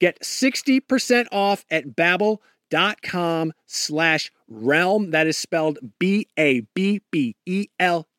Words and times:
Get 0.00 0.20
60% 0.20 1.26
off 1.32 1.64
at 1.70 1.96
babbel.com 1.96 3.52
slash 3.66 4.30
realm. 4.46 5.10
That 5.10 5.26
is 5.26 5.36
spelled 5.36 5.78
B-A-B-B-E-L 5.98 6.58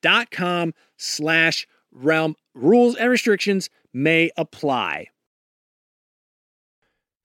dot 0.02 0.32
com 0.32 0.74
slash 0.98 1.68
realm. 1.92 2.36
Rules 2.54 2.96
and 2.96 3.10
restrictions 3.10 3.70
may 3.94 4.32
apply. 4.38 5.08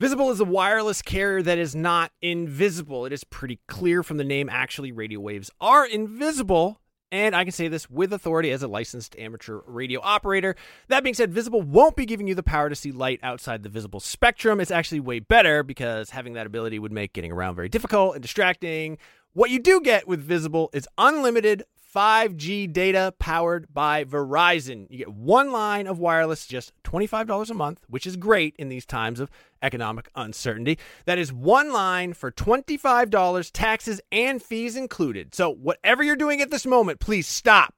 Visible 0.01 0.31
is 0.31 0.41
a 0.41 0.45
wireless 0.45 1.03
carrier 1.03 1.41
that 1.43 1.57
is 1.57 1.75
not 1.75 2.11
invisible. 2.21 3.07
It 3.07 3.13
is 3.13 3.25
pretty 3.25 3.61
clear 3.69 4.03
from 4.03 4.17
the 4.17 4.25
name. 4.25 4.49
Actually, 4.51 4.93
radio 4.93 5.21
waves 5.21 5.51
are 5.61 5.87
invisible 5.87 6.81
and 7.15 7.37
I 7.37 7.45
can 7.45 7.53
say 7.53 7.69
this 7.69 7.89
with 7.89 8.13
authority 8.13 8.51
as 8.51 8.65
a 8.65 8.69
licensed 8.69 9.17
amateur 9.17 9.61
radio 9.67 10.01
operator. 10.03 10.57
That 10.89 11.05
being 11.05 11.15
said, 11.15 11.33
Visible 11.33 11.63
won't 11.63 11.95
be 11.95 12.07
giving 12.07 12.27
you 12.27 12.35
the 12.35 12.43
power 12.43 12.69
to 12.69 12.75
see 12.75 12.91
light 12.91 13.21
outside 13.23 13.63
the 13.63 13.69
visible 13.69 14.01
spectrum. 14.01 14.59
It's 14.59 14.73
actually 14.73 14.99
way 14.99 15.21
better 15.21 15.63
because 15.63 16.11
having 16.11 16.33
that 16.33 16.45
ability 16.45 16.81
would 16.81 16.91
make 16.91 17.13
getting 17.13 17.31
around 17.31 17.55
very 17.55 17.69
difficult 17.69 18.17
and 18.17 18.23
distracting. 18.23 18.99
What 19.33 19.51
you 19.51 19.61
do 19.61 19.81
get 19.81 20.09
with 20.09 20.25
Visible 20.25 20.71
is 20.73 20.89
unlimited 20.99 21.63
5G 21.95 22.73
data 22.73 23.15
powered 23.21 23.73
by 23.73 24.03
Verizon. 24.03 24.89
You 24.91 24.99
get 24.99 25.13
one 25.13 25.53
line 25.53 25.87
of 25.87 26.01
wireless, 26.01 26.49
just 26.49 26.73
$25 26.83 27.49
a 27.49 27.55
month, 27.55 27.79
which 27.89 28.09
is 28.09 28.17
great 28.17 28.57
in 28.59 28.69
these 28.69 28.85
times 28.85 29.21
of 29.21 29.31
economic 29.65 30.09
uncertainty. 30.15 30.79
That 31.07 31.19
is 31.19 31.33
one 31.33 31.73
line 31.73 32.13
for 32.13 32.31
$25, 32.31 33.51
taxes 33.53 34.01
and 34.13 34.41
fees 34.43 34.77
included. 34.77 35.35
So, 35.35 35.51
whatever 35.51 36.05
you're 36.05 36.15
doing 36.15 36.41
at 36.41 36.51
this 36.51 36.67
moment, 36.67 37.01
please 37.01 37.27
stop. 37.27 37.75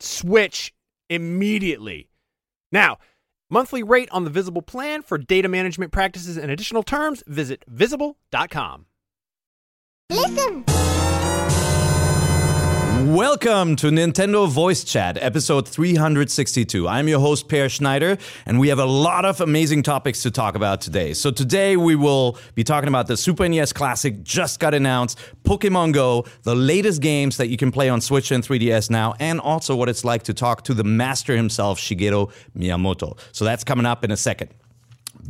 Switch 0.00 0.72
immediately. 1.08 2.08
Now, 2.72 2.98
monthly 3.50 3.82
rate 3.82 4.08
on 4.12 4.24
the 4.24 4.30
Visible 4.30 4.62
plan 4.62 5.02
for 5.02 5.18
data 5.18 5.48
management 5.48 5.92
practices 5.92 6.36
and 6.36 6.50
additional 6.50 6.82
terms, 6.82 7.22
visit 7.26 7.64
visible.com. 7.68 8.86
Listen. 10.10 10.64
Welcome 13.10 13.74
to 13.76 13.88
Nintendo 13.88 14.48
Voice 14.48 14.84
Chat, 14.84 15.18
episode 15.20 15.66
362. 15.66 16.86
I'm 16.86 17.08
your 17.08 17.18
host, 17.18 17.48
Peer 17.48 17.68
Schneider, 17.68 18.16
and 18.46 18.60
we 18.60 18.68
have 18.68 18.78
a 18.78 18.84
lot 18.84 19.24
of 19.24 19.40
amazing 19.40 19.82
topics 19.82 20.22
to 20.22 20.30
talk 20.30 20.54
about 20.54 20.80
today. 20.80 21.12
So, 21.14 21.32
today 21.32 21.76
we 21.76 21.96
will 21.96 22.38
be 22.54 22.62
talking 22.62 22.86
about 22.86 23.08
the 23.08 23.16
Super 23.16 23.48
NES 23.48 23.72
Classic 23.72 24.22
just 24.22 24.60
got 24.60 24.74
announced, 24.74 25.18
Pokemon 25.42 25.92
Go, 25.92 26.24
the 26.44 26.54
latest 26.54 27.02
games 27.02 27.36
that 27.38 27.48
you 27.48 27.56
can 27.56 27.72
play 27.72 27.88
on 27.88 28.00
Switch 28.00 28.30
and 28.30 28.44
3DS 28.44 28.90
now, 28.90 29.16
and 29.18 29.40
also 29.40 29.74
what 29.74 29.88
it's 29.88 30.04
like 30.04 30.22
to 30.22 30.32
talk 30.32 30.62
to 30.62 30.72
the 30.72 30.84
master 30.84 31.36
himself, 31.36 31.80
Shigeru 31.80 32.30
Miyamoto. 32.56 33.18
So, 33.32 33.44
that's 33.44 33.64
coming 33.64 33.86
up 33.86 34.04
in 34.04 34.12
a 34.12 34.16
second. 34.16 34.50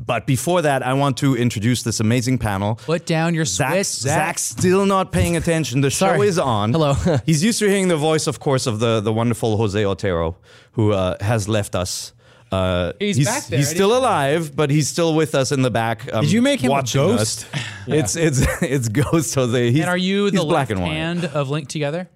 But 0.05 0.27
before 0.27 0.63
that, 0.63 0.83
I 0.83 0.95
want 0.95 1.19
to 1.19 1.37
introduce 1.37 1.83
this 1.83 2.01
amazing 2.01 2.39
panel. 2.39 2.77
Put 2.77 3.07
down 3.07 3.35
your 3.35 3.45
Zach, 3.45 3.73
Switch, 3.75 3.87
Zach's 3.87 4.43
still 4.43 4.87
not 4.87 5.13
paying 5.13 5.37
attention. 5.37 5.83
The 5.83 5.91
show 5.91 6.23
is 6.23 6.39
on. 6.39 6.73
Hello. 6.73 6.95
He's 7.27 7.45
used 7.45 7.59
to 7.61 7.69
hearing 7.69 7.89
the 7.89 7.97
voice, 7.97 8.27
of 8.27 8.41
course, 8.41 8.67
of 8.67 8.81
the, 8.81 9.01
the 9.01 9.13
wonderful 9.13 9.57
Jose 9.57 9.85
Otero, 9.85 10.37
who 10.73 10.93
uh, 10.93 11.17
has 11.23 11.49
left 11.49 11.75
us. 11.75 12.13
Uh, 12.51 12.93
He's 12.99 13.25
back 13.25 13.47
there. 13.47 13.59
He's 13.59 13.69
still 13.71 13.97
alive, 13.97 14.57
but 14.57 14.71
he's 14.71 14.89
still 14.89 15.15
with 15.15 15.37
us 15.37 15.53
in 15.53 15.63
the 15.63 15.71
back. 15.71 16.13
Um, 16.13 16.23
Did 16.25 16.33
you 16.33 16.43
make 16.43 16.61
him 16.61 16.73
a 16.73 16.83
ghost? 16.83 17.47
us. 17.55 17.61
It's 17.87 18.17
it's 18.17 18.41
it's 18.63 18.89
Ghost 18.89 19.37
Jose. 19.37 19.71
He's, 19.71 19.81
and 19.83 19.89
are 19.89 19.97
you 19.97 20.25
he's 20.25 20.33
the 20.33 20.45
black 20.45 20.69
left 20.69 20.71
and 20.73 20.81
white? 20.83 20.93
hand 20.93 21.25
of 21.27 21.49
Link 21.49 21.69
Together? 21.69 22.09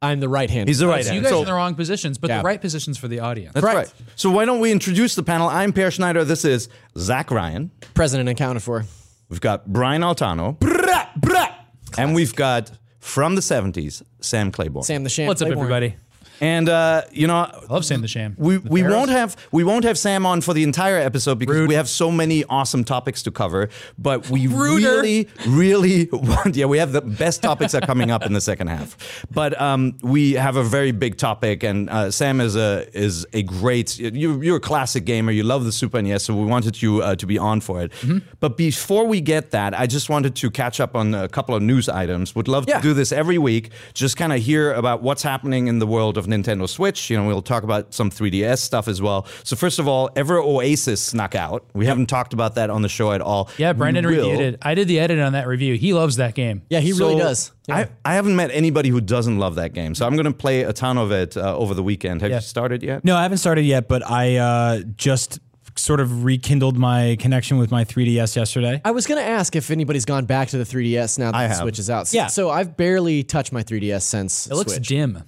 I'm 0.00 0.20
the 0.20 0.28
right 0.28 0.48
hand. 0.48 0.68
He's 0.68 0.78
the 0.78 0.86
right 0.86 1.04
So 1.04 1.10
hand. 1.10 1.16
you 1.16 1.22
guys 1.22 1.30
So- 1.30 1.38
are 1.38 1.42
in 1.42 1.46
the 1.46 1.54
wrong 1.54 1.74
positions, 1.74 2.18
but 2.18 2.30
Yeah. 2.30 2.38
the 2.38 2.44
right 2.44 2.60
positions 2.60 2.98
for 2.98 3.08
the 3.08 3.18
audience. 3.20 3.54
That's 3.54 3.64
right. 3.64 3.92
So 4.14 4.30
why 4.30 4.44
don't 4.44 4.60
we 4.60 4.70
introduce 4.70 5.14
the 5.16 5.24
panel? 5.24 5.48
I'm 5.48 5.72
Peer 5.72 5.90
Schneider. 5.90 6.24
This 6.24 6.44
is 6.44 6.68
Zach 6.96 7.30
Ryan. 7.30 7.70
president 7.94 8.28
accounted 8.28 8.62
for. 8.62 8.84
We've 9.28 9.40
got 9.40 9.66
Brian 9.72 10.02
Altano. 10.02 10.56
And 11.96 12.14
we've 12.14 12.34
got 12.34 12.70
from 13.00 13.34
the 13.34 13.40
70s, 13.42 14.02
Sam 14.20 14.52
Claiborne. 14.52 14.84
Sam 14.84 15.02
the 15.02 15.10
Sham. 15.10 15.26
What's 15.26 15.42
up, 15.42 15.48
everybody? 15.48 15.96
And 16.40 16.68
uh, 16.68 17.02
you 17.10 17.26
know, 17.26 17.36
I 17.36 17.60
love 17.68 17.84
Sam 17.84 18.00
the 18.00 18.08
Sham. 18.08 18.34
we, 18.38 18.56
The 18.58 18.68
we 18.68 18.80
Pharaohs. 18.80 18.94
won't 18.96 19.10
have 19.10 19.36
we 19.50 19.64
won't 19.64 19.84
have 19.84 19.98
Sam 19.98 20.24
on 20.26 20.40
for 20.40 20.54
the 20.54 20.62
entire 20.62 20.96
episode 20.98 21.38
because 21.38 21.56
Rude. 21.56 21.68
we 21.68 21.74
have 21.74 21.88
so 21.88 22.10
many 22.10 22.44
awesome 22.44 22.84
topics 22.84 23.22
to 23.24 23.30
cover. 23.30 23.68
But 23.98 24.30
we 24.30 24.46
Ruder. 24.46 24.88
really, 25.00 25.28
really 25.46 26.08
want 26.12 26.54
yeah, 26.56 26.66
we 26.66 26.78
have 26.78 26.92
the 26.92 27.00
best 27.00 27.42
topics 27.42 27.74
are 27.74 27.80
coming 27.80 28.10
up 28.10 28.24
in 28.24 28.32
the 28.32 28.40
second 28.40 28.68
half. 28.68 29.24
But 29.30 29.60
um, 29.60 29.96
we 30.02 30.34
have 30.34 30.56
a 30.56 30.62
very 30.62 30.92
big 30.92 31.16
topic, 31.16 31.62
and 31.64 31.90
uh, 31.90 32.10
Sam 32.10 32.40
is 32.40 32.54
a 32.56 32.86
is 32.96 33.26
a 33.32 33.42
great 33.42 33.98
you 33.98 34.40
you're 34.40 34.56
a 34.58 34.60
classic 34.60 35.04
gamer. 35.04 35.32
You 35.32 35.42
love 35.42 35.64
the 35.64 35.72
Super 35.72 36.00
NES, 36.00 36.24
so 36.24 36.34
we 36.34 36.44
wanted 36.46 36.80
you 36.80 37.02
uh, 37.02 37.16
to 37.16 37.26
be 37.26 37.38
on 37.38 37.60
for 37.60 37.82
it. 37.82 37.90
Mm-hmm. 37.92 38.18
But 38.40 38.56
before 38.56 39.06
we 39.06 39.20
get 39.20 39.50
that, 39.50 39.78
I 39.78 39.86
just 39.86 40.08
wanted 40.08 40.36
to 40.36 40.50
catch 40.50 40.78
up 40.80 40.94
on 40.94 41.14
a 41.14 41.28
couple 41.28 41.54
of 41.54 41.62
news 41.62 41.88
items. 41.88 42.34
Would 42.36 42.46
love 42.48 42.66
Yeah. 42.68 42.76
to 42.76 42.82
do 42.82 42.94
this 42.94 43.10
every 43.12 43.38
week. 43.38 43.70
Just 43.94 44.16
kind 44.16 44.32
of 44.32 44.40
hear 44.40 44.72
about 44.72 45.02
what's 45.02 45.22
happening 45.22 45.66
in 45.66 45.78
the 45.80 45.86
world 45.86 46.16
of 46.18 46.27
Nintendo 46.28 46.68
Switch. 46.68 47.10
You 47.10 47.16
know, 47.16 47.26
we'll 47.26 47.42
talk 47.42 47.62
about 47.64 47.92
some 47.94 48.10
3DS 48.10 48.58
stuff 48.58 48.86
as 48.86 49.02
well. 49.02 49.26
So 49.44 49.56
first 49.56 49.78
of 49.78 49.88
all, 49.88 50.10
Ever 50.14 50.38
Oasis 50.38 51.02
snuck 51.02 51.34
out. 51.34 51.64
We 51.74 51.86
haven't 51.86 52.06
talked 52.06 52.32
about 52.32 52.54
that 52.56 52.70
on 52.70 52.82
the 52.82 52.88
show 52.88 53.12
at 53.12 53.20
all. 53.20 53.50
Yeah, 53.58 53.72
Brandon 53.72 54.04
will. 54.06 54.12
reviewed 54.30 54.40
it. 54.54 54.58
I 54.62 54.74
did 54.74 54.86
the 54.88 55.00
edit 55.00 55.18
on 55.18 55.32
that 55.32 55.46
review. 55.48 55.74
He 55.74 55.92
loves 55.94 56.16
that 56.16 56.34
game. 56.34 56.62
Yeah, 56.70 56.80
he 56.80 56.92
really 56.92 57.16
does. 57.16 57.52
Yeah. 57.66 57.76
I, 57.76 57.88
I 58.04 58.14
haven't 58.14 58.36
met 58.36 58.50
anybody 58.52 58.88
who 58.88 59.00
doesn't 59.00 59.38
love 59.38 59.56
that 59.56 59.72
game. 59.72 59.94
So 59.94 60.06
I'm 60.06 60.14
going 60.14 60.24
to 60.26 60.32
play 60.32 60.62
a 60.62 60.72
ton 60.72 60.96
of 60.98 61.10
it 61.12 61.36
uh, 61.36 61.56
over 61.56 61.74
the 61.74 61.82
weekend. 61.82 62.22
Have 62.22 62.30
Yeah. 62.30 62.36
you 62.36 62.42
started 62.42 62.82
yet? 62.82 63.04
No, 63.04 63.16
I 63.16 63.22
haven't 63.22 63.38
started 63.38 63.62
yet, 63.64 63.88
but 63.88 64.08
I 64.08 64.36
uh, 64.36 64.80
just 64.96 65.40
sort 65.76 66.00
of 66.00 66.24
rekindled 66.24 66.76
my 66.76 67.16
connection 67.20 67.56
with 67.56 67.70
my 67.70 67.84
3DS 67.84 68.34
yesterday. 68.34 68.80
I 68.84 68.90
was 68.90 69.06
going 69.06 69.20
to 69.22 69.28
ask 69.28 69.54
if 69.54 69.70
anybody's 69.70 70.04
gone 70.04 70.24
back 70.24 70.48
to 70.48 70.58
the 70.58 70.64
3DS 70.64 71.18
now 71.20 71.30
that 71.30 71.38
I 71.38 71.42
the 71.44 71.48
have. 71.50 71.58
Switch 71.58 71.78
is 71.78 71.88
out. 71.88 72.12
Yeah. 72.12 72.26
So 72.26 72.50
I've 72.50 72.76
barely 72.76 73.22
touched 73.22 73.52
my 73.52 73.62
3DS 73.62 74.02
since 74.02 74.48
It 74.48 74.54
looks 74.54 74.72
Switch. 74.72 74.88
dim. 74.88 75.22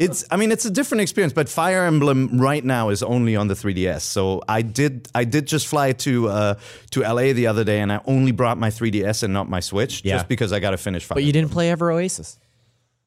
It's 0.00 0.24
I 0.30 0.36
mean 0.36 0.50
it's 0.50 0.64
a 0.64 0.70
different 0.70 1.02
experience, 1.02 1.32
but 1.34 1.48
Fire 1.48 1.84
Emblem 1.84 2.40
right 2.40 2.64
now 2.64 2.88
is 2.88 3.02
only 3.02 3.36
on 3.36 3.48
the 3.48 3.54
3DS. 3.54 4.00
So 4.00 4.42
I 4.48 4.62
did 4.62 5.08
I 5.14 5.24
did 5.24 5.46
just 5.46 5.66
fly 5.66 5.92
to 5.92 6.28
uh, 6.28 6.54
to 6.92 7.00
LA 7.02 7.32
the 7.34 7.46
other 7.46 7.64
day, 7.64 7.80
and 7.80 7.92
I 7.92 8.00
only 8.06 8.32
brought 8.32 8.56
my 8.58 8.70
3DS 8.70 9.22
and 9.22 9.32
not 9.34 9.48
my 9.48 9.60
Switch, 9.60 10.02
Yeah. 10.04 10.16
just 10.16 10.28
because 10.28 10.52
I 10.52 10.58
got 10.60 10.70
to 10.70 10.78
finish 10.78 11.04
Fire. 11.04 11.16
Emblem. 11.16 11.22
But 11.22 11.26
you 11.26 11.32
didn't 11.32 11.50
play 11.52 11.70
Ever 11.70 11.90
Oasis. 11.92 12.38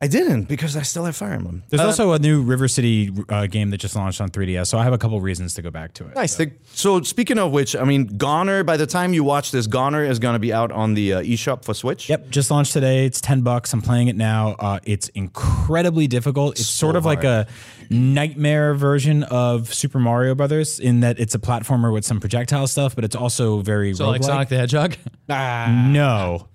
I 0.04 0.08
didn't 0.08 0.50
because 0.50 0.76
I 0.76 0.82
still 0.82 1.06
have 1.06 1.16
Fire 1.16 1.32
Emblem. 1.32 1.64
There's 1.70 1.80
also 1.82 2.12
a 2.12 2.20
new 2.20 2.42
River 2.42 2.68
City 2.68 3.10
uh, 3.30 3.48
game 3.48 3.70
that 3.70 3.78
just 3.78 3.96
launched 3.96 4.20
on 4.20 4.28
3DS, 4.30 4.68
so 4.68 4.78
I 4.78 4.84
have 4.84 4.92
a 4.92 4.98
couple 4.98 5.22
reasons 5.22 5.54
to 5.54 5.62
go 5.62 5.72
back 5.72 5.94
to 5.94 6.06
it. 6.06 6.14
Nice. 6.16 6.36
The- 6.36 6.52
so 6.74 7.02
speaking 7.04 7.40
of 7.40 7.54
which, 7.54 7.74
I 7.74 7.86
mean, 7.86 8.18
GoNNER. 8.18 8.66
By 8.66 8.76
the 8.76 8.86
time 8.86 9.14
you 9.14 9.24
watch 9.24 9.52
this, 9.52 9.66
GoNNER 9.66 10.04
is 10.04 10.20
going 10.20 10.34
to 10.34 10.40
be 10.40 10.52
out 10.52 10.74
on 10.74 10.94
the 10.94 11.14
uh, 11.14 11.22
eShop 11.22 11.64
for 11.64 11.74
Switch. 11.74 12.10
Yep, 12.10 12.32
just 12.32 12.52
launched 12.52 12.74
today. 12.74 13.06
It's 13.06 13.22
ten 13.22 13.44
bucks. 13.44 13.72
I'm 13.72 13.82
playing 13.82 14.10
it 14.10 14.18
now. 14.18 14.56
Uh, 14.60 14.80
it's 14.84 15.08
incredibly 15.10 16.08
difficult. 16.08 16.60
It's 16.60 16.68
sort 16.68 16.98
of 16.98 17.06
like 17.06 17.24
a 17.24 17.48
nightmare 17.90 18.74
version 18.74 19.24
of 19.24 19.74
Super 19.74 20.00
Mario 20.00 20.36
Brothers 20.36 20.82
in 20.82 21.00
that 21.00 21.18
it's 21.18 21.34
a 21.34 21.40
platformer 21.40 21.94
with 21.94 22.04
some 22.04 22.20
projectile 22.20 22.68
stuff, 22.68 22.94
but 22.94 23.06
it's 23.06 23.16
also 23.16 23.60
very 23.62 23.94
So 23.94 24.10
like. 24.10 24.22
Sonic 24.22 24.50
the 24.50 24.58
Hedgehog. 24.58 24.98
No, 25.30 26.48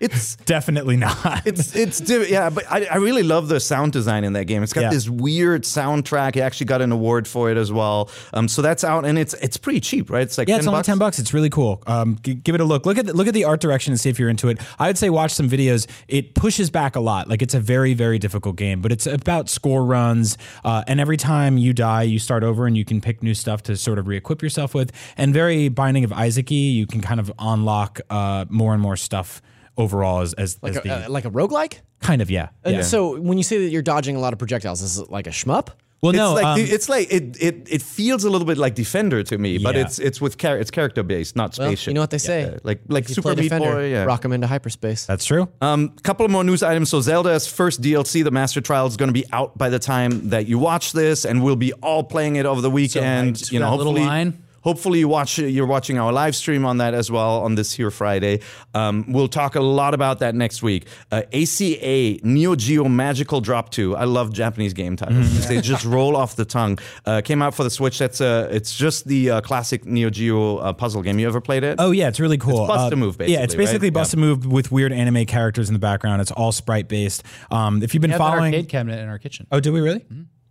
It's 0.00 0.36
definitely 0.44 0.96
not. 0.96 1.46
it's 1.46 1.74
it's 1.76 2.00
yeah, 2.30 2.50
but 2.50 2.64
I, 2.70 2.84
I 2.86 2.96
really 2.96 3.22
love 3.22 3.48
the 3.48 3.60
sound 3.60 3.92
design 3.92 4.24
in 4.24 4.32
that 4.34 4.44
game. 4.46 4.62
It's 4.62 4.72
got 4.72 4.82
Yeah. 4.82 4.90
this 4.90 5.08
weird 5.08 5.62
soundtrack. 5.62 6.36
It 6.36 6.40
actually 6.40 6.66
got 6.66 6.82
an 6.82 6.92
award 6.92 7.26
for 7.28 7.50
it 7.50 7.56
as 7.56 7.70
well. 7.72 8.10
Um, 8.32 8.48
so 8.48 8.60
that's 8.62 8.84
out 8.84 9.04
and 9.04 9.18
it's 9.18 9.34
it's 9.34 9.56
pretty 9.56 9.80
cheap, 9.80 10.10
right? 10.10 10.22
It's 10.22 10.36
like 10.38 10.48
Yeah, 10.48 10.54
10 10.54 10.58
it's 10.60 10.66
only 10.68 10.78
bucks? 10.78 10.86
ten 10.86 10.98
bucks. 10.98 11.18
It's 11.18 11.32
really 11.32 11.50
cool. 11.50 11.82
Um, 11.86 12.18
g- 12.22 12.34
give 12.34 12.54
it 12.54 12.60
a 12.60 12.64
look. 12.64 12.86
Look 12.86 12.98
at 12.98 13.06
the, 13.06 13.12
look 13.12 13.28
at 13.28 13.34
the 13.34 13.44
art 13.44 13.60
direction 13.60 13.92
and 13.92 14.00
see 14.00 14.10
if 14.10 14.18
you're 14.18 14.28
into 14.28 14.48
it. 14.48 14.58
I 14.78 14.88
would 14.88 14.98
say 14.98 15.10
watch 15.10 15.32
some 15.32 15.48
videos. 15.48 15.86
It 16.08 16.34
pushes 16.34 16.70
back 16.70 16.96
a 16.96 17.00
lot. 17.00 17.28
Like 17.28 17.40
it's 17.42 17.54
a 17.54 17.60
very 17.60 17.94
very 17.94 18.18
difficult 18.18 18.56
game, 18.56 18.80
but 18.82 18.92
it's 18.92 19.06
about 19.06 19.48
score 19.48 19.84
runs. 19.84 20.36
Uh, 20.64 20.82
and 20.86 21.00
every 21.00 21.16
time 21.16 21.56
you 21.58 21.72
die, 21.72 22.02
you 22.02 22.18
start 22.18 22.42
over, 22.42 22.66
and 22.66 22.76
you 22.76 22.84
can 22.84 23.00
pick 23.00 23.22
new 23.22 23.34
stuff 23.34 23.62
to 23.64 23.76
sort 23.76 23.98
of 23.98 24.06
re-equip 24.08 24.42
yourself 24.42 24.74
with. 24.74 24.92
And 25.16 25.32
very 25.32 25.68
Binding 25.68 26.04
of 26.04 26.12
Isaac. 26.12 26.50
You 26.50 26.86
can 26.86 27.00
kind 27.00 27.20
of 27.20 27.32
unlock 27.38 28.00
uh, 28.10 28.44
more 28.48 28.72
and 28.74 28.82
more 28.82 28.96
stuff 28.96 29.40
overall 29.76 30.20
as 30.20 30.32
as, 30.34 30.58
Like 30.62 30.72
as 30.72 30.76
a, 30.78 30.80
the 30.82 31.06
uh, 31.06 31.10
like 31.10 31.24
a 31.24 31.30
roguelike? 31.30 31.80
kind 32.00 32.20
of 32.22 32.30
yeah. 32.30 32.48
And 32.64 32.76
yeah. 32.76 32.82
so 32.82 33.18
when 33.20 33.38
you 33.38 33.44
say 33.44 33.58
that 33.58 33.70
you're 33.70 33.82
dodging 33.82 34.16
a 34.16 34.20
lot 34.20 34.32
of 34.32 34.38
projectiles, 34.38 34.82
is 34.82 34.98
it 34.98 35.10
like 35.10 35.26
a 35.26 35.30
shmup? 35.30 35.68
well, 36.02 36.10
It's 36.10 36.18
no, 36.18 36.34
like 36.34 36.44
um, 36.44 36.60
it's 36.60 36.88
like 36.90 37.10
it, 37.10 37.42
it 37.42 37.66
it 37.70 37.80
feels 37.82 38.24
a 38.24 38.30
little 38.30 38.46
bit 38.46 38.58
like 38.58 38.74
Defender 38.74 39.22
to 39.22 39.38
me, 39.38 39.56
but 39.56 39.74
it's 39.74 39.98
it's 39.98 40.20
with 40.20 40.36
char- 40.36 40.58
it's 40.58 40.70
character 40.70 41.02
based, 41.02 41.34
not 41.34 41.56
Well, 41.56 41.68
spaceship. 41.68 41.88
you 41.88 41.94
know 41.94 42.02
what 42.02 42.10
they 42.10 42.18
say. 42.18 42.42
Yeah, 42.42 42.58
like 42.62 42.80
like 42.88 43.04
If 43.04 43.08
you 43.10 43.14
Super 43.14 43.28
play 43.32 43.36
Meat 43.36 43.42
Defender, 43.44 43.72
Boy. 43.72 43.90
Yeah. 43.90 44.04
rock 44.04 44.20
them 44.20 44.32
into 44.32 44.46
hyperspace. 44.46 45.06
that's 45.06 45.24
true. 45.24 45.48
Um, 45.62 45.88
couple 46.02 46.26
of 46.26 46.30
more 46.30 46.44
news 46.44 46.62
items. 46.62 46.90
So 46.90 47.00
Zelda's 47.00 47.46
first 47.46 47.80
DLC, 47.80 48.22
the 48.22 48.30
Master 48.30 48.60
Trial, 48.60 48.86
is 48.86 48.98
going 48.98 49.08
to 49.08 49.14
be 49.14 49.24
out 49.32 49.56
by 49.56 49.70
the 49.70 49.78
time 49.78 50.28
that 50.28 50.46
you 50.46 50.58
watch 50.58 50.92
this, 50.92 51.24
and 51.24 51.42
we'll 51.42 51.56
be 51.56 51.72
all 51.82 52.04
playing 52.04 52.36
it 52.36 52.44
over 52.44 52.60
the 52.60 52.70
weekend. 52.70 53.36
hyped 53.36 53.50
you 53.52 53.58
know, 53.60 53.70
that 53.70 53.76
little 53.78 53.92
hopefully, 53.94 54.06
line. 54.06 54.43
Hopefully 54.64 54.98
you 54.98 55.08
watch 55.08 55.38
you're 55.38 55.66
watching 55.66 55.98
our 55.98 56.12
live 56.12 56.34
stream 56.34 56.64
on 56.64 56.78
that 56.78 56.94
as 56.94 57.10
well 57.10 57.42
on 57.42 57.54
this 57.54 57.72
here 57.72 57.90
Friday. 57.90 58.40
Um, 58.74 59.04
we'll 59.08 59.28
talk 59.28 59.54
a 59.54 59.60
lot 59.60 59.94
about 59.94 60.18
that 60.18 60.34
next 60.34 60.62
week. 60.62 60.86
Uh, 61.12 61.22
ACA 61.32 62.18
Neo 62.24 62.56
Geo 62.56 62.88
Magical 62.88 63.40
Drop 63.40 63.70
Two. 63.70 63.94
I 63.94 64.04
love 64.04 64.32
Japanese 64.32 64.72
game 64.72 64.96
titles. 64.96 65.26
Mm-hmm. 65.28 65.48
they 65.48 65.60
just 65.60 65.84
roll 65.96 66.16
off 66.16 66.34
the 66.34 66.44
tongue. 66.44 66.78
Uh, 67.06 67.20
came 67.20 67.42
out 67.42 67.54
for 67.54 67.62
the 67.62 67.70
Switch. 67.70 67.98
That's 67.98 68.20
uh, 68.20 68.48
it's 68.50 68.76
just 68.76 69.06
the 69.06 69.30
uh, 69.30 69.40
classic 69.42 69.84
Neo 69.84 70.10
Geo 70.10 70.56
uh, 70.56 70.72
puzzle 70.72 71.02
game. 71.02 71.18
You 71.18 71.28
ever 71.28 71.40
played 71.40 71.62
it? 71.62 71.76
Oh 71.78 71.90
yeah, 71.90 72.08
it's 72.08 72.18
really 72.20 72.38
cool. 72.38 72.64
It's 72.64 72.68
bust 72.68 72.92
a 72.92 72.96
move, 72.96 73.18
basically. 73.18 73.34
Yeah, 73.34 73.44
it's 73.44 73.54
basically, 73.54 73.64
basically 73.64 73.88
right? 73.88 73.94
bust 73.94 74.14
a 74.14 74.16
move 74.16 74.46
with 74.46 74.72
weird 74.72 74.92
anime 74.92 75.26
characters 75.26 75.68
in 75.68 75.74
the 75.74 75.78
background. 75.78 76.22
It's 76.22 76.32
all 76.32 76.52
sprite 76.52 76.88
based. 76.88 77.22
Um, 77.50 77.82
if 77.82 77.94
you've 77.94 78.00
been 78.00 78.10
We 78.10 78.12
have 78.12 78.18
following, 78.18 78.54
arcade 78.54 78.68
cabinet 78.68 78.98
in 79.00 79.08
our 79.08 79.18
kitchen. 79.18 79.46
oh, 79.52 79.60
do 79.60 79.72
we 79.72 79.80
really? 79.80 80.04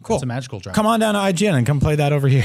Cool. 0.04 0.18
It's 0.18 0.24
a 0.24 0.28
magical 0.28 0.60
drop. 0.60 0.76
Come 0.76 0.86
on 0.86 1.00
down 1.00 1.14
to 1.16 1.20
IGN 1.20 1.54
and 1.54 1.66
come 1.66 1.80
play 1.80 1.96
that 1.96 2.12
over 2.14 2.28
here. 2.28 2.44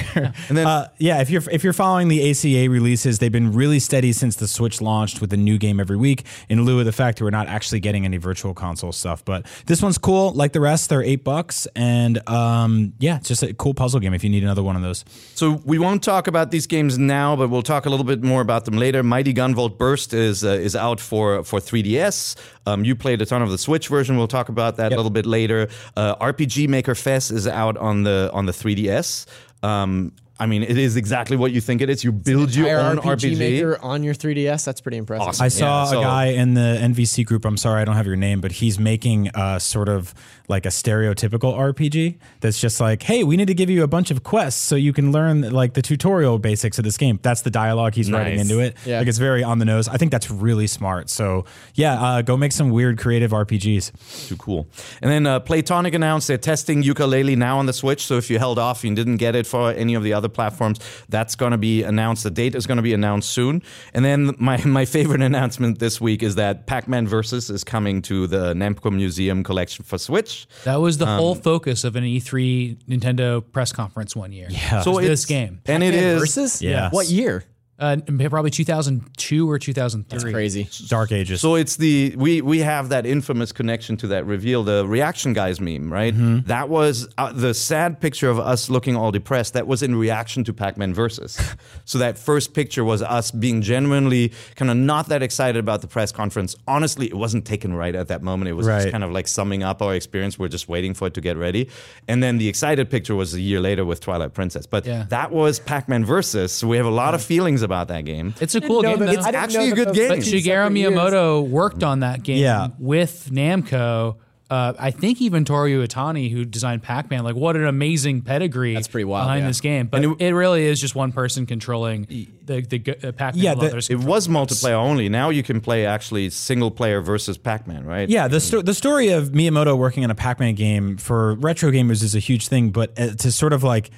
And 0.48 0.56
then- 0.56 0.66
uh, 0.66 0.88
yeah, 0.98 1.20
if 1.20 1.30
you're 1.30 1.42
if 1.50 1.62
you're 1.64 1.72
following 1.72 2.08
the 2.08 2.30
ACA 2.30 2.68
releases, 2.70 3.18
they've 3.18 3.32
been 3.32 3.52
really 3.52 3.78
steady 3.80 4.12
since 4.12 4.36
the 4.36 4.48
Switch 4.48 4.80
launched 4.80 5.20
with 5.20 5.32
a 5.32 5.36
new 5.36 5.58
game 5.58 5.80
every 5.80 5.96
week. 5.96 6.24
In 6.48 6.64
lieu 6.64 6.78
of 6.78 6.86
the 6.86 6.92
fact 6.92 7.18
that 7.18 7.24
we're 7.24 7.30
not 7.30 7.48
actually 7.48 7.80
getting 7.80 8.04
any 8.04 8.16
virtual 8.16 8.54
console 8.54 8.92
stuff, 8.92 9.24
but 9.24 9.46
this 9.66 9.82
one's 9.82 9.98
cool. 9.98 10.32
Like 10.32 10.52
the 10.52 10.60
rest, 10.60 10.88
they're 10.88 11.02
eight 11.02 11.24
bucks, 11.24 11.66
and 11.76 12.26
um, 12.28 12.92
yeah, 12.98 13.16
it's 13.16 13.28
just 13.28 13.42
a 13.42 13.52
cool 13.54 13.74
puzzle 13.74 14.00
game. 14.00 14.14
If 14.14 14.22
you 14.24 14.30
need 14.30 14.42
another 14.42 14.62
one 14.62 14.76
of 14.76 14.82
those, 14.82 15.04
So 15.34 15.60
we 15.64 15.78
won't 15.78 16.02
talk 16.02 16.26
about 16.28 16.50
these 16.50 16.66
games 16.66 16.98
now, 16.98 17.34
but 17.36 17.48
we'll 17.50 17.62
talk 17.62 17.86
a 17.86 17.90
little 17.90 18.04
bit 18.04 18.22
more 18.22 18.40
about 18.40 18.64
them 18.64 18.76
later. 18.76 19.02
Mighty 19.02 19.34
Gunvolt 19.34 19.78
Burst 19.78 20.14
is 20.14 20.44
uh, 20.44 20.48
is 20.50 20.76
out 20.76 21.00
for 21.00 21.42
for 21.44 21.58
3DS. 21.60 22.36
Um, 22.66 22.84
you 22.84 22.94
played 22.94 23.22
a 23.22 23.26
ton 23.26 23.42
of 23.42 23.50
the 23.50 23.58
Switch 23.58 23.88
version. 23.88 24.16
We'll 24.18 24.28
talk 24.28 24.48
about 24.50 24.76
that 24.76 24.92
a 24.92 24.96
little 24.96 25.10
bit 25.10 25.24
later. 25.26 25.68
Uh, 25.96 26.14
RPG 26.16 26.68
Maker 26.68 26.94
Fest 26.94 27.30
is 27.30 27.46
out 27.48 27.76
on 27.76 28.02
the 28.04 28.30
on 28.32 28.46
the 28.46 28.52
3DS. 28.52 29.26
Um, 29.62 30.12
I 30.40 30.46
mean, 30.46 30.62
it 30.62 30.78
is 30.78 30.94
exactly 30.94 31.36
what 31.36 31.50
you 31.50 31.60
think 31.60 31.80
it 31.80 31.90
is. 31.90 32.04
You 32.04 32.12
build 32.12 32.54
your 32.54 32.78
own 32.78 32.98
RPG, 32.98 33.32
RPG. 33.34 33.38
maker 33.38 33.78
on 33.82 34.04
your 34.04 34.14
3DS. 34.14 34.64
That's 34.64 34.80
pretty 34.80 34.96
impressive. 34.98 35.26
Awesome. 35.26 35.44
I 35.44 35.48
saw 35.48 35.84
Yeah, 35.84 35.90
so- 35.90 35.98
a 36.00 36.02
guy 36.04 36.26
in 36.26 36.54
the 36.54 36.78
NVC 36.80 37.24
group. 37.26 37.44
I'm 37.44 37.56
sorry, 37.56 37.82
I 37.82 37.84
don't 37.84 37.96
have 37.96 38.06
your 38.06 38.14
name, 38.14 38.40
but 38.40 38.52
he's 38.52 38.78
making 38.78 39.30
uh, 39.34 39.58
sort 39.58 39.88
of 39.88 40.14
like 40.48 40.64
a 40.64 40.70
stereotypical 40.70 41.54
RPG 41.54 42.16
that's 42.40 42.58
just 42.58 42.80
like, 42.80 43.02
hey, 43.02 43.22
we 43.22 43.36
need 43.36 43.48
to 43.48 43.54
give 43.54 43.68
you 43.68 43.82
a 43.82 43.86
bunch 43.86 44.10
of 44.10 44.24
quests 44.24 44.60
so 44.60 44.74
you 44.74 44.92
can 44.94 45.12
learn 45.12 45.42
like 45.52 45.74
the 45.74 45.82
tutorial 45.82 46.38
basics 46.38 46.78
of 46.78 46.84
this 46.84 46.96
game. 46.96 47.18
That's 47.22 47.42
the 47.42 47.50
dialogue 47.50 47.94
he's 47.94 48.10
writing 48.10 48.38
into 48.38 48.60
it. 48.60 48.76
Yeah. 48.86 48.98
Like 48.98 49.08
it's 49.08 49.18
very 49.18 49.42
on 49.44 49.58
the 49.58 49.66
nose. 49.66 49.88
I 49.88 49.98
think 49.98 50.10
that's 50.10 50.30
really 50.30 50.66
smart. 50.66 51.10
So 51.10 51.44
yeah, 51.74 52.00
uh, 52.00 52.22
go 52.22 52.36
make 52.36 52.52
some 52.52 52.70
weird 52.70 52.98
creative 52.98 53.30
RPGs. 53.32 54.28
Too 54.28 54.36
cool. 54.36 54.66
And 55.02 55.10
then 55.10 55.26
uh, 55.26 55.40
Playtonic 55.40 55.94
announced 55.94 56.28
they're 56.28 56.38
testing 56.38 56.82
Yooka-Laylee 56.82 57.36
now 57.36 57.58
on 57.58 57.66
the 57.66 57.72
Switch. 57.74 58.06
So 58.06 58.16
if 58.16 58.30
you 58.30 58.38
held 58.38 58.58
off 58.58 58.84
and 58.84 58.96
didn't 58.96 59.18
get 59.18 59.36
it 59.36 59.46
for 59.46 59.72
any 59.72 59.94
of 59.94 60.02
the 60.02 60.14
other 60.14 60.28
platforms, 60.28 60.80
that's 61.10 61.34
going 61.34 61.52
to 61.52 61.58
be 61.58 61.82
announced. 61.82 62.24
The 62.24 62.30
date 62.30 62.54
is 62.54 62.66
going 62.66 62.76
to 62.76 62.82
be 62.82 62.94
announced 62.94 63.30
soon. 63.30 63.62
And 63.92 64.04
then 64.04 64.34
my, 64.38 64.56
my 64.64 64.86
favorite 64.86 65.20
announcement 65.20 65.78
this 65.78 66.00
week 66.00 66.22
is 66.22 66.36
that 66.36 66.66
Pac-Man 66.66 67.06
Versus 67.06 67.50
is 67.50 67.64
coming 67.64 68.00
to 68.02 68.26
the 68.26 68.54
Namco 68.54 68.90
Museum 68.90 69.44
collection 69.44 69.84
for 69.84 69.98
Switch. 69.98 70.37
That 70.64 70.76
was 70.76 70.98
the 70.98 71.06
Um, 71.06 71.18
whole 71.18 71.34
focus 71.34 71.84
of 71.84 71.96
an 71.96 72.04
E3 72.04 72.76
Nintendo 72.88 73.42
press 73.52 73.72
conference 73.72 74.14
one 74.14 74.32
year. 74.32 74.48
Yeah. 74.50 74.82
So 74.82 74.92
Was 74.92 75.00
this 75.06 75.24
it's- 75.24 75.24
game. 75.26 75.60
and 75.66 75.82
it 75.82 75.94
is 75.94 76.20
Versus? 76.20 76.62
Yes. 76.62 76.92
What 76.92 77.08
year? 77.08 77.44
Uh, 77.78 77.96
probably 78.28 78.50
2002 78.50 79.48
or 79.48 79.58
2003. 79.58 80.18
That's 80.18 80.32
crazy. 80.32 80.68
Dark 80.88 81.12
Ages. 81.12 81.40
So 81.40 81.54
it's 81.54 81.76
the 81.76 82.14
we 82.16 82.40
we 82.42 82.58
have 82.60 82.88
that 82.88 83.06
infamous 83.06 83.52
connection 83.52 83.96
to 83.98 84.08
that 84.08 84.26
reveal, 84.26 84.64
the 84.64 84.86
reaction 84.86 85.32
guys 85.32 85.60
meme, 85.60 85.92
right? 85.92 86.12
That 86.46 86.68
was 86.68 87.08
uh, 87.18 87.32
the 87.32 87.54
sad 87.54 88.00
picture 88.00 88.28
of 88.30 88.38
us 88.40 88.68
looking 88.68 88.96
all 88.96 89.12
depressed. 89.12 89.52
That 89.54 89.66
was 89.66 89.82
in 89.82 89.94
reaction 89.94 90.42
to 90.44 90.52
Pac-Man 90.52 90.92
Versus. 90.92 91.38
so 91.84 91.98
that 91.98 92.18
first 92.18 92.52
picture 92.52 92.82
was 92.84 93.00
us 93.02 93.30
being 93.30 93.62
genuinely 93.62 94.32
kind 94.56 94.70
of 94.70 94.76
not 94.76 95.08
that 95.08 95.22
excited 95.22 95.58
about 95.58 95.80
the 95.80 95.88
press 95.88 96.10
conference. 96.10 96.56
Honestly, 96.66 97.06
it 97.06 97.14
wasn't 97.14 97.44
taken 97.44 97.74
right 97.74 97.94
at 97.94 98.08
that 98.08 98.22
moment. 98.22 98.48
It 98.48 98.54
was 98.54 98.66
just 98.66 98.90
kind 98.90 99.04
of 99.04 99.12
like 99.12 99.28
summing 99.28 99.62
up 99.62 99.82
our 99.82 99.94
experience. 99.94 100.38
We're 100.38 100.48
just 100.48 100.68
waiting 100.68 100.94
for 100.94 101.06
it 101.06 101.14
to 101.14 101.20
get 101.20 101.36
ready. 101.36 101.70
And 102.08 102.22
then 102.22 102.38
the 102.38 102.48
excited 102.48 102.90
picture 102.90 103.14
was 103.14 103.34
a 103.34 103.40
year 103.40 103.60
later 103.60 103.84
with 103.84 104.00
Twilight 104.00 104.34
Princess. 104.34 104.66
But 104.66 104.84
Yeah. 104.86 105.06
that 105.10 105.30
was 105.30 105.60
Pac-Man 105.60 106.04
Versus. 106.04 106.52
So 106.52 106.66
we 106.66 106.76
have 106.76 106.86
a 106.86 106.90
lot 106.90 107.14
of 107.14 107.22
feelings 107.22 107.62
about 107.68 107.88
that 107.88 108.04
game. 108.04 108.34
It's 108.40 108.54
a 108.54 108.60
cool 108.60 108.82
game. 108.82 108.98
that 109.00 109.10
it's- 109.10 109.26
actually 109.26 109.70
a 109.70 109.74
good 109.74 109.92
game. 109.94 110.08
But 110.08 110.18
Shigeru 110.20 110.42
separate 110.44 110.76
years. 110.76 110.92
Miyamoto 110.92 111.46
worked 111.48 111.82
on 111.84 112.00
that 112.00 112.22
game 112.22 112.38
Yeah. 112.38 112.68
with 112.78 113.30
Namco. 113.32 114.16
Uh, 114.50 114.72
I 114.78 114.92
think 114.92 115.20
even 115.20 115.44
Toru 115.44 115.68
Iwatani, 115.86 116.30
who 116.32 116.46
designed 116.46 116.82
Pac-Man, 116.82 117.22
like 117.22 117.36
what 117.36 117.54
an 117.54 117.66
amazing 117.66 118.22
pedigree 118.22 118.72
That's 118.72 118.88
pretty 118.88 119.04
wild, 119.04 119.26
behind 119.26 119.42
yeah. 119.42 119.48
this 119.48 119.60
game. 119.60 119.88
But 119.88 120.02
it, 120.18 120.34
really 120.34 120.64
is 120.64 120.80
just 120.80 120.94
one 120.94 121.12
person 121.12 121.44
controlling 121.44 122.06
the 122.46 122.62
the 122.62 122.96
uh, 123.08 123.12
Pac-Man. 123.12 123.44
Yeah, 123.44 123.54
the- 123.54 123.86
It 123.90 123.98
was 123.98 124.26
multiplayer 124.26 124.72
only. 124.72 125.10
Now 125.10 125.28
you 125.28 125.42
can 125.42 125.60
play 125.60 125.84
actually 125.84 126.30
single 126.30 126.70
player 126.70 127.02
versus 127.02 127.36
Pac-Man, 127.36 127.84
right? 127.84 128.08
Yeah, 128.08 128.26
the 128.26 128.40
sto- 128.40 128.62
the 128.62 128.72
story 128.72 129.10
of 129.10 129.32
Miyamoto 129.32 129.76
working 129.76 130.02
on 130.02 130.10
a 130.10 130.14
Pac-Man 130.14 130.54
game 130.54 130.96
for 130.96 131.34
retro 131.34 131.70
gamers 131.70 132.02
is 132.02 132.14
a 132.14 132.18
huge 132.18 132.48
thing, 132.48 132.70
but 132.70 132.98
uh, 132.98 133.08
to 133.16 133.30
sort 133.30 133.52
of 133.52 133.62
like 133.62 133.90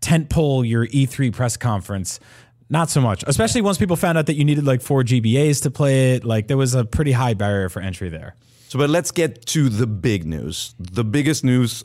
tentpole 0.00 0.68
your 0.68 0.86
E3 0.86 1.32
press 1.32 1.56
conference, 1.56 2.20
not 2.68 2.90
so 2.90 3.00
much. 3.00 3.22
Especially 3.26 3.60
once 3.60 3.78
people 3.78 3.96
found 3.96 4.18
out 4.18 4.26
that 4.26 4.34
you 4.34 4.44
needed 4.44 4.64
like 4.64 4.82
four 4.82 5.02
GBAs 5.02 5.62
to 5.62 5.70
play 5.70 6.14
it, 6.14 6.24
like 6.24 6.48
there 6.48 6.56
was 6.56 6.74
a 6.74 6.84
pretty 6.84 7.12
high 7.12 7.34
barrier 7.34 7.68
for 7.68 7.80
entry 7.80 8.08
there. 8.08 8.34
So, 8.68 8.78
but 8.78 8.90
let's 8.90 9.10
get 9.12 9.46
to 9.46 9.68
the 9.68 9.86
big 9.86 10.26
news. 10.26 10.74
The 10.78 11.04
biggest 11.04 11.44
news 11.44 11.84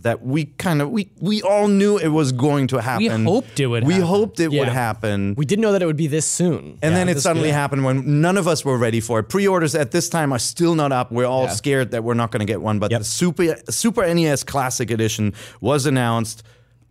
that 0.00 0.22
we 0.24 0.46
kind 0.46 0.80
of 0.80 0.90
we 0.90 1.10
we 1.20 1.42
all 1.42 1.68
knew 1.68 1.98
it 1.98 2.08
was 2.08 2.32
going 2.32 2.66
to 2.68 2.80
happen. 2.80 3.02
We 3.24 3.30
hoped 3.30 3.60
it 3.60 3.66
would 3.66 3.84
We 3.84 3.94
happen. 3.94 4.08
hoped 4.08 4.40
it 4.40 4.48
would 4.50 4.68
happen. 4.68 5.34
We 5.36 5.44
didn't 5.44 5.60
know 5.62 5.72
that 5.72 5.82
it 5.82 5.86
would 5.86 5.96
be 5.96 6.06
this 6.06 6.24
soon. 6.26 6.78
and 6.82 6.96
then 6.96 7.08
it 7.10 7.20
suddenly 7.20 7.48
good. 7.48 7.54
happened 7.54 7.84
when 7.84 8.20
none 8.22 8.38
of 8.38 8.48
us 8.48 8.64
were 8.64 8.78
ready 8.78 9.00
for 9.00 9.18
it. 9.20 9.24
Pre-orders 9.24 9.74
at 9.74 9.90
this 9.90 10.08
time 10.08 10.32
are 10.32 10.38
still 10.38 10.74
not 10.74 10.90
up. 10.92 11.12
We're 11.12 11.26
all 11.26 11.44
Yeah. 11.44 11.50
scared 11.50 11.90
that 11.90 12.02
we're 12.02 12.14
not 12.14 12.30
going 12.30 12.40
to 12.40 12.46
get 12.50 12.62
one. 12.62 12.78
But 12.78 12.90
Yep. 12.92 13.00
the 13.00 13.04
Super 13.04 13.56
Super 13.68 14.02
NES 14.14 14.42
Classic 14.42 14.90
Edition 14.90 15.34
was 15.60 15.84
announced. 15.84 16.42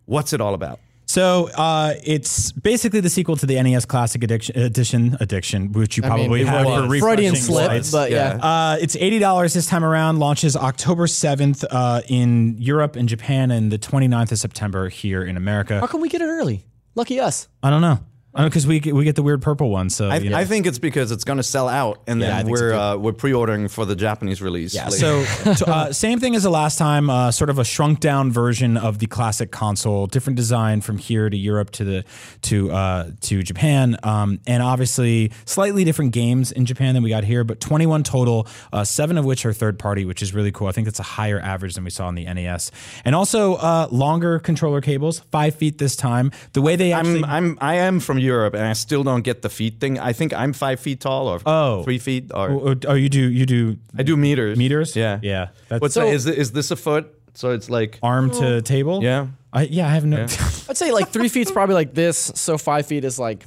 What's 0.05 0.31
it 0.33 0.41
all 0.41 0.53
about? 0.53 0.79
So 1.09 1.49
uh, 1.55 1.95
it's 2.03 2.51
basically 2.51 2.99
the 2.99 3.09
sequel 3.09 3.35
to 3.37 3.47
the 3.47 3.59
NES 3.59 3.85
Classic 3.85 4.23
Edition, 4.23 4.55
edition, 4.59 5.17
addiction, 5.19 5.71
which 5.71 5.97
you 5.97 6.03
I 6.03 6.09
mean, 6.09 6.17
probably 6.17 6.41
it 6.41 6.47
have 6.47 6.67
was 6.67 6.75
for 6.91 6.99
Freudian 6.99 7.33
refreshing 7.33 7.35
slip, 7.35 7.65
sites. 7.65 7.91
but 7.91 8.11
yeah. 8.11 8.35
Yeah. 8.37 8.45
Uh, 8.45 8.77
it's 8.79 8.95
eighty 8.95 9.17
dollars 9.17 9.55
this 9.55 9.65
time 9.65 9.83
around. 9.83 10.19
Launches 10.19 10.55
October 10.55 11.07
seventh 11.07 11.65
uh, 11.71 12.01
in 12.07 12.57
Europe 12.59 12.95
and 12.95 13.09
Japan, 13.09 13.49
and 13.49 13.71
the 13.71 13.79
29th 13.79 14.33
of 14.33 14.37
September 14.37 14.87
here 14.87 15.23
in 15.23 15.35
America. 15.35 15.79
How 15.79 15.87
come 15.87 15.99
we 15.99 16.09
get 16.09 16.21
it 16.21 16.25
early? 16.25 16.63
Lucky 16.93 17.19
us. 17.19 17.47
I 17.63 17.71
don't 17.71 17.81
know. 17.81 17.97
Because 18.36 18.67
we 18.67 18.79
get, 18.79 18.93
we 18.93 19.05
get 19.05 19.15
the 19.15 19.24
weird 19.24 19.41
purple 19.41 19.71
one. 19.71 19.89
So 19.89 20.07
I, 20.07 20.17
you 20.17 20.29
know. 20.29 20.38
I 20.38 20.45
think 20.45 20.67
it's 20.67 20.77
because 20.77 21.12
it's 21.12 21.24
going 21.24 21.38
to 21.38 21.43
sell 21.43 21.67
out, 21.67 22.03
and 22.05 22.21
Yeah, 22.21 22.43
then 22.43 22.48
we're 22.51 22.74
uh, 22.74 22.95
we're 22.95 23.12
pre-ordering 23.12 23.67
for 23.67 23.86
the 23.86 23.95
Japanese 23.95 24.39
release. 24.39 24.75
Yeah. 24.75 24.89
later. 24.89 25.25
So, 25.25 25.53
to, 25.55 25.67
uh, 25.67 25.93
same 25.93 26.19
thing 26.19 26.36
as 26.36 26.43
the 26.43 26.51
last 26.51 26.77
time. 26.77 27.09
Uh, 27.09 27.31
sort 27.31 27.50
of 27.50 27.57
a 27.57 27.63
shrunk 27.63 28.01
down 28.01 28.31
version 28.31 28.77
of 28.77 29.00
the 29.00 29.07
classic 29.07 29.51
console. 29.51 30.05
Different 30.05 30.38
design 30.38 30.81
from 30.81 31.00
here 31.00 31.27
to 31.27 31.36
Europe 31.36 31.71
to 31.71 31.83
the 31.83 32.05
to 32.43 32.71
uh, 32.71 33.12
to 33.21 33.41
Japan, 33.41 33.98
um, 34.03 34.39
and 34.45 34.62
obviously 34.62 35.31
slightly 35.45 35.83
different 35.83 36.13
games 36.13 36.51
in 36.51 36.67
Japan 36.67 36.93
than 36.93 37.01
we 37.01 37.09
got 37.09 37.24
here. 37.24 37.43
But 37.43 37.59
21 37.59 38.03
total, 38.03 38.48
uh, 38.71 38.83
seven 38.83 39.17
of 39.17 39.25
which 39.25 39.43
are 39.45 39.53
third 39.53 39.79
party, 39.79 40.05
which 40.05 40.21
is 40.21 40.36
really 40.36 40.51
cool. 40.51 40.67
I 40.67 40.71
think 40.71 40.86
that's 40.86 41.00
a 41.00 41.03
higher 41.03 41.39
average 41.39 41.74
than 41.74 41.83
we 41.83 41.89
saw 41.89 42.07
in 42.09 42.15
the 42.15 42.25
NES, 42.25 42.69
and 43.05 43.15
also 43.15 43.55
uh, 43.55 43.88
longer 43.89 44.38
controller 44.38 44.81
cables, 44.81 45.19
five 45.31 45.55
feet 45.55 45.79
this 45.79 45.95
time. 45.95 46.31
The 46.53 46.62
way 46.62 46.75
they 46.75 46.91
actually 46.93 47.24
I'm 47.24 47.57
I'm 47.57 47.57
I 47.59 47.75
am 47.75 48.00
from 48.00 48.18
Europe, 48.19 48.53
and 48.53 48.63
I 48.63 48.73
still 48.73 49.03
don't 49.03 49.23
get 49.23 49.41
the 49.41 49.49
feet 49.49 49.79
thing. 49.79 49.99
I 49.99 50.13
think 50.13 50.33
I'm 50.33 50.53
five 50.53 50.79
feet 50.79 50.99
tall, 51.01 51.27
or 51.27 51.39
Oh. 51.45 51.83
three 51.83 51.99
feet, 51.99 52.31
or 52.33 52.49
oh, 52.49 52.69
oh, 52.69 52.75
oh 52.88 52.93
you 52.93 53.09
do 53.09 53.29
you 53.29 53.45
do 53.45 53.77
I 53.97 54.03
do 54.03 54.15
meters. 54.17 54.57
meters? 54.57 54.95
Yeah, 54.95 55.19
yeah. 55.21 55.47
That's 55.67 55.81
What's 55.81 55.95
that? 55.95 56.07
Is 56.07 56.25
is 56.25 56.51
this 56.51 56.71
a 56.71 56.75
foot? 56.75 57.13
So 57.33 57.51
it's 57.51 57.69
like 57.69 57.99
arm 58.03 58.31
to 58.31 58.55
oh. 58.55 58.59
table. 58.61 59.01
yeah. 59.03 59.27
I, 59.51 59.63
yeah. 59.63 59.88
I 59.88 59.91
have 59.91 60.05
no. 60.05 60.21
I'd 60.69 60.77
say 60.77 60.91
like 60.91 61.09
three 61.09 61.29
feet's 61.29 61.51
probably 61.51 61.75
like 61.75 61.93
this, 61.93 62.31
so 62.35 62.57
five 62.57 62.85
feet 62.85 63.03
is 63.03 63.17
like 63.17 63.45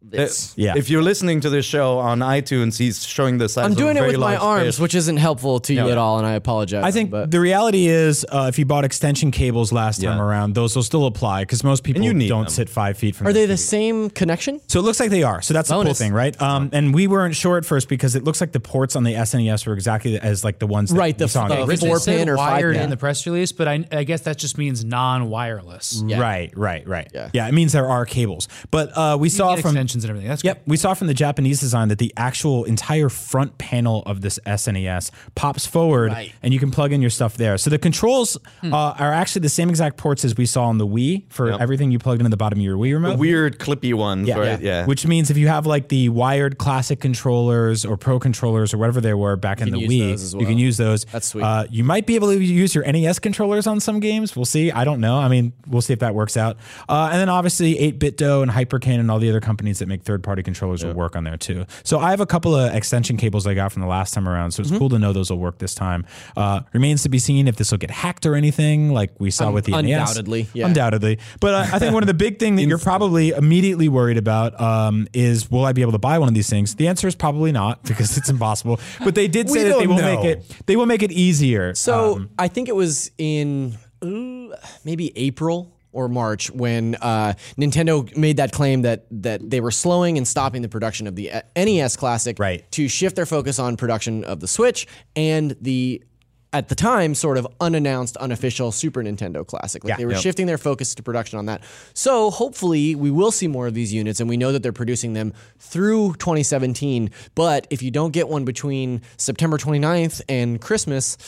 this. 0.00 0.54
Yeah. 0.56 0.74
If 0.76 0.88
you're 0.90 1.02
listening 1.02 1.40
to 1.40 1.50
this 1.50 1.66
show 1.66 1.98
on 1.98 2.20
iTunes, 2.20 2.78
he's 2.78 3.04
showing 3.04 3.38
the 3.38 3.48
size. 3.48 3.64
I'm 3.64 3.72
of 3.72 3.78
doing 3.78 3.98
a 3.98 4.04
it 4.04 4.06
with 4.08 4.18
my 4.18 4.36
arms, 4.36 4.76
fish. 4.76 4.78
which 4.80 4.94
isn't 4.94 5.16
helpful 5.16 5.58
to 5.60 5.74
you 5.74 5.84
Yeah. 5.86 5.92
at 5.92 5.98
all, 5.98 6.18
and 6.18 6.26
I 6.26 6.32
apologize. 6.32 6.84
I 6.84 6.90
think 6.92 7.10
but 7.10 7.30
the 7.30 7.40
reality 7.40 7.86
is, 7.88 8.24
uh, 8.30 8.46
if 8.48 8.58
you 8.58 8.64
bought 8.64 8.84
extension 8.84 9.30
cables 9.30 9.72
last 9.72 10.00
time 10.02 10.20
around, 10.20 10.54
those 10.54 10.76
will 10.76 10.82
still 10.84 11.06
apply 11.06 11.42
because 11.42 11.64
most 11.64 11.82
people 11.82 12.02
you 12.02 12.14
need 12.14 12.28
don't 12.28 12.44
them. 12.44 12.50
sit 12.50 12.68
five 12.70 12.96
feet 12.96 13.16
from. 13.16 13.26
are 13.26 13.32
the 13.32 13.40
they 13.40 13.46
the 13.46 13.56
same 13.56 14.08
connection? 14.10 14.60
So 14.68 14.78
it 14.78 14.82
looks 14.82 15.00
like 15.00 15.10
they 15.10 15.24
are. 15.24 15.42
So 15.42 15.52
that's 15.52 15.68
the 15.68 15.82
cool 15.82 15.94
thing, 15.94 16.12
right? 16.12 16.40
Um, 16.40 16.70
and 16.72 16.94
we 16.94 17.06
weren't 17.06 17.34
sure 17.34 17.58
at 17.58 17.64
first 17.64 17.88
because 17.88 18.14
it 18.14 18.22
looks 18.24 18.40
like 18.40 18.52
the 18.52 18.60
ports 18.60 18.94
on 18.96 19.02
the 19.02 19.14
SNES 19.14 19.66
were 19.66 19.74
exactly 19.74 20.18
as 20.18 20.44
like 20.44 20.58
the 20.60 20.66
ones 20.66 20.90
that 20.90 20.96
Right, 20.98 21.14
we 21.18 21.24
the- 21.24 21.28
saw 21.28 21.48
the 21.48 21.66
the 21.66 21.76
four 21.76 21.98
pin 22.00 22.28
or 22.28 22.36
five 22.36 22.52
wired 22.62 22.76
in 22.76 22.88
the 22.90 22.96
press 22.96 23.26
release, 23.26 23.50
but 23.52 23.66
I, 23.68 23.84
I 23.92 24.04
guess 24.04 24.22
that 24.22 24.38
just 24.38 24.56
means 24.58 24.84
non-wireless. 24.84 26.02
Yeah. 26.06 26.20
Right, 26.20 26.56
right, 26.56 26.86
right. 26.88 27.08
Yeah. 27.14 27.30
Yeah, 27.32 27.48
it 27.48 27.52
means 27.54 27.72
there 27.72 27.88
are 27.88 28.04
cables. 28.06 28.48
But 28.70 28.96
uh, 28.96 29.16
we 29.20 29.28
saw 29.28 29.56
from 29.56 29.74
extensions 29.88 30.04
and 30.04 30.10
everything. 30.10 30.28
That's 30.28 30.44
Yep, 30.44 30.62
we 30.66 30.76
saw 30.76 30.94
from 30.94 31.06
the 31.06 31.14
Japanese 31.14 31.60
design 31.60 31.88
that 31.88 31.98
the 31.98 32.12
actual 32.16 32.64
entire 32.64 33.08
front 33.08 33.56
panel 33.58 34.02
of 34.06 34.20
this 34.20 34.38
SNES 34.46 35.10
pops 35.34 35.66
forward, 35.66 36.12
Right. 36.12 36.32
and 36.42 36.52
you 36.52 36.60
can 36.60 36.70
plug 36.70 36.92
in 36.92 37.00
your 37.00 37.10
stuff 37.10 37.36
there. 37.36 37.56
So 37.58 37.70
the 37.70 37.78
controls 37.78 38.36
Hmm. 38.60 38.72
uh, 38.74 38.94
are 38.98 39.12
actually 39.12 39.40
the 39.40 39.48
same 39.48 39.68
exact 39.70 39.96
ports 39.96 40.24
as 40.24 40.36
we 40.36 40.46
saw 40.46 40.64
on 40.64 40.78
the 40.78 40.86
Wii 40.86 41.22
for 41.28 41.50
Yep. 41.50 41.60
everything 41.60 41.90
you 41.90 41.98
plugged 41.98 42.20
into 42.20 42.30
the 42.30 42.36
bottom 42.36 42.58
of 42.58 42.62
your 42.64 42.76
Wii 42.76 42.92
remote. 42.92 43.18
weird 43.18 43.58
clippy 43.58 43.94
ones, 43.94 44.28
Yeah, 44.28 44.38
right? 44.38 44.60
Yeah. 44.60 44.84
Which 44.86 45.06
means 45.06 45.30
if 45.30 45.36
you 45.36 45.48
have 45.48 45.66
like 45.66 45.88
the 45.88 46.08
wired 46.10 46.58
classic 46.58 47.00
controllers 47.00 47.84
or 47.84 47.96
pro 47.96 48.18
controllers 48.18 48.74
or 48.74 48.78
whatever 48.78 49.00
they 49.00 49.14
were 49.14 49.36
back 49.36 49.60
in 49.60 49.70
the 49.70 49.78
Wii, 49.78 50.10
those 50.10 50.22
as 50.22 50.34
you 50.34 50.46
can 50.46 50.58
use 50.58 50.76
those. 50.76 51.04
That's 51.12 51.28
sweet. 51.28 51.42
Uh, 51.42 51.64
you 51.70 51.84
might 51.84 52.06
be 52.06 52.14
able 52.14 52.28
to 52.28 52.38
use 52.42 52.74
your 52.74 52.84
NES 52.84 53.18
controllers 53.18 53.66
on 53.66 53.80
some 53.80 54.00
games. 54.00 54.36
We'll 54.36 54.44
see. 54.44 54.70
I 54.70 54.84
don't 54.84 55.00
know. 55.00 55.18
I 55.18 55.28
mean, 55.28 55.52
we'll 55.66 55.82
see 55.82 55.92
if 55.92 55.98
that 56.00 56.14
works 56.14 56.36
out. 56.36 56.56
Uh, 56.88 57.08
and 57.12 57.20
then 57.20 57.28
obviously 57.28 57.76
8BitDo 57.78 58.42
and 58.42 58.50
Hyperkin 58.50 58.98
and 59.00 59.10
all 59.10 59.18
the 59.18 59.28
other 59.28 59.40
companies 59.40 59.77
that 59.78 59.88
make 59.88 60.02
third 60.02 60.22
party 60.22 60.42
controllers 60.42 60.84
will 60.84 60.94
work 60.94 61.16
on 61.16 61.24
there 61.24 61.36
too. 61.36 61.66
So 61.84 61.98
I 61.98 62.10
have 62.10 62.20
a 62.20 62.26
couple 62.26 62.54
of 62.54 62.74
extension 62.74 63.16
cables 63.16 63.46
I 63.46 63.54
got 63.54 63.72
from 63.72 63.82
the 63.82 63.88
last 63.88 64.14
time 64.14 64.28
around. 64.28 64.52
So 64.52 64.62
Mm-hmm. 64.62 64.72
it's 64.74 64.78
cool 64.78 64.88
to 64.90 64.98
know 64.98 65.12
those 65.12 65.30
will 65.30 65.38
work 65.38 65.58
this 65.58 65.74
time. 65.74 66.04
Uh, 66.36 66.60
remains 66.72 67.02
to 67.04 67.08
be 67.08 67.18
seen 67.18 67.48
if 67.48 67.56
this 67.56 67.70
will 67.70 67.78
get 67.78 67.90
hacked 67.90 68.26
or 68.26 68.34
anything 68.34 68.92
like 68.92 69.10
we 69.18 69.30
saw 69.30 69.48
Um, 69.48 69.54
with 69.54 69.64
the 69.66 69.72
NES. 69.72 69.82
undoubtedly, 69.82 70.48
yeah. 70.54 70.66
Undoubtedly. 70.66 71.18
But 71.40 71.54
uh, 71.54 71.66
I 71.72 71.78
think 71.78 71.94
one 71.94 72.02
of 72.02 72.06
the 72.06 72.14
big 72.14 72.38
thing 72.38 72.56
that 72.56 72.64
you're 72.68 72.78
probably 72.78 73.30
immediately 73.30 73.88
worried 73.88 74.18
about 74.18 74.60
um, 74.60 75.06
is 75.12 75.50
will 75.50 75.64
I 75.64 75.72
be 75.72 75.82
able 75.82 75.92
to 75.92 75.98
buy 75.98 76.18
one 76.18 76.28
of 76.28 76.34
these 76.34 76.50
things? 76.50 76.74
The 76.74 76.88
answer 76.88 77.06
is 77.08 77.14
probably 77.14 77.52
not 77.52 77.82
because 77.90 78.16
it's 78.18 78.28
impossible. 78.28 78.80
But 79.04 79.14
they 79.14 79.28
did 79.28 79.48
say 79.48 79.64
that 79.68 79.78
they 79.78 79.86
will 79.86 79.96
know. 79.98 80.16
make 80.16 80.24
it. 80.24 80.44
They 80.66 80.76
will 80.76 80.86
make 80.86 81.02
it 81.02 81.12
easier. 81.12 81.74
So 81.74 82.16
Um, 82.16 82.30
I 82.38 82.48
think 82.48 82.68
it 82.68 82.74
was 82.76 83.10
in 83.18 83.76
uh, 84.02 84.56
maybe 84.84 85.12
April 85.16 85.72
or 85.92 86.08
March 86.08 86.50
when 86.50 86.94
uh, 86.96 87.34
Nintendo 87.56 88.14
made 88.16 88.36
that 88.36 88.52
claim 88.52 88.82
that 88.82 89.06
that 89.10 89.48
they 89.48 89.60
were 89.60 89.70
slowing 89.70 90.18
and 90.18 90.26
stopping 90.28 90.62
the 90.62 90.68
production 90.68 91.06
of 91.06 91.16
the 91.16 91.32
uh, 91.32 91.40
NES 91.56 91.96
Classic 91.96 92.38
Right. 92.38 92.70
to 92.72 92.88
shift 92.88 93.16
their 93.16 93.26
focus 93.26 93.58
on 93.58 93.76
production 93.76 94.24
of 94.24 94.40
the 94.40 94.48
Switch 94.48 94.86
and 95.16 95.56
the 95.60 96.02
at 96.50 96.70
the 96.70 96.74
time 96.74 97.14
sort 97.14 97.36
of 97.36 97.46
unannounced 97.60 98.16
unofficial 98.16 98.72
Super 98.72 99.02
Nintendo 99.02 99.46
Classic. 99.46 99.84
Like 99.84 99.90
Yeah. 99.90 99.96
they 99.98 100.06
were 100.06 100.12
Yep. 100.12 100.22
shifting 100.22 100.46
their 100.46 100.56
focus 100.56 100.94
to 100.94 101.02
production 101.02 101.38
on 101.38 101.44
that. 101.44 101.62
So 101.92 102.30
hopefully 102.30 102.94
we 102.94 103.10
will 103.10 103.30
see 103.30 103.46
more 103.48 103.66
of 103.66 103.74
these 103.74 103.92
units 103.92 104.18
and 104.18 104.30
we 104.30 104.38
know 104.38 104.50
that 104.52 104.62
they're 104.62 104.72
producing 104.72 105.12
them 105.12 105.34
through 105.58 106.14
2017. 106.18 107.10
But 107.34 107.66
if 107.68 107.82
you 107.82 107.90
don't 107.90 108.12
get 108.12 108.30
one 108.30 108.46
between 108.46 109.02
September 109.18 109.58
29th 109.58 110.22
and 110.26 110.58
Christmas, 110.58 111.18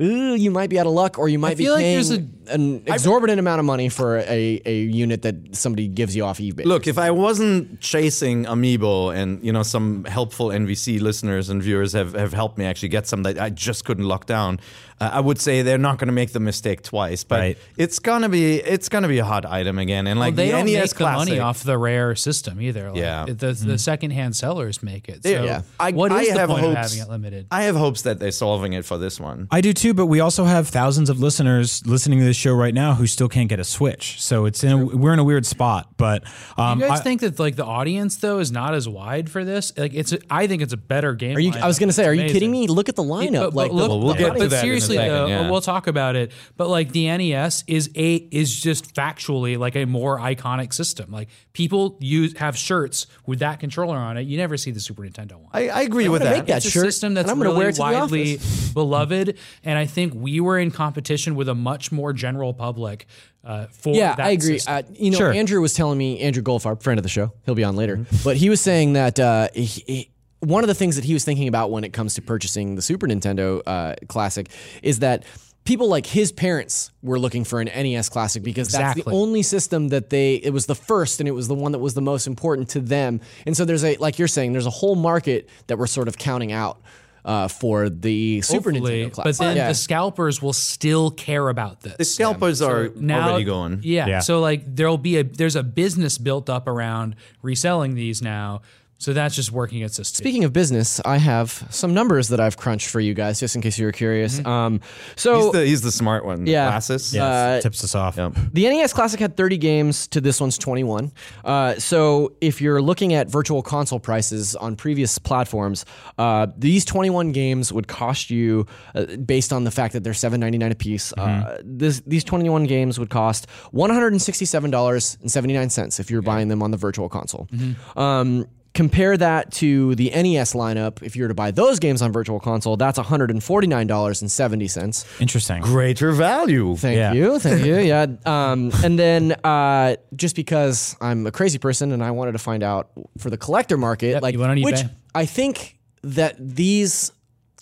ooh, 0.00 0.34
you 0.34 0.50
might 0.50 0.70
be 0.70 0.78
out 0.78 0.86
of 0.86 0.92
luck 0.92 1.18
or 1.18 1.28
you 1.28 1.38
might 1.38 1.56
be 1.56 1.64
feel 1.64 1.74
like 1.74 1.82
there's 1.82 2.10
a- 2.10 2.26
an 2.48 2.82
exorbitant 2.86 3.38
amount 3.38 3.58
of 3.58 3.64
money 3.64 3.88
for 3.88 4.18
a, 4.18 4.60
a 4.66 4.82
unit 4.82 5.22
that 5.22 5.56
somebody 5.56 5.88
gives 5.88 6.14
you 6.14 6.24
off 6.24 6.38
eBay. 6.38 6.64
Look, 6.64 6.86
if 6.86 6.98
I 6.98 7.10
wasn't 7.10 7.80
chasing 7.80 8.44
Amiibo 8.44 9.14
and 9.16 9.42
you 9.44 9.52
know 9.52 9.62
some 9.62 10.04
helpful 10.04 10.48
NVC 10.48 11.00
listeners 11.00 11.48
and 11.48 11.62
viewers 11.62 11.92
have, 11.92 12.12
have 12.14 12.32
helped 12.32 12.58
me 12.58 12.64
actually 12.66 12.90
get 12.90 13.06
some 13.06 13.22
that 13.22 13.38
I 13.40 13.50
just 13.50 13.84
couldn't 13.84 14.04
lock 14.06 14.26
down, 14.26 14.60
uh, 15.00 15.10
I 15.14 15.20
would 15.20 15.40
say 15.40 15.62
they're 15.62 15.78
not 15.78 15.98
going 15.98 16.06
to 16.08 16.12
make 16.12 16.32
the 16.32 16.40
mistake 16.40 16.82
twice. 16.82 17.24
But 17.24 17.40
Right. 17.40 17.58
it's 17.76 17.98
gonna 17.98 18.28
be 18.28 18.56
it's 18.56 18.88
gonna 18.88 19.08
be 19.08 19.18
a 19.18 19.24
hot 19.24 19.44
item 19.44 19.78
again, 19.78 20.06
and 20.06 20.18
Well, 20.18 20.28
like 20.28 20.36
they 20.36 20.46
the 20.46 20.52
don't 20.52 20.66
NES 20.66 20.92
make 20.92 20.98
the 20.98 21.04
money 21.04 21.38
off 21.40 21.62
the 21.64 21.76
rare 21.78 22.14
system 22.14 22.60
either. 22.60 22.90
Like, 22.90 22.98
Yeah. 23.00 23.24
the 23.26 23.52
the 23.52 23.78
secondhand 23.78 24.36
sellers 24.36 24.82
make 24.82 25.08
it. 25.08 25.22
So 25.24 25.28
Yeah. 25.30 25.42
Yeah. 25.44 25.62
I, 25.80 25.90
what 25.92 26.12
I 26.12 26.22
is 26.22 26.32
the 26.32 26.38
have 26.40 26.48
point 26.48 26.62
hopes, 26.64 26.72
of 26.76 26.82
having 26.82 26.98
it 26.98 27.08
limited? 27.10 27.46
I 27.50 27.62
have 27.64 27.76
hopes 27.76 28.02
that 28.02 28.18
they're 28.20 28.30
solving 28.30 28.72
it 28.72 28.84
for 28.84 28.96
this 28.98 29.18
one. 29.20 29.48
I 29.50 29.60
do 29.60 29.72
too, 29.72 29.94
but 29.94 30.06
we 30.06 30.20
also 30.20 30.44
have 30.44 30.68
thousands 30.68 31.10
of 31.10 31.20
listeners 31.20 31.82
listening 31.86 32.18
to 32.20 32.24
this 32.24 32.36
show 32.36 32.54
right 32.54 32.74
now 32.74 32.94
who 32.94 33.06
still 33.06 33.28
can't 33.28 33.48
get 33.48 33.58
a 33.60 33.64
Switch. 33.64 34.22
So 34.22 34.44
it's 34.46 34.62
in 34.62 34.70
a, 34.72 34.84
we're 34.84 35.12
in 35.12 35.18
a 35.18 35.24
weird 35.24 35.44
spot. 35.46 35.88
But 35.96 36.22
um, 36.56 36.80
you 36.80 36.86
guys 36.86 37.00
I- 37.00 37.02
think 37.02 37.20
that 37.22 37.38
like 37.38 37.56
the 37.56 37.64
audience 37.64 38.16
though 38.16 38.38
is 38.38 38.52
not 38.52 38.74
as 38.74 38.88
wide 38.88 39.28
for 39.30 39.44
this? 39.44 39.72
Like 39.76 39.92
it's, 39.94 40.12
a, 40.12 40.18
I 40.30 40.46
think 40.46 40.62
it's 40.62 40.72
a 40.72 40.76
better 40.76 41.14
game. 41.14 41.36
are 41.36 41.40
you? 41.40 41.52
I 41.52 41.66
was 41.66 41.78
going 41.78 41.88
to 41.88 41.92
say, 41.92 42.04
are 42.06 42.14
you 42.14 42.30
kidding 42.30 42.50
me? 42.50 42.66
Look 42.68 42.88
at 42.88 42.96
the 42.96 43.02
lineup. 43.02 43.32
But, 43.32 43.54
but 43.54 43.54
like, 43.54 43.72
look, 43.72 43.88
the, 43.90 43.96
we'll 43.96 44.08
but- 44.08 44.18
get 44.18 44.32
to 44.34 44.38
but 44.38 44.50
that 44.50 44.64
in 44.64 44.70
a 44.94 44.96
seriously 44.96 45.14
second, 45.14 45.14
though, 45.14 45.26
yeah. 45.44 45.50
we'll 45.50 45.60
talk 45.60 45.86
about 45.86 46.16
it. 46.16 46.32
But 46.56 46.68
like 46.68 46.92
the 46.92 47.06
NES 47.06 47.64
is 47.66 47.90
a 47.94 48.14
is 48.14 48.54
just 48.54 48.94
factually 48.94 49.58
like 49.58 49.76
a 49.76 49.84
more 49.84 50.18
iconic 50.18 50.72
system. 50.72 51.10
Like 51.10 51.28
people 51.52 51.96
use 52.00 52.36
have 52.38 52.56
shirts 52.56 53.06
with 53.26 53.40
that 53.40 53.60
controller 53.60 53.96
on 53.96 54.16
it. 54.16 54.22
You 54.22 54.36
never 54.36 54.56
see 54.56 54.70
the 54.70 54.80
Super 54.80 55.02
Nintendo 55.02 55.34
one. 55.34 55.50
I, 55.52 55.68
I 55.68 55.82
agree 55.82 56.08
with 56.08 56.22
gonna 56.22 56.30
that. 56.32 56.38
make 56.38 56.46
that 56.48 56.64
it's 56.64 56.74
a 56.74 56.80
system 56.80 57.14
that's 57.14 57.30
I'm 57.30 57.38
gonna 57.38 57.50
really 57.50 57.58
wear 57.58 57.68
it 57.70 57.78
widely 57.78 58.38
beloved, 58.74 59.38
and 59.64 59.78
I 59.78 59.86
think 59.86 60.14
we 60.14 60.40
were 60.40 60.58
in 60.58 60.70
competition 60.70 61.34
with 61.34 61.48
a 61.48 61.54
much 61.54 61.92
more 61.92 62.12
general 62.12 62.54
public 62.54 63.06
uh, 63.44 63.66
for 63.66 63.94
Yeah, 63.94 64.14
that 64.14 64.26
I 64.26 64.30
agree. 64.30 64.58
Uh, 64.66 64.82
you 64.92 65.10
know, 65.10 65.18
Sure. 65.18 65.32
Andrew 65.32 65.60
was 65.60 65.74
telling 65.74 65.98
me, 65.98 66.20
Andrew 66.20 66.42
Goldfarb, 66.42 66.82
friend 66.82 66.98
of 66.98 67.02
the 67.02 67.08
show, 67.10 67.32
he'll 67.44 67.54
be 67.54 67.64
on 67.64 67.76
later, 67.76 68.06
but 68.24 68.36
he 68.36 68.48
was 68.48 68.60
saying 68.60 68.94
that 68.94 69.20
uh, 69.20 69.48
he, 69.54 69.64
he- 69.64 70.10
one 70.44 70.62
of 70.64 70.68
the 70.68 70.74
things 70.74 70.96
that 70.96 71.04
he 71.04 71.12
was 71.14 71.24
thinking 71.24 71.48
about 71.48 71.70
when 71.70 71.84
it 71.84 71.92
comes 71.92 72.14
to 72.14 72.22
purchasing 72.22 72.74
the 72.74 72.82
Super 72.82 73.06
Nintendo 73.06 73.62
uh, 73.66 73.94
Classic 74.08 74.48
is 74.82 75.00
that 75.00 75.24
people 75.64 75.88
like 75.88 76.06
his 76.06 76.30
parents 76.32 76.90
were 77.02 77.18
looking 77.18 77.42
for 77.44 77.60
an 77.60 77.66
NES 77.66 78.08
Classic 78.10 78.42
because 78.42 78.68
that's 78.68 79.02
the 79.02 79.10
only 79.10 79.42
system 79.42 79.88
that 79.88 80.10
they, 80.10 80.34
it 80.34 80.50
was 80.52 80.66
the 80.66 80.74
first 80.74 81.20
and 81.20 81.28
it 81.28 81.32
was 81.32 81.48
the 81.48 81.54
one 81.54 81.72
that 81.72 81.78
was 81.78 81.94
the 81.94 82.02
most 82.02 82.26
important 82.26 82.68
to 82.70 82.80
them. 82.80 83.20
And 83.46 83.56
so 83.56 83.64
there's 83.64 83.84
a, 83.84 83.96
like 83.96 84.18
you're 84.18 84.28
saying, 84.28 84.52
there's 84.52 84.66
a 84.66 84.70
whole 84.70 84.94
market 84.94 85.48
that 85.68 85.78
we're 85.78 85.86
sort 85.86 86.08
of 86.08 86.18
counting 86.18 86.52
out. 86.52 86.80
Uh, 87.26 87.48
for 87.48 87.88
the 87.88 88.42
Super 88.42 88.70
Hopefully, 88.70 89.06
Nintendo 89.06 89.12
Classic, 89.12 89.38
but 89.38 89.38
then 89.42 89.56
Yeah. 89.56 89.68
the 89.68 89.74
scalpers 89.74 90.42
will 90.42 90.52
still 90.52 91.10
care 91.10 91.48
about 91.48 91.80
this. 91.80 91.96
the 91.96 92.04
scalpers 92.04 92.60
are 92.60 92.90
now, 92.96 93.30
already 93.30 93.44
going. 93.44 93.80
Yeah, 93.82 94.06
Yeah. 94.06 94.18
So 94.18 94.40
like 94.40 94.62
there'll 94.66 94.98
be 94.98 95.16
a 95.16 95.24
there's 95.24 95.56
a 95.56 95.62
business 95.62 96.18
built 96.18 96.50
up 96.50 96.68
around 96.68 97.16
reselling 97.40 97.94
these 97.94 98.20
now 98.20 98.60
So 98.98 99.12
that's 99.12 99.34
just 99.34 99.52
working 99.52 99.82
at 99.82 99.92
system. 99.92 100.22
Speaking 100.24 100.44
of 100.44 100.52
business, 100.52 101.00
I 101.04 101.18
have 101.18 101.66
some 101.70 101.92
numbers 101.92 102.28
that 102.28 102.40
I've 102.40 102.56
crunched 102.56 102.88
for 102.88 103.00
you 103.00 103.12
guys, 103.12 103.38
just 103.40 103.54
in 103.54 103.60
case 103.60 103.78
you 103.78 103.84
were 103.86 103.92
curious. 103.92 104.42
Um, 104.46 104.80
so 105.16 105.42
He's 105.42 105.52
the 105.52 105.66
he's 105.66 105.80
the 105.82 105.92
smart 105.92 106.24
one. 106.24 106.46
Yeah. 106.46 106.68
Glasses. 106.68 107.12
Yeah, 107.14 107.24
Uh, 107.26 107.60
tips 107.60 107.82
us 107.84 107.94
off. 107.94 108.16
The 108.16 108.68
NES 108.68 108.92
Classic 108.92 109.18
had 109.20 109.36
30 109.36 109.58
games 109.58 110.06
to 110.08 110.20
this 110.20 110.40
one's 110.40 110.56
21. 110.56 111.12
Uh, 111.44 111.74
so 111.74 112.32
if 112.40 112.60
you're 112.62 112.80
looking 112.80 113.12
at 113.14 113.28
virtual 113.28 113.62
console 113.62 113.98
prices 114.00 114.54
on 114.56 114.76
previous 114.76 115.18
platforms, 115.18 115.84
uh, 116.16 116.46
these 116.56 116.84
21 116.84 117.32
games 117.32 117.72
would 117.72 117.88
cost 117.88 118.30
you, 118.30 118.66
uh, 118.94 119.04
based 119.16 119.52
on 119.52 119.64
the 119.64 119.70
fact 119.70 119.92
that 119.94 120.04
they're 120.04 120.12
7.99 120.14 120.70
a 120.70 120.74
piece. 120.74 121.12
Uh, 121.12 121.58
this, 121.64 122.00
these 122.06 122.24
21 122.24 122.64
games 122.64 122.98
would 122.98 123.10
cost 123.10 123.46
167 123.72 124.70
dollars 124.70 125.18
and 125.20 125.30
79 125.30 125.68
cents 125.70 126.00
if 126.00 126.10
you're 126.10 126.22
buying 126.22 126.48
them 126.48 126.62
on 126.62 126.70
the 126.70 126.76
virtual 126.76 127.08
console. 127.08 127.48
Um, 127.96 128.46
Compare 128.74 129.16
that 129.18 129.52
to 129.52 129.94
the 129.94 130.10
NES 130.10 130.54
lineup. 130.54 131.00
If 131.02 131.14
you 131.14 131.22
were 131.22 131.28
to 131.28 131.34
buy 131.34 131.52
those 131.52 131.78
games 131.78 132.02
on 132.02 132.10
Virtual 132.12 132.40
Console, 132.40 132.76
that's 132.76 132.98
$149.70. 132.98 135.20
Interesting. 135.20 135.62
Greater 135.62 136.10
value. 136.12 136.74
Thank 136.76 136.96
Yeah. 136.96 137.12
you, 137.12 137.38
thank 137.38 137.64
you. 137.64 137.74
Yeah, 137.84 138.06
um, 138.24 138.70
and 138.82 138.98
then 138.98 139.32
uh, 139.44 139.96
just 140.16 140.34
because 140.36 140.96
I'm 141.00 141.26
a 141.26 141.30
crazy 141.30 141.58
person 141.58 141.92
and 141.92 142.02
I 142.02 142.10
wanted 142.12 142.32
to 142.32 142.38
find 142.38 142.62
out 142.62 142.90
for 143.18 143.28
the 143.30 143.36
collector 143.36 143.76
market, 143.76 144.10
Yep, 144.10 144.22
like 144.22 144.32
you 144.34 144.40
went 144.40 144.52
on 144.52 144.62
which. 144.62 144.80
I 145.14 145.26
think 145.26 145.78
that 146.02 146.36
these 146.38 147.12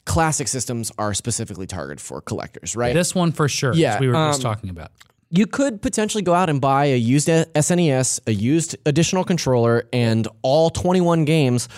classic 0.05 0.49
systems 0.49 0.93
are 0.99 1.15
specifically 1.15 1.67
targeted 1.67 2.01
for 2.01 2.21
collectors, 2.21 2.77
right? 2.77 2.95
This 2.95 3.15
one 3.15 3.33
for 3.33 3.49
sure. 3.49 3.75
Yeah, 3.75 3.99
we 4.01 4.09
were 4.09 4.15
just 4.15 4.45
um, 4.45 4.55
talking 4.55 4.71
about. 4.71 4.93
You 5.35 5.47
could 5.47 5.81
potentially 5.81 6.23
go 6.23 6.35
out 6.35 6.51
and 6.51 6.61
buy 6.61 6.85
a 6.85 6.97
used 6.97 7.27
SNES, 7.29 8.21
a 8.27 8.33
used 8.33 8.77
additional 8.85 9.25
controller, 9.25 9.85
and 9.93 10.29
all 10.43 10.69
21 10.69 11.25
games. 11.25 11.69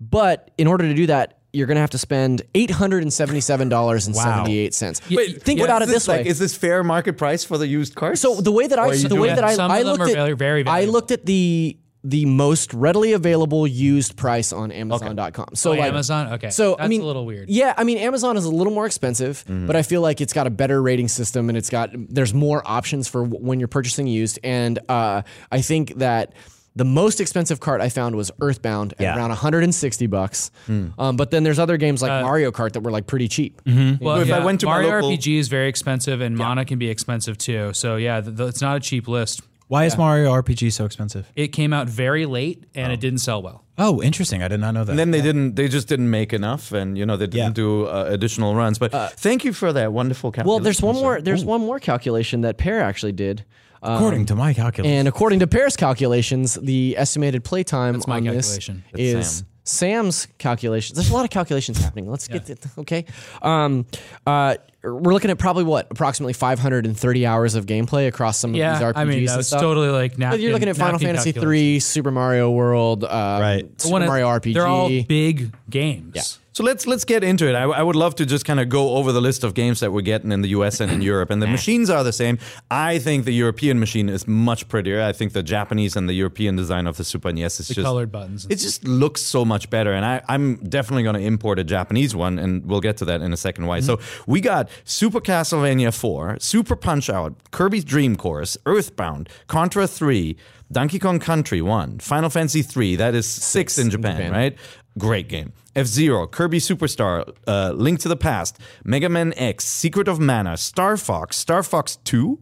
But 0.00 0.50
in 0.58 0.66
order 0.66 0.82
to 0.88 0.94
do 0.94 1.06
that, 1.06 1.38
you're 1.52 1.68
going 1.68 1.76
to 1.76 1.80
have 1.80 1.90
to 1.90 1.98
spend 1.98 2.42
$877.78. 2.54 5.16
Wait, 5.16 5.42
Think 5.42 5.60
what 5.60 5.66
about 5.66 5.82
is 5.82 5.88
it 5.88 5.92
this 5.92 6.08
way. 6.08 6.16
Like, 6.18 6.26
is 6.26 6.38
this 6.40 6.56
fair 6.56 6.82
market 6.82 7.16
price 7.16 7.44
for 7.44 7.56
the 7.58 7.66
used 7.66 7.94
cars? 7.94 8.20
So 8.20 8.40
the 8.40 8.50
way 8.52 8.66
that 8.66 8.78
I 8.78 8.88
Or 8.88 8.96
the 8.96 9.14
way 9.14 9.28
doing- 9.28 9.34
that 9.36 9.44
I, 9.44 9.54
Some 9.54 9.70
I 9.70 9.78
of 9.78 9.86
them 9.86 9.96
looked 9.98 10.08
are 10.08 10.10
at 10.10 10.14
very- 10.16 10.34
very 10.34 10.66
I 10.66 10.84
looked 10.86 11.10
at 11.12 11.24
the 11.24 11.76
the 12.06 12.26
most 12.26 12.74
readily 12.74 13.14
available 13.14 13.66
used 13.66 14.14
price 14.16 14.52
on 14.52 14.70
Amazon.com. 14.70 15.48
So 15.54 15.72
Oh, 15.72 15.74
like 15.74 15.88
Amazon? 15.88 16.34
Okay. 16.34 16.50
So 16.50 16.76
I 16.78 16.86
mean, 16.86 17.00
a 17.00 17.04
little 17.04 17.24
weird. 17.24 17.48
Yeah, 17.48 17.72
I 17.76 17.84
mean 17.84 17.96
Amazon 17.98 18.36
is 18.36 18.44
a 18.44 18.50
little 18.50 18.72
more 18.74 18.84
expensive, 18.86 19.42
Mm-hmm. 19.44 19.66
but 19.66 19.74
I 19.74 19.82
feel 19.82 20.02
like 20.02 20.20
it's 20.20 20.32
got 20.34 20.46
a 20.46 20.50
better 20.50 20.82
rating 20.82 21.08
system 21.08 21.48
and 21.48 21.56
it's 21.56 21.70
got 21.70 21.90
there's 21.94 22.34
more 22.34 22.62
options 22.66 23.08
for 23.08 23.22
w- 23.24 23.42
when 23.42 23.58
you're 23.58 23.68
purchasing 23.68 24.06
used. 24.06 24.38
And 24.44 24.78
uh, 24.88 25.22
I 25.50 25.60
think 25.62 25.94
that. 25.96 26.32
The 26.76 26.84
most 26.84 27.20
expensive 27.20 27.60
cart 27.60 27.80
I 27.80 27.88
found 27.88 28.16
was 28.16 28.32
Earthbound 28.40 28.94
at 28.94 29.00
Yeah. 29.00 29.16
around 29.16 29.28
160 29.30 30.08
bucks. 30.08 30.50
Hmm. 30.66 30.88
Um, 30.98 31.16
but 31.16 31.30
then 31.30 31.44
there's 31.44 31.60
other 31.60 31.76
games 31.76 32.02
like 32.02 32.10
Uh, 32.10 32.22
Mario 32.22 32.50
Kart 32.50 32.72
that 32.72 32.80
were 32.80 32.90
like 32.90 33.06
pretty 33.06 33.28
cheap. 33.28 33.62
Well, 33.64 34.16
If 34.20 34.32
I 34.32 34.44
went 34.44 34.58
to 34.62 34.66
my 34.66 34.72
Mario 34.82 34.90
local- 34.90 35.10
RPG 35.10 35.38
is 35.38 35.46
very 35.46 35.68
expensive, 35.68 36.20
and 36.20 36.36
Mana 36.36 36.64
can 36.64 36.80
be 36.80 36.88
expensive 36.90 37.38
too. 37.38 37.72
So 37.74 37.94
yeah, 37.94 38.20
th- 38.20 38.36
th- 38.36 38.48
it's 38.48 38.60
not 38.60 38.76
a 38.76 38.80
cheap 38.80 39.06
list. 39.06 39.42
Why 39.68 39.84
is 39.86 39.96
Mario 39.96 40.30
RPG 40.32 40.72
so 40.72 40.84
expensive? 40.84 41.30
It 41.34 41.48
came 41.48 41.72
out 41.72 41.88
very 41.88 42.26
late, 42.26 42.64
and 42.74 42.92
it 42.92 43.00
didn't 43.00 43.18
sell 43.20 43.42
well. 43.42 43.64
Oh, 43.78 44.02
interesting. 44.02 44.42
I 44.42 44.48
did 44.48 44.60
not 44.60 44.72
know 44.74 44.84
that. 44.84 44.92
And 44.92 44.98
then 44.98 45.10
they 45.10 45.20
didn't. 45.22 45.54
They 45.56 45.68
just 45.68 45.88
didn't 45.88 46.10
make 46.10 46.32
enough, 46.32 46.70
and 46.72 46.96
you 46.98 47.06
know 47.06 47.16
they 47.16 47.26
didn't 47.26 47.48
Yeah. 47.58 47.64
do 47.64 47.86
uh, 47.86 48.04
additional 48.08 48.54
runs. 48.54 48.78
But 48.78 48.92
thank 49.18 49.44
you 49.44 49.52
for 49.52 49.72
that 49.72 49.92
wonderful 49.92 50.30
calculation. 50.30 50.48
Well, 50.48 50.60
there's 50.60 50.82
one 50.82 50.94
more. 50.96 51.20
There's 51.20 51.44
one 51.44 51.60
more 51.60 51.78
calculation 51.80 52.42
that 52.42 52.58
Peer 52.58 52.80
actually 52.80 53.12
did. 53.12 53.44
Um, 53.82 53.96
According 53.96 54.26
to 54.26 54.34
my 54.34 54.54
calculation. 54.54 54.96
And 54.96 55.08
according 55.08 55.40
to 55.40 55.46
Peer's 55.46 55.76
calculations, 55.76 56.54
the 56.54 56.96
estimated 56.96 57.44
playtime 57.44 58.00
my 58.06 58.16
on 58.16 58.24
calculation. 58.24 58.82
this 58.92 59.00
is 59.14 59.36
Sam. 59.38 59.46
Sam's 59.64 60.28
calculations. 60.38 60.96
There's 60.96 61.10
a 61.10 61.14
lot 61.14 61.24
of 61.24 61.30
calculations 61.30 61.78
happening. 61.78 62.08
Let's 62.10 62.28
get 62.28 62.48
it. 62.50 62.60
Okay. 62.78 63.06
Um, 63.42 63.86
uh, 64.26 64.56
we're 64.82 65.14
looking 65.14 65.30
at 65.30 65.38
probably 65.38 65.64
what 65.64 65.86
approximately 65.90 66.34
530 66.34 67.26
hours 67.26 67.54
of 67.54 67.64
gameplay 67.64 68.06
across 68.06 68.38
some 68.38 68.50
of 68.50 68.54
these 68.54 68.60
Yeah, 68.60 68.78
RPGs 68.80 68.92
I 68.96 69.04
mean 69.06 69.18
and 69.20 69.28
that's 69.28 69.46
stuff. 69.48 69.62
totally 69.62 69.88
like 69.88 70.12
But 70.12 70.18
napkin, 70.18 70.40
you're 70.42 70.52
looking 70.52 70.68
at 70.68 70.76
Final 70.76 70.98
Fantasy 70.98 71.32
calculation. 71.32 71.78
3, 71.78 71.80
Super 71.80 72.10
Mario 72.10 72.50
World, 72.50 73.04
uh, 73.04 73.38
Right. 73.40 73.80
Super 73.80 73.92
One 73.92 74.02
of- 74.02 74.08
Mario 74.08 74.26
RPG. 74.28 74.52
They're 74.52 74.66
all 74.66 74.88
big 74.88 75.52
games. 75.70 76.38
So 76.54 76.62
let's 76.62 76.86
let's 76.86 77.04
get 77.04 77.24
into 77.24 77.48
it. 77.48 77.56
I, 77.56 77.64
I 77.64 77.82
would 77.82 77.96
love 77.96 78.14
to 78.14 78.24
just 78.24 78.44
kind 78.44 78.60
of 78.60 78.68
go 78.68 78.94
over 78.94 79.10
the 79.10 79.20
list 79.20 79.42
of 79.42 79.54
games 79.54 79.80
that 79.80 79.92
we're 79.92 80.02
getting 80.02 80.30
in 80.30 80.40
the 80.40 80.50
U.S. 80.50 80.78
and 80.78 80.90
in 80.92 81.02
Europe, 81.12 81.30
and 81.30 81.42
the 81.42 81.48
machines 81.48 81.90
are 81.90 82.04
the 82.04 82.12
same. 82.12 82.38
I 82.70 83.00
think 83.00 83.24
the 83.24 83.32
European 83.32 83.80
machine 83.80 84.08
is 84.08 84.28
much 84.28 84.68
prettier. 84.68 85.02
I 85.02 85.12
think 85.12 85.32
the 85.32 85.42
Japanese 85.42 85.96
and 85.96 86.08
the 86.08 86.12
European 86.12 86.54
design 86.54 86.86
of 86.86 86.96
the 86.96 87.02
Super 87.02 87.32
NES 87.32 87.58
is 87.58 87.68
The 87.68 87.74
just 87.74 87.84
colored 87.84 88.12
buttons. 88.12 88.46
It 88.48 88.60
just 88.60 88.84
looks 88.84 89.20
so 89.20 89.44
much 89.44 89.68
better, 89.68 89.92
and 89.92 90.04
I, 90.06 90.22
I'm 90.28 90.54
definitely 90.58 91.02
going 91.02 91.16
to 91.16 91.22
import 91.22 91.58
a 91.58 91.64
Japanese 91.64 92.14
one, 92.14 92.38
and 92.38 92.64
we'll 92.64 92.80
get 92.80 92.98
to 92.98 93.04
that 93.06 93.20
in 93.20 93.32
a 93.32 93.36
second. 93.36 93.66
Why? 93.66 93.80
Mm-hmm. 93.80 93.86
So 93.86 94.22
we 94.28 94.40
got 94.40 94.68
Super 94.84 95.20
Castlevania 95.20 95.92
4, 95.92 96.36
Super 96.38 96.76
Punch 96.76 97.10
Out, 97.10 97.34
Kirby's 97.50 97.84
Dream 97.84 98.14
Course, 98.14 98.56
Earthbound, 98.64 99.28
Contra 99.48 99.88
3, 99.88 100.36
Donkey 100.72 100.98
Kong 100.98 101.18
Country 101.18 101.60
1, 101.60 101.98
Final 101.98 102.30
Fantasy 102.30 102.62
3. 102.62 102.96
That 102.96 103.14
is 103.14 103.26
six, 103.26 103.78
in, 103.78 103.90
Japan, 103.90 104.16
Japan. 104.16 104.32
right? 104.32 104.56
Great 104.98 105.28
game. 105.28 105.52
F 105.74 105.86
Zero, 105.86 106.26
Kirby 106.26 106.58
Superstar, 106.58 107.34
uh, 107.48 107.72
Link 107.74 107.98
to 108.00 108.08
the 108.08 108.16
Past, 108.16 108.58
Mega 108.84 109.08
Man 109.08 109.32
X, 109.36 109.64
Secret 109.64 110.06
of 110.06 110.20
Mana, 110.20 110.56
Star 110.56 110.96
Fox, 110.96 111.36
Star 111.36 111.62
Fox 111.62 111.96
2. 112.04 112.38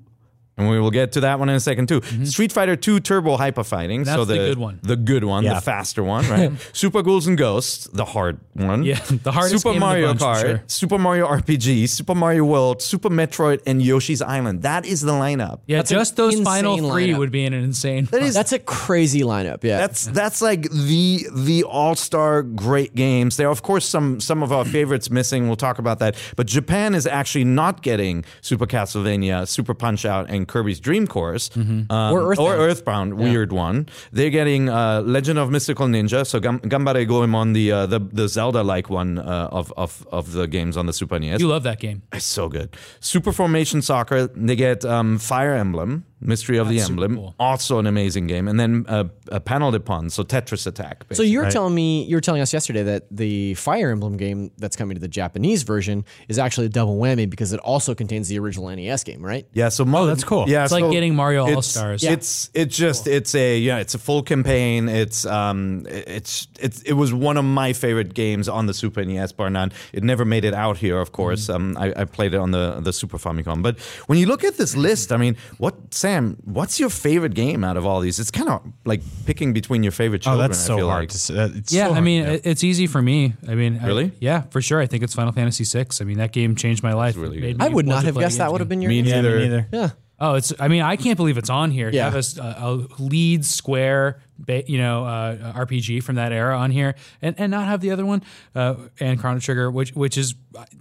And 0.59 0.69
we 0.69 0.79
will 0.79 0.91
get 0.91 1.13
to 1.13 1.21
that 1.21 1.39
one 1.39 1.49
in 1.49 1.55
a 1.57 1.61
second 1.61 1.89
too. 1.89 2.03
Mm-hmm. 2.03 2.25
Street 2.25 2.53
Fighter 2.53 2.77
2 2.77 3.01
Turbo 3.01 3.39
Hyper 3.39 3.65
Fighting. 3.65 4.05
so 4.05 4.25
That's 4.25 4.29
the 4.29 4.35
the 4.35 4.49
good 4.51 4.59
one. 4.59 4.81
The 4.83 4.97
good 4.97 5.25
one, 5.25 5.45
Yeah. 5.45 5.55
the 5.55 5.61
faster 5.63 6.03
one, 6.05 6.29
right? 6.29 6.53
Super 6.75 7.03
Ghouls 7.03 7.27
and 7.27 7.39
Ghosts, 7.39 7.87
the 7.93 8.05
hard 8.05 8.39
one. 8.53 8.83
Yeah, 8.83 9.01
the 9.09 9.33
hardest 9.33 9.63
Super 9.63 9.73
game 9.75 9.83
of 9.83 9.89
the 9.89 9.95
Mario 9.95 10.07
bunch, 10.09 10.21
Kart, 10.21 10.41
sure. 10.43 10.63
Super 10.67 10.99
Mario 10.99 11.27
RPG, 11.27 11.89
Super 11.89 12.15
Mario 12.15 12.45
World, 12.45 12.83
Super 12.83 13.09
Metroid, 13.09 13.63
and 13.67 13.81
Yoshi's 13.83 14.21
Island. 14.21 14.61
That 14.63 14.85
is 14.85 15.01
the 15.01 15.13
lineup. 15.13 15.61
yeah, 15.67 15.79
That's 15.79 15.91
just 15.91 16.17
those 16.17 16.39
final 16.43 16.77
three 16.77 17.09
lineup. 17.13 17.19
would 17.19 17.33
be 17.33 17.47
an 17.47 17.55
insane. 17.55 18.05
That 18.13 18.23
is 18.23 18.35
That's 18.35 18.53
a 18.53 18.59
crazy 18.59 19.23
lineup. 19.23 19.65
Yeah. 19.65 19.79
that's 19.79 20.05
that's 20.07 20.43
like 20.43 20.71
the 20.71 21.27
the 21.35 21.65
all 21.65 21.95
star 21.95 22.43
great 22.43 22.95
games. 22.95 23.39
There 23.39 23.49
are 23.49 23.51
of 23.53 23.63
course 23.63 23.87
some 23.89 24.21
some 24.21 24.43
of 24.43 24.53
our 24.53 24.67
favorites 24.67 25.11
missing. 25.11 25.47
We'll 25.47 25.57
talk 25.57 25.79
about 25.79 25.99
that. 26.01 26.15
But 26.37 26.47
Japan 26.47 26.95
is 26.95 27.07
actually 27.07 27.45
not 27.45 27.81
getting 27.83 28.25
Super 28.43 28.67
Castlevania, 28.67 29.49
Super 29.49 29.73
Punch 29.73 30.05
Out, 30.05 30.29
and 30.29 30.42
Kirby's 30.47 30.81
Dream 30.81 31.07
Course, 31.07 31.51
um, 31.57 31.87
Or 31.91 32.31
Earthbound. 32.33 32.61
Earthbound, 32.61 33.15
weird 33.15 33.53
one. 33.53 33.89
They're 34.13 34.31
getting 34.31 34.69
uh, 34.69 35.01
Legend 35.03 35.39
of 35.39 35.51
Mystical 35.51 35.87
Ninja, 35.87 36.27
so 36.27 36.41
Gam- 36.41 36.61
Gambare 36.61 37.07
Goemon, 37.07 37.53
the 37.53 37.73
uh, 37.73 37.87
the 37.87 38.01
the 38.01 38.29
Zelda 38.29 38.63
like 38.63 38.91
one 38.91 39.19
uh, 39.19 39.49
of 39.53 39.73
of 39.77 40.07
of 40.13 40.33
the 40.33 40.47
games 40.47 40.77
on 40.77 40.87
the 40.87 40.93
Super 40.93 41.19
NES. 41.19 41.41
you 41.41 41.49
love 41.49 41.63
that 41.65 41.79
game. 41.81 42.03
It's 42.13 42.25
so 42.25 42.49
good. 42.49 42.77
Super 43.01 43.33
Formation 43.33 43.83
Soccer. 43.83 44.27
They 44.29 44.57
get 44.57 44.85
um, 44.85 45.19
Fire 45.19 45.55
Emblem, 45.55 46.05
Mystery 46.25 46.57
of 46.59 46.69
the 46.69 46.77
That's 46.77 46.89
super 46.89 47.05
Emblem. 47.05 47.17
cool. 47.17 47.35
Also 47.39 47.79
an 47.79 47.87
amazing 47.87 48.27
game. 48.27 48.49
And 48.49 48.59
then 48.59 48.85
uh, 48.89 49.05
a 49.29 49.41
Panel 49.41 49.71
de 49.71 49.81
Pon, 49.81 50.09
so 50.11 50.23
Tetris 50.23 50.67
Attack. 50.67 51.05
So 51.13 51.23
you're 51.23 51.43
Right. 51.45 51.53
telling 51.53 51.75
me 51.75 52.05
you 52.05 52.17
were 52.17 52.21
telling 52.21 52.41
us 52.41 52.53
yesterday 52.53 52.83
that 52.85 53.05
the 53.11 53.55
Fire 53.55 53.91
Emblem 53.91 54.17
game 54.17 54.51
that's 54.59 54.77
coming 54.77 54.95
to 54.95 55.01
the 55.01 55.09
Japanese 55.09 55.63
version 55.65 56.05
is 56.29 56.39
actually 56.39 56.67
a 56.67 56.71
double 56.71 56.97
whammy 56.99 57.29
because 57.29 57.53
it 57.53 57.61
also 57.61 57.95
contains 57.95 58.29
the 58.29 58.39
original 58.39 58.69
NES 58.69 59.03
game, 59.05 59.21
right? 59.25 59.47
yeah, 59.53 59.69
so 59.69 59.85
mo- 59.85 60.03
Oh, 60.03 60.07
that's 60.07 60.25
cool. 60.25 60.49
Yeah, 60.49 60.63
It's 60.65 60.73
like 60.73 60.91
getting 60.91 61.15
Mario 61.15 61.45
All-Stars. 61.47 62.03
It's 62.05 62.51
it's 62.55 62.77
just 62.77 63.07
it's 63.07 63.35
a 63.35 63.59
yeah, 63.59 63.79
it's 63.79 63.95
a 63.95 63.99
full 63.99 64.23
campaign. 64.23 64.89
It's 64.89 65.25
um 65.27 65.87
it's 65.89 66.49
it's 66.61 66.83
it 66.83 66.93
was 66.95 67.13
one 67.13 67.37
of 67.37 67.45
my 67.45 67.73
favorite 67.73 68.15
games 68.15 68.49
on 68.49 68.67
the 68.67 68.75
Super 68.75 69.05
NES, 69.05 69.33
bar 69.33 69.51
none. 69.51 69.73
It 69.93 70.03
never 70.03 70.25
made 70.25 70.45
it 70.45 70.55
out 70.55 70.77
here, 70.79 70.99
of 71.01 71.11
course. 71.13 71.49
Um, 71.49 71.77
I, 71.79 71.93
I 71.97 72.05
played 72.05 72.35
it 72.35 72.39
on 72.39 72.51
the 72.53 72.81
the 72.81 72.93
Super 72.93 73.19
Famicom. 73.19 73.63
But 73.63 73.79
when 74.09 74.19
you 74.19 74.27
look 74.27 74.45
at 74.45 74.57
this 74.57 74.77
list, 74.77 75.11
I 75.13 75.17
mean, 75.17 75.37
what 75.59 75.75
Sam? 75.95 76.12
What's 76.45 76.79
your 76.81 76.89
favorite 76.91 77.35
game 77.35 77.65
out 77.65 77.77
of 77.77 77.85
all 77.87 78.01
these? 78.01 78.19
It's 78.21 78.31
kind 78.31 78.49
of 78.49 78.63
like 78.85 79.01
picking 79.27 79.53
between 79.53 79.83
your 79.83 79.93
favorite 79.93 80.23
children. 80.23 80.45
oh, 80.45 80.49
children. 80.49 80.51
that's 80.51 80.65
I 80.65 80.67
so 80.67 80.77
feel 80.77 80.89
hard. 80.89 81.03
like. 81.03 81.09
to 81.11 81.19
say. 81.19 81.35
It's 81.59 81.73
Yeah, 81.73 81.89
so 81.89 81.95
I 81.95 82.01
mean, 82.01 82.25
it- 82.25 82.43
it's 82.45 82.65
easy 82.65 82.87
for 82.87 83.01
me. 83.03 83.35
I 83.49 83.55
mean, 83.55 83.79
I- 83.83 83.87
Really? 83.87 84.13
yeah, 84.21 84.43
for 84.51 84.61
sure. 84.63 84.81
I 84.81 84.87
think 84.87 85.03
it's 85.03 85.15
Final 85.15 85.33
Fantasy 85.33 85.65
VI. 85.65 85.87
I 86.01 86.05
mean, 86.05 86.19
that 86.19 86.33
game 86.33 86.55
changed 86.57 86.83
my 86.83 86.93
life. 86.93 87.17
really 87.17 87.57
I 87.59 87.69
would 87.69 87.87
not 87.87 88.05
have 88.05 88.15
play 88.15 88.25
guessed 88.25 88.39
that 88.39 88.51
would 88.53 88.61
have 88.61 88.69
been 88.69 88.83
your 88.83 88.89
Me 88.91 89.01
yeah, 89.01 89.17
neither. 89.21 89.37
me 89.39 89.43
neither. 89.45 89.69
Yeah. 89.73 89.91
Oh, 90.21 90.35
it's. 90.35 90.53
I 90.61 90.69
mean, 90.69 90.83
I 90.83 90.95
can't 90.97 91.17
believe 91.17 91.37
it's 91.37 91.51
on 91.51 91.73
here. 91.73 91.91
To 91.91 91.97
Yeah. 91.97 92.05
have 92.05 92.15
a, 92.15 92.19
s- 92.19 92.39
a- 92.39 92.43
a 92.43 92.87
lead 93.03 93.45
square, 93.45 94.21
ba- 94.45 94.65
you 94.67 94.79
know, 94.79 95.05
uh, 95.05 95.53
RPG 95.55 96.03
from 96.03 96.17
that 96.17 96.33
era 96.33 96.57
on 96.59 96.71
here, 96.71 96.95
and, 97.21 97.35
and 97.39 97.51
not 97.51 97.67
have 97.67 97.81
the 97.81 97.91
other 97.91 98.05
one, 98.05 98.23
uh, 98.55 98.75
and 99.01 99.19
Chrono 99.19 99.41
Trigger, 99.41 99.71
which 99.71 99.91
which 99.95 100.19
is, 100.19 100.35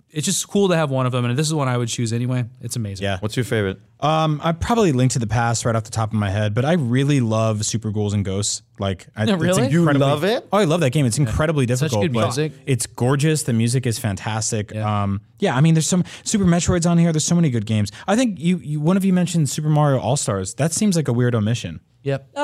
it's 0.10 0.26
just 0.26 0.47
cool 0.47 0.69
to 0.69 0.76
have 0.76 0.89
one 0.91 1.06
of 1.06 1.12
them, 1.12 1.26
and 1.26 1.38
this 1.38 1.47
is 1.47 1.54
one 1.54 1.67
I 1.67 1.78
would 1.78 1.88
choose 1.89 2.12
anyway. 2.13 2.45
It's 2.62 2.76
amazing. 2.76 3.04
Yeah. 3.04 3.17
What's 3.19 3.36
your 3.38 3.45
favorite? 3.45 3.80
Um, 4.00 4.41
I 4.43 4.52
probably 4.52 4.91
Link 4.93 5.12
to 5.12 5.19
the 5.19 5.28
Past 5.28 5.63
right 5.63 5.76
off 5.76 5.84
the 5.84 5.91
top 5.91 6.10
of 6.10 6.15
my 6.17 6.32
head, 6.32 6.56
but 6.56 6.65
I 6.65 6.74
really 6.74 7.19
love 7.19 7.63
Super 7.65 7.91
Ghouls 7.91 8.13
and 8.13 8.26
Ghosts. 8.26 8.63
Like, 8.80 9.06
I, 9.15 9.26
No, 9.26 9.36
it's 9.36 9.43
really? 9.43 9.67
You 9.69 9.86
love 9.93 10.24
it? 10.24 10.47
Oh, 10.52 10.58
I 10.58 10.63
love 10.63 10.80
that 10.80 10.89
game. 10.89 11.06
It's 11.06 11.19
incredibly 11.19 11.67
Such 11.67 11.80
difficult. 11.91 12.02
good 12.06 12.12
music. 12.13 12.54
It's 12.65 12.88
gorgeous. 12.88 13.43
The 13.43 13.54
music 13.54 13.86
is 13.86 14.00
fantastic. 14.00 14.71
Yeah. 14.71 15.04
Um, 15.04 15.21
yeah. 15.38 15.56
I 15.56 15.62
mean, 15.62 15.76
there's 15.76 15.88
some 15.88 16.04
Super 16.24 16.45
Metroids 16.45 16.89
on 16.89 16.97
here. 16.97 17.12
There's 17.13 17.26
so 17.26 17.36
many 17.36 17.52
good 17.52 17.67
games. 17.67 17.91
I 18.08 18.15
think 18.15 18.39
you, 18.39 18.58
you 18.58 18.82
one 18.82 18.97
of 18.97 19.06
you 19.06 19.13
mentioned 19.13 19.50
Super 19.52 19.69
Mario 19.69 20.00
All 20.00 20.17
Stars. 20.17 20.56
That 20.56 20.74
seems 20.74 20.95
like 20.95 21.08
a 21.08 21.13
weird 21.13 21.36
omission. 21.36 21.80
Yep. 22.02 22.36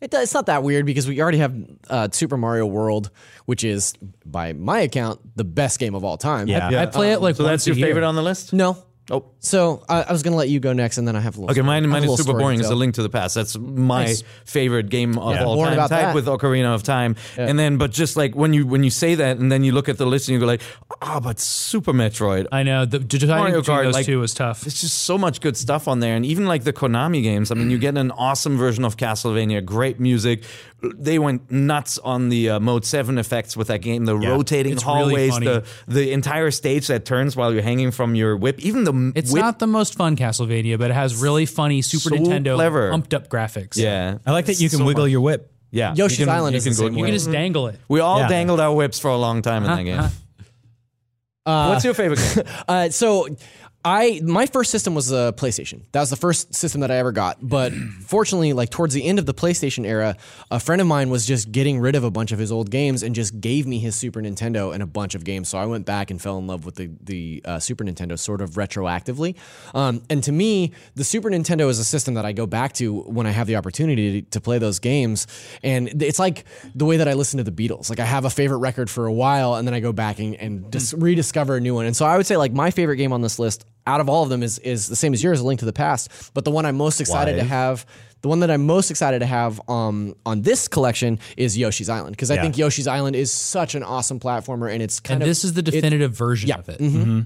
It 0.00 0.14
it's 0.14 0.32
not 0.34 0.46
that 0.46 0.62
weird 0.62 0.86
because 0.86 1.06
we 1.06 1.20
already 1.20 1.38
have 1.38 1.54
uh, 1.88 2.08
Super 2.10 2.36
Mario 2.36 2.64
World, 2.66 3.10
which 3.44 3.64
is, 3.64 3.94
by 4.24 4.52
my 4.54 4.80
account, 4.80 5.20
the 5.36 5.44
best 5.44 5.78
game 5.78 5.94
of 5.94 6.04
all 6.04 6.16
time. 6.16 6.48
Yeah. 6.48 6.80
I 6.80 6.86
play 6.86 7.12
it 7.12 7.20
like 7.20 7.36
So 7.36 7.44
once 7.44 7.64
that's 7.64 7.66
your 7.66 7.74
a 7.76 7.78
year. 7.78 7.86
favorite 7.88 8.04
on 8.04 8.14
the 8.14 8.22
list? 8.22 8.52
No. 8.52 8.82
Oh. 9.10 9.24
So 9.40 9.82
I, 9.88 10.02
I 10.02 10.12
was 10.12 10.22
going 10.22 10.32
to 10.32 10.38
let 10.38 10.48
you 10.48 10.60
go 10.60 10.72
next, 10.72 10.98
and 10.98 11.08
then 11.08 11.16
I 11.16 11.20
have 11.20 11.36
a 11.36 11.40
little. 11.40 11.50
Okay, 11.52 11.62
mine, 11.66 11.88
mine 11.88 12.04
is 12.04 12.16
super 12.16 12.38
boring. 12.38 12.60
It's 12.60 12.68
a 12.68 12.74
link 12.74 12.94
to 12.94 13.02
the 13.02 13.08
past. 13.08 13.34
That's 13.34 13.56
my 13.58 14.04
Nice. 14.04 14.22
favorite 14.44 14.88
game 14.88 15.18
of 15.18 15.34
Yeah. 15.34 15.44
all 15.44 15.56
More 15.56 15.66
time, 15.66 15.74
about 15.74 15.90
tied 15.90 16.04
that. 16.06 16.14
with 16.14 16.26
Ocarina 16.26 16.74
of 16.74 16.82
Time. 16.82 17.16
And 17.36 17.58
then, 17.58 17.76
but 17.78 17.90
just 17.90 18.16
like 18.16 18.34
when 18.34 18.52
you 18.52 18.66
when 18.66 18.84
you 18.84 18.90
say 18.90 19.14
that, 19.16 19.38
and 19.38 19.50
then 19.50 19.64
you 19.64 19.72
look 19.72 19.88
at 19.88 19.98
the 19.98 20.06
list 20.06 20.28
and 20.28 20.34
you 20.34 20.40
go 20.40 20.46
like, 20.46 20.62
ah, 21.02 21.20
but 21.20 21.40
Super 21.40 21.92
Metroid. 21.92 22.46
I 22.52 22.62
know 22.62 22.84
the 22.84 22.98
deciding 22.98 23.28
Mario 23.36 23.60
between 23.60 23.76
Kart, 23.78 23.82
those 23.84 23.94
like- 23.94 24.06
two 24.06 24.20
was 24.20 24.34
tough. 24.34 24.66
It's 24.66 24.80
just 24.80 24.98
so 25.02 25.16
much 25.18 25.40
good 25.40 25.56
stuff 25.56 25.88
on 25.88 26.00
there, 26.00 26.14
and 26.16 26.24
even 26.26 26.46
like 26.46 26.64
the 26.64 26.72
Konami 26.72 27.22
games. 27.22 27.50
I 27.50 27.54
mean, 27.54 27.70
you 27.70 27.78
get 27.78 27.96
an 27.96 28.10
awesome 28.12 28.56
version 28.56 28.84
of 28.84 28.96
Castlevania, 28.96 29.64
great 29.64 29.98
music. 29.98 30.44
They 30.82 31.18
went 31.18 31.50
nuts 31.50 31.98
on 31.98 32.30
the 32.30 32.50
uh, 32.50 32.60
Mode 32.60 32.86
Seven 32.86 33.18
effects 33.18 33.54
with 33.56 33.66
that 33.68 33.82
game. 33.82 34.06
The 34.06 34.16
rotating 34.16 34.72
It's 34.72 34.84
really 34.84 34.98
hallways, 34.98 35.32
funny. 35.32 35.46
the 35.46 35.64
the 35.88 36.12
entire 36.12 36.50
stage 36.50 36.86
that 36.86 37.04
turns 37.04 37.36
while 37.36 37.52
you're 37.52 37.62
hanging 37.62 37.90
from 37.90 38.14
your 38.14 38.34
whip. 38.36 38.58
Even 38.60 38.84
the 38.84 38.92
It's 39.14 39.32
whip, 39.32 39.40
not 39.42 39.58
the 39.58 39.66
most 39.66 39.94
fun 39.94 40.16
Castlevania, 40.16 40.78
but 40.78 40.90
it 40.90 40.94
has 40.94 41.16
really 41.16 41.46
funny 41.46 41.82
Super 41.82 42.14
So 42.16 42.22
Nintendo 42.22 42.54
clever. 42.56 42.90
pumped 42.90 43.14
up 43.14 43.28
graphics. 43.28 43.76
yeah. 43.76 44.18
I 44.26 44.32
like 44.32 44.46
that 44.46 44.60
you 44.60 44.68
can 44.68 44.78
So 44.80 44.84
wiggle 44.84 45.04
much. 45.04 45.10
your 45.12 45.20
whip. 45.20 45.52
Yeah, 45.72 45.94
Yoshi's 45.94 46.18
you 46.20 46.26
can- 46.26 46.34
Island 46.34 46.54
you 46.54 46.58
is 46.58 46.64
can 46.64 46.72
the 46.72 46.78
go- 46.78 46.86
same 46.88 46.96
You 46.96 47.02
way. 47.04 47.08
can 47.10 47.14
just 47.14 47.30
dangle 47.30 47.68
it. 47.68 47.78
We 47.88 48.00
all 48.00 48.18
Yeah. 48.20 48.28
dangled 48.28 48.58
our 48.60 48.74
whips 48.74 48.98
for 48.98 49.08
a 49.08 49.16
long 49.16 49.40
time 49.42 49.64
in 49.64 49.70
that 49.70 49.82
game. 49.84 50.10
What's 51.44 51.84
your 51.84 51.94
favorite 51.94 52.18
game? 52.34 52.44
Uh, 52.68 52.88
so 52.90 53.28
I 53.84 54.20
my 54.22 54.44
first 54.46 54.70
system 54.70 54.94
was 54.94 55.10
a 55.10 55.32
PlayStation. 55.36 55.82
That 55.92 56.00
was 56.00 56.10
the 56.10 56.16
first 56.16 56.54
system 56.54 56.82
that 56.82 56.90
I 56.90 56.96
ever 56.96 57.12
got. 57.12 57.38
But 57.40 57.72
fortunately, 58.06 58.52
like 58.52 58.68
towards 58.68 58.92
the 58.92 59.04
end 59.04 59.18
of 59.18 59.24
the 59.24 59.32
PlayStation 59.32 59.86
era, 59.86 60.16
a 60.50 60.60
friend 60.60 60.82
of 60.82 60.86
mine 60.86 61.08
was 61.08 61.24
just 61.26 61.50
getting 61.50 61.80
rid 61.80 61.94
of 61.94 62.04
a 62.04 62.10
bunch 62.10 62.30
of 62.32 62.38
his 62.38 62.52
old 62.52 62.70
games 62.70 63.02
and 63.02 63.14
just 63.14 63.40
gave 63.40 63.66
me 63.66 63.78
his 63.78 63.96
Super 63.96 64.20
Nintendo 64.20 64.74
and 64.74 64.82
a 64.82 64.86
bunch 64.86 65.14
of 65.14 65.24
games. 65.24 65.48
So 65.48 65.56
I 65.56 65.64
went 65.64 65.86
back 65.86 66.10
and 66.10 66.20
fell 66.20 66.36
in 66.36 66.46
love 66.46 66.66
with 66.66 66.74
the 66.74 66.90
the 67.02 67.42
uh, 67.46 67.58
Super 67.58 67.84
Nintendo 67.84 68.18
sort 68.18 68.42
of 68.42 68.50
retroactively. 68.50 69.34
Um, 69.74 70.02
and 70.10 70.22
to 70.24 70.32
me, 70.32 70.72
the 70.94 71.04
Super 71.04 71.30
Nintendo 71.30 71.70
is 71.70 71.78
a 71.78 71.84
system 71.84 72.14
that 72.14 72.26
I 72.26 72.32
go 72.32 72.46
back 72.46 72.74
to 72.74 73.00
when 73.02 73.26
I 73.26 73.30
have 73.30 73.46
the 73.46 73.56
opportunity 73.56 74.20
to, 74.22 74.30
to 74.32 74.40
play 74.42 74.58
those 74.58 74.78
games. 74.78 75.26
And 75.62 76.02
it's 76.02 76.18
like 76.18 76.44
the 76.74 76.84
way 76.84 76.98
that 76.98 77.08
I 77.08 77.14
listen 77.14 77.38
to 77.38 77.50
the 77.50 77.50
Beatles. 77.68 77.88
Like 77.88 78.00
I 78.00 78.04
have 78.04 78.26
a 78.26 78.30
favorite 78.30 78.58
record 78.58 78.90
for 78.90 79.06
a 79.06 79.12
while, 79.12 79.54
and 79.54 79.66
then 79.66 79.72
I 79.72 79.80
go 79.80 79.92
back 79.92 80.18
and, 80.18 80.34
and 80.34 80.70
dis- 80.70 80.92
rediscover 80.92 81.56
a 81.56 81.60
new 81.60 81.74
one. 81.74 81.86
And 81.86 81.96
so 81.96 82.04
I 82.04 82.18
would 82.18 82.26
say 82.26 82.36
like 82.36 82.52
my 82.52 82.70
favorite 82.70 82.96
game 82.96 83.14
on 83.14 83.22
this 83.22 83.38
list 83.38 83.64
out 83.86 84.00
of 84.00 84.08
all 84.08 84.22
of 84.22 84.28
them 84.28 84.42
is 84.42 84.58
is 84.58 84.86
the 84.88 84.96
same 84.96 85.12
as 85.12 85.22
yours, 85.22 85.40
A 85.40 85.44
Link 85.44 85.60
to 85.60 85.66
the 85.66 85.72
Past. 85.72 86.10
But 86.34 86.44
the 86.44 86.50
one 86.50 86.66
I'm 86.66 86.76
most 86.76 87.00
excited 87.00 87.36
to 87.36 87.44
have, 87.44 87.86
the 88.22 88.28
one 88.28 88.40
that 88.40 88.50
I'm 88.50 88.66
most 88.66 88.90
excited 88.90 89.20
to 89.20 89.26
have 89.26 89.60
um, 89.68 90.14
on 90.26 90.42
this 90.42 90.68
collection 90.68 91.18
is 91.36 91.56
Yoshi's 91.56 91.88
Island 91.88 92.16
because 92.16 92.30
I 92.30 92.34
Yeah. 92.34 92.42
think 92.42 92.58
Yoshi's 92.58 92.86
Island 92.86 93.16
is 93.16 93.32
such 93.32 93.74
an 93.74 93.82
awesome 93.82 94.20
platformer, 94.20 94.72
and 94.72 94.82
it's 94.82 95.00
kind 95.00 95.16
And 95.16 95.22
of 95.22 95.28
this 95.28 95.44
is 95.44 95.54
the 95.54 95.62
definitive 95.62 96.12
version 96.12 96.48
yeah. 96.48 96.58
of 96.58 96.68
it. 96.68 96.80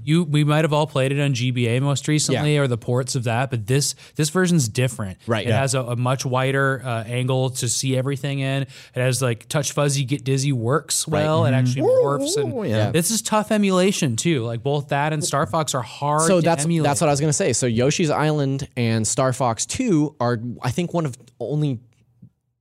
You 0.04 0.24
we 0.24 0.44
might 0.44 0.62
have 0.64 0.72
all 0.72 0.86
played 0.86 1.12
it 1.12 1.20
on 1.20 1.34
GBA 1.34 1.80
most 1.80 2.06
recently, 2.08 2.54
Yeah. 2.54 2.60
or 2.60 2.66
the 2.68 2.78
ports 2.78 3.14
of 3.14 3.24
that, 3.24 3.50
but 3.50 3.66
this 3.66 3.94
this 4.16 4.30
version's 4.30 4.68
different. 4.68 5.18
Right. 5.26 5.46
It 5.46 5.50
Yeah. 5.50 5.58
has 5.60 5.74
a, 5.74 5.80
a 5.82 5.96
much 5.96 6.24
wider 6.24 6.82
uh, 6.84 7.04
angle 7.04 7.50
to 7.50 7.68
see 7.68 7.96
everything 7.96 8.38
in. 8.40 8.62
It 8.62 8.68
has 8.94 9.20
like 9.20 9.48
touch 9.48 9.72
fuzzy, 9.72 10.04
get 10.04 10.24
dizzy 10.24 10.52
works 10.52 11.08
well. 11.08 11.44
It 11.46 11.52
actually 11.54 11.82
morphs, 11.82 12.36
and 12.36 12.68
yeah. 12.68 12.90
this 12.90 13.10
is 13.10 13.20
tough 13.22 13.50
emulation 13.50 14.16
too. 14.16 14.42
Like 14.44 14.62
both 14.62 14.88
that 14.88 15.12
and 15.12 15.24
Star 15.24 15.46
Fox 15.46 15.74
are 15.74 15.82
hard. 15.82 16.22
so 16.28 16.40
to 16.40 16.44
that's 16.44 16.64
emulate. 16.64 16.84
that's 16.88 17.00
what 17.00 17.08
I 17.08 17.12
was 17.12 17.20
gonna 17.20 17.32
say. 17.32 17.52
So 17.52 17.66
Yoshi's 17.66 18.10
Island 18.10 18.68
and 18.76 19.06
Star 19.06 19.32
Fox 19.32 19.66
Two 19.66 20.14
are 20.20 20.40
I 20.62 20.70
think 20.70 20.83
one 20.92 21.06
of 21.06 21.16
only 21.40 21.80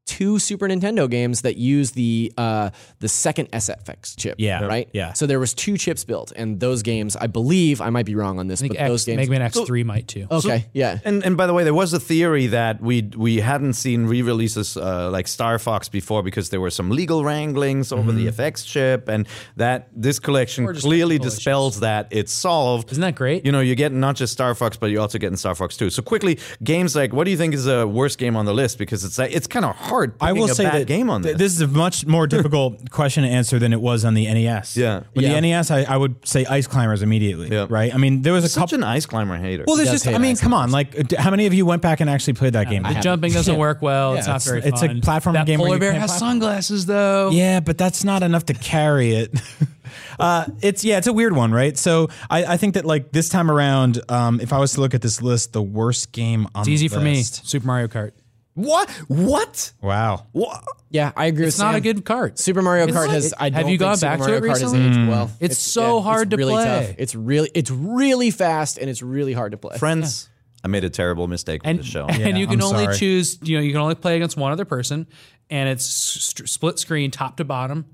two 0.05 0.39
Super 0.39 0.67
Nintendo 0.67 1.09
games 1.09 1.41
that 1.41 1.57
use 1.57 1.91
the 1.91 2.33
uh, 2.37 2.69
the 2.99 3.07
second 3.07 3.51
SFX 3.51 4.17
chip. 4.17 4.35
Yeah. 4.37 4.65
right. 4.65 4.89
Yeah. 4.93 5.13
So 5.13 5.25
there 5.25 5.39
was 5.39 5.53
two 5.53 5.77
chips 5.77 6.03
built, 6.03 6.31
and 6.35 6.59
those 6.59 6.83
games, 6.83 7.15
I 7.15 7.27
believe, 7.27 7.81
I 7.81 7.89
might 7.89 8.05
be 8.05 8.15
wrong 8.15 8.39
on 8.39 8.47
this, 8.47 8.59
I 8.59 8.63
think 8.63 8.73
but 8.75 8.81
X, 8.81 8.89
those 8.89 9.05
games. 9.05 9.17
Mega 9.17 9.31
Man 9.31 9.41
X 9.41 9.59
three 9.61 9.83
might 9.83 10.07
too. 10.07 10.27
okay, 10.31 10.67
yeah. 10.73 10.99
And 11.05 11.23
and 11.23 11.37
by 11.37 11.47
the 11.47 11.53
way, 11.53 11.63
there 11.63 11.73
was 11.73 11.93
a 11.93 11.99
theory 11.99 12.47
that 12.47 12.81
we 12.81 13.09
we 13.15 13.37
hadn't 13.39 13.73
seen 13.73 14.05
re-releases 14.05 14.77
uh, 14.77 15.09
like 15.11 15.27
Star 15.27 15.59
Fox 15.59 15.89
before 15.89 16.23
because 16.23 16.49
there 16.49 16.61
were 16.61 16.71
some 16.71 16.89
legal 16.89 17.23
wranglings 17.23 17.91
over 17.91 18.11
the 18.11 18.27
FX 18.27 18.65
chip, 18.65 19.07
and 19.07 19.27
that 19.55 19.89
this 19.95 20.19
collection 20.19 20.65
clearly 20.65 21.15
technical 21.17 21.29
dispels 21.29 21.79
that. 21.79 22.07
It's 22.11 22.31
solved. 22.31 22.91
Isn't 22.91 23.01
that 23.01 23.15
great? 23.15 23.45
You 23.45 23.51
know, 23.51 23.59
you're 23.59 23.75
getting 23.75 23.99
not 23.99 24.15
just 24.15 24.33
Star 24.33 24.53
Fox, 24.53 24.77
but 24.77 24.91
you're 24.91 25.01
also 25.01 25.17
getting 25.17 25.37
Star 25.37 25.55
Fox 25.55 25.77
2. 25.77 25.89
So 25.89 26.01
quickly, 26.01 26.37
games 26.63 26.95
like 26.95 27.13
what 27.13 27.23
do 27.23 27.31
you 27.31 27.37
think 27.37 27.53
is 27.53 27.65
the 27.65 27.87
worst 27.87 28.17
game 28.17 28.35
on 28.35 28.45
the 28.45 28.53
list? 28.53 28.77
Because 28.77 29.03
it's 29.03 29.17
like, 29.17 29.31
it's 29.33 29.47
kind 29.47 29.65
of 29.65 29.75
hard. 29.93 30.15
I 30.19 30.33
will 30.33 30.45
a 30.45 30.55
say 30.55 30.63
bad 30.63 30.81
that 30.81 30.87
game 30.87 31.09
on 31.09 31.21
th- 31.23 31.37
this. 31.37 31.51
this 31.53 31.55
is 31.55 31.61
a 31.61 31.67
much 31.67 32.05
more 32.05 32.27
difficult 32.35 32.89
question 32.91 33.23
to 33.23 33.29
answer 33.29 33.59
than 33.59 33.73
it 33.73 33.81
was 33.81 34.03
on 34.05 34.13
the 34.13 34.25
NES. 34.25 34.75
Yeah. 34.75 35.03
With 35.15 35.23
Yeah. 35.25 35.33
the 35.39 35.41
NES, 35.41 35.71
I, 35.71 35.83
I 35.83 35.97
would 35.97 36.15
say 36.27 36.45
Ice 36.45 36.67
Climbers 36.67 37.01
immediately. 37.01 37.49
Yeah. 37.49 37.67
Right. 37.69 37.93
I 37.93 37.97
mean, 37.97 38.21
there 38.23 38.33
was 38.33 38.43
a 38.43 38.49
Such 38.49 38.71
couple. 38.71 38.75
an 38.79 38.83
ice 38.83 39.05
climber 39.05 39.37
hater. 39.37 39.63
well, 39.67 39.75
there's 39.77 39.89
does 39.89 40.03
just. 40.03 40.15
I 40.15 40.17
mean, 40.19 40.35
come 40.35 40.53
on. 40.53 40.71
Like, 40.71 41.11
how 41.13 41.29
many 41.31 41.45
of 41.45 41.53
you 41.53 41.65
went 41.65 41.81
back 41.81 41.99
and 41.99 42.09
actually 42.09 42.33
played 42.33 42.53
that 42.53 42.69
game? 42.69 42.83
the 42.83 42.93
jumping 43.01 43.31
doesn't 43.31 43.57
work 43.57 43.81
well. 43.81 44.15
it's 44.15 44.27
Yeah, 44.27 44.33
not 44.33 44.41
it's- 44.41 44.47
very 44.47 44.61
it's 44.63 44.81
a 44.81 44.87
fun. 44.87 45.01
platform 45.01 45.35
game 45.45 45.59
where 45.59 45.67
Polar 45.67 45.75
you 45.75 45.79
bear 45.79 45.91
can't 45.91 46.01
has 46.01 46.11
platform. 46.11 46.31
sunglasses 46.31 46.85
though. 46.85 47.29
Yeah, 47.31 47.59
but 47.59 47.77
that's 47.77 48.03
not 48.03 48.23
enough 48.23 48.45
to 48.45 48.53
carry 48.53 49.11
it. 49.15 49.39
uh, 50.19 50.45
it's 50.61 50.83
yeah, 50.83 50.97
it's 50.97 51.07
a 51.07 51.13
weird 51.13 51.35
one, 51.35 51.51
right? 51.51 51.77
So 51.77 52.07
I, 52.29 52.45
I 52.45 52.57
think 52.57 52.73
that 52.75 52.85
like 52.85 53.11
this 53.11 53.29
time 53.29 53.49
around, 53.51 54.01
um, 54.09 54.39
if 54.41 54.51
I 54.53 54.59
was 54.59 54.73
to 54.73 54.81
look 54.81 54.93
at 54.93 55.01
this 55.01 55.21
list, 55.21 55.53
the 55.53 55.61
worst 55.61 56.11
game 56.11 56.47
on 56.55 56.61
It's 56.61 56.69
easy 56.69 56.87
the 56.87 56.95
for 56.95 57.01
me. 57.01 57.21
Super 57.23 57.65
Mario 57.67 57.87
Kart. 57.87 58.11
What? 58.55 58.89
What? 59.07 59.71
Wow. 59.81 60.27
What? 60.31 60.63
Yeah, 60.89 61.11
I 61.15 61.25
agree 61.25 61.47
It's 61.47 61.57
with 61.57 61.63
not 61.63 61.71
Sam. 61.71 61.75
a 61.75 61.81
good 61.81 62.05
cart. 62.05 62.37
Super 62.37 62.61
Mario 62.61 62.85
It's 62.85 62.93
Kart 62.95 63.07
like- 63.07 63.11
has. 63.11 63.33
I 63.37 63.45
have 63.45 63.53
don't 63.53 63.61
you 63.63 63.67
think 63.71 63.79
gone 63.79 63.97
Super 63.97 64.09
back 64.09 64.19
to 64.19 64.25
Mario 64.25 64.37
it 64.37 64.41
Kart 64.43 64.49
has 64.49 64.61
recently? 64.63 64.87
aged 64.87 64.97
hmm. 64.97 65.07
well. 65.07 65.31
It's 65.39 65.57
so 65.57 66.01
hard 66.01 66.29
to 66.31 66.37
really 66.37 66.53
play. 66.53 66.85
Tough. 66.87 66.95
It's 66.99 67.15
really, 67.15 67.49
it's 67.55 67.71
really 67.71 68.29
fast 68.31 68.77
and 68.77 68.89
it's 68.89 69.01
really 69.01 69.33
hard 69.33 69.53
to 69.53 69.57
play. 69.57 69.77
Friends, 69.77 70.29
I 70.63 70.67
made 70.67 70.83
a 70.83 70.89
terrible 70.89 71.27
mistake 71.27 71.63
with 71.63 71.77
the 71.77 71.83
show. 71.83 72.05
and 72.05 72.17
Yeah, 72.19 72.27
you 72.27 72.47
can 72.47 72.61
I'm 72.61 72.67
only 72.67 72.85
sorry. 72.85 72.97
choose 72.97 73.39
you 73.41 73.57
know 73.57 73.63
you 73.63 73.71
can 73.71 73.81
only 73.81 73.95
play 73.95 74.15
against 74.15 74.37
one 74.37 74.51
other 74.51 74.65
person 74.65 75.07
and 75.49 75.67
it's 75.67 75.83
st- 75.85 76.47
split 76.47 76.79
screen 76.79 77.11
top 77.11 77.35
to 77.37 77.43
bottom 77.43 77.85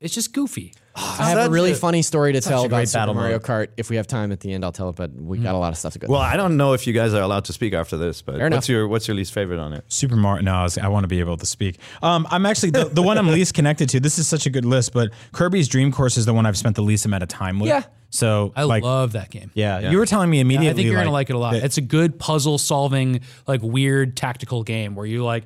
it's 0.00 0.12
just 0.14 0.32
goofy 0.32 0.74
I 0.96 1.30
have 1.30 1.48
a 1.48 1.50
really 1.50 1.72
a- 1.72 1.76
funny 1.76 2.02
story 2.02 2.32
to 2.32 2.40
tell 2.40 2.64
about 2.64 2.76
great 2.76 2.88
Super 2.88 3.12
Mario 3.12 3.32
mode. 3.34 3.42
Kart. 3.42 3.68
If 3.76 3.90
we 3.90 3.96
have 3.96 4.06
time 4.06 4.32
at 4.32 4.40
the 4.40 4.52
end, 4.52 4.64
I'll 4.64 4.72
tell 4.72 4.88
it. 4.88 4.96
But 4.96 5.12
we 5.12 5.38
got 5.38 5.54
a 5.54 5.58
lot 5.58 5.72
of 5.72 5.78
stuff 5.78 5.92
to 5.92 5.98
go. 5.98 6.06
Well, 6.08 6.20
I 6.20 6.36
don't 6.36 6.56
know 6.56 6.72
if 6.72 6.86
you 6.86 6.92
guys 6.92 7.12
are 7.14 7.22
allowed 7.22 7.44
to 7.46 7.52
speak 7.52 7.74
after 7.74 7.96
this, 7.96 8.22
but 8.22 8.36
enough. 8.36 8.52
what's 8.52 8.68
your 8.68 8.88
what's 8.88 9.06
your 9.06 9.16
least 9.16 9.32
favorite 9.32 9.58
on 9.60 9.72
it? 9.72 9.84
Super 9.88 10.16
Mario. 10.16 10.42
No, 10.42 10.54
I, 10.54 10.62
was- 10.62 10.78
I 10.78 10.88
want 10.88 11.04
to 11.04 11.08
be 11.08 11.20
able 11.20 11.36
to 11.36 11.46
speak. 11.46 11.78
Um, 12.02 12.26
I'm 12.30 12.46
actually 12.46 12.70
the, 12.70 12.84
the 12.84 13.02
one 13.02 13.18
I'm 13.18 13.28
least 13.28 13.54
connected 13.54 13.88
to. 13.90 14.00
This 14.00 14.18
is 14.18 14.26
such 14.26 14.46
a 14.46 14.50
good 14.50 14.64
list, 14.64 14.92
but 14.92 15.10
Kirby's 15.32 15.68
Dream 15.68 15.92
Course 15.92 16.16
is 16.16 16.26
the 16.26 16.34
one 16.34 16.46
I've 16.46 16.56
spent 16.58 16.76
the 16.76 16.82
least 16.82 17.04
amount 17.04 17.22
of 17.22 17.28
time 17.28 17.60
with. 17.60 17.68
Yeah. 17.68 17.82
So 18.08 18.52
i 18.56 18.62
like, 18.62 18.82
love 18.84 19.12
that 19.12 19.30
game 19.30 19.50
yeah, 19.54 19.90
you 19.90 19.98
were 19.98 20.06
telling 20.06 20.30
me 20.30 20.40
immediately. 20.40 20.70
I 20.70 20.72
think 20.74 20.86
you're 20.86 20.96
gonna 20.96 21.10
like 21.10 21.28
it 21.28 21.34
a 21.34 21.38
lot. 21.38 21.52
that- 21.52 21.64
It's 21.64 21.76
a 21.76 21.82
good 21.82 22.18
puzzle 22.18 22.56
solving, 22.56 23.20
like 23.46 23.62
weird 23.62 24.16
tactical 24.16 24.62
game 24.62 24.94
where 24.94 25.04
you 25.06 25.24
like 25.24 25.44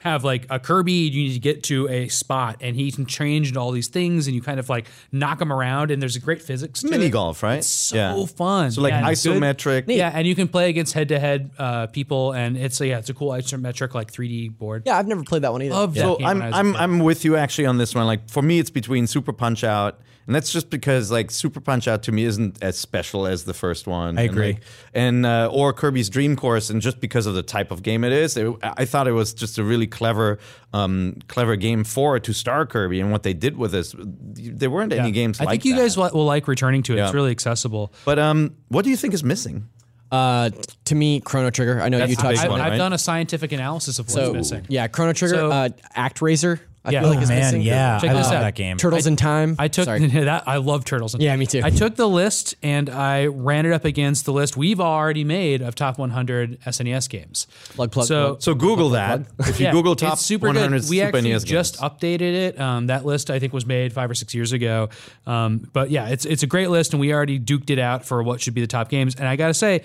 have 0.00 0.24
like 0.24 0.46
a 0.50 0.58
Kirby, 0.58 0.92
you 0.92 1.22
need 1.28 1.34
to 1.34 1.38
get 1.38 1.62
to 1.64 1.88
a 1.88 2.08
spot, 2.08 2.56
and 2.60 2.74
he 2.74 2.90
can 2.90 3.06
change 3.06 3.48
into 3.48 3.60
all 3.60 3.70
these 3.70 3.88
things, 3.88 4.26
and 4.26 4.34
you 4.34 4.42
kind 4.42 4.58
of 4.58 4.68
like 4.68 4.86
knock 5.12 5.40
him 5.40 5.52
around, 5.52 5.90
and 5.90 6.00
there's 6.02 6.16
a 6.16 6.20
great 6.20 6.42
physics. 6.42 6.80
To 6.80 6.88
Mini 6.88 7.06
it. 7.06 7.10
golf, 7.10 7.42
right? 7.42 7.58
It's 7.58 7.66
so 7.68 8.26
fun. 8.26 8.70
So 8.72 8.80
like 8.82 8.92
Yeah, 8.92 8.98
and 9.00 9.08
it's 9.08 9.22
good. 9.24 9.40
isometric. 9.42 9.84
Yeah, 9.88 10.10
and 10.12 10.26
you 10.26 10.34
can 10.34 10.48
play 10.48 10.68
against 10.68 10.94
head 10.94 11.08
to 11.08 11.18
head 11.20 11.50
people, 11.92 12.32
and 12.32 12.56
it's 12.56 12.80
yeah, 12.80 12.98
it's 12.98 13.10
a 13.10 13.14
cool 13.14 13.30
isometric 13.30 13.94
like 13.94 14.10
3D 14.12 14.56
board. 14.58 14.82
yeah, 14.86 14.96
I've 14.98 15.06
never 15.06 15.22
played 15.22 15.42
that 15.42 15.52
one 15.52 15.62
either. 15.62 15.74
Love 15.74 15.94
that 15.94 16.00
So 16.00 16.16
game 16.16 16.26
I'm 16.26 16.38
when 16.38 16.42
I 16.42 16.46
was 16.48 16.54
a 16.54 16.58
I'm 16.58 16.72
kid. 16.72 16.80
I'm 16.80 16.98
with 17.00 17.24
you 17.24 17.36
actually 17.36 17.66
on 17.66 17.78
this 17.78 17.94
one. 17.94 18.06
Like 18.06 18.28
for 18.28 18.42
me, 18.42 18.58
it's 18.58 18.70
between 18.70 19.06
Super 19.06 19.32
Punch 19.32 19.64
Out, 19.64 20.00
and 20.30 20.34
that's 20.36 20.52
just 20.52 20.70
because 20.70 21.10
like 21.10 21.28
Super 21.32 21.58
Punch 21.58 21.88
Out 21.88 22.04
to 22.04 22.12
me 22.12 22.22
isn't 22.22 22.62
as 22.62 22.78
special 22.78 23.26
as 23.26 23.42
the 23.42 23.52
first 23.52 23.88
one. 23.88 24.16
I 24.16 24.22
And, 24.22 24.30
agree. 24.30 24.46
like, 24.52 24.62
And, 24.94 25.26
uh, 25.26 25.50
or 25.52 25.72
Kirby's 25.72 26.08
Dream 26.08 26.36
Course, 26.36 26.70
and 26.70 26.80
just 26.80 27.00
because 27.00 27.26
of 27.26 27.34
the 27.34 27.42
type 27.42 27.72
of 27.72 27.82
game 27.82 28.04
it 28.04 28.12
is, 28.12 28.36
it, 28.36 28.46
I 28.62 28.84
thought 28.84 29.08
it 29.08 29.12
was 29.12 29.34
just 29.34 29.58
a 29.58 29.64
really 29.64 29.88
clever, 29.88 30.38
um, 30.72 31.16
clever 31.26 31.56
game 31.56 31.82
for 31.82 32.20
to 32.20 32.32
star 32.32 32.64
Kirby. 32.64 33.00
And 33.00 33.10
what 33.10 33.24
they 33.24 33.34
did 33.34 33.56
with 33.56 33.72
this, 33.72 33.92
there 33.98 34.70
weren't 34.70 34.92
any 34.92 35.10
games 35.10 35.40
I 35.40 35.44
like 35.46 35.50
think 35.54 35.64
you 35.64 35.74
that. 35.74 35.80
guys 35.82 35.96
will, 35.96 36.10
will 36.14 36.26
like 36.26 36.46
returning 36.46 36.84
to 36.84 36.96
it. 36.96 37.00
It's 37.02 37.12
really 37.12 37.32
accessible. 37.32 37.92
But 38.04 38.20
um, 38.20 38.54
what 38.68 38.84
do 38.84 38.90
you 38.90 38.96
think 38.96 39.14
is 39.14 39.24
missing? 39.24 39.68
Uh, 40.12 40.50
to 40.84 40.94
me, 40.94 41.20
Chrono 41.20 41.50
Trigger. 41.50 41.80
I 41.80 41.88
know 41.88 41.98
That's 41.98 42.10
you 42.10 42.16
the 42.16 42.22
touched 42.22 42.38
I've, 42.40 42.44
on 42.46 42.50
one, 42.52 42.60
it. 42.60 42.64
I've 42.64 42.70
right? 42.72 42.78
done 42.78 42.92
a 42.92 42.98
scientific 42.98 43.50
analysis 43.52 43.98
of 43.98 44.06
what's 44.06 44.14
So 44.14 44.32
missing. 44.32 44.66
yeah, 44.68 44.86
Chrono 44.88 45.12
Trigger, 45.12 45.34
So- 45.36 45.50
uh, 45.50 45.68
ActRaiser. 45.96 46.60
I 46.82 46.92
Yeah. 46.92 47.00
feel 47.00 47.10
like 47.10 47.18
Oh, 47.18 47.22
is 47.22 47.28
man, 47.28 47.38
missing. 47.40 47.60
yeah, 47.62 47.98
Check 48.00 48.10
I 48.10 48.14
this 48.14 48.24
love 48.26 48.34
out. 48.36 48.40
that 48.40 48.54
game. 48.54 48.78
Turtles 48.78 49.06
in 49.06 49.16
Time. 49.16 49.54
I 49.58 49.68
took 49.68 49.84
that. 49.86 50.44
I 50.48 50.56
love 50.56 50.86
turtles. 50.86 51.14
In 51.14 51.20
yeah, 51.20 51.32
Time. 51.32 51.36
Yeah, 51.36 51.40
me 51.40 51.46
too. 51.46 51.60
I 51.62 51.68
took 51.68 51.94
the 51.96 52.08
list 52.08 52.54
and 52.62 52.88
I 52.88 53.26
ran 53.26 53.66
it 53.66 53.72
up 53.72 53.84
against 53.84 54.24
the 54.24 54.32
list 54.32 54.56
we've 54.56 54.80
already 54.80 55.22
made 55.22 55.60
of 55.60 55.74
top 55.74 55.98
100 55.98 56.58
SNES 56.64 57.08
games. 57.10 57.46
Plug, 57.74 57.92
plug, 57.92 58.06
so, 58.06 58.26
plug. 58.28 58.42
So 58.42 58.54
Google 58.54 58.90
that. 58.90 59.20
If 59.40 59.60
you 59.60 59.66
yeah, 59.66 59.72
Google 59.72 59.94
top 59.94 60.14
it's 60.14 60.22
super 60.22 60.46
100 60.46 60.80
good. 60.80 60.88
We 60.90 60.96
Super 61.00 61.16
actually 61.18 61.32
NES 61.32 61.44
just 61.44 61.78
games. 61.80 61.92
updated 61.92 62.20
it. 62.32 62.58
Um, 62.60 62.86
that 62.86 63.04
list 63.04 63.30
I 63.30 63.38
think 63.38 63.52
was 63.52 63.66
made 63.66 63.92
five 63.92 64.10
or 64.10 64.14
six 64.14 64.34
years 64.34 64.52
ago. 64.52 64.88
Um, 65.26 65.68
but 65.74 65.90
yeah, 65.90 66.08
it's 66.08 66.24
it's 66.24 66.42
a 66.42 66.46
great 66.46 66.70
list, 66.70 66.94
and 66.94 67.00
we 67.00 67.12
already 67.12 67.38
duked 67.38 67.68
it 67.68 67.78
out 67.78 68.06
for 68.06 68.22
what 68.22 68.40
should 68.40 68.54
be 68.54 68.62
the 68.62 68.66
top 68.66 68.88
games. 68.88 69.14
And 69.16 69.28
I 69.28 69.36
got 69.36 69.48
to 69.48 69.54
say, 69.54 69.82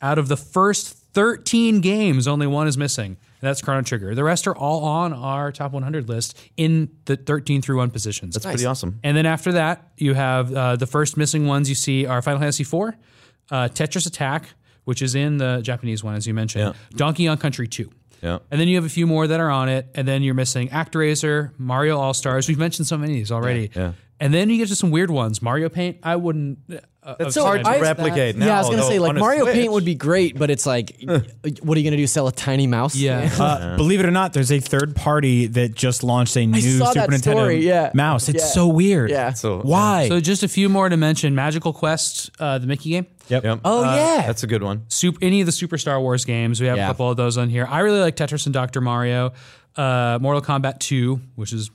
out 0.00 0.16
of 0.18 0.28
the 0.28 0.36
first 0.38 0.96
13 1.12 1.82
games, 1.82 2.26
only 2.26 2.46
one 2.46 2.66
is 2.68 2.78
missing. 2.78 3.18
That's 3.42 3.60
Chrono 3.60 3.82
Trigger. 3.82 4.14
The 4.14 4.22
rest 4.24 4.46
are 4.46 4.56
all 4.56 4.84
on 4.84 5.12
our 5.12 5.50
top 5.50 5.72
100 5.72 6.08
list 6.08 6.38
in 6.56 6.90
the 7.06 7.16
13 7.16 7.60
through 7.60 7.78
1 7.78 7.90
positions. 7.90 8.34
That's 8.34 8.46
pretty 8.46 8.64
awesome. 8.64 9.00
And 9.02 9.16
then 9.16 9.26
after 9.26 9.52
that, 9.52 9.90
you 9.98 10.14
have 10.14 10.54
uh, 10.54 10.76
the 10.76 10.86
first 10.86 11.16
missing 11.16 11.46
ones 11.48 11.68
you 11.68 11.74
see 11.74 12.06
are 12.06 12.22
Final 12.22 12.38
Fantasy 12.38 12.62
IV, 12.62 12.94
uh, 13.50 13.68
Tetris 13.68 14.06
Attack, 14.06 14.46
which 14.84 15.02
is 15.02 15.16
in 15.16 15.38
the 15.38 15.60
Japanese 15.60 16.04
one, 16.04 16.14
as 16.14 16.26
you 16.26 16.34
mentioned, 16.34 16.74
Donkey 16.94 17.26
Kong 17.26 17.36
Country 17.36 17.66
2. 17.66 17.90
Yeah. 18.22 18.38
And 18.52 18.60
then 18.60 18.68
you 18.68 18.76
have 18.76 18.84
a 18.84 18.88
few 18.88 19.08
more 19.08 19.26
that 19.26 19.40
are 19.40 19.50
on 19.50 19.68
it. 19.68 19.88
And 19.96 20.06
then 20.06 20.22
you're 20.22 20.34
missing 20.34 20.68
ActRaiser, 20.68 21.50
Mario 21.58 21.98
All 21.98 22.14
Stars. 22.14 22.48
We've 22.48 22.58
mentioned 22.58 22.86
so 22.86 22.96
many 22.96 23.14
of 23.14 23.16
these 23.16 23.32
already. 23.32 23.70
Yeah. 23.74 23.92
And 24.20 24.32
then 24.32 24.48
you 24.48 24.58
get 24.58 24.68
to 24.68 24.76
some 24.76 24.92
weird 24.92 25.10
ones. 25.10 25.42
Mario 25.42 25.68
Paint, 25.68 25.98
I 26.04 26.14
wouldn't. 26.14 26.58
Uh, 27.04 27.16
That's 27.18 27.34
have 27.34 27.42
hard 27.44 27.58
to 27.58 27.64
tried. 27.64 27.80
replicate. 27.82 28.36
yeah, 28.36 28.54
I 28.56 28.60
was 28.60 28.70
gonna 28.70 28.84
say 28.84 29.00
like 29.00 29.16
Mario 29.16 29.42
Switch. 29.42 29.54
Paint 29.54 29.72
would 29.72 29.84
be 29.84 29.96
great, 29.96 30.38
but 30.38 30.50
it's 30.50 30.64
like, 30.66 30.94
what 31.06 31.76
are 31.76 31.80
you 31.80 31.84
gonna 31.84 31.96
do? 31.96 32.06
Sell 32.06 32.28
a 32.28 32.32
tiny 32.32 32.68
mouse? 32.68 32.94
Yeah. 32.94 33.28
Uh, 33.42 33.76
believe 33.76 33.98
it 33.98 34.06
or 34.06 34.12
not, 34.12 34.32
there's 34.34 34.52
a 34.52 34.60
third 34.60 34.94
party 34.94 35.46
that 35.46 35.74
just 35.74 36.04
launched 36.04 36.36
a 36.36 36.46
new 36.46 36.60
Super 36.60 36.84
Nintendo 37.10 37.20
story, 37.32 37.66
yeah. 37.66 37.90
mouse. 37.92 38.28
It's 38.28 38.44
Yeah. 38.44 38.50
so 38.50 38.68
weird. 38.68 39.10
Yeah. 39.10 39.32
So 39.32 39.58
Why? 39.62 40.06
So 40.08 40.20
just 40.20 40.44
a 40.44 40.48
few 40.48 40.68
more 40.68 40.88
to 40.88 40.96
mention: 40.96 41.34
Magical 41.34 41.72
Quest, 41.72 42.30
uh, 42.38 42.58
the 42.58 42.68
Mickey 42.68 42.90
game. 42.90 43.06
yep. 43.26 43.42
Yep. 43.42 43.60
Oh 43.64 43.82
yeah. 43.82 44.22
That's 44.26 44.44
a 44.44 44.46
good 44.46 44.62
one. 44.62 44.84
Super, 44.86 45.18
any 45.22 45.40
of 45.40 45.46
the 45.46 45.52
Super 45.52 45.78
Star 45.78 46.00
Wars 46.00 46.24
games. 46.24 46.60
We 46.60 46.68
have 46.68 46.76
Yeah. 46.76 46.84
a 46.84 46.90
couple 46.90 47.10
of 47.10 47.16
those 47.16 47.36
on 47.36 47.48
here. 47.48 47.66
I 47.68 47.80
really 47.80 47.98
like 48.00 48.14
Tetris 48.14 48.46
and 48.46 48.52
Dr. 48.52 48.80
Mario. 48.80 49.32
Uh, 49.76 50.18
Mortal 50.20 50.42
Kombat 50.42 50.78
2, 50.78 51.20
which 51.34 51.52
is 51.52 51.66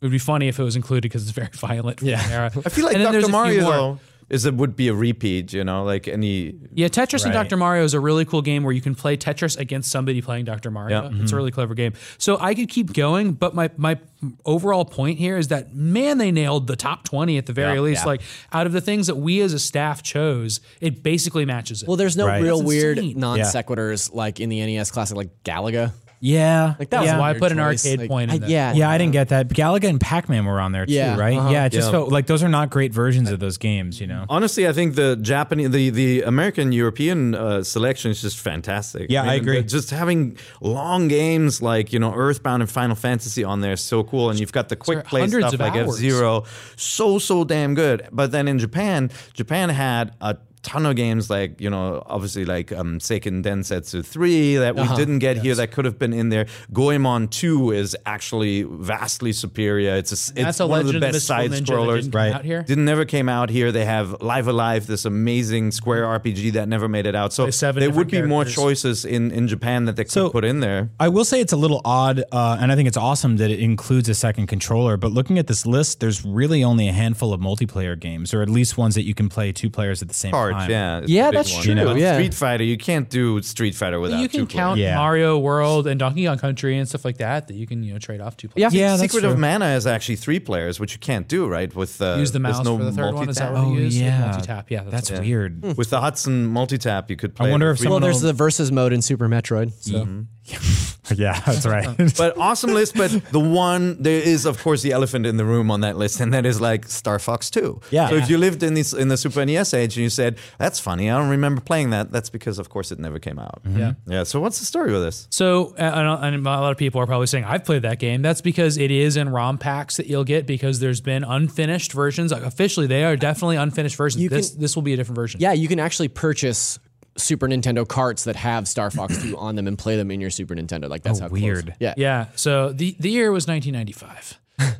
it 0.00 0.06
would 0.06 0.10
be 0.10 0.18
funny 0.18 0.48
if 0.48 0.58
it 0.58 0.62
was 0.64 0.74
included 0.74 1.02
because 1.02 1.22
it's 1.22 1.30
very 1.30 1.50
violent. 1.52 2.00
from 2.00 2.08
Yeah. 2.08 2.26
the 2.26 2.34
era. 2.34 2.50
I 2.66 2.68
feel 2.70 2.86
like 2.86 2.96
And 2.96 3.04
then 3.04 3.12
there's 3.12 3.24
a 3.24 3.28
Dr. 3.28 3.32
Mario 3.32 3.62
more. 3.62 3.98
Though 4.28 4.34
is 4.34 4.46
it 4.46 4.54
would 4.54 4.76
be 4.76 4.88
a 4.88 4.94
repeat. 4.94 5.52
You 5.52 5.64
know, 5.64 5.84
like 5.84 6.08
any. 6.08 6.54
Yeah, 6.74 6.88
Tetris 6.88 7.24
and 7.24 7.32
Dr. 7.32 7.56
Mario 7.56 7.84
is 7.84 7.94
a 7.94 8.00
really 8.00 8.24
cool 8.24 8.42
game 8.42 8.62
where 8.62 8.72
you 8.72 8.80
can 8.80 8.94
play 8.94 9.16
Tetris 9.16 9.58
against 9.58 9.90
somebody 9.90 10.22
playing 10.22 10.44
Dr. 10.44 10.70
Mario. 10.70 11.02
Yeah. 11.02 11.06
It's 11.08 11.14
a 11.14 11.24
mm-hmm. 11.24 11.36
really 11.36 11.50
clever 11.50 11.74
game. 11.74 11.92
So 12.18 12.38
I 12.40 12.54
could 12.54 12.68
keep 12.68 12.92
going, 12.92 13.32
but 13.32 13.54
my 13.54 13.70
my 13.76 13.98
overall 14.44 14.84
point 14.84 15.18
here 15.18 15.36
is 15.36 15.48
that 15.48 15.74
man, 15.74 16.18
they 16.18 16.30
nailed 16.30 16.66
the 16.66 16.76
top 16.76 17.04
twenty 17.04 17.38
at 17.38 17.46
the 17.46 17.52
very 17.52 17.74
Yeah. 17.74 17.80
least. 17.80 18.02
Yeah. 18.02 18.06
Like 18.06 18.22
out 18.52 18.66
of 18.66 18.72
the 18.72 18.80
things 18.80 19.06
that 19.08 19.16
we 19.16 19.40
as 19.40 19.52
a 19.52 19.58
staff 19.58 20.02
chose, 20.02 20.60
it 20.80 21.02
basically 21.02 21.44
matches 21.44 21.82
it. 21.82 21.88
well, 21.88 21.96
there's 21.96 22.16
no 22.16 22.26
Right. 22.26 22.42
real 22.42 22.62
weird 22.62 22.98
non 23.16 23.40
sequiturs 23.40 24.14
like 24.14 24.40
in 24.40 24.48
the 24.48 24.60
NES 24.60 24.90
classic, 24.90 25.16
like 25.16 25.30
Galaga. 25.44 25.92
Yeah. 26.24 26.74
Like 26.78 26.90
that 26.90 27.00
was 27.00 27.08
yeah. 27.08 27.16
a 27.16 27.20
why 27.20 27.28
I 27.28 27.32
weird 27.32 27.42
put 27.42 27.50
an 27.52 27.58
choice. 27.58 27.84
arcade 27.84 27.98
Like, 27.98 28.08
point 28.08 28.30
in 28.30 28.36
I- 28.36 28.38
there. 28.38 28.48
Yeah. 28.48 28.72
Yeah, 28.74 28.88
I 28.90 28.96
didn't 28.96 29.12
get 29.12 29.30
that. 29.30 29.48
Galaga 29.48 29.88
and 29.88 30.00
Pac-Man 30.00 30.44
were 30.44 30.60
on 30.60 30.70
there 30.70 30.86
too, 30.86 30.92
Yeah, 30.92 31.18
right? 31.18 31.36
uh-huh. 31.36 31.50
Yeah, 31.50 31.64
it 31.66 31.70
just 31.72 31.88
Yeah. 31.88 31.92
felt 31.92 32.12
like 32.12 32.26
those 32.26 32.44
are 32.44 32.48
not 32.48 32.70
great 32.70 32.94
versions 32.94 33.28
of 33.28 33.40
those 33.40 33.58
games, 33.58 34.00
you 34.00 34.06
know. 34.06 34.24
Honestly, 34.28 34.68
I 34.68 34.72
think 34.72 34.94
the 34.94 35.16
Japanese, 35.20 35.70
the 35.70 35.90
the 35.90 36.22
American 36.22 36.70
European 36.70 37.34
uh, 37.34 37.64
selection 37.64 38.12
is 38.12 38.22
just 38.22 38.38
fantastic. 38.38 39.10
Yeah, 39.10 39.24
I 39.24 39.34
agree. 39.34 39.62
Just 39.64 39.90
having 39.90 40.36
long 40.60 41.08
games 41.08 41.60
like 41.60 41.92
you 41.92 41.98
know 41.98 42.14
Earthbound 42.14 42.62
and 42.62 42.70
Final 42.70 42.94
Fantasy 42.94 43.42
on 43.42 43.60
there 43.60 43.72
is 43.72 43.80
so 43.80 44.04
cool, 44.04 44.30
and 44.30 44.38
you've 44.38 44.52
got 44.52 44.68
the 44.68 44.76
quick 44.76 45.04
play 45.04 45.26
stuff 45.26 45.54
of 45.54 45.60
like 45.60 45.74
F. 45.74 45.90
Zero, 45.90 46.44
so 46.76 47.18
so 47.18 47.42
damn 47.42 47.74
good. 47.74 48.06
But 48.12 48.30
then 48.30 48.46
in 48.46 48.60
Japan, 48.60 49.10
Japan 49.34 49.70
had 49.70 50.12
a 50.20 50.36
ton 50.62 50.86
of 50.86 50.94
games 50.96 51.28
like 51.28 51.60
you 51.60 51.68
know 51.68 52.02
obviously 52.06 52.44
like 52.44 52.70
um, 52.72 52.98
Seiken 52.98 53.42
Densetsu 53.42 54.04
3 54.04 54.56
that 54.56 54.76
we 54.76 54.86
didn't 54.96 55.18
get 55.18 55.36
here 55.38 55.54
that 55.56 55.72
could 55.72 55.84
have 55.84 55.98
been 55.98 56.12
in 56.12 56.28
there. 56.28 56.46
Goemon 56.72 57.28
2 57.28 57.72
is 57.72 57.96
actually 58.06 58.62
vastly 58.62 59.32
superior. 59.32 59.96
It's 59.96 60.12
a, 60.12 60.14
it's 60.14 60.32
That's 60.32 60.60
a 60.60 60.66
one 60.66 60.80
of 60.80 60.86
the 60.86 60.92
Legend 60.92 61.04
of 61.04 61.10
the 61.12 61.16
best 61.16 61.26
side 61.26 61.50
Ninja 61.50 61.66
scrollers 61.66 62.02
didn't 62.02 62.14
Right. 62.14 62.32
out 62.32 62.44
here. 62.44 62.62
Didn't 62.62 62.84
never 62.84 63.04
came 63.04 63.28
out 63.28 63.50
here. 63.50 63.72
They 63.72 63.84
have 63.84 64.22
Live 64.22 64.46
Alive, 64.48 64.86
this 64.86 65.04
amazing 65.04 65.70
Square 65.72 66.04
RPG 66.04 66.52
that 66.52 66.68
never 66.68 66.88
made 66.88 67.06
it 67.06 67.14
out. 67.14 67.32
So 67.32 67.50
seven 67.50 67.80
there 67.80 67.90
would 67.90 68.06
be 68.06 68.12
different 68.12 68.28
more 68.28 68.44
choices 68.44 69.04
in, 69.04 69.30
in 69.32 69.48
Japan 69.48 69.84
that 69.86 69.96
they 69.96 70.04
could 70.04 70.12
So- 70.12 70.30
put 70.30 70.44
in 70.44 70.60
there. 70.60 70.90
I 71.00 71.08
will 71.08 71.24
say 71.24 71.40
it's 71.40 71.52
a 71.52 71.56
little 71.56 71.80
odd, 71.84 72.22
uh, 72.30 72.58
and 72.60 72.70
I 72.70 72.76
think 72.76 72.86
it's 72.86 72.96
awesome 72.96 73.36
that 73.38 73.50
it 73.50 73.58
includes 73.60 74.08
a 74.08 74.14
second 74.14 74.46
controller. 74.46 74.96
But 74.96 75.12
looking 75.12 75.38
at 75.38 75.46
this 75.48 75.66
list, 75.66 76.00
there's 76.00 76.24
really 76.24 76.62
only 76.62 76.88
a 76.88 76.92
handful 76.92 77.32
of 77.32 77.40
multiplayer 77.40 77.98
games, 77.98 78.32
or 78.32 78.42
at 78.42 78.48
least 78.48 78.78
ones 78.78 78.94
that 78.94 79.02
you 79.02 79.14
can 79.14 79.28
play 79.28 79.50
two 79.52 79.68
players 79.70 80.02
at 80.02 80.08
the 80.08 80.14
same 80.14 80.30
Hard, 80.32 80.51
time. 80.51 80.51
Yeah. 80.68 80.98
it's 80.98 81.10
Yeah, 81.10 81.30
that's 81.30 81.52
one. 81.52 81.62
true, 81.62 81.74
But 81.74 81.96
yeah. 81.96 82.14
Street 82.14 82.34
Fighter, 82.34 82.64
you 82.64 82.76
can't 82.78 83.08
do 83.10 83.40
Street 83.42 83.74
Fighter 83.74 84.00
without 84.00 84.20
you 84.20 84.28
can 84.28 84.40
two 84.40 84.46
count 84.46 84.78
Yeah. 84.78 84.96
Mario 84.96 85.38
World 85.38 85.86
and 85.86 85.98
Donkey 85.98 86.26
Kong 86.26 86.38
Country 86.38 86.78
and 86.78 86.88
stuff 86.88 87.04
like 87.04 87.18
that 87.18 87.48
that 87.48 87.54
you 87.54 87.66
can 87.66 87.82
you 87.82 87.92
know 87.92 87.98
trade 87.98 88.20
off 88.20 88.36
two 88.36 88.48
players. 88.48 88.72
Yeah. 88.74 88.80
Yeah, 88.82 88.96
that's 88.96 89.02
Secret 89.12 89.20
true. 89.22 89.30
of 89.30 89.38
Mana 89.38 89.66
is 89.76 89.86
actually 89.86 90.16
three 90.16 90.40
players, 90.40 90.78
which 90.80 90.92
you 90.92 90.98
can't 90.98 91.28
do, 91.28 91.46
right? 91.46 91.74
With 91.74 92.00
uh, 92.00 92.16
Use 92.18 92.32
the 92.32 92.38
there's 92.38 92.56
mouse 92.56 92.64
no 92.64 92.78
for 92.78 92.84
the 92.84 92.92
third 92.92 93.14
one. 93.14 93.28
Is 93.28 93.36
that 93.36 93.52
what 93.52 93.62
multi-tap. 93.62 93.72
Oh 93.72 93.76
you 93.78 93.84
use? 93.84 94.00
yeah, 94.00 94.20
multi-tap. 94.30 94.70
Yeah, 94.70 94.84
that's, 94.84 95.10
what- 95.10 95.20
weird. 95.20 95.76
With 95.76 95.90
the 95.90 96.00
Hudson 96.00 96.46
multi-tap, 96.46 97.10
you 97.10 97.16
could 97.16 97.34
play. 97.34 97.48
I 97.48 97.50
wonder 97.50 97.70
if 97.70 97.78
three- 97.78 97.84
someone 97.84 98.02
Well, 98.02 98.10
there's 98.10 98.20
the 98.22 98.32
versus 98.32 98.70
mode 98.72 98.92
in 98.92 99.02
Super 99.02 99.28
Metroid. 99.28 99.72
So 99.80 100.24
yeah, 101.16 101.40
that's 101.40 101.66
right. 101.66 101.88
But 102.16 102.36
awesome 102.38 102.72
list. 102.74 102.94
But 102.94 103.10
the 103.32 103.40
one 103.40 104.00
there 104.02 104.20
is, 104.22 104.46
of 104.46 104.62
course, 104.62 104.82
the 104.82 104.92
elephant 104.92 105.26
in 105.26 105.36
the 105.36 105.44
room 105.44 105.70
on 105.70 105.80
that 105.80 105.96
list, 105.96 106.20
and 106.20 106.32
that 106.32 106.46
is 106.46 106.60
like 106.60 106.86
Star 106.88 107.18
Fox 107.18 107.50
Two. 107.50 107.80
Yeah. 107.90 108.08
So 108.08 108.14
if 108.16 108.30
you 108.30 108.38
lived 108.38 108.62
in 108.62 108.74
this 108.74 108.92
in 108.92 109.08
the 109.08 109.16
Super 109.16 109.44
NES 109.44 109.74
age 109.74 109.96
and 109.96 110.02
you 110.04 110.10
said 110.10 110.38
that's 110.58 110.78
funny, 110.78 111.10
I 111.10 111.18
don't 111.18 111.28
remember 111.30 111.60
playing 111.60 111.90
that. 111.90 112.12
That's 112.12 112.30
because, 112.30 112.58
of 112.60 112.68
course, 112.68 112.92
it 112.92 112.98
never 113.00 113.18
came 113.18 113.38
out. 113.38 113.62
Yeah. 113.68 113.94
Yeah. 114.06 114.22
So 114.22 114.38
what's 114.40 114.60
the 114.60 114.64
story 114.66 114.92
with 114.92 115.02
this? 115.02 115.26
So, 115.30 115.74
uh, 115.76 115.82
and, 115.82 116.34
and 116.36 116.46
a 116.46 116.50
lot 116.50 116.70
of 116.70 116.78
people 116.78 117.00
are 117.00 117.06
probably 117.06 117.26
saying, 117.26 117.44
I've 117.44 117.64
played 117.64 117.82
that 117.82 117.98
game. 117.98 118.22
That's 118.22 118.40
because 118.40 118.78
it 118.78 118.90
is 118.92 119.16
in 119.16 119.28
ROM 119.28 119.58
packs 119.58 119.96
that 119.96 120.06
you'll 120.06 120.24
get 120.24 120.46
because 120.46 120.78
there's 120.78 121.00
been 121.00 121.24
unfinished 121.24 121.92
versions. 121.92 122.30
Like, 122.30 122.42
officially, 122.44 122.86
they 122.86 123.02
are 123.04 123.16
definitely 123.16 123.56
unfinished 123.56 123.96
versions. 123.96 124.22
You 124.22 124.28
this 124.28 124.50
can- 124.52 124.60
this 124.60 124.76
will 124.76 124.82
be 124.82 124.92
a 124.92 124.96
different 124.96 125.16
version. 125.16 125.40
yeah, 125.40 125.52
you 125.52 125.66
can 125.66 125.80
actually 125.80 126.08
purchase 126.08 126.78
Super 127.16 127.46
Nintendo 127.48 127.86
carts 127.86 128.24
that 128.24 128.36
have 128.36 128.66
Star 128.68 128.90
Fox 128.90 129.22
2 129.22 129.36
on 129.38 129.54
them 129.56 129.66
and 129.66 129.78
play 129.78 129.96
them 129.96 130.10
in 130.10 130.20
your 130.20 130.30
Super 130.30 130.54
Nintendo. 130.54 130.88
Like 130.88 131.02
that's 131.02 131.18
Oh, 131.20 131.22
how 131.24 131.28
close- 131.28 131.40
weird. 131.42 131.74
Yeah. 131.80 131.94
Yeah. 131.96 132.26
So 132.36 132.72
the, 132.72 132.96
the 132.98 133.10
year 133.10 133.30
was 133.32 133.46
1995. 133.46 134.38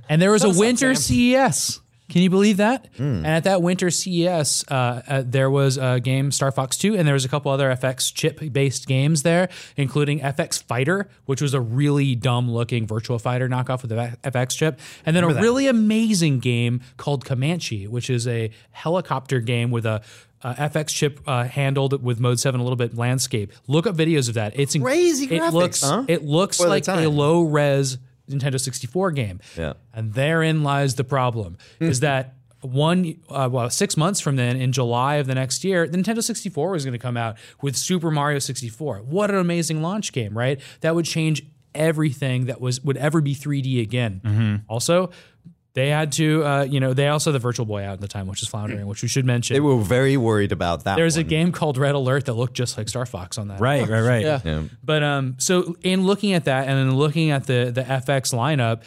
and 0.08 0.20
there 0.22 0.30
was 0.30 0.44
a 0.44 0.50
winter 0.50 0.94
CES. 0.94 1.80
Can 2.08 2.20
you 2.20 2.28
believe 2.28 2.58
that? 2.58 2.88
And 2.98 3.26
at 3.26 3.44
that 3.44 3.62
winter 3.62 3.90
CES, 3.90 4.64
uh, 4.70 4.74
uh, 5.08 5.22
there 5.24 5.48
was 5.50 5.78
a 5.78 5.98
game 5.98 6.30
Star 6.30 6.52
Fox 6.52 6.76
2, 6.76 6.94
and 6.94 7.06
there 7.08 7.14
was 7.14 7.24
a 7.24 7.28
couple 7.28 7.50
other 7.50 7.70
FX 7.74 8.12
chip-based 8.14 8.86
games 8.86 9.22
there, 9.22 9.48
including 9.78 10.20
FX 10.20 10.62
Fighter, 10.62 11.08
which 11.24 11.40
was 11.40 11.54
a 11.54 11.60
really 11.60 12.14
dumb-looking 12.14 12.86
Virtual 12.86 13.18
Fighter 13.18 13.48
knockoff 13.48 13.80
with 13.80 13.88
the 13.90 14.14
FX 14.30 14.54
chip, 14.58 14.78
and 15.06 15.16
then 15.16 15.24
a 15.24 15.28
really 15.40 15.66
amazing 15.68 16.38
game 16.40 16.82
called 16.98 17.24
Comanche, 17.24 17.86
which 17.86 18.10
is 18.10 18.28
a 18.28 18.50
helicopter 18.72 19.40
game 19.40 19.70
with 19.70 19.86
a 19.86 20.02
uh, 20.42 20.54
FX 20.54 20.88
chip 20.88 21.20
uh, 21.26 21.44
handled 21.44 22.02
with 22.02 22.18
Mode 22.20 22.38
Seven 22.40 22.60
a 22.60 22.64
little 22.64 22.76
bit 22.76 22.96
landscape. 22.96 23.52
Look 23.66 23.86
up 23.86 23.94
videos 23.96 24.28
of 24.28 24.34
that. 24.34 24.58
It's 24.58 24.74
inc- 24.76 24.82
Crazy 24.82 25.26
It 25.26 25.40
graphics, 25.40 25.52
looks 25.52 25.82
huh? 25.82 26.04
it 26.08 26.24
looks 26.24 26.56
For 26.58 26.68
like 26.68 26.88
a 26.88 27.06
low 27.08 27.42
res 27.42 27.98
Nintendo 28.28 28.60
64 28.60 29.10
game. 29.12 29.40
Yeah. 29.56 29.74
And 29.92 30.14
therein 30.14 30.62
lies 30.62 30.94
the 30.94 31.04
problem 31.04 31.58
is 31.80 32.00
that 32.00 32.34
one, 32.60 33.16
uh, 33.28 33.48
well, 33.50 33.68
six 33.70 33.96
months 33.96 34.20
from 34.20 34.36
then, 34.36 34.56
in 34.56 34.70
July 34.70 35.16
of 35.16 35.26
the 35.26 35.34
next 35.34 35.64
year, 35.64 35.88
the 35.88 35.98
Nintendo 35.98 36.22
64 36.22 36.70
was 36.70 36.84
going 36.84 36.92
to 36.92 36.98
come 36.98 37.16
out 37.16 37.36
with 37.60 37.76
Super 37.76 38.10
Mario 38.10 38.38
64. 38.38 38.98
What 38.98 39.30
an 39.30 39.36
amazing 39.36 39.82
launch 39.82 40.12
game, 40.12 40.38
right? 40.38 40.60
That 40.80 40.94
would 40.94 41.04
change 41.04 41.42
everything 41.74 42.46
that 42.46 42.60
was 42.60 42.80
would 42.82 42.96
ever 42.96 43.20
be 43.20 43.34
3D 43.34 43.80
again. 43.82 44.62
Also, 44.68 45.10
they 45.74 45.88
had 45.88 46.12
to, 46.12 46.44
uh, 46.44 46.62
you 46.64 46.80
know, 46.80 46.92
they 46.92 47.08
also 47.08 47.30
had 47.30 47.34
the 47.34 47.38
Virtual 47.38 47.64
Boy 47.64 47.82
out 47.84 47.94
at 47.94 48.00
the 48.00 48.08
time, 48.08 48.26
which 48.26 48.42
is 48.42 48.48
floundering, 48.48 48.86
which 48.86 49.00
we 49.02 49.08
should 49.08 49.24
mention. 49.24 49.54
They 49.54 49.60
were 49.60 49.78
very 49.78 50.16
worried 50.16 50.52
about 50.52 50.84
that. 50.84 50.96
There's 50.96 51.16
a 51.16 51.20
one. 51.20 51.28
game 51.28 51.52
called 51.52 51.78
Red 51.78 51.94
Alert 51.94 52.26
that 52.26 52.34
looked 52.34 52.54
just 52.54 52.76
like 52.76 52.88
Star 52.88 53.06
Fox 53.06 53.38
on 53.38 53.48
that. 53.48 53.60
right, 53.60 53.88
right, 53.88 54.02
right. 54.02 54.22
Yeah. 54.22 54.40
Yeah. 54.44 54.62
But 54.84 55.02
um, 55.02 55.36
so 55.38 55.76
in 55.82 56.04
looking 56.04 56.34
at 56.34 56.44
that 56.44 56.68
and 56.68 56.78
then 56.78 56.96
looking 56.96 57.30
at 57.30 57.46
the 57.46 57.70
the 57.74 57.82
FX 57.82 58.34
lineup, 58.34 58.82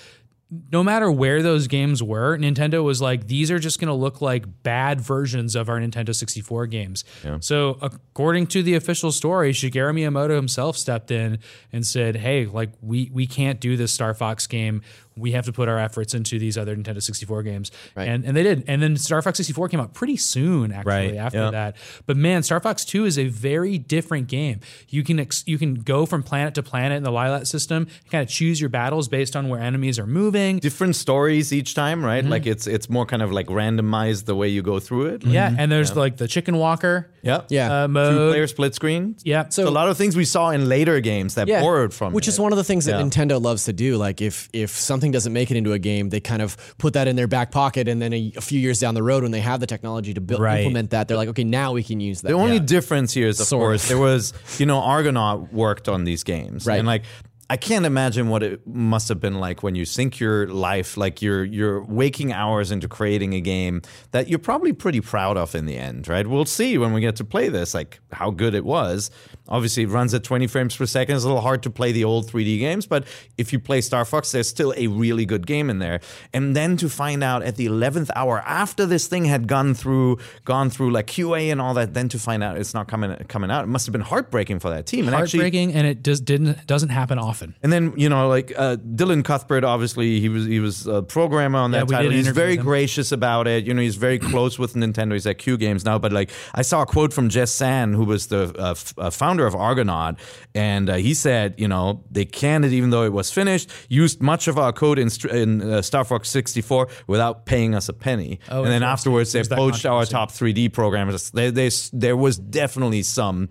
no 0.71 0.83
matter 0.83 1.11
where 1.11 1.41
those 1.41 1.67
games 1.67 2.03
were, 2.03 2.37
Nintendo 2.37 2.83
was 2.83 3.01
like, 3.01 3.27
these 3.27 3.49
are 3.49 3.57
just 3.57 3.79
going 3.79 3.87
to 3.87 3.95
look 3.95 4.21
like 4.21 4.63
bad 4.63 5.01
versions 5.01 5.55
of 5.55 5.69
our 5.69 5.79
Nintendo 5.79 6.13
64 6.13 6.67
games. 6.67 7.03
Yeah. 7.23 7.37
So 7.41 7.79
according 7.81 8.47
to 8.47 8.61
the 8.61 8.75
official 8.75 9.11
story, 9.11 9.53
Shigeru 9.53 9.93
Miyamoto 9.93 10.35
himself 10.35 10.77
stepped 10.77 11.09
in 11.09 11.39
and 11.73 11.85
said, 11.85 12.17
"Hey, 12.17 12.45
like 12.45 12.69
we 12.81 13.09
we 13.11 13.25
can't 13.25 13.59
do 13.59 13.75
this 13.75 13.91
Star 13.91 14.13
Fox 14.13 14.45
game. 14.45 14.83
We 15.17 15.31
have 15.31 15.45
to 15.45 15.53
put 15.53 15.69
our 15.69 15.79
efforts 15.79 16.13
into 16.13 16.37
these 16.39 16.57
other 16.57 16.75
Nintendo 16.75 17.01
64 17.01 17.43
games." 17.43 17.71
And 17.95 18.25
and 18.25 18.35
they 18.35 18.43
did. 18.43 18.63
And 18.67 18.81
then 18.81 18.97
Star 18.97 19.21
Fox 19.21 19.37
64 19.37 19.69
came 19.69 19.79
out 19.79 19.93
pretty 19.93 20.17
soon 20.17 20.71
actually 20.71 20.91
Right, 20.93 21.15
after 21.15 21.37
yeah. 21.39 21.51
that. 21.51 21.75
But 22.05 22.17
man, 22.17 22.43
Star 22.43 22.59
Fox 22.59 22.83
2 22.85 23.05
is 23.05 23.17
a 23.17 23.27
very 23.27 23.77
different 23.77 24.27
game. 24.27 24.59
You 24.89 25.03
can 25.03 25.19
ex- 25.19 25.43
you 25.45 25.57
can 25.57 25.75
go 25.75 26.05
from 26.05 26.23
planet 26.23 26.55
to 26.55 26.63
planet 26.63 26.97
in 26.97 27.03
the 27.03 27.11
Lylat 27.11 27.47
system, 27.47 27.87
kind 28.11 28.21
of 28.21 28.29
choose 28.29 28.59
your 28.59 28.69
battles 28.69 29.07
based 29.07 29.35
on 29.35 29.49
where 29.49 29.59
enemies 29.61 29.99
are 29.99 30.07
moving. 30.07 30.59
different 30.59 30.95
stories 30.95 31.51
each 31.53 31.73
time, 31.75 32.03
right? 32.03 32.23
Mm-hmm. 32.23 32.31
Like 32.31 32.45
it's 32.45 32.67
it's 32.67 32.89
more 32.89 33.05
kind 33.05 33.21
of 33.21 33.31
like 33.31 33.47
randomized 33.47 34.25
the 34.25 34.35
way 34.35 34.49
you 34.49 34.61
go 34.61 34.79
through 34.79 35.07
it. 35.07 35.25
Yeah, 35.25 35.53
and 35.57 35.71
there's 35.71 35.95
like 35.95 36.17
the 36.17 36.27
chicken 36.27 36.57
walker 36.57 37.11
Yeah. 37.21 37.41
Yeah. 37.49 37.83
uh, 37.83 37.87
Two 37.87 38.29
player 38.31 38.47
split 38.47 38.75
screen. 38.75 39.15
Yeah. 39.23 39.49
So 39.49 39.67
a 39.67 39.69
lot 39.71 39.87
of 39.89 39.97
things 39.97 40.15
we 40.15 40.25
saw 40.25 40.49
in 40.51 40.67
later 40.69 40.99
games 40.99 41.35
that 41.35 41.47
Yeah. 41.47 41.61
borrowed 41.61 41.93
from 41.93 42.13
Which 42.13 42.27
it. 42.27 42.31
is 42.31 42.39
one 42.39 42.51
of 42.53 42.57
the 42.57 42.63
things 42.63 42.85
that 42.85 42.99
Yeah. 42.99 43.05
Nintendo 43.05 43.41
loves 43.41 43.65
to 43.65 43.73
do. 43.73 43.97
Like 43.97 44.21
if 44.21 44.49
if 44.53 44.69
something 44.71 45.04
something 45.05 45.11
doesn't 45.11 45.33
make 45.33 45.51
it 45.51 45.57
into 45.57 45.71
a 45.73 45.79
game, 45.79 46.09
they 46.09 46.19
kind 46.19 46.41
of 46.41 46.57
put 46.79 46.93
that 46.93 47.07
in 47.07 47.15
their 47.15 47.27
back 47.27 47.51
pocket, 47.51 47.87
and 47.87 48.01
then 48.01 48.11
a, 48.11 48.33
a 48.37 48.41
few 48.41 48.59
years 48.59 48.79
down 48.79 48.95
the 48.95 49.03
road, 49.03 49.21
when 49.21 49.31
they 49.31 49.39
have 49.41 49.59
the 49.59 49.67
technology 49.67 50.13
to 50.15 50.21
build, 50.21 50.41
Right. 50.41 50.61
implement 50.61 50.89
that, 50.89 51.07
they're 51.07 51.17
like, 51.17 51.29
okay, 51.29 51.43
now 51.43 51.73
we 51.73 51.83
can 51.83 51.99
use 51.99 52.21
that. 52.21 52.29
The 52.29 52.33
only 52.33 52.59
difference 52.59 53.13
here 53.13 53.27
is, 53.27 53.39
of 53.39 53.45
Sort 53.47 53.61
course, 53.61 53.83
of. 53.83 53.89
there 53.89 53.97
was, 53.99 54.33
you 54.57 54.65
know, 54.65 54.79
Argonaut 54.79 55.53
worked 55.53 55.87
on 55.87 56.05
these 56.05 56.23
games, 56.23 56.65
Right. 56.65 56.79
And 56.79 56.87
like, 56.87 57.03
I 57.47 57.57
can't 57.57 57.85
imagine 57.85 58.29
what 58.29 58.41
it 58.41 58.65
must 58.65 59.07
have 59.09 59.19
been 59.19 59.35
like 59.39 59.61
when 59.61 59.75
you 59.75 59.85
sink 59.85 60.19
your 60.19 60.47
life, 60.47 60.97
like 60.97 61.21
your 61.21 61.43
your 61.43 61.83
waking 61.83 62.33
hours 62.33 62.71
into 62.71 62.87
creating 62.87 63.35
a 63.35 63.39
game 63.39 63.83
that 64.13 64.27
you're 64.27 64.39
probably 64.39 64.73
pretty 64.73 64.99
proud 64.99 65.37
of 65.37 65.53
in 65.53 65.67
the 65.67 65.77
end, 65.77 66.07
right? 66.07 66.25
We'll 66.25 66.45
see 66.45 66.79
when 66.79 66.91
we 66.91 67.01
get 67.01 67.15
to 67.17 67.23
play 67.23 67.49
this, 67.49 67.75
like 67.75 67.99
how 68.11 68.31
good 68.31 68.55
it 68.55 68.65
was. 68.65 69.11
Obviously, 69.47 69.83
it 69.83 69.87
runs 69.89 70.13
at 70.13 70.23
20 70.23 70.47
frames 70.47 70.75
per 70.75 70.85
second. 70.85 71.15
It's 71.15 71.23
a 71.25 71.27
little 71.27 71.41
hard 71.41 71.61
to 71.63 71.69
play 71.69 71.91
the 71.91 72.03
old 72.03 72.29
3D 72.31 72.59
games, 72.59 72.85
but 72.87 73.03
if 73.37 73.53
you 73.53 73.59
play 73.59 73.81
Star 73.81 74.05
Fox, 74.05 74.31
there's 74.31 74.49
still 74.49 74.73
a 74.77 74.87
really 74.87 75.25
good 75.25 75.45
game 75.45 75.69
in 75.69 75.79
there. 75.79 75.99
And 76.33 76.55
then 76.55 76.77
to 76.77 76.89
find 76.89 77.23
out 77.23 77.43
at 77.43 77.55
the 77.55 77.67
11th 77.67 78.09
hour 78.15 78.39
after 78.45 78.85
this 78.85 79.07
thing 79.07 79.25
had 79.25 79.47
gone 79.47 79.73
through, 79.73 80.17
gone 80.45 80.69
through 80.69 80.91
like 80.91 81.07
QA 81.07 81.51
and 81.51 81.61
all 81.61 81.73
that, 81.75 81.93
then 81.93 82.09
to 82.09 82.19
find 82.19 82.43
out 82.43 82.57
it's 82.57 82.73
not 82.73 82.87
coming 82.87 83.15
coming 83.27 83.51
out, 83.51 83.63
it 83.63 83.67
must 83.67 83.85
have 83.85 83.91
been 83.93 84.01
heartbreaking 84.01 84.59
for 84.59 84.69
that 84.69 84.85
team. 84.85 85.05
And 85.07 85.15
actually, 85.15 85.39
Heartbreaking, 85.39 85.73
and 85.73 85.85
it 85.87 86.01
does 86.01 86.21
didn't 86.21 86.65
doesn't 86.65 86.89
happen 86.89 87.19
often. 87.19 87.55
and 87.63 87.71
then 87.71 87.93
you 87.97 88.09
know, 88.09 88.27
like 88.27 88.51
uh, 88.57 88.77
Dylan 88.77 89.23
Cuthbert, 89.23 89.63
obviously 89.63 90.19
he 90.19 90.29
was 90.29 90.45
he 90.45 90.59
was 90.59 90.87
a 90.87 91.01
programmer 91.03 91.59
on 91.59 91.71
that 91.71 91.87
we 91.87 91.93
title. 91.95 92.11
He's 92.11 92.27
very 92.29 92.57
gracious 92.57 93.11
about 93.11 93.47
it. 93.47 93.65
You 93.65 93.73
know, 93.73 93.81
he's 93.81 93.95
very 93.95 94.17
close 94.19 94.57
with 94.57 94.73
Nintendo. 94.73 95.13
He's 95.13 95.27
at 95.27 95.37
Q 95.37 95.57
Games 95.57 95.85
now. 95.85 95.99
But 95.99 96.11
like, 96.11 96.29
I 96.53 96.61
saw 96.61 96.81
a 96.81 96.85
quote 96.85 97.13
from 97.13 97.29
Jez 97.29 97.49
San, 97.49 97.93
who 97.93 98.05
was 98.05 98.27
the 98.27 98.53
uh, 98.57 98.71
f- 98.71 98.93
uh, 98.97 99.09
founder 99.09 99.34
of 99.43 99.55
Argonaut, 99.55 100.15
and 100.53 100.89
uh, 100.89 100.95
he 100.95 101.13
said, 101.13 101.55
you 101.57 101.67
know, 101.67 102.03
they 102.11 102.25
canned 102.25 102.65
it 102.65 102.71
even 102.73 102.89
though 102.89 103.03
it 103.03 103.13
was 103.13 103.31
finished. 103.31 103.69
Used 103.89 104.21
much 104.21 104.47
of 104.47 104.57
our 104.57 104.71
code 104.71 104.99
in, 104.99 105.09
in 105.31 105.61
uh, 105.61 105.81
Star 105.81 106.03
Fox 106.03 106.29
64 106.29 106.87
without 107.07 107.45
paying 107.45 107.75
us 107.75 107.89
a 107.89 107.93
penny. 107.93 108.39
Oh, 108.49 108.63
and 108.63 108.71
then 108.71 108.83
afterwards, 108.83 109.31
they 109.31 109.43
poached 109.43 109.85
our 109.85 110.05
top 110.05 110.31
3D 110.31 110.71
programmers. 110.73 111.31
There, 111.31 111.51
there 111.51 112.17
was 112.17 112.37
definitely 112.37 113.03
some. 113.03 113.49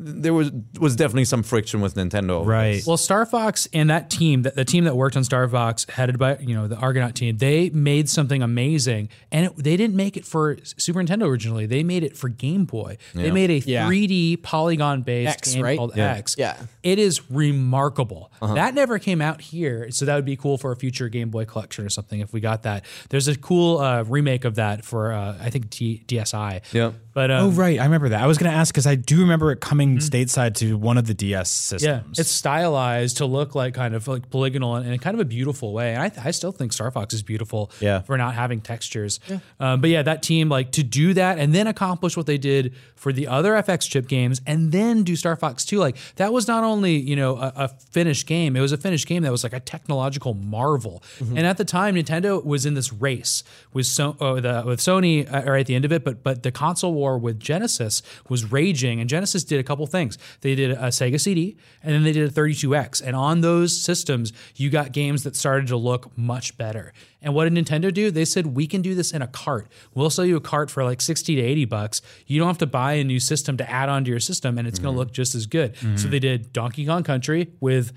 There 0.00 0.32
was 0.32 0.52
was 0.78 0.94
definitely 0.94 1.24
some 1.24 1.42
friction 1.42 1.80
with 1.80 1.94
Nintendo. 1.96 2.46
Right. 2.46 2.82
Well, 2.86 2.96
Star 2.96 3.26
Fox 3.26 3.66
and 3.72 3.90
that 3.90 4.10
team, 4.10 4.42
that 4.42 4.54
the 4.54 4.64
team 4.64 4.84
that 4.84 4.96
worked 4.96 5.16
on 5.16 5.24
Star 5.24 5.48
Fox, 5.48 5.86
headed 5.88 6.18
by 6.18 6.38
you 6.38 6.54
know 6.54 6.68
the 6.68 6.76
Argonaut 6.76 7.14
team, 7.16 7.38
they 7.38 7.70
made 7.70 8.08
something 8.08 8.42
amazing, 8.42 9.08
and 9.32 9.46
it, 9.46 9.56
they 9.56 9.76
didn't 9.76 9.96
make 9.96 10.16
it 10.16 10.24
for 10.24 10.56
Super 10.62 11.00
Nintendo 11.02 11.28
originally. 11.28 11.66
They 11.66 11.82
made 11.82 12.04
it 12.04 12.16
for 12.16 12.28
Game 12.28 12.64
Boy. 12.64 12.98
They 13.14 13.30
made 13.32 13.50
a 13.50 13.58
Yeah. 13.58 13.88
3D 13.88 14.42
polygon 14.42 15.02
based 15.02 15.30
X, 15.38 15.54
game 15.54 15.62
right? 15.64 15.76
called 15.78 15.96
Yeah. 15.96 16.12
X. 16.14 16.36
Yeah. 16.38 16.56
it 16.84 16.98
is 17.00 17.28
remarkable. 17.30 18.30
That 18.40 18.74
never 18.74 18.98
came 18.98 19.20
out 19.20 19.40
here, 19.40 19.90
so 19.90 20.04
that 20.04 20.14
would 20.14 20.24
be 20.24 20.36
cool 20.36 20.58
for 20.58 20.70
a 20.72 20.76
future 20.76 21.08
Game 21.08 21.30
Boy 21.30 21.44
collection 21.44 21.84
or 21.84 21.88
something 21.88 22.20
if 22.20 22.32
we 22.32 22.40
got 22.40 22.62
that. 22.62 22.84
There's 23.10 23.28
a 23.28 23.36
cool 23.36 23.78
uh, 23.78 24.04
remake 24.04 24.44
of 24.44 24.54
that 24.56 24.84
for 24.84 25.12
uh, 25.12 25.36
I 25.40 25.50
think 25.50 25.70
D- 25.70 26.04
DSi. 26.06 26.60
Yep. 26.72 26.94
But 27.18 27.32
um, 27.32 27.46
Oh 27.46 27.50
right, 27.50 27.80
I 27.80 27.84
remember 27.84 28.10
that. 28.10 28.22
I 28.22 28.28
was 28.28 28.38
going 28.38 28.48
to 28.52 28.56
ask 28.56 28.72
because 28.72 28.86
I 28.86 28.94
do 28.94 29.18
remember 29.22 29.50
it 29.50 29.60
coming 29.60 29.96
stateside 29.98 30.54
to 30.58 30.76
one 30.78 30.96
of 30.98 31.08
the 31.08 31.14
DS 31.14 31.50
systems. 31.50 31.82
Yeah, 31.82 32.02
it's 32.22 32.30
stylized 32.30 33.16
to 33.16 33.26
look 33.26 33.56
like 33.56 33.74
kind 33.74 33.96
of 33.96 34.06
like 34.06 34.30
polygonal 34.30 34.76
and 34.76 34.88
in 34.92 34.96
kind 35.00 35.14
of 35.14 35.20
a 35.20 35.24
beautiful 35.24 35.72
way. 35.72 35.94
And 35.96 36.02
I, 36.04 36.12
I 36.28 36.30
still 36.30 36.52
think 36.52 36.72
Star 36.72 36.92
Fox 36.92 37.12
is 37.14 37.24
beautiful 37.24 37.72
Yeah. 37.80 38.02
for 38.02 38.16
not 38.16 38.34
having 38.34 38.60
textures. 38.60 39.18
Um, 39.58 39.80
but 39.80 39.90
yeah, 39.90 40.02
that 40.02 40.22
team 40.22 40.48
like 40.48 40.70
to 40.72 40.84
do 40.84 41.12
that 41.14 41.38
and 41.40 41.52
then 41.52 41.66
accomplish 41.66 42.16
what 42.16 42.26
they 42.26 42.38
did 42.38 42.76
for 42.98 43.12
the 43.12 43.26
other 43.26 43.52
FX 43.52 43.88
chip 43.88 44.08
games 44.08 44.40
and 44.46 44.72
then 44.72 45.04
do 45.04 45.16
Star 45.16 45.36
Fox 45.36 45.64
2. 45.64 45.78
Like 45.78 45.96
that 46.16 46.32
was 46.32 46.48
not 46.48 46.64
only, 46.64 46.96
you 46.96 47.16
know, 47.16 47.36
a, 47.36 47.52
a 47.56 47.68
finished 47.68 48.26
game, 48.26 48.56
it 48.56 48.60
was 48.60 48.72
a 48.72 48.76
finished 48.76 49.06
game 49.06 49.22
that 49.22 49.32
was 49.32 49.44
like 49.44 49.52
a 49.52 49.60
technological 49.60 50.34
marvel. 50.34 51.02
And 51.36 51.46
at 51.46 51.56
the 51.56 51.64
time, 51.64 51.94
Nintendo 51.94 52.44
was 52.44 52.66
in 52.66 52.74
this 52.74 52.92
race 52.92 53.44
with, 53.72 53.86
so, 53.86 54.16
uh, 54.20 54.40
the, 54.40 54.62
with 54.66 54.80
Sony 54.80 55.26
uh, 55.32 55.50
right 55.50 55.60
at 55.60 55.66
the 55.66 55.74
end 55.74 55.84
of 55.84 55.92
it, 55.92 56.04
but, 56.04 56.22
but 56.22 56.42
the 56.42 56.50
console 56.50 56.92
war 56.92 57.18
with 57.18 57.38
Genesis 57.38 58.02
was 58.28 58.50
raging. 58.50 59.00
And 59.00 59.08
Genesis 59.08 59.44
did 59.44 59.60
a 59.60 59.62
couple 59.62 59.86
things. 59.86 60.18
They 60.40 60.54
did 60.54 60.72
a 60.72 60.88
Sega 60.88 61.20
CD 61.20 61.56
and 61.82 61.94
then 61.94 62.02
they 62.02 62.12
did 62.12 62.28
a 62.28 62.32
32X. 62.32 63.02
And 63.04 63.14
on 63.14 63.40
those 63.40 63.76
systems, 63.76 64.32
you 64.56 64.70
got 64.70 64.92
games 64.92 65.22
that 65.24 65.36
started 65.36 65.68
to 65.68 65.76
look 65.76 66.16
much 66.18 66.56
better. 66.58 66.92
And 67.20 67.34
what 67.34 67.48
did 67.48 67.54
Nintendo 67.54 67.92
do? 67.92 68.10
They 68.10 68.24
said, 68.24 68.46
we 68.46 68.66
can 68.66 68.80
do 68.80 68.94
this 68.94 69.12
in 69.12 69.22
a 69.22 69.26
cart. 69.26 69.68
We'll 69.94 70.10
sell 70.10 70.24
you 70.24 70.36
a 70.36 70.40
cart 70.40 70.70
for 70.70 70.84
like 70.84 71.00
60 71.00 71.34
to 71.36 71.42
80 71.42 71.64
bucks. 71.64 72.02
You 72.26 72.38
don't 72.38 72.48
have 72.48 72.58
to 72.58 72.66
buy 72.66 72.94
a 72.94 73.04
new 73.04 73.18
system 73.18 73.56
to 73.56 73.68
add 73.68 73.88
onto 73.88 74.10
your 74.10 74.20
system 74.20 74.58
and 74.58 74.68
it's 74.68 74.78
going 74.78 74.94
to 74.94 75.00
mm-hmm. 75.00 75.08
look 75.08 75.12
just 75.12 75.34
as 75.34 75.46
good. 75.46 75.76
So 75.76 75.86
mm-hmm. 75.86 76.10
they 76.10 76.18
did 76.20 76.52
Donkey 76.52 76.86
Kong 76.86 77.02
Country 77.02 77.52
with 77.60 77.92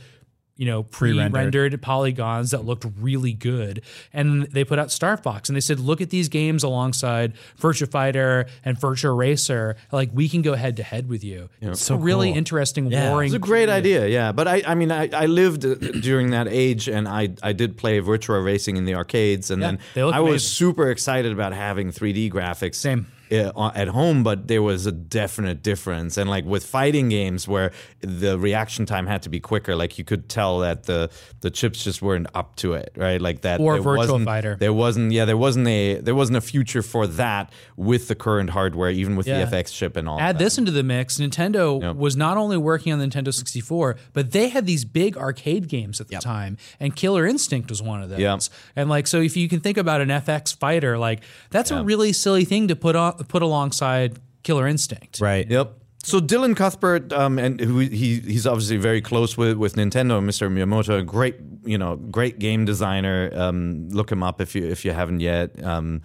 you 0.61 0.67
know, 0.67 0.83
Pre-rendered. 0.83 1.33
pre-rendered 1.33 1.81
polygons 1.81 2.51
that 2.51 2.63
looked 2.65 2.85
really 2.99 3.33
good. 3.33 3.81
And 4.13 4.43
they 4.43 4.63
put 4.63 4.77
out 4.77 4.91
Star 4.91 5.17
Fox 5.17 5.49
and 5.49 5.55
they 5.55 5.59
said, 5.61 5.79
look 5.79 6.01
at 6.01 6.11
these 6.11 6.29
games 6.29 6.63
alongside 6.63 7.33
Virtua 7.59 7.89
Fighter 7.89 8.45
and 8.63 8.77
Virtua 8.79 9.17
Racer. 9.17 9.75
Like 9.91 10.11
we 10.13 10.29
can 10.29 10.43
go 10.43 10.53
head 10.53 10.77
to 10.77 10.83
head 10.83 11.09
with 11.09 11.23
you. 11.23 11.49
It's 11.61 11.81
So 11.81 11.95
a 11.95 11.97
really 11.97 12.29
cool. 12.29 12.37
interesting 12.37 12.91
Yeah. 12.91 13.09
warring. 13.09 13.29
It's 13.29 13.35
a 13.35 13.39
great 13.39 13.69
idea, 13.69 14.05
yeah. 14.07 14.31
But 14.33 14.47
I, 14.47 14.61
I 14.67 14.75
mean, 14.75 14.91
I, 14.91 15.09
I 15.11 15.25
lived 15.25 15.65
uh, 15.65 15.73
during 16.01 16.29
that 16.29 16.47
age, 16.47 16.87
and 16.87 17.07
I, 17.07 17.29
I 17.41 17.53
did 17.53 17.75
play 17.75 17.99
Virtua 17.99 18.45
Racing 18.45 18.77
in 18.77 18.85
the 18.85 18.93
arcades, 18.93 19.49
and 19.49 19.61
Yeah, 19.63 19.67
then 19.71 19.79
they 19.95 20.03
look 20.03 20.13
I 20.13 20.19
was 20.19 20.47
super 20.47 20.91
excited 20.91 21.31
about 21.31 21.53
having 21.53 21.91
3D 21.91 22.31
graphics. 22.31 22.75
Same. 22.75 23.07
Uh, 23.31 23.71
At 23.75 23.87
home, 23.87 24.23
but 24.23 24.47
there 24.47 24.61
was 24.61 24.85
a 24.85 24.91
definite 24.91 25.63
difference, 25.63 26.17
and 26.17 26.29
like 26.29 26.45
with 26.45 26.65
fighting 26.65 27.09
games, 27.09 27.47
where 27.47 27.71
the 28.01 28.37
reaction 28.37 28.85
time 28.85 29.07
had 29.07 29.21
to 29.23 29.29
be 29.29 29.39
quicker, 29.39 29.75
like 29.75 29.97
you 29.97 30.03
could 30.03 30.27
tell 30.29 30.59
that 30.59 30.83
the 30.83 31.09
the 31.41 31.49
chips 31.49 31.83
just 31.83 32.01
weren't 32.01 32.27
up 32.35 32.55
to 32.57 32.73
it, 32.73 32.91
right? 32.97 33.21
Like 33.21 33.41
that. 33.41 33.59
Or 33.59 33.73
there 33.75 33.83
Virtua 33.83 33.97
wasn't- 33.97 34.25
Fighter. 34.25 34.55
There 34.59 34.73
wasn't, 34.73 35.11
yeah, 35.11 35.25
there 35.25 35.37
wasn't 35.37 35.67
a 35.67 35.95
there 36.01 36.15
wasn't 36.15 36.37
a 36.37 36.41
future 36.41 36.81
for 36.81 37.07
that 37.07 37.51
with 37.77 38.07
the 38.07 38.15
current 38.15 38.49
hardware, 38.51 38.89
even 38.91 39.15
with 39.15 39.27
Yeah. 39.27 39.45
the 39.45 39.55
FX 39.55 39.73
chip 39.73 39.95
and 39.95 40.07
all. 40.09 40.19
Add 40.19 40.37
this 40.37 40.57
into 40.57 40.71
the 40.71 40.83
mix. 40.83 41.17
Nintendo 41.17 41.81
Yep. 41.81 41.95
was 41.95 42.15
not 42.17 42.37
only 42.37 42.57
working 42.57 42.91
on 42.93 42.99
the 42.99 43.05
Nintendo 43.07 43.33
64, 43.33 43.95
but 44.13 44.31
they 44.31 44.49
had 44.49 44.65
these 44.65 44.85
big 44.85 45.17
arcade 45.17 45.67
games 45.67 45.99
at 46.01 46.07
the 46.09 46.17
time, 46.17 46.57
and 46.79 46.95
Killer 46.95 47.25
Instinct 47.25 47.69
was 47.69 47.81
one 47.81 48.03
of 48.03 48.09
those. 48.09 48.19
Yep. 48.19 48.41
And 48.75 48.89
like, 48.89 49.07
so 49.07 49.21
if 49.21 49.37
you 49.37 49.47
can 49.49 49.59
think 49.61 49.77
about 49.77 50.01
an 50.01 50.09
FX 50.09 50.53
fighter, 50.55 50.97
like 50.97 51.21
that's 51.49 51.71
a 51.71 51.83
really 51.83 52.13
silly 52.13 52.45
thing 52.45 52.67
to 52.67 52.75
put 52.75 52.95
on 52.95 53.13
put 53.27 53.41
alongside 53.41 54.19
Killer 54.43 54.67
Instinct. 54.67 55.19
right. 55.21 55.49
Yep. 55.49 55.73
So 56.03 56.19
Dylan 56.19 56.55
Cuthbert, 56.55 57.13
um, 57.13 57.37
and 57.37 57.59
who 57.59 57.77
he 57.77 58.19
he's 58.21 58.47
obviously 58.47 58.77
very 58.77 59.01
close 59.01 59.37
with 59.37 59.55
with 59.57 59.75
Nintendo, 59.75 60.19
Mr. 60.19 60.49
Miyamoto, 60.51 61.05
great 61.05 61.35
you 61.63 61.77
know 61.77 61.95
great 61.95 62.39
game 62.39 62.65
designer. 62.65 63.29
Um, 63.35 63.87
look 63.89 64.11
him 64.11 64.23
up 64.23 64.41
if 64.41 64.55
you 64.55 64.65
if 64.65 64.83
you 64.83 64.93
haven't 64.93 65.19
yet. 65.19 65.63
Um, 65.63 66.01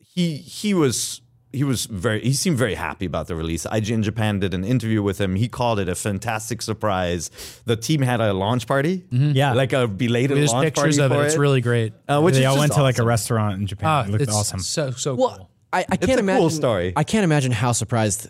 he 0.00 0.36
he 0.36 0.74
was 0.74 1.22
he 1.54 1.64
was 1.64 1.86
very 1.86 2.20
he 2.20 2.34
seemed 2.34 2.58
very 2.58 2.74
happy 2.74 3.06
about 3.06 3.28
the 3.28 3.34
release. 3.34 3.64
IGN 3.64 4.02
Japan 4.02 4.40
did 4.40 4.52
an 4.52 4.62
interview 4.64 5.02
with 5.02 5.18
him. 5.18 5.36
He 5.36 5.48
called 5.48 5.78
it 5.80 5.88
a 5.88 5.94
fantastic 5.94 6.60
surprise. 6.60 7.30
The 7.64 7.76
team 7.76 8.02
had 8.02 8.20
a 8.20 8.34
launch 8.34 8.66
party, 8.66 9.04
Yeah. 9.10 9.54
like 9.54 9.72
a 9.72 9.88
belated 9.88 10.36
There's 10.36 10.52
launch 10.52 10.66
pictures 10.66 10.98
party 10.98 11.00
of 11.00 11.12
for 11.12 11.22
it. 11.24 11.28
It's 11.28 11.36
really 11.38 11.62
great. 11.62 11.94
uh, 12.08 12.20
which 12.20 12.34
they 12.34 12.40
is 12.40 12.46
all 12.46 12.56
just 12.56 12.60
went 12.60 12.72
to 12.74 12.82
like 12.82 12.98
a 12.98 13.04
restaurant 13.04 13.58
in 13.58 13.66
Japan. 13.66 13.88
Ah, 13.88 14.04
it 14.04 14.10
looked 14.10 14.22
it's 14.24 14.34
awesome. 14.34 14.60
So 14.60 14.90
so 14.90 15.14
Well, 15.14 15.36
cool. 15.38 15.50
I, 15.72 15.84
I 15.88 15.96
can't 15.96 16.20
imagine. 16.20 16.40
cool 16.40 16.50
story. 16.50 16.92
I 16.96 17.04
can't 17.04 17.24
imagine 17.24 17.52
how 17.52 17.72
surprised 17.72 18.28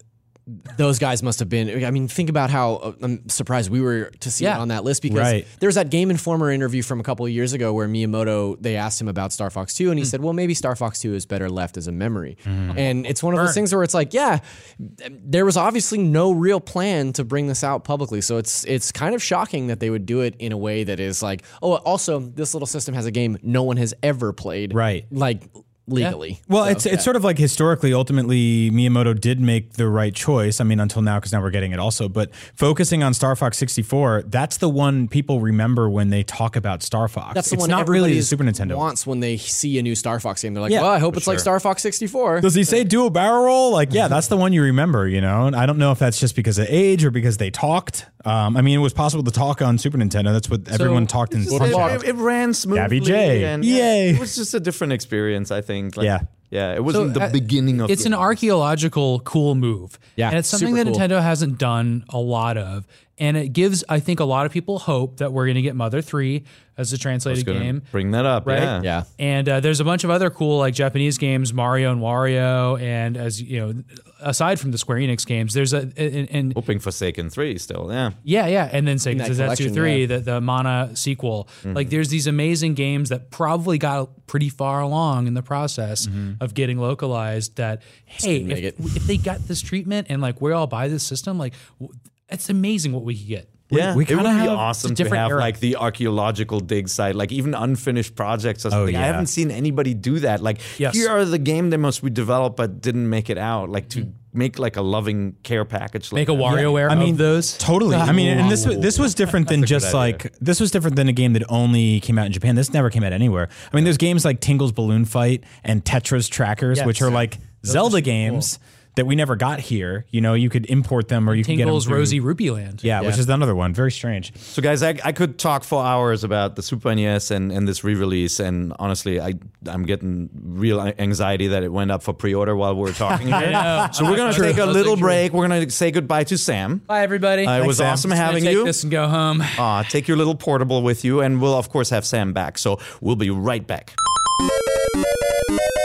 those 0.78 0.98
guys 0.98 1.22
must 1.22 1.40
have 1.40 1.50
been. 1.50 1.84
I 1.84 1.90
mean, 1.90 2.08
think 2.08 2.30
about 2.30 2.48
how 2.48 2.76
uh, 2.76 2.92
I'm 3.02 3.28
surprised 3.28 3.68
we 3.70 3.82
were 3.82 4.10
to 4.20 4.30
see 4.30 4.44
Yeah. 4.44 4.56
it 4.56 4.60
on 4.60 4.68
that 4.68 4.82
list 4.82 5.02
because 5.02 5.18
Right. 5.18 5.46
there 5.60 5.68
was 5.68 5.74
that 5.74 5.90
Game 5.90 6.10
Informer 6.10 6.50
interview 6.50 6.80
from 6.82 7.00
a 7.00 7.02
couple 7.02 7.26
of 7.26 7.30
years 7.32 7.52
ago 7.52 7.74
where 7.74 7.86
Miyamoto 7.86 8.56
they 8.58 8.74
asked 8.76 8.98
him 8.98 9.08
about 9.08 9.34
Star 9.34 9.50
Fox 9.50 9.74
2 9.74 9.90
and 9.90 9.98
he 9.98 10.06
said, 10.06 10.22
"Well, 10.22 10.32
maybe 10.32 10.54
Star 10.54 10.74
Fox 10.74 11.00
2 11.00 11.12
is 11.14 11.26
better 11.26 11.50
left 11.50 11.76
as 11.76 11.86
a 11.86 11.92
memory." 11.92 12.38
And 12.46 13.04
it's 13.06 13.22
one 13.22 13.34
of 13.34 13.40
those 13.40 13.52
things 13.52 13.74
where 13.74 13.82
it's 13.82 13.92
like, 13.92 14.14
yeah, 14.14 14.38
there 14.78 15.44
was 15.44 15.58
obviously 15.58 15.98
no 15.98 16.32
real 16.32 16.60
plan 16.60 17.12
to 17.12 17.24
bring 17.24 17.46
this 17.48 17.62
out 17.62 17.84
publicly, 17.84 18.22
so 18.22 18.38
it's 18.38 18.64
it's 18.64 18.90
kind 18.90 19.14
of 19.14 19.22
shocking 19.22 19.66
that 19.66 19.80
they 19.80 19.90
would 19.90 20.06
do 20.06 20.22
it 20.22 20.34
in 20.38 20.52
a 20.52 20.56
way 20.58 20.82
that 20.82 20.98
is 20.98 21.22
like, 21.22 21.42
oh, 21.62 21.74
also 21.74 22.20
this 22.20 22.54
little 22.54 22.66
system 22.66 22.94
has 22.94 23.04
a 23.04 23.10
game 23.10 23.36
no 23.42 23.64
one 23.64 23.76
has 23.76 23.92
ever 24.02 24.32
played, 24.32 24.72
Right. 24.74 25.04
Like 25.10 25.42
legally. 25.88 26.40
Well, 26.48 26.64
So, 26.64 26.70
it's 26.70 26.86
it's 26.86 27.04
sort 27.04 27.16
of 27.16 27.24
like 27.24 27.38
historically, 27.38 27.92
ultimately, 27.94 28.70
Miyamoto 28.70 29.18
did 29.18 29.40
make 29.40 29.74
the 29.74 29.88
right 29.88 30.14
choice. 30.14 30.60
I 30.60 30.64
mean, 30.64 30.80
until 30.80 31.02
now, 31.02 31.18
because 31.18 31.32
now 31.32 31.40
we're 31.42 31.50
getting 31.50 31.72
it 31.72 31.78
also. 31.78 32.08
But 32.08 32.34
focusing 32.54 33.02
on 33.02 33.14
Star 33.14 33.34
Fox 33.36 33.56
64, 33.58 34.24
that's 34.26 34.56
the 34.58 34.68
one 34.68 35.08
people 35.08 35.40
remember 35.40 35.88
when 35.88 36.10
they 36.10 36.22
talk 36.22 36.56
about 36.56 36.82
Star 36.82 37.08
Fox. 37.08 37.34
That's 37.34 37.50
the 37.50 37.54
it's 37.54 37.62
one 37.62 37.70
not 37.70 37.88
really 37.88 38.14
the 38.14 38.22
Super 38.22 38.44
Nintendo. 38.44 38.76
wants 38.76 39.06
when 39.06 39.20
they 39.20 39.36
see 39.36 39.78
a 39.78 39.82
new 39.82 39.94
Star 39.94 40.20
Fox 40.20 40.42
game. 40.42 40.54
They're 40.54 40.62
like, 40.62 40.72
Yeah, 40.72 40.82
well, 40.82 40.90
I 40.90 40.98
hope 40.98 41.14
for 41.14 41.18
it's 41.18 41.26
like. 41.26 41.38
Star 41.38 41.60
Fox 41.60 41.82
64. 41.82 42.40
Does 42.40 42.54
he 42.54 42.64
say 42.64 42.84
dual 42.84 43.10
barrel 43.10 43.44
roll? 43.44 43.72
Like, 43.72 43.92
yeah, 43.92 44.08
that's 44.08 44.28
the 44.28 44.36
one 44.36 44.52
you 44.52 44.62
remember, 44.62 45.08
you 45.08 45.20
know? 45.20 45.46
And 45.46 45.56
I 45.56 45.66
don't 45.66 45.78
know 45.78 45.92
if 45.92 45.98
that's 45.98 46.18
just 46.18 46.34
because 46.36 46.58
of 46.58 46.66
age 46.68 47.04
or 47.04 47.10
because 47.10 47.36
they 47.38 47.50
talked. 47.50 48.06
Um, 48.24 48.56
I 48.56 48.62
mean, 48.62 48.78
it 48.78 48.82
was 48.82 48.92
possible 48.92 49.22
to 49.24 49.30
talk 49.30 49.62
on 49.62 49.78
Super 49.78 49.96
Nintendo. 49.96 50.32
That's 50.32 50.50
what 50.50 50.68
everyone 50.68 51.06
talked 51.06 51.34
in 51.34 51.42
It, 51.42 51.48
Punch 51.48 52.02
it, 52.02 52.08
it 52.08 52.14
ran 52.16 52.52
smoothly. 52.52 52.80
Gabby 52.80 53.00
J. 53.00 53.44
And, 53.44 53.64
Yay. 53.64 54.10
It 54.10 54.20
was 54.20 54.34
just 54.34 54.54
a 54.54 54.60
different 54.60 54.92
experience, 54.92 55.50
I 55.50 55.60
think. 55.60 55.77
Like, 55.86 56.04
Yeah. 56.04 56.20
Yeah. 56.50 56.74
It 56.74 56.82
wasn't 56.82 57.14
the 57.14 57.24
uh, 57.24 57.30
beginning 57.30 57.80
of 57.80 57.90
it's 57.90 58.06
an 58.06 58.14
archaeological 58.14 59.20
cool 59.20 59.54
move 59.54 59.98
Yeah, 60.16 60.28
and 60.30 60.38
it's 60.38 60.48
something 60.48 60.74
super 60.74 60.84
that 60.84 60.90
cool. 60.92 60.98
nintendo 61.00 61.22
hasn't 61.22 61.58
done 61.58 62.04
a 62.08 62.18
lot 62.18 62.56
of 62.56 62.86
and 63.18 63.36
it 63.36 63.48
gives 63.52 63.84
I 63.88 64.00
think 64.00 64.20
a 64.20 64.24
lot 64.24 64.46
of 64.46 64.52
people 64.52 64.78
hope 64.78 65.18
that 65.18 65.32
we're 65.32 65.46
going 65.46 65.56
to 65.56 65.62
get 65.62 65.74
Mother 65.76 66.00
Three 66.02 66.44
as 66.76 66.92
a 66.92 66.98
translated 66.98 67.44
Gonna 67.44 67.58
game. 67.58 67.82
Bring 67.90 68.12
that 68.12 68.24
up. 68.24 68.46
Right? 68.46 68.60
Yeah. 68.62 68.80
Yeah. 68.84 69.02
And 69.18 69.48
uh, 69.48 69.58
there's 69.60 69.80
a 69.80 69.84
bunch 69.84 70.04
of 70.04 70.10
other 70.10 70.30
cool 70.30 70.58
like 70.58 70.74
Japanese 70.74 71.18
games, 71.18 71.52
Mario 71.52 71.90
and 71.90 72.00
Wario, 72.00 72.80
and 72.80 73.16
as 73.16 73.42
you 73.42 73.58
know, 73.58 73.82
aside 74.20 74.60
from 74.60 74.70
the 74.70 74.78
Square 74.78 74.98
Enix 74.98 75.26
games, 75.26 75.54
there's 75.54 75.72
a 75.72 75.90
and, 75.96 76.30
and 76.30 76.52
Hoping 76.54 76.78
Forsaken 76.78 77.30
3 77.30 77.58
still. 77.58 77.88
Yeah. 77.90 78.10
yeah, 78.22 78.46
yeah, 78.46 78.68
and 78.72 78.86
then 78.86 78.96
Sega 78.98 79.26
that 79.36 79.58
Zetsu 79.58 79.74
Three, 79.74 80.02
yeah. 80.02 80.06
the 80.06 80.18
the 80.20 80.40
Mana 80.40 80.94
sequel. 80.94 81.48
Mm-hmm. 81.62 81.72
Like, 81.74 81.90
there's 81.90 82.10
these 82.10 82.28
amazing 82.28 82.74
games 82.74 83.08
that 83.08 83.30
probably 83.32 83.78
got 83.78 84.26
pretty 84.28 84.48
far 84.48 84.80
along 84.80 85.26
in 85.26 85.34
the 85.34 85.42
process 85.42 86.06
Mm-hmm. 86.06 86.34
of 86.42 86.54
getting 86.54 86.78
localized. 86.78 87.56
That 87.56 87.82
hey, 88.04 88.36
if, 88.42 88.78
if 88.96 89.04
they 89.06 89.16
got 89.16 89.40
this 89.48 89.60
treatment 89.62 90.06
and 90.10 90.22
like 90.22 90.40
we 90.40 90.52
all 90.52 90.66
buy 90.68 90.86
this 90.86 91.02
system, 91.02 91.38
like 91.38 91.54
w- 91.80 91.98
it's 92.28 92.48
amazing 92.50 92.92
what 92.92 93.04
we 93.04 93.16
could 93.16 93.26
get. 93.28 93.50
Yeah, 93.70 93.94
we 93.94 94.04
it 94.04 94.08
would 94.08 94.16
kinda 94.16 94.22
be 94.30 94.48
have- 94.48 94.58
awesome 94.58 94.90
to 94.90 94.94
different 94.94 95.20
have 95.22 95.30
era. 95.32 95.40
like 95.40 95.60
the 95.60 95.76
archaeological 95.76 96.60
dig 96.60 96.88
site, 96.88 97.14
like 97.14 97.32
even 97.32 97.52
unfinished 97.54 98.14
projects 98.14 98.64
or 98.64 98.68
oh, 98.68 98.70
something. 98.70 98.96
I 98.96 99.00
yeah. 99.00 99.06
haven't 99.06 99.26
seen 99.26 99.50
anybody 99.50 99.92
do 99.92 100.20
that. 100.20 100.42
Like 100.42 100.60
Yes. 100.78 100.94
here 100.94 101.10
are 101.10 101.24
the 101.24 101.38
game 101.38 101.68
demos 101.68 102.02
we 102.02 102.08
developed 102.08 102.56
but 102.56 102.80
didn't 102.80 103.10
make 103.10 103.28
it 103.28 103.36
out. 103.36 103.68
Like 103.68 103.90
to 103.90 104.10
make 104.32 104.58
like 104.58 104.76
a 104.76 104.82
loving 104.82 105.36
care 105.42 105.66
package. 105.66 106.12
Like 106.12 106.20
Make 106.20 106.28
a 106.30 106.32
that. 106.32 106.40
WarioWare 106.42 106.90
I 106.90 106.94
mean, 106.94 107.16
those. 107.16 107.58
Totally. 107.58 107.96
I 107.96 108.12
mean, 108.12 108.38
and 108.38 108.50
this 108.50 108.66
was 108.66 108.78
this 108.78 108.98
was 108.98 109.14
different 109.14 109.48
than 109.48 109.64
just 109.66 109.92
like 109.92 110.32
this 110.38 110.60
was 110.60 110.70
different 110.70 110.96
than 110.96 111.08
a 111.08 111.12
game 111.12 111.34
that 111.34 111.44
only 111.50 112.00
came 112.00 112.18
out 112.18 112.24
in 112.26 112.32
Japan. 112.32 112.54
This 112.54 112.72
never 112.72 112.88
came 112.88 113.04
out 113.04 113.12
anywhere. 113.12 113.48
I 113.70 113.76
mean, 113.76 113.84
there's 113.84 113.98
games 113.98 114.24
like 114.24 114.40
Tingle's 114.40 114.72
Balloon 114.72 115.04
Fight 115.04 115.44
and 115.62 115.84
Tetris 115.84 116.30
Trackers, 116.30 116.78
Yes. 116.78 116.86
which 116.86 117.02
are 117.02 117.10
like 117.10 117.36
Zelda 117.66 117.96
super 117.96 118.04
games 118.04 118.58
that 118.98 119.06
we 119.06 119.14
never 119.16 119.36
got 119.36 119.60
here. 119.60 120.04
You 120.10 120.20
know, 120.20 120.34
you 120.34 120.50
could 120.50 120.66
import 120.66 121.08
them 121.08 121.28
or 121.30 121.34
you 121.34 121.44
could 121.44 121.52
get 121.52 121.58
them 121.58 121.66
Tingle's 121.68 121.86
through- 121.86 121.96
Rosy 121.98 122.20
Rupee 122.20 122.50
Land. 122.50 122.82
Yeah, 122.84 123.00
which 123.00 123.16
is 123.16 123.28
another 123.28 123.54
one. 123.54 123.72
Very 123.72 123.92
strange. 123.92 124.36
So 124.36 124.60
guys, 124.60 124.82
I, 124.82 124.98
I 125.04 125.12
could 125.12 125.38
talk 125.38 125.62
for 125.64 125.84
hours 125.84 126.24
about 126.24 126.56
the 126.56 126.62
Super 126.62 126.94
NES 126.94 127.30
and, 127.30 127.50
and 127.52 127.66
this 127.68 127.84
re-release, 127.84 128.40
and 128.40 128.72
honestly, 128.78 129.20
I 129.20 129.34
I'm 129.66 129.84
getting 129.84 130.28
real 130.44 130.80
anxiety 130.80 131.46
that 131.48 131.62
it 131.62 131.72
went 131.72 131.90
up 131.90 132.02
for 132.02 132.12
pre-order 132.12 132.56
while 132.56 132.74
we 132.74 132.82
were 132.82 132.92
talking 132.92 133.26
here. 133.28 133.50
know. 133.52 133.88
So 133.92 134.04
we're 134.04 134.16
gonna 134.16 134.32
take 134.32 134.58
a 134.58 134.66
little 134.66 134.96
break. 134.96 135.32
We're 135.32 135.46
gonna 135.48 135.70
say 135.70 135.90
goodbye 135.90 136.24
to 136.24 136.36
Sam. 136.36 136.78
Bye 136.86 137.02
everybody. 137.02 137.46
Uh, 137.46 137.62
it 137.62 137.66
was 137.66 137.76
Sam. 137.78 137.92
awesome 137.92 138.10
Just 138.10 138.20
having 138.20 138.42
take 138.42 138.52
you. 138.52 138.64
this 138.64 138.82
and 138.82 138.90
go 138.90 139.06
home. 139.08 139.42
Uh, 139.58 139.84
take 139.84 140.08
your 140.08 140.16
little 140.16 140.34
portable 140.34 140.82
with 140.82 141.04
you, 141.04 141.20
and 141.20 141.40
we'll 141.40 141.54
of 141.56 141.68
course 141.70 141.90
have 141.90 142.04
Sam 142.04 142.32
back. 142.32 142.58
So 142.58 142.78
we'll 143.00 143.16
be 143.16 143.30
right 143.30 143.64
back. 143.66 143.94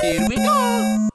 Here 0.01 0.27
we 0.27 0.35
go. 0.35 0.62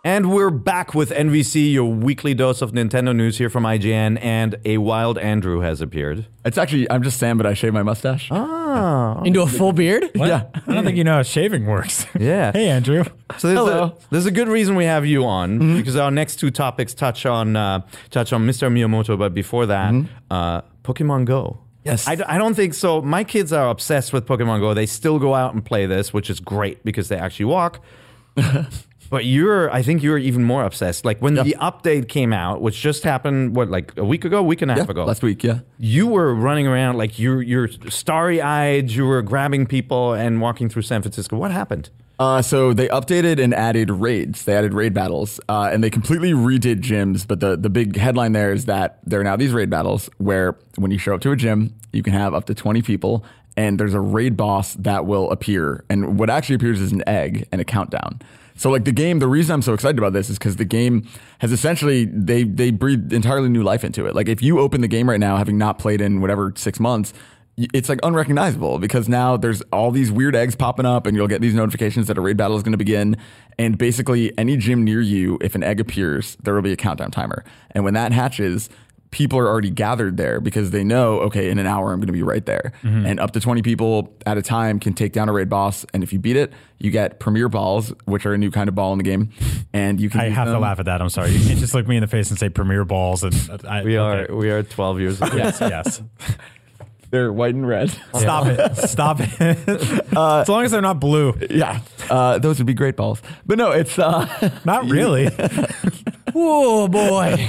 And 0.04 0.32
we're 0.32 0.50
back 0.50 0.94
with 0.94 1.10
NVC, 1.10 1.72
your 1.72 1.92
weekly 1.92 2.32
dose 2.32 2.62
of 2.62 2.70
Nintendo 2.70 3.14
news 3.14 3.36
here 3.36 3.50
from 3.50 3.64
IGN, 3.64 4.18
and 4.22 4.56
a 4.64 4.78
wild 4.78 5.18
Andrew 5.18 5.60
has 5.60 5.80
appeared. 5.80 6.26
It's 6.44 6.56
actually 6.56 6.88
I'm 6.90 7.02
just 7.02 7.18
Sam, 7.18 7.36
but 7.36 7.46
I 7.46 7.54
shave 7.54 7.72
my 7.74 7.82
mustache. 7.82 8.28
Oh. 8.30 9.20
Into 9.26 9.42
a 9.42 9.46
full 9.48 9.72
beard? 9.72 10.08
Yeah. 10.14 10.44
I 10.66 10.72
don't 10.72 10.84
think 10.84 10.96
you 10.96 11.04
know 11.04 11.14
how 11.14 11.22
shaving 11.22 11.66
works. 11.66 12.06
Yeah. 12.18 12.52
hey, 12.52 12.68
Andrew. 12.68 13.04
So 13.38 13.48
there's, 13.48 13.58
Hello. 13.58 13.84
A, 13.84 13.94
there's 14.10 14.26
a 14.26 14.30
good 14.30 14.48
reason 14.48 14.76
we 14.76 14.84
have 14.84 15.04
you 15.04 15.24
on 15.24 15.76
because 15.76 15.94
our 15.96 16.10
next 16.10 16.36
two 16.36 16.50
topics 16.50 16.94
touch 16.94 17.26
on 17.26 17.56
uh, 17.56 17.80
touch 18.10 18.32
on 18.32 18.46
Mr. 18.46 18.70
Miyamoto, 18.72 19.18
but 19.18 19.34
before 19.34 19.66
that, 19.66 19.94
uh, 20.30 20.62
Pokemon 20.84 21.24
Go. 21.26 21.58
Yes. 21.84 22.06
I, 22.08 22.14
d- 22.14 22.22
I 22.24 22.38
don't 22.38 22.54
think 22.54 22.74
so. 22.74 23.02
My 23.02 23.24
kids 23.24 23.52
are 23.52 23.68
obsessed 23.68 24.12
with 24.12 24.26
Pokemon 24.26 24.60
Go. 24.60 24.74
They 24.74 24.86
still 24.86 25.18
go 25.18 25.34
out 25.34 25.54
and 25.54 25.64
play 25.64 25.86
this, 25.86 26.12
which 26.12 26.30
is 26.30 26.38
great 26.40 26.84
because 26.84 27.08
they 27.08 27.16
actually 27.16 27.46
walk. 27.46 27.80
but 29.10 29.24
you're, 29.24 29.70
I 29.72 29.82
think 29.82 30.02
you're 30.02 30.18
even 30.18 30.44
more 30.44 30.64
obsessed. 30.64 31.04
Like 31.04 31.20
when 31.20 31.34
the 31.34 31.56
update 31.60 32.08
came 32.08 32.32
out, 32.32 32.60
which 32.60 32.80
just 32.80 33.02
happened, 33.04 33.56
what, 33.56 33.68
like 33.70 33.96
a 33.96 34.04
week 34.04 34.24
ago, 34.24 34.42
week 34.42 34.62
and 34.62 34.70
a 34.70 34.74
half 34.74 34.86
Yeah, 34.86 34.90
ago. 34.90 35.04
last 35.04 35.22
week, 35.22 35.42
yeah. 35.44 35.60
you 35.78 36.06
were 36.06 36.34
running 36.34 36.66
around 36.66 36.96
like 36.98 37.18
you're 37.18 37.42
you're 37.42 37.68
starry 37.88 38.40
eyed. 38.40 38.90
You 38.90 39.06
were 39.06 39.22
grabbing 39.22 39.66
people 39.66 40.12
and 40.12 40.40
walking 40.40 40.68
through 40.68 40.82
San 40.82 41.02
Francisco. 41.02 41.36
What 41.36 41.50
happened? 41.50 41.90
Uh, 42.20 42.42
so 42.42 42.72
they 42.72 42.88
updated 42.88 43.40
and 43.40 43.54
added 43.54 43.90
raids. 43.90 44.44
They 44.44 44.56
added 44.56 44.74
raid 44.74 44.92
battles, 44.92 45.38
uh, 45.48 45.70
and 45.72 45.84
they 45.84 45.90
completely 45.90 46.32
redid 46.32 46.80
gyms. 46.80 47.24
But 47.26 47.38
the 47.38 47.56
the 47.56 47.70
big 47.70 47.96
headline 47.96 48.32
there 48.32 48.52
is 48.52 48.64
that 48.64 48.98
there 49.04 49.20
are 49.20 49.24
now 49.24 49.36
these 49.36 49.52
raid 49.52 49.70
battles 49.70 50.10
where 50.18 50.56
when 50.76 50.90
you 50.90 50.98
show 50.98 51.14
up 51.14 51.20
to 51.20 51.30
a 51.30 51.36
gym, 51.36 51.74
you 51.92 52.02
can 52.02 52.12
have 52.14 52.34
up 52.34 52.46
to 52.46 52.54
twenty 52.56 52.82
people, 52.82 53.24
and 53.56 53.78
there's 53.78 53.94
a 53.94 54.00
raid 54.00 54.36
boss 54.36 54.74
that 54.74 55.06
will 55.06 55.30
appear. 55.30 55.84
And 55.88 56.18
what 56.18 56.28
actually 56.28 56.56
appears 56.56 56.80
is 56.80 56.90
an 56.90 57.04
egg 57.06 57.46
and 57.52 57.60
a 57.60 57.64
countdown. 57.64 58.20
So 58.58 58.70
like 58.70 58.84
the 58.84 58.92
game, 58.92 59.20
the 59.20 59.28
reason 59.28 59.54
I'm 59.54 59.62
so 59.62 59.72
excited 59.72 59.98
about 59.98 60.12
this 60.12 60.28
is 60.28 60.36
because 60.36 60.56
the 60.56 60.64
game 60.64 61.08
has 61.38 61.52
essentially 61.52 62.04
they 62.04 62.42
they 62.42 62.72
breathed 62.72 63.12
entirely 63.12 63.48
new 63.48 63.62
life 63.62 63.84
into 63.84 64.04
it. 64.06 64.14
Like 64.14 64.28
if 64.28 64.42
you 64.42 64.58
open 64.58 64.80
the 64.80 64.88
game 64.88 65.08
right 65.08 65.20
now, 65.20 65.36
having 65.36 65.56
not 65.56 65.78
played 65.78 66.00
in 66.00 66.20
whatever 66.20 66.52
six 66.56 66.80
months, 66.80 67.14
it's 67.56 67.88
like 67.88 68.00
unrecognizable 68.02 68.78
because 68.78 69.08
now 69.08 69.36
there's 69.36 69.62
all 69.72 69.92
these 69.92 70.10
weird 70.10 70.34
eggs 70.34 70.56
popping 70.56 70.86
up, 70.86 71.06
and 71.06 71.16
you'll 71.16 71.28
get 71.28 71.40
these 71.40 71.54
notifications 71.54 72.08
that 72.08 72.18
a 72.18 72.20
raid 72.20 72.36
battle 72.36 72.56
is 72.56 72.62
going 72.64 72.72
to 72.72 72.78
begin. 72.78 73.16
And 73.58 73.78
basically, 73.78 74.36
any 74.36 74.56
gym 74.56 74.84
near 74.84 75.00
you, 75.00 75.38
if 75.40 75.54
an 75.54 75.62
egg 75.62 75.80
appears, 75.80 76.36
there 76.42 76.54
will 76.54 76.62
be 76.62 76.72
a 76.72 76.76
countdown 76.76 77.10
timer, 77.12 77.44
and 77.70 77.84
when 77.84 77.94
that 77.94 78.12
hatches. 78.12 78.68
People 79.10 79.38
are 79.38 79.46
already 79.48 79.70
gathered 79.70 80.18
there 80.18 80.38
because 80.40 80.70
they 80.70 80.84
know, 80.84 81.20
okay, 81.20 81.48
in 81.50 81.58
an 81.58 81.66
hour 81.66 81.92
I'm 81.92 81.98
going 81.98 82.08
to 82.08 82.12
be 82.12 82.22
right 82.22 82.44
there. 82.44 82.72
And 82.82 83.18
up 83.18 83.30
to 83.32 83.40
20 83.40 83.62
people 83.62 84.14
at 84.26 84.36
a 84.36 84.42
time 84.42 84.78
can 84.78 84.92
take 84.92 85.12
down 85.14 85.28
a 85.28 85.32
raid 85.32 85.48
boss. 85.48 85.86
And 85.94 86.02
if 86.02 86.12
you 86.12 86.18
beat 86.18 86.36
it, 86.36 86.52
you 86.78 86.90
get 86.90 87.18
premier 87.18 87.48
balls, 87.48 87.92
which 88.04 88.26
are 88.26 88.34
a 88.34 88.38
new 88.38 88.50
kind 88.50 88.68
of 88.68 88.74
ball 88.74 88.92
in 88.92 88.98
the 88.98 89.04
game. 89.04 89.30
And 89.72 89.98
you 89.98 90.10
can 90.10 90.20
I 90.20 90.26
use 90.26 90.36
have 90.36 90.48
to 90.48 90.58
laugh 90.58 90.78
at 90.78 90.84
that. 90.86 91.00
I'm 91.00 91.08
sorry. 91.08 91.30
You 91.30 91.46
can't 91.46 91.58
just 91.58 91.72
look 91.74 91.88
me 91.88 91.96
in 91.96 92.02
the 92.02 92.06
face 92.06 92.28
and 92.30 92.38
say 92.38 92.48
Premier 92.50 92.84
Balls. 92.84 93.22
And 93.24 93.34
I, 93.66 93.82
We 93.82 93.96
are 93.96 94.18
okay. 94.20 94.32
we 94.34 94.50
are 94.50 94.62
12 94.62 95.00
years 95.00 95.22
old. 95.22 95.32
Yes, 95.34 95.58
yes. 95.60 96.02
They're 97.10 97.32
white 97.32 97.54
and 97.54 97.66
red. 97.66 97.90
Stop 98.14 98.46
it. 98.48 98.76
Stop 98.88 99.20
it. 99.20 99.40
as 99.40 100.48
long 100.50 100.64
as 100.66 100.70
they're 100.72 100.82
not 100.82 101.00
blue. 101.00 101.32
yeah, 101.48 101.80
uh, 102.10 102.38
those 102.38 102.58
would 102.58 102.66
be 102.66 102.74
great 102.74 102.96
balls. 102.96 103.22
But 103.46 103.56
no, 103.56 103.70
it's 103.70 103.98
uh, 103.98 104.50
Not 104.66 104.84
really. 104.90 105.30
Oh 106.34 106.86
boy. 106.88 107.48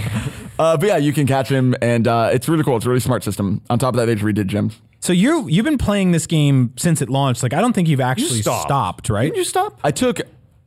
Uh, 0.60 0.78
but 0.78 0.88
yeah, 0.88 0.98
you 0.98 1.14
can 1.14 1.26
catch 1.26 1.50
him, 1.50 1.76
and 1.82 2.08
uh, 2.08 2.30
it's 2.32 2.48
really 2.48 2.64
cool. 2.64 2.78
It's 2.78 2.86
a 2.86 2.90
really 2.90 3.00
smart 3.00 3.24
system. 3.24 3.62
On 3.70 3.80
top 3.80 3.94
of 3.94 3.98
that, 3.98 4.06
they 4.06 4.14
just 4.16 4.26
redid 4.26 4.50
gyms. 4.50 4.76
So 5.00 5.14
you 5.14 5.48
you've 5.48 5.66
been 5.66 5.78
playing 5.78 6.12
this 6.12 6.28
game 6.28 6.74
since 6.78 7.02
it 7.02 7.10
launched. 7.10 7.42
Like 7.42 7.54
I 7.54 7.62
don't 7.62 7.74
think 7.74 7.88
you've 7.88 8.02
actually 8.02 8.42
stopped. 8.42 8.68
stopped, 8.68 9.10
right? 9.10 9.32
Did 9.32 9.38
you 9.38 9.46
stop? 9.46 9.80
I 9.84 9.92
took. 9.92 10.20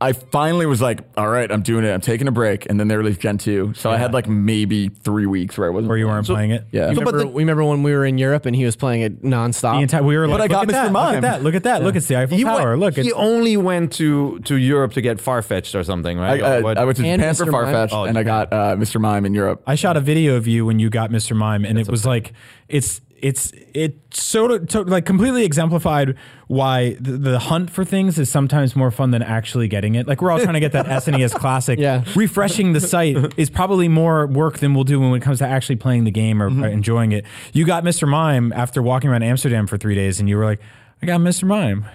I 0.03 0.11
finally 0.11 0.65
was 0.65 0.81
like, 0.81 0.99
all 1.15 1.29
right, 1.29 1.49
I'm 1.49 1.61
doing 1.61 1.85
it. 1.85 1.91
I'm 1.91 2.01
taking 2.01 2.27
a 2.27 2.31
break, 2.31 2.65
and 2.69 2.77
then 2.79 2.87
they 2.89 2.97
released 2.97 3.21
Gen 3.21 3.37
two. 3.37 3.73
So 3.75 3.89
I 3.89 3.97
had 3.97 4.13
like 4.13 4.27
maybe 4.27 4.89
three 4.89 5.25
weeks 5.25 5.57
where 5.57 5.67
I 5.67 5.71
wasn't. 5.71 5.87
Where 5.89 5.97
you 5.97 6.07
weren't 6.07 6.25
playing 6.27 6.51
it. 6.51 6.65
Yeah. 6.71 6.89
You 6.89 6.95
So, 6.95 7.01
remember, 7.01 7.19
the- 7.19 7.27
we 7.27 7.41
remember 7.43 7.63
when 7.63 7.83
we 7.83 7.93
were 7.93 8.05
in 8.05 8.17
Europe 8.17 8.45
and 8.45 8.55
he 8.55 8.65
was 8.65 8.75
playing 8.75 9.01
it 9.01 9.21
nonstop. 9.23 9.75
The 9.77 9.81
entire 9.83 10.03
we 10.03 10.17
were 10.17 10.27
like, 10.27 10.41
I 10.41 10.47
got 10.47 10.67
look 10.67 10.75
at 10.75 10.89
Mr. 10.91 10.93
that, 10.93 10.93
Look 10.93 11.15
at 11.15 11.21
that. 11.21 11.43
Look 11.43 11.55
at 11.55 11.63
that. 11.63 11.83
Look, 11.83 11.95
it's 11.95 12.07
the 12.07 12.17
Eiffel 12.17 12.37
He, 12.37 12.43
Tower. 12.43 12.69
went- 12.77 12.79
look, 12.81 12.95
he 12.97 13.13
only 13.13 13.55
went 13.57 13.93
to 13.93 14.39
to 14.39 14.55
Europe 14.57 14.93
to 14.93 15.01
get 15.01 15.17
Farfetch'd 15.19 15.73
or 15.73 15.83
something, 15.83 16.19
I, 16.19 16.21
right? 16.21 16.43
I, 16.43 16.57
Or 16.57 16.61
what? 16.63 16.77
I 16.77 16.83
went 16.85 16.97
to 16.97 17.05
And 17.05 17.21
Japan 17.21 17.35
for 17.35 17.45
Mr. 17.45 17.51
Mime. 17.51 17.65
Farfetch, 17.73 17.89
Oh, 17.93 18.03
and 18.03 18.17
I 18.17 18.23
got 18.23 18.51
uh, 18.51 18.75
Mr. 18.75 18.99
Mime 18.99 19.25
in 19.25 19.33
Europe. 19.33 19.63
I 19.65 19.75
shot 19.75 19.95
a 19.95 20.01
video 20.01 20.35
of 20.35 20.47
you 20.47 20.65
when 20.65 20.79
you 20.79 20.89
got 20.89 21.11
Mr. 21.11 21.35
Mime, 21.35 21.63
and 21.63 21.79
it 21.79 21.87
was 21.87 22.05
like 22.05 22.33
it's 22.67 22.99
it's 23.23 23.53
it 23.73 23.95
sort 24.13 24.51
of 24.51 24.67
to, 24.67 24.81
like 24.83 25.05
completely 25.05 25.45
exemplified 25.45 26.15
why 26.47 26.95
the, 26.99 27.13
the 27.13 27.39
hunt 27.39 27.69
for 27.71 27.85
things 27.85 28.19
is 28.19 28.29
sometimes 28.29 28.75
more 28.75 28.91
fun 28.91 29.11
than 29.11 29.23
actually 29.23 29.67
getting 29.69 29.95
it. 29.95 30.07
Like 30.07 30.21
we're 30.21 30.29
all 30.29 30.39
trying 30.39 30.55
to 30.55 30.59
get 30.59 30.73
that 30.73 30.85
SNES 31.03 31.33
classic. 31.33 31.79
Yeah. 31.79 32.03
refreshing 32.15 32.73
the 32.73 32.81
site 32.81 33.33
is 33.37 33.49
probably 33.49 33.87
more 33.87 34.27
work 34.27 34.59
than 34.59 34.73
we'll 34.73 34.83
do 34.83 34.99
when 34.99 35.13
it 35.13 35.21
comes 35.21 35.39
to 35.39 35.47
actually 35.47 35.77
playing 35.77 36.03
the 36.03 36.11
game 36.11 36.43
or 36.43 36.49
Mm-hmm. 36.49 36.65
enjoying 36.65 37.13
it. 37.13 37.25
You 37.53 37.65
got 37.65 37.83
Mr. 37.85 38.07
Mime 38.07 38.51
after 38.53 38.81
walking 38.83 39.09
around 39.09 39.23
Amsterdam 39.23 39.65
for 39.67 39.77
three 39.77 39.95
days, 39.95 40.19
and 40.19 40.27
you 40.29 40.37
were 40.37 40.45
like, 40.45 40.59
"I 41.01 41.05
got 41.05 41.21
Mr. 41.21 41.45
Mime." 41.45 41.85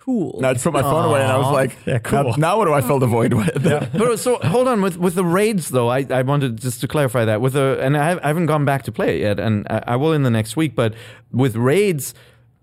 Cool. 0.00 0.38
And 0.38 0.46
I 0.46 0.52
just 0.54 0.64
put 0.64 0.72
my 0.72 0.82
phone 0.82 1.04
away, 1.04 1.22
and 1.22 1.30
I 1.30 1.38
was 1.38 1.52
like, 1.52 1.76
Yeah, 1.86 1.98
cool. 1.98 2.24
now, 2.24 2.34
now 2.36 2.58
what 2.58 2.64
do 2.64 2.72
I 2.72 2.80
fill 2.80 2.98
the 2.98 3.06
void 3.06 3.32
with? 3.34 3.62
but 3.92 4.18
so 4.18 4.36
hold 4.38 4.66
on 4.68 4.82
with 4.82 4.96
with 4.98 5.14
the 5.14 5.24
raids 5.24 5.68
though. 5.70 5.88
I, 5.88 6.06
I 6.10 6.22
wanted 6.22 6.60
just 6.60 6.80
to 6.80 6.88
clarify 6.88 7.24
that 7.26 7.40
with 7.40 7.52
the 7.52 7.78
and 7.80 7.96
I, 7.96 8.08
have, 8.10 8.18
I 8.22 8.26
haven't 8.28 8.46
gone 8.46 8.64
back 8.64 8.82
to 8.84 8.92
play 8.92 9.16
it 9.16 9.20
yet, 9.20 9.38
and 9.38 9.66
I, 9.70 9.82
I 9.88 9.96
will 9.96 10.12
in 10.12 10.22
the 10.24 10.30
next 10.30 10.56
week. 10.56 10.74
But 10.74 10.94
with 11.32 11.54
raids, 11.56 12.14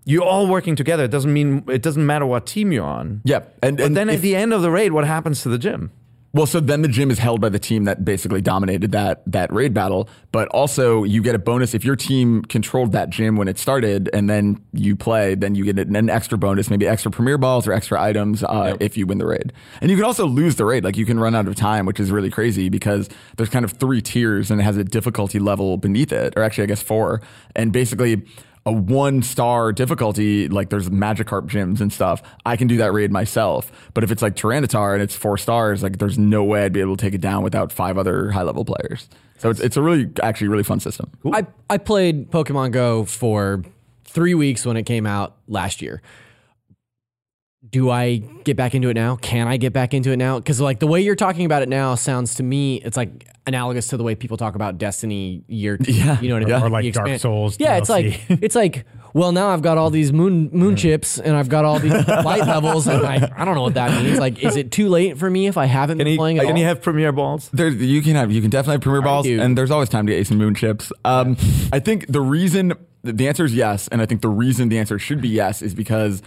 you're 0.04 0.24
all 0.24 0.46
working 0.46 0.74
together. 0.76 1.04
It 1.04 1.10
doesn't 1.10 1.32
mean 1.32 1.64
it 1.68 1.82
doesn't 1.82 2.04
matter 2.04 2.26
what 2.26 2.46
team 2.46 2.72
you're 2.72 2.84
on. 2.84 3.20
yeah, 3.24 3.40
and, 3.62 3.76
But 3.76 3.86
and 3.86 3.96
then 3.96 4.08
if- 4.08 4.16
at 4.16 4.22
the 4.22 4.36
end 4.36 4.52
of 4.52 4.62
the 4.62 4.70
raid, 4.70 4.92
what 4.92 5.04
happens 5.06 5.42
to 5.42 5.48
the 5.48 5.58
gym? 5.58 5.90
Well, 6.38 6.46
so 6.46 6.60
then 6.60 6.82
the 6.82 6.88
gym 6.88 7.10
is 7.10 7.18
held 7.18 7.40
by 7.40 7.48
the 7.48 7.58
team 7.58 7.82
that 7.86 8.04
basically 8.04 8.40
dominated 8.40 8.92
that 8.92 9.24
that 9.26 9.52
raid 9.52 9.74
battle. 9.74 10.08
But 10.30 10.46
also, 10.50 11.02
you 11.02 11.20
get 11.20 11.34
a 11.34 11.38
bonus 11.40 11.74
if 11.74 11.84
your 11.84 11.96
team 11.96 12.42
controlled 12.42 12.92
that 12.92 13.10
gym 13.10 13.34
when 13.34 13.48
it 13.48 13.58
started, 13.58 14.08
and 14.12 14.30
then 14.30 14.64
you 14.72 14.94
play. 14.94 15.34
Then 15.34 15.56
you 15.56 15.64
get 15.64 15.76
an, 15.88 16.08
extra 16.08 16.38
bonus, 16.38 16.70
maybe 16.70 16.86
extra 16.86 17.10
premier 17.10 17.38
balls 17.38 17.66
or 17.66 17.72
extra 17.72 18.00
items 18.00 18.44
uh, 18.44 18.76
if 18.78 18.96
you 18.96 19.04
win 19.04 19.18
the 19.18 19.26
raid. 19.26 19.52
And 19.80 19.90
you 19.90 19.96
can 19.96 20.04
also 20.04 20.26
lose 20.26 20.54
the 20.54 20.64
raid, 20.64 20.84
like 20.84 20.96
you 20.96 21.04
can 21.04 21.18
run 21.18 21.34
out 21.34 21.48
of 21.48 21.56
time, 21.56 21.86
which 21.86 21.98
is 21.98 22.12
really 22.12 22.30
crazy 22.30 22.68
because 22.68 23.08
there's 23.36 23.50
kind 23.50 23.64
of 23.64 23.72
three 23.72 24.00
tiers, 24.00 24.48
and 24.48 24.60
it 24.60 24.64
has 24.64 24.76
a 24.76 24.84
difficulty 24.84 25.40
level 25.40 25.76
beneath 25.76 26.12
it, 26.12 26.34
or 26.36 26.44
actually, 26.44 26.62
I 26.62 26.68
guess 26.68 26.82
four. 26.82 27.20
And 27.56 27.72
basically, 27.72 28.22
a 28.68 28.72
one 28.72 29.22
star 29.22 29.72
difficulty, 29.72 30.46
like 30.46 30.68
there's 30.68 30.90
Magikarp 30.90 31.48
gyms 31.48 31.80
and 31.80 31.90
stuff, 31.90 32.22
I 32.44 32.56
can 32.56 32.68
do 32.68 32.76
that 32.76 32.92
raid 32.92 33.10
myself. 33.10 33.72
But 33.94 34.04
if 34.04 34.12
it's 34.12 34.20
like 34.20 34.36
Tyranitar 34.36 34.92
and 34.92 35.02
it's 35.02 35.16
four 35.16 35.38
stars, 35.38 35.82
like 35.82 35.98
there's 35.98 36.18
no 36.18 36.44
way 36.44 36.64
I'd 36.64 36.72
be 36.74 36.80
able 36.80 36.96
to 36.96 37.00
take 37.00 37.14
it 37.14 37.22
down 37.22 37.42
without 37.42 37.72
five 37.72 37.96
other 37.96 38.30
high 38.30 38.42
level 38.42 38.66
players. 38.66 39.08
So 39.38 39.48
it's, 39.48 39.58
it's 39.60 39.78
a 39.78 39.82
really, 39.82 40.10
actually, 40.22 40.48
really 40.48 40.64
fun 40.64 40.80
system. 40.80 41.10
I, 41.32 41.46
I 41.70 41.78
played 41.78 42.30
Pokemon 42.30 42.72
Go 42.72 43.06
for 43.06 43.62
three 44.04 44.34
weeks 44.34 44.66
when 44.66 44.76
it 44.76 44.82
came 44.82 45.06
out 45.06 45.36
last 45.48 45.80
year. 45.80 46.02
Do 47.70 47.90
I 47.90 48.18
get 48.44 48.56
back 48.56 48.74
into 48.74 48.88
it 48.88 48.94
now? 48.94 49.16
Can 49.16 49.46
I 49.46 49.56
get 49.58 49.72
back 49.72 49.92
into 49.94 50.10
it 50.10 50.16
now? 50.16 50.38
Because 50.38 50.60
like 50.60 50.78
the 50.80 50.86
way 50.86 51.00
you're 51.02 51.16
talking 51.16 51.44
about 51.44 51.62
it 51.62 51.68
now 51.68 51.94
sounds 51.96 52.36
to 52.36 52.42
me, 52.42 52.76
it's 52.76 52.96
like 52.96 53.26
analogous 53.46 53.88
to 53.88 53.96
the 53.96 54.02
way 54.04 54.14
people 54.14 54.36
talk 54.36 54.54
about 54.54 54.78
Destiny 54.78 55.42
year. 55.48 55.76
Two, 55.76 55.92
Yeah. 55.92 56.20
you 56.20 56.28
know 56.28 56.34
what 56.34 56.42
I 56.42 56.46
mean? 56.46 56.48
Yeah. 56.60 56.64
Or 56.64 56.70
like 56.70 56.84
The 56.84 56.90
Dark 56.92 57.20
Souls 57.20 57.56
Yeah, 57.58 57.76
it's 57.76 57.88
like 57.88 58.20
it's 58.28 58.54
like 58.54 58.84
well 59.14 59.32
now 59.32 59.48
I've 59.48 59.62
got 59.62 59.76
all 59.78 59.90
these 59.90 60.12
moon 60.12 60.50
moon 60.52 60.76
chips 60.76 61.18
and 61.18 61.34
I've 61.36 61.48
got 61.48 61.64
all 61.64 61.78
these 61.78 61.92
light 62.08 62.46
levels 62.46 62.86
and 62.86 63.04
I, 63.06 63.30
I 63.36 63.44
don't 63.44 63.54
know 63.54 63.62
what 63.62 63.74
that 63.74 64.02
means. 64.02 64.18
Like, 64.18 64.42
is 64.42 64.56
it 64.56 64.70
too 64.70 64.88
late 64.88 65.18
for 65.18 65.28
me 65.30 65.46
if 65.46 65.56
I 65.56 65.64
haven't 65.66 65.98
Can 65.98 66.04
been 66.04 66.12
he, 66.12 66.16
playing 66.16 66.38
at 66.38 66.42
can 66.42 66.52
all? 66.52 66.56
he 66.56 66.62
have 66.62 66.80
Premier 66.82 67.10
Balls? 67.12 67.48
There, 67.52 67.68
you 67.68 68.00
can 68.02 68.16
have, 68.16 68.30
you 68.30 68.40
can 68.42 68.50
definitely 68.50 68.74
have 68.74 68.80
Premier 68.82 69.02
Balls, 69.02 69.24
do. 69.26 69.40
and 69.40 69.56
there's 69.58 69.70
always 69.70 69.88
time 69.88 70.06
to 70.06 70.12
get 70.12 70.18
Ace 70.20 70.30
and 70.30 70.38
Moon 70.38 70.54
chips. 70.54 70.92
Um, 71.04 71.36
I 71.72 71.80
think 71.80 72.06
the 72.08 72.20
reason, 72.20 72.74
the 73.02 73.28
answer 73.28 73.44
is 73.46 73.54
yes, 73.54 73.88
and 73.88 74.02
I 74.02 74.06
think 74.06 74.20
the 74.20 74.28
reason 74.28 74.68
the 74.68 74.78
answer 74.78 74.98
should 74.98 75.20
be 75.22 75.28
yes 75.28 75.62
is 75.62 75.74
because 75.74 76.22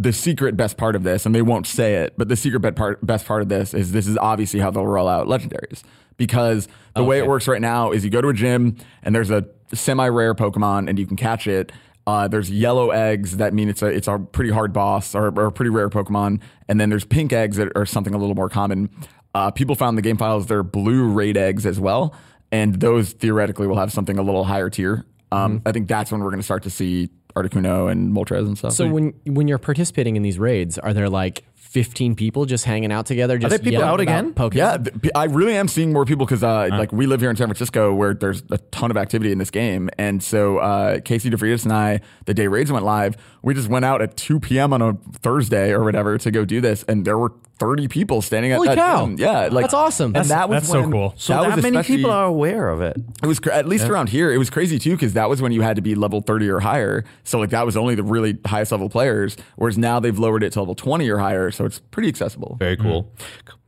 the 0.00 0.12
secret 0.12 0.56
best 0.56 0.76
part 0.76 0.94
of 0.94 1.02
this, 1.02 1.26
and 1.26 1.34
they 1.34 1.42
won't 1.42 1.66
say 1.66 1.96
it, 1.96 2.14
but 2.16 2.28
the 2.28 2.36
secret 2.36 2.60
best 2.60 2.76
part, 2.76 3.04
best 3.04 3.26
part 3.26 3.42
of 3.42 3.48
this 3.48 3.74
is 3.74 3.90
this 3.90 4.06
is 4.06 4.16
obviously 4.16 4.60
how 4.60 4.70
they'll 4.70 4.86
roll 4.86 5.08
out 5.08 5.26
legendaries. 5.26 5.82
Because 6.16 6.66
the 6.94 7.04
way 7.04 7.18
it 7.18 7.26
works 7.26 7.46
right 7.46 7.60
now 7.60 7.92
is 7.92 8.04
you 8.04 8.10
go 8.10 8.20
to 8.20 8.28
a 8.28 8.34
gym 8.34 8.76
and 9.02 9.14
there's 9.14 9.30
a 9.30 9.46
semi-rare 9.72 10.34
Pokemon 10.34 10.88
and 10.88 10.98
you 10.98 11.06
can 11.06 11.16
catch 11.16 11.46
it. 11.46 11.70
Uh, 12.08 12.26
there's 12.26 12.50
yellow 12.50 12.90
eggs 12.90 13.36
that 13.36 13.52
mean 13.52 13.68
it's 13.68 13.82
a 13.82 13.86
it's 13.86 14.08
a 14.08 14.18
pretty 14.18 14.50
hard 14.50 14.72
boss 14.72 15.14
or, 15.14 15.28
or 15.28 15.46
a 15.46 15.52
pretty 15.52 15.68
rare 15.68 15.90
Pokemon, 15.90 16.40
and 16.68 16.80
then 16.80 16.88
there's 16.90 17.04
pink 17.04 17.32
eggs 17.32 17.56
that 17.56 17.70
are 17.76 17.84
something 17.84 18.14
a 18.14 18.18
little 18.18 18.34
more 18.34 18.48
common. 18.48 18.88
Uh, 19.34 19.50
people 19.50 19.74
found 19.74 19.98
the 19.98 20.02
game 20.02 20.16
files 20.16 20.46
they're 20.46 20.62
blue 20.62 21.06
raid 21.06 21.36
eggs 21.36 21.66
as 21.66 21.78
well, 21.78 22.14
and 22.50 22.80
those 22.80 23.12
theoretically 23.12 23.66
will 23.66 23.76
have 23.76 23.92
something 23.92 24.18
a 24.18 24.22
little 24.22 24.44
higher 24.44 24.70
tier. 24.70 25.04
Um, 25.30 25.60
I 25.66 25.72
think 25.72 25.86
that's 25.86 26.10
when 26.10 26.22
we're 26.22 26.30
going 26.30 26.40
to 26.40 26.44
start 26.44 26.62
to 26.62 26.70
see 26.70 27.10
Articuno 27.42 27.90
and 27.90 28.12
Moltres 28.14 28.46
and 28.46 28.56
stuff. 28.58 28.72
So 28.72 28.88
when 28.88 29.14
when 29.24 29.48
you're 29.48 29.58
participating 29.58 30.16
in 30.16 30.22
these 30.22 30.38
raids, 30.38 30.78
are 30.78 30.92
there 30.92 31.08
like 31.08 31.44
15 31.54 32.14
people 32.14 32.46
just 32.46 32.64
hanging 32.64 32.90
out 32.90 33.04
together? 33.04 33.36
Just 33.36 33.50
there 33.50 33.58
people 33.58 33.84
out 33.84 34.00
again? 34.00 34.32
Pokemon? 34.32 34.54
Yeah, 34.54 34.76
th- 34.78 35.12
I 35.14 35.24
really 35.24 35.54
am 35.54 35.68
seeing 35.68 35.92
more 35.92 36.06
people 36.06 36.24
because 36.24 36.42
uh, 36.42 36.68
like 36.70 36.92
we 36.92 37.06
live 37.06 37.20
here 37.20 37.28
in 37.28 37.36
San 37.36 37.46
Francisco 37.46 37.92
where 37.92 38.14
there's 38.14 38.42
a 38.50 38.58
ton 38.58 38.90
of 38.90 38.96
activity 38.96 39.32
in 39.32 39.38
this 39.38 39.50
game, 39.50 39.90
and 39.98 40.22
so 40.22 40.58
uh, 40.58 41.00
Casey 41.00 41.28
DeFreitas 41.30 41.64
and 41.64 41.72
I, 41.72 42.00
the 42.24 42.32
day 42.34 42.46
raids 42.46 42.72
went 42.72 42.84
live, 42.86 43.16
we 43.42 43.52
just 43.54 43.68
went 43.68 43.84
out 43.84 44.00
at 44.00 44.16
2 44.16 44.40
p.m. 44.40 44.72
on 44.72 44.80
a 44.80 44.94
Thursday 45.18 45.72
or 45.72 45.84
whatever 45.84 46.16
to 46.16 46.30
go 46.30 46.44
do 46.44 46.60
this, 46.60 46.84
and 46.88 47.04
there 47.04 47.18
were 47.18 47.32
30 47.58 47.88
people 47.88 48.22
standing 48.22 48.52
at 48.52 48.56
Holy 48.56 48.68
that 48.68 48.78
cow. 48.78 49.06
gym. 49.06 49.16
Yeah, 49.18 49.48
like 49.50 49.64
That's 49.64 49.74
awesome. 49.74 50.06
And 50.06 50.14
That's- 50.16 50.28
that 50.28 50.48
was 50.48 50.62
that's 50.62 50.68
so 50.72 50.90
cool. 50.90 51.14
So 51.16 51.32
that 51.34 51.42
that, 51.48 51.56
was 51.56 51.62
many 51.62 51.82
people 51.82 52.10
are 52.10 52.24
aware 52.26 52.68
of 52.68 52.80
it. 52.80 52.96
It 53.22 53.26
was 53.26 53.40
cr- 53.40 53.50
at 53.50 53.66
least 53.66 53.88
around 53.88 54.08
here. 54.10 54.32
It 54.32 54.38
was 54.38 54.50
crazy 54.50 54.78
too 54.78 54.92
because 54.92 55.14
that 55.14 55.28
was 55.28 55.42
when 55.42 55.52
you 55.52 55.62
had 55.62 55.76
to 55.76 55.82
be 55.82 55.94
level 55.94 56.20
thirty 56.20 56.48
or 56.48 56.60
higher. 56.60 57.04
So 57.24 57.38
like 57.38 57.50
that 57.50 57.66
was 57.66 57.76
only 57.76 57.94
the 57.94 58.02
really 58.04 58.38
highest 58.46 58.72
level 58.72 58.88
players. 58.88 59.36
Whereas 59.56 59.76
now 59.76 60.00
they've 60.00 60.18
lowered 60.18 60.42
it 60.42 60.52
to 60.52 60.60
level 60.60 60.74
twenty 60.74 61.08
or 61.08 61.18
higher, 61.18 61.50
so 61.50 61.64
it's 61.64 61.80
pretty 61.90 62.08
accessible. 62.08 62.56
Very 62.58 62.76
cool. 62.76 63.12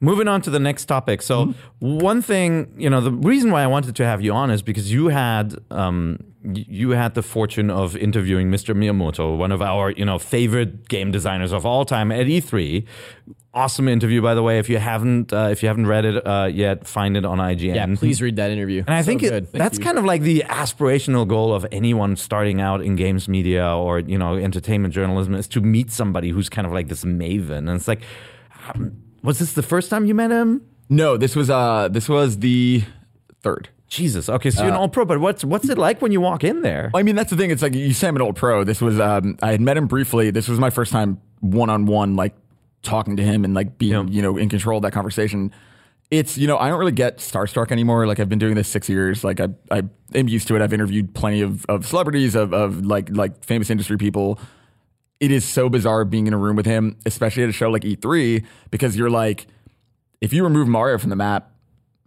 Moving 0.03 0.29
on 0.29 0.41
to 0.43 0.51
the 0.51 0.61
next 0.61 0.87
topic. 0.87 1.21
So, 1.21 1.53
one 1.81 2.23
thing, 2.23 2.73
you 2.79 2.89
know, 2.89 3.03
the 3.03 3.13
reason 3.13 3.51
why 3.51 3.63
I 3.63 3.67
wanted 3.67 3.95
to 3.97 4.05
have 4.07 4.23
you 4.23 4.33
on 4.33 4.51
is 4.51 4.63
because 4.63 4.91
you 4.91 5.09
had 5.09 5.55
um, 5.71 6.19
you 6.43 6.91
had 6.91 7.13
the 7.13 7.23
fortune 7.23 7.71
of 7.71 7.97
interviewing 7.97 8.51
Mr. 8.51 8.75
Miyamoto, 8.75 9.37
one 9.37 9.53
of 9.53 9.61
our, 9.61 9.91
you 9.91 10.07
know, 10.07 10.19
favorite 10.19 10.89
game 10.89 11.11
designers 11.11 11.53
of 11.53 11.67
all 11.67 11.85
time 11.85 12.11
at 12.11 12.27
E3. 12.27 12.87
Awesome 13.53 13.89
interview, 13.89 14.23
by 14.23 14.35
the 14.37 14.45
way. 14.45 14.61
If 14.61 14.69
you 14.69 14.79
haven't 14.79 15.33
uh, 15.33 15.49
if 15.51 15.61
you 15.63 15.69
haven't 15.69 15.89
read 15.89 16.05
it 16.05 16.25
uh, 16.25 16.49
yet, 16.53 16.87
find 16.87 17.17
it 17.17 17.25
on 17.25 17.39
IGN. 17.39 17.75
Yeah, 17.75 17.87
please 17.97 18.23
read 18.23 18.37
that 18.37 18.53
interview. 18.53 18.85
And 18.87 18.95
I 18.95 19.01
So 19.03 19.07
think 19.07 19.25
it, 19.25 19.51
that's 19.51 19.77
kind 19.77 19.99
of 19.99 20.05
like 20.05 20.23
the 20.23 20.45
aspirational 20.49 21.27
goal 21.27 21.53
of 21.53 21.67
anyone 21.73 22.15
starting 22.15 22.61
out 22.61 22.81
in 22.81 22.95
games 22.95 23.29
media 23.29 23.67
or 23.69 23.99
you 23.99 24.17
know 24.17 24.37
entertainment 24.37 24.95
journalism 24.95 25.35
is 25.35 25.49
to 25.49 25.61
meet 25.61 25.91
somebody 25.91 26.31
who's 26.31 26.49
kind 26.49 26.65
of 26.65 26.73
like 26.73 26.87
this 26.87 27.05
maven. 27.05 27.59
And 27.59 27.71
it's 27.71 27.89
like, 27.89 28.03
um, 28.73 29.03
was 29.25 29.41
this 29.41 29.55
the 29.55 29.65
first 29.65 29.91
time 29.91 30.05
you 30.07 30.15
met 30.15 30.31
him? 30.31 30.63
No, 30.89 31.17
this 31.17 31.35
was 31.35 31.51
uh 31.51 31.89
this 31.89 32.09
was 32.09 32.39
the 32.39 32.85
third. 33.43 33.69
Jesus. 33.89 34.29
Okay, 34.29 34.51
so 34.53 34.63
you're 34.63 34.71
an 34.73 34.79
old 34.79 34.93
pro, 34.93 35.05
but 35.05 35.19
what's 35.19 35.45
what's 35.45 35.69
it 35.69 35.77
like 35.77 36.01
when 36.01 36.13
you 36.13 36.21
walk 36.21 36.45
in 36.45 36.63
there? 36.63 36.93
I 36.95 37.03
mean, 37.03 37.17
that's 37.17 37.31
the 37.31 37.37
thing. 37.37 37.51
It's 37.51 37.63
like 37.63 37.75
you 37.75 37.93
say 37.93 38.07
I'm 38.07 38.15
an 38.15 38.23
old 38.23 38.37
pro. 38.37 38.63
This 38.63 38.81
was 38.81 39.01
um, 39.01 39.37
I 39.43 39.51
had 39.51 39.61
met 39.61 39.77
him 39.77 39.89
briefly. 39.89 40.31
This 40.31 40.47
was 40.47 40.61
my 40.61 40.71
first 40.71 40.93
time 40.93 41.21
one 41.41 41.69
on 41.69 41.87
one, 41.87 42.15
like 42.15 42.37
talking 42.83 43.17
to 43.17 43.23
him 43.23 43.45
and 43.45 43.55
like 43.55 43.79
being 43.79 43.93
Yeah. 43.93 44.05
you 44.09 44.23
know 44.23 44.37
in 44.37 44.49
control 44.49 44.79
of 44.79 44.83
that 44.83 44.93
conversation. 44.93 45.53
It's 46.11 46.37
you 46.37 46.47
know 46.49 46.59
I 46.59 46.69
don't 46.69 46.79
really 46.79 46.93
get 46.93 47.19
starstruck 47.19 47.71
anymore. 47.71 48.07
Like 48.07 48.19
I've 48.19 48.29
been 48.29 48.39
doing 48.41 48.55
this 48.57 48.67
six 48.69 48.89
years. 48.89 49.23
Like 49.23 49.39
I 49.41 49.49
I 49.71 49.83
am 50.15 50.29
used 50.29 50.49
to 50.49 50.57
it. 50.57 50.63
I've 50.63 50.73
interviewed 50.73 51.15
plenty 51.15 51.41
of, 51.41 51.65
of 51.67 51.87
celebrities 51.87 52.35
of 52.35 52.53
of 52.53 52.85
like 52.85 53.09
like 53.11 53.45
famous 53.45 53.71
industry 53.71 53.97
people. 53.97 54.41
It 55.21 55.31
is 55.31 55.45
so 55.45 55.69
bizarre 55.69 56.05
being 56.05 56.27
in 56.27 56.33
a 56.33 56.39
room 56.39 56.57
with 56.57 56.67
him, 56.67 56.97
especially 57.07 57.43
at 57.43 57.49
a 57.51 57.53
show 57.53 57.71
like 57.71 57.83
E3, 57.83 58.43
because 58.71 58.97
you're 58.97 59.11
like, 59.11 59.47
if 60.23 60.33
you 60.33 60.43
remove 60.43 60.67
Mario 60.67 60.97
from 60.97 61.11
the 61.11 61.17
map, 61.17 61.53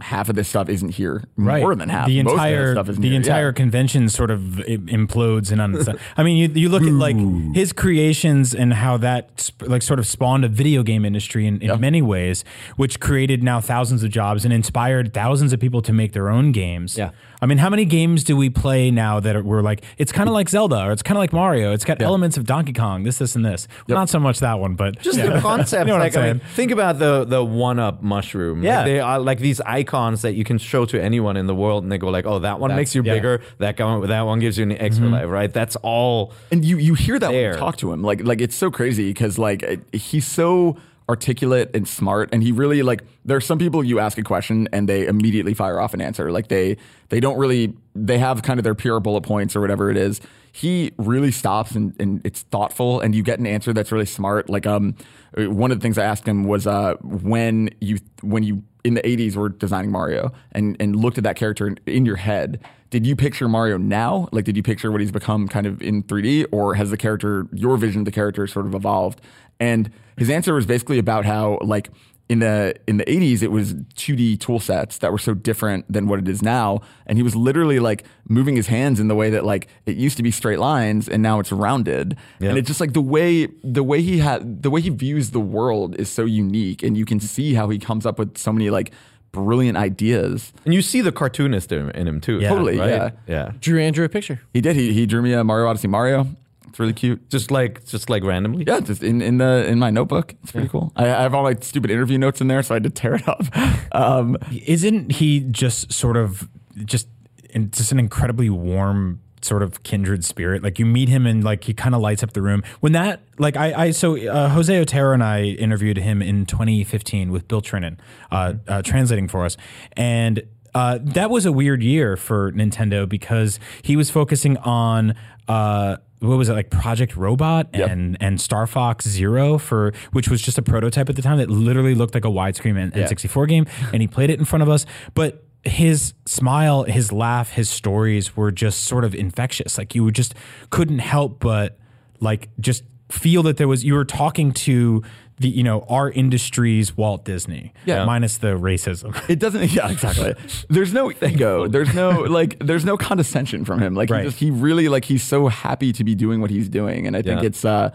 half 0.01 0.27
of 0.27 0.35
this 0.35 0.49
stuff 0.49 0.67
isn't 0.69 0.89
here. 0.89 1.23
Right. 1.37 1.61
More 1.61 1.75
than 1.75 1.87
half. 1.87 2.07
The 2.07 2.19
entire 2.19 2.73
stuff 2.73 2.87
the 2.87 2.93
here. 3.01 3.13
entire 3.13 3.47
Yeah. 3.47 3.51
convention 3.53 4.09
sort 4.09 4.31
of 4.31 4.41
implodes 4.41 5.51
and 5.51 5.61
on. 5.61 5.75
I 6.17 6.23
mean, 6.23 6.35
you, 6.37 6.49
you 6.61 6.69
look 6.69 6.83
at 6.83 6.91
like 6.91 7.15
his 7.55 7.71
creations 7.71 8.53
and 8.53 8.73
how 8.73 8.97
that 8.97 9.39
sp- 9.39 9.63
like 9.67 9.81
sort 9.81 9.99
of 9.99 10.07
spawned 10.07 10.43
a 10.43 10.49
video 10.49 10.83
game 10.83 11.05
industry 11.05 11.45
in, 11.47 11.61
in 11.61 11.79
many 11.79 12.01
ways, 12.01 12.43
which 12.75 12.99
created 12.99 13.43
now 13.43 13.61
thousands 13.61 14.03
of 14.03 14.09
jobs 14.11 14.43
and 14.43 14.53
inspired 14.53 15.13
thousands 15.13 15.53
of 15.53 15.59
people 15.59 15.81
to 15.83 15.93
make 15.93 16.11
their 16.13 16.29
own 16.29 16.51
games. 16.51 16.97
Yeah. 16.97 17.11
I 17.43 17.45
mean, 17.45 17.57
how 17.57 17.69
many 17.69 17.83
games 17.83 18.23
do 18.23 18.37
we 18.37 18.49
play 18.49 18.89
now 18.89 19.19
that 19.19 19.35
are, 19.35 19.43
we're 19.43 19.61
like, 19.61 19.83
it's 19.97 20.13
kind 20.13 20.29
of 20.29 20.33
like 20.33 20.47
Zelda 20.47 20.85
or 20.85 20.93
it's 20.93 21.03
kind 21.03 21.17
of 21.17 21.19
like 21.19 21.33
Mario. 21.33 21.73
It's 21.73 21.83
got 21.83 22.01
elements 22.01 22.37
of 22.37 22.45
Donkey 22.45 22.71
Kong, 22.71 23.03
this, 23.03 23.17
this, 23.17 23.35
and 23.35 23.43
this. 23.43 23.67
Well, 23.85 23.97
not 23.97 24.07
so 24.07 24.17
much 24.17 24.39
that 24.39 24.61
one, 24.61 24.75
but 24.75 25.01
Just 25.01 25.21
the 25.21 25.41
concept. 25.41 25.73
You 25.83 25.87
know 25.87 25.99
what 25.99 26.05
I'm 26.05 26.13
like, 26.13 26.15
I 26.15 26.33
mean, 26.33 26.41
think 26.55 26.71
about 26.71 26.99
the 26.99 27.25
the 27.25 27.43
one 27.43 27.79
up 27.79 28.01
mushroom. 28.01 28.59
Like, 28.59 28.65
Yeah. 28.65 28.83
they 28.85 28.99
are 29.01 29.19
like 29.19 29.39
these 29.39 29.59
icons 29.61 30.21
that 30.21 30.35
you 30.35 30.45
can 30.45 30.57
show 30.57 30.85
to 30.85 31.01
anyone 31.01 31.35
in 31.35 31.47
the 31.47 31.55
world, 31.55 31.83
and 31.83 31.91
they 31.91 31.97
go 31.97 32.09
like, 32.09 32.25
"Oh, 32.25 32.39
that 32.39 32.61
one 32.61 32.73
makes 32.73 32.95
you 32.95 33.03
yeah. 33.03 33.15
bigger. 33.15 33.41
That 33.57 33.77
one, 33.77 34.07
that 34.07 34.21
one 34.21 34.39
gives 34.39 34.57
you 34.57 34.63
an 34.63 34.71
extra 34.71 35.05
mm-hmm. 35.05 35.15
life, 35.15 35.29
right?" 35.29 35.51
That's 35.51 35.75
all. 35.77 36.31
and 36.49 36.63
you 36.63 36.77
you 36.77 36.93
hear 36.93 37.19
that 37.19 37.31
when 37.31 37.43
you 37.43 37.53
talk 37.55 37.75
to 37.77 37.91
him 37.91 38.01
like 38.03 38.23
like 38.23 38.39
it's 38.39 38.55
so 38.55 38.71
crazy 38.71 39.09
because 39.09 39.37
like 39.37 39.93
he's 39.93 40.25
so 40.25 40.77
articulate 41.09 41.69
and 41.73 41.87
smart 41.87 42.29
and 42.31 42.43
he 42.43 42.51
really 42.51 42.81
like 42.81 43.03
there 43.25 43.35
are 43.35 43.41
some 43.41 43.57
people 43.57 43.83
you 43.83 43.99
ask 43.99 44.17
a 44.17 44.23
question 44.23 44.69
and 44.71 44.87
they 44.87 45.05
immediately 45.05 45.53
fire 45.53 45.79
off 45.79 45.93
an 45.93 45.99
answer 45.99 46.31
like 46.31 46.47
they 46.47 46.77
they 47.09 47.19
don't 47.19 47.37
really 47.37 47.73
they 47.93 48.17
have 48.17 48.41
kind 48.41 48.57
of 48.57 48.63
their 48.63 48.75
pure 48.75 49.01
bullet 49.01 49.21
points 49.21 49.53
or 49.53 49.59
whatever 49.59 49.91
it 49.91 49.97
is 49.97 50.21
he 50.53 50.91
really 50.97 51.31
stops 51.31 51.71
and, 51.71 51.93
and 51.99 52.21
it's 52.23 52.43
thoughtful 52.43 53.01
and 53.01 53.15
you 53.15 53.21
get 53.21 53.37
an 53.37 53.45
answer 53.45 53.73
that's 53.73 53.91
really 53.91 54.05
smart 54.05 54.49
like 54.49 54.65
um 54.65 54.95
one 55.35 55.71
of 55.71 55.79
the 55.79 55.81
things 55.81 55.97
i 55.97 56.05
asked 56.05 56.25
him 56.25 56.45
was 56.45 56.65
uh 56.65 56.93
when 57.01 57.69
you 57.81 57.99
when 58.21 58.43
you 58.43 58.63
in 58.85 58.93
the 58.93 59.01
80s 59.01 59.35
were 59.35 59.49
designing 59.49 59.91
mario 59.91 60.31
and 60.53 60.77
and 60.79 60.95
looked 60.95 61.17
at 61.17 61.25
that 61.25 61.35
character 61.35 61.67
in, 61.67 61.79
in 61.85 62.05
your 62.05 62.17
head 62.17 62.63
did 62.93 63.07
you 63.07 63.15
picture 63.15 63.49
Mario 63.49 63.77
now? 63.77 64.29
Like, 64.31 64.45
did 64.45 64.55
you 64.55 64.61
picture 64.61 64.91
what 64.91 65.01
he's 65.01 65.11
become 65.11 65.47
kind 65.47 65.65
of 65.65 65.81
in 65.81 66.03
3D, 66.03 66.45
or 66.51 66.75
has 66.75 66.91
the 66.91 66.95
character, 66.95 67.47
your 67.51 67.75
vision 67.75 68.01
of 68.01 68.05
the 68.05 68.11
character, 68.11 68.45
sort 68.45 68.67
of 68.67 68.75
evolved? 68.75 69.19
And 69.59 69.91
his 70.17 70.29
answer 70.29 70.53
was 70.53 70.65
basically 70.65 70.99
about 70.99 71.25
how, 71.25 71.59
like, 71.61 71.89
in 72.29 72.39
the 72.39 72.75
in 72.87 72.97
the 72.97 73.05
80s, 73.05 73.43
it 73.43 73.51
was 73.51 73.73
2D 73.73 74.39
tool 74.39 74.59
sets 74.59 74.97
that 74.99 75.11
were 75.11 75.17
so 75.17 75.33
different 75.33 75.91
than 75.91 76.07
what 76.07 76.19
it 76.19 76.27
is 76.27 76.41
now, 76.41 76.81
and 77.05 77.17
he 77.17 77.23
was 77.23 77.35
literally 77.35 77.79
like 77.79 78.05
moving 78.27 78.55
his 78.55 78.67
hands 78.67 78.99
in 78.99 79.07
the 79.07 79.15
way 79.15 79.29
that 79.29 79.45
like 79.45 79.67
it 79.85 79.97
used 79.97 80.17
to 80.17 80.23
be 80.23 80.31
straight 80.31 80.59
lines, 80.59 81.09
and 81.09 81.21
now 81.21 81.39
it's 81.39 81.51
rounded, 81.51 82.17
and 82.39 82.57
it's 82.57 82.67
just 82.67 82.79
like 82.79 82.93
the 82.93 83.01
way 83.01 83.47
the 83.63 83.83
way 83.83 84.01
he 84.01 84.19
had 84.19 84.63
the 84.63 84.69
way 84.69 84.79
he 84.79 84.89
views 84.89 85.31
the 85.31 85.39
world 85.39 85.95
is 85.97 86.09
so 86.09 86.23
unique, 86.23 86.81
and 86.81 86.97
you 86.97 87.05
can 87.05 87.19
see 87.19 87.53
how 87.55 87.69
he 87.69 87.77
comes 87.77 88.05
up 88.05 88.17
with 88.17 88.37
so 88.37 88.53
many 88.53 88.69
like 88.69 88.91
brilliant 89.33 89.77
ideas. 89.77 90.53
And 90.63 90.73
you 90.73 90.81
see 90.81 91.01
the 91.01 91.11
cartoonist 91.11 91.71
in, 91.73 91.89
in 91.91 92.07
him 92.07 92.21
too. 92.21 92.39
Totally, 92.39 92.77
right? 92.79 92.89
yeah. 92.89 93.09
yeah. 93.27 93.51
Drew 93.59 93.81
Andrew 93.81 94.05
a 94.05 94.09
picture. 94.09 94.41
He 94.53 94.61
did. 94.61 94.77
He, 94.77 94.93
he 94.93 95.05
drew 95.05 95.21
me 95.21 95.33
a 95.33 95.43
Mario 95.43 95.67
Odyssey 95.67 95.87
Mario. 95.89 96.27
It's 96.67 96.79
really 96.79 96.93
cute. 96.93 97.29
Just 97.29 97.51
like 97.51 97.85
just 97.85 98.09
like 98.09 98.23
randomly. 98.23 98.63
Yeah, 98.65 98.79
just 98.79 99.03
in, 99.03 99.21
in 99.21 99.37
the 99.37 99.65
in 99.67 99.79
my 99.79 99.89
notebook. 99.89 100.35
It's 100.43 100.51
pretty 100.51 100.69
cool. 100.69 100.91
I, 100.95 101.05
I 101.05 101.21
have 101.21 101.33
all 101.33 101.43
my 101.43 101.55
stupid 101.61 101.91
interview 101.91 102.17
notes 102.17 102.41
in 102.41 102.47
there, 102.47 102.63
so 102.63 102.73
I 102.73 102.77
had 102.77 102.83
to 102.83 102.89
tear 102.89 103.15
it 103.15 103.27
up. 103.27 103.43
Um, 103.95 104.37
isn't 104.65 105.11
he 105.11 105.41
just 105.41 105.93
sort 105.93 106.17
of 106.17 106.49
just 106.83 107.07
in, 107.51 107.69
just 107.69 107.91
an 107.91 107.99
incredibly 107.99 108.49
warm 108.49 109.21
sort 109.43 109.61
of 109.61 109.83
kindred 109.83 110.25
spirit 110.25 110.63
like 110.63 110.79
you 110.79 110.85
meet 110.85 111.09
him 111.09 111.27
and 111.27 111.43
like 111.43 111.65
he 111.65 111.73
kind 111.73 111.93
of 111.93 112.01
lights 112.01 112.23
up 112.23 112.33
the 112.33 112.41
room 112.41 112.63
when 112.79 112.93
that 112.93 113.21
like 113.37 113.55
i 113.57 113.73
i 113.73 113.91
so 113.91 114.17
uh, 114.27 114.49
jose 114.49 114.75
otero 114.79 115.13
and 115.13 115.23
i 115.23 115.43
interviewed 115.43 115.97
him 115.97 116.21
in 116.21 116.45
2015 116.45 117.31
with 117.31 117.47
bill 117.47 117.61
trinen 117.61 117.97
uh, 118.31 118.53
uh, 118.67 118.81
translating 118.81 119.27
for 119.27 119.45
us 119.45 119.57
and 119.97 120.43
uh, 120.75 120.97
that 121.01 121.29
was 121.29 121.45
a 121.45 121.51
weird 121.51 121.83
year 121.83 122.17
for 122.17 122.51
Nintendo 122.51 123.07
because 123.07 123.59
he 123.83 123.95
was 123.95 124.09
focusing 124.09 124.57
on. 124.57 125.15
Uh, 125.47 125.97
what 126.29 126.37
was 126.37 126.49
it 126.49 126.53
like 126.53 126.69
Project 126.69 127.15
Robot 127.15 127.69
and 127.73 128.17
and 128.19 128.39
Star 128.39 128.65
Fox 128.67 129.05
Zero 129.07 129.57
for 129.57 129.93
which 130.11 130.29
was 130.29 130.41
just 130.41 130.57
a 130.57 130.61
prototype 130.61 131.09
at 131.09 131.15
the 131.15 131.21
time 131.21 131.37
that 131.37 131.49
literally 131.49 131.95
looked 131.95 132.13
like 132.15 132.25
a 132.25 132.29
widescreen 132.29 132.77
N- 132.77 132.91
N64 132.91 133.47
game 133.47 133.65
and 133.91 134.01
he 134.01 134.07
played 134.07 134.29
it 134.29 134.39
in 134.39 134.45
front 134.45 134.63
of 134.63 134.69
us. 134.69 134.85
But 135.13 135.43
his 135.63 136.13
smile 136.25 136.83
his 136.83 137.11
laugh 137.11 137.51
his 137.51 137.69
stories 137.69 138.35
were 138.35 138.51
just 138.51 138.85
sort 138.85 139.03
of 139.03 139.13
infectious. 139.15 139.77
Like 139.77 139.95
you 139.95 140.09
just 140.11 140.33
couldn't 140.69 140.99
help 140.99 141.39
but 141.39 141.77
like 142.19 142.49
just 142.59 142.83
feel 143.09 143.43
that 143.43 143.57
there 143.57 143.67
was 143.67 143.83
you 143.83 143.93
were 143.93 144.05
talking 144.05 144.51
to 144.53 145.03
the 145.39 145.49
you 145.49 145.63
know 145.63 145.85
our 145.89 146.09
industry's 146.11 146.95
Walt 146.95 147.25
Disney 147.25 147.73
Yeah. 147.85 148.05
minus 148.05 148.37
the 148.37 148.57
racism 148.57 149.13
It 149.29 149.39
doesn't. 149.39 149.71
Yeah, 149.73 149.89
exactly. 149.91 150.35
There's 150.69 150.93
no 150.93 151.11
ego. 151.21 151.67
There's 151.67 151.93
no 151.93 152.09
like. 152.21 152.57
There's 152.59 152.85
no 152.85 152.97
condescension 152.97 153.65
from 153.65 153.79
him. 153.81 153.95
Like 153.95 154.09
Right. 154.09 154.23
he 154.23 154.27
just 154.29 154.39
he 154.39 154.51
really 154.51 154.89
like 154.89 155.05
he's 155.05 155.23
so 155.23 155.47
happy 155.47 155.91
to 155.93 156.03
be 156.03 156.15
doing 156.15 156.41
what 156.41 156.51
he's 156.51 156.69
doing, 156.69 157.07
and 157.07 157.15
I 157.17 157.21
think 157.21 157.41
Yeah. 157.41 157.47
it's 157.47 157.65
uh, 157.65 157.89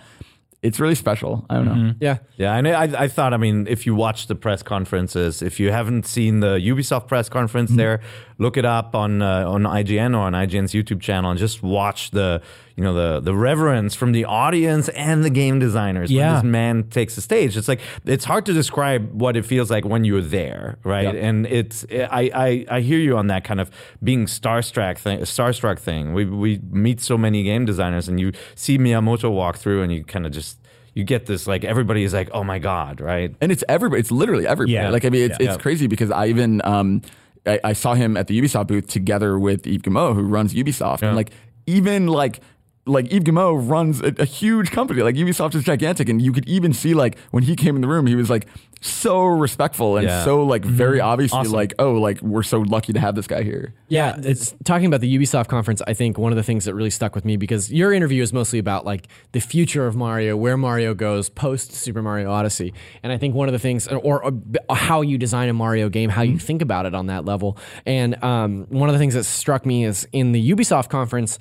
it's 0.60 0.80
really 0.80 0.96
special. 0.96 1.46
I 1.48 1.54
don't 1.54 1.66
know. 1.66 1.94
Yeah. 2.00 2.18
Yeah, 2.36 2.56
and 2.56 2.66
I, 2.66 3.04
I 3.04 3.08
thought, 3.08 3.32
I 3.32 3.36
mean, 3.36 3.68
if 3.68 3.86
you 3.86 3.94
watch 3.94 4.26
the 4.26 4.34
press 4.34 4.60
conferences, 4.60 5.40
if 5.40 5.60
you 5.60 5.70
haven't 5.70 6.04
seen 6.04 6.40
the 6.40 6.56
Ubisoft 6.58 7.06
press 7.06 7.28
conference 7.28 7.70
there, 7.70 8.00
look 8.38 8.56
it 8.56 8.64
up 8.64 8.92
on 8.96 9.22
uh, 9.22 9.48
on 9.48 9.62
IGN 9.62 10.14
or 10.16 10.22
on 10.22 10.32
IGN's 10.32 10.72
YouTube 10.72 11.00
channel 11.00 11.30
and 11.30 11.38
just 11.38 11.62
watch 11.62 12.10
the 12.10 12.42
you 12.78 12.84
know 12.84 12.94
the 12.94 13.18
the 13.20 13.34
reverence 13.34 13.96
from 13.96 14.12
the 14.12 14.24
audience 14.24 14.88
and 14.90 15.24
the 15.24 15.30
game 15.30 15.58
designers 15.58 16.10
when 16.10 16.18
Yeah. 16.18 16.34
this 16.36 16.44
man 16.44 16.84
takes 16.84 17.16
the 17.16 17.20
stage. 17.20 17.56
It's 17.56 17.66
like 17.66 17.80
it's 18.04 18.24
hard 18.24 18.46
to 18.46 18.52
describe 18.52 19.02
what 19.12 19.36
it 19.36 19.44
feels 19.44 19.68
like 19.68 19.84
when 19.84 20.04
you're 20.04 20.22
there, 20.22 20.78
right? 20.84 21.12
And 21.26 21.44
it's 21.46 21.84
I, 21.90 22.22
I 22.46 22.76
I 22.76 22.80
hear 22.80 23.00
you 23.00 23.16
on 23.18 23.26
that 23.26 23.42
kind 23.42 23.60
of 23.60 23.68
being 24.08 24.26
starstruck 24.26 24.96
thing, 24.98 25.18
starstruck 25.20 25.78
thing. 25.80 26.14
We 26.14 26.24
we 26.44 26.60
meet 26.70 27.00
so 27.00 27.18
many 27.18 27.42
game 27.42 27.64
designers, 27.66 28.08
and 28.08 28.20
you 28.20 28.30
see 28.54 28.78
Miyamoto 28.78 29.28
walk 29.30 29.56
through, 29.56 29.82
and 29.82 29.92
you 29.92 30.04
kind 30.04 30.24
of 30.24 30.30
just 30.30 30.58
you 30.94 31.02
get 31.04 31.26
this 31.26 31.46
like 31.48 31.64
everybody 31.64 32.04
is 32.04 32.12
like, 32.14 32.30
oh 32.32 32.44
my 32.44 32.60
god, 32.60 33.00
right? 33.00 33.34
And 33.40 33.50
it's 33.50 33.64
everybody. 33.68 33.98
It's 34.00 34.12
literally 34.12 34.46
everybody. 34.46 34.74
Yeah. 34.74 34.90
Like 34.90 35.04
I 35.04 35.10
mean, 35.10 35.30
it's, 35.30 35.40
Yeah. 35.40 35.52
it's 35.54 35.60
crazy 35.62 35.88
because 35.88 36.12
I 36.12 36.26
even 36.28 36.60
um, 36.64 37.02
I, 37.44 37.58
I 37.64 37.72
saw 37.72 37.94
him 37.94 38.16
at 38.16 38.28
the 38.28 38.40
Ubisoft 38.40 38.68
booth 38.68 38.86
together 38.86 39.36
with 39.36 39.66
Yves 39.66 39.82
Guillemot, 39.82 40.14
who 40.14 40.22
runs 40.22 40.54
Ubisoft, 40.54 41.02
and 41.02 41.16
like 41.16 41.30
even 41.66 42.06
like. 42.06 42.40
Like 42.88 43.12
Yves 43.12 43.24
Guillemot 43.24 43.68
runs 43.68 44.00
a, 44.00 44.14
a 44.18 44.24
huge 44.24 44.70
company. 44.70 45.02
Like 45.02 45.14
Ubisoft 45.14 45.54
is 45.54 45.62
gigantic, 45.64 46.08
and 46.08 46.20
you 46.20 46.32
could 46.32 46.48
even 46.48 46.72
see 46.72 46.94
like 46.94 47.18
when 47.30 47.42
he 47.44 47.54
came 47.54 47.74
in 47.76 47.82
the 47.82 47.88
room, 47.88 48.06
he 48.06 48.16
was 48.16 48.30
like 48.30 48.46
so 48.80 49.24
respectful 49.26 49.96
and 49.96 50.06
Yeah. 50.06 50.24
so 50.24 50.44
like 50.44 50.64
very 50.64 51.00
obviously 51.00 51.40
Awesome. 51.40 51.52
like 51.52 51.74
oh 51.80 51.94
like 51.94 52.22
we're 52.22 52.44
so 52.44 52.60
lucky 52.60 52.92
to 52.92 53.00
have 53.00 53.16
this 53.16 53.26
guy 53.26 53.42
here. 53.42 53.74
Yeah, 53.88 54.16
it's 54.22 54.54
talking 54.64 54.86
about 54.86 55.00
the 55.00 55.18
Ubisoft 55.18 55.48
conference. 55.48 55.82
I 55.86 55.94
think 55.94 56.16
one 56.16 56.30
of 56.30 56.36
the 56.36 56.44
things 56.44 56.64
that 56.64 56.74
really 56.74 56.90
stuck 56.90 57.14
with 57.16 57.24
me 57.24 57.36
because 57.36 57.72
your 57.72 57.92
interview 57.92 58.22
is 58.22 58.32
mostly 58.32 58.60
about 58.60 58.84
like 58.84 59.08
the 59.32 59.40
future 59.40 59.86
of 59.86 59.96
Mario, 59.96 60.36
where 60.36 60.56
Mario 60.56 60.94
goes 60.94 61.28
post 61.28 61.72
Super 61.72 62.02
Mario 62.02 62.30
Odyssey, 62.30 62.72
and 63.02 63.12
I 63.12 63.18
think 63.18 63.34
one 63.34 63.48
of 63.48 63.52
the 63.52 63.58
things, 63.58 63.88
or, 63.88 63.98
or 64.22 64.32
how 64.70 65.00
you 65.00 65.18
design 65.18 65.48
a 65.48 65.52
Mario 65.52 65.88
game, 65.88 66.08
how 66.10 66.22
you 66.22 66.38
think 66.38 66.62
about 66.62 66.86
it 66.86 66.94
on 66.94 67.06
that 67.06 67.24
level, 67.24 67.58
and 67.84 68.22
um, 68.22 68.66
one 68.68 68.88
of 68.88 68.92
the 68.92 68.98
things 69.00 69.14
that 69.14 69.24
struck 69.24 69.66
me 69.66 69.84
is 69.86 70.06
in 70.12 70.30
the 70.32 70.50
Ubisoft 70.52 70.88
conference. 70.88 71.38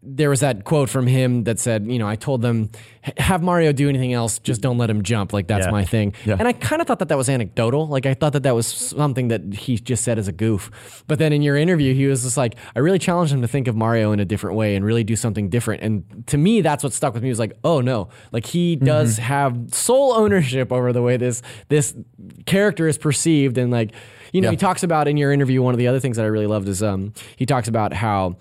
There 0.00 0.30
was 0.30 0.40
that 0.40 0.62
quote 0.64 0.88
from 0.88 1.08
him 1.08 1.42
that 1.44 1.58
said, 1.58 1.84
"You 1.90 1.98
know, 1.98 2.06
I 2.06 2.14
told 2.14 2.40
them 2.40 2.70
have 3.16 3.42
Mario 3.42 3.72
do 3.72 3.88
anything 3.88 4.12
else, 4.12 4.38
just 4.38 4.60
don't 4.60 4.78
let 4.78 4.88
him 4.88 5.02
jump. 5.02 5.32
Like 5.32 5.48
that's 5.48 5.66
Yeah. 5.66 5.72
my 5.72 5.84
thing." 5.84 6.14
Yeah. 6.24 6.36
And 6.38 6.46
I 6.46 6.52
kind 6.52 6.80
of 6.80 6.86
thought 6.86 7.00
that 7.00 7.08
that 7.08 7.18
was 7.18 7.28
anecdotal. 7.28 7.88
Like 7.88 8.06
I 8.06 8.14
thought 8.14 8.32
that 8.34 8.44
that 8.44 8.54
was 8.54 8.66
something 8.68 9.26
that 9.28 9.42
he 9.54 9.76
just 9.76 10.04
said 10.04 10.16
as 10.16 10.28
a 10.28 10.32
goof. 10.32 11.02
But 11.08 11.18
then 11.18 11.32
in 11.32 11.42
your 11.42 11.56
interview, 11.56 11.94
he 11.94 12.06
was 12.06 12.22
just 12.22 12.36
like, 12.36 12.54
I 12.76 12.78
really 12.78 13.00
challenged 13.00 13.32
him 13.34 13.42
to 13.42 13.48
think 13.48 13.66
of 13.66 13.74
Mario 13.74 14.12
in 14.12 14.20
a 14.20 14.24
different 14.24 14.56
way 14.56 14.76
and 14.76 14.84
really 14.84 15.02
do 15.02 15.16
something 15.16 15.48
different. 15.48 15.82
And 15.82 16.04
to 16.28 16.38
me, 16.38 16.60
that's 16.60 16.84
what 16.84 16.92
stuck 16.92 17.12
with 17.12 17.24
me. 17.24 17.28
Was 17.28 17.40
like, 17.40 17.54
oh 17.64 17.80
no, 17.80 18.08
like 18.30 18.46
he 18.46 18.76
does 18.76 19.18
have 19.18 19.58
sole 19.72 20.12
ownership 20.12 20.70
over 20.72 20.92
the 20.92 21.02
way 21.02 21.16
this 21.16 21.42
this 21.70 21.94
character 22.46 22.86
is 22.86 22.96
perceived. 22.98 23.58
And 23.58 23.72
like, 23.72 23.90
you 24.32 24.40
know, 24.42 24.46
Yeah. 24.46 24.50
he 24.52 24.56
talks 24.56 24.84
about 24.84 25.08
in 25.08 25.16
your 25.16 25.32
interview. 25.32 25.60
One 25.60 25.74
of 25.74 25.78
the 25.78 25.88
other 25.88 25.98
things 25.98 26.16
that 26.18 26.22
I 26.24 26.28
really 26.28 26.46
loved 26.46 26.68
is 26.68 26.84
um, 26.84 27.12
he 27.36 27.46
talks 27.46 27.66
about 27.66 27.92
how 27.94 28.36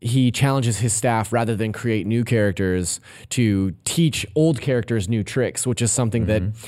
he 0.00 0.30
challenges 0.30 0.78
his 0.78 0.92
staff 0.92 1.32
rather 1.32 1.56
than 1.56 1.72
create 1.72 2.06
new 2.06 2.24
characters 2.24 3.00
to 3.30 3.74
teach 3.84 4.26
old 4.34 4.60
characters 4.60 5.08
new 5.08 5.24
tricks, 5.24 5.66
which 5.66 5.82
is 5.82 5.90
something 5.90 6.26
that 6.26 6.42
mm-hmm. 6.42 6.66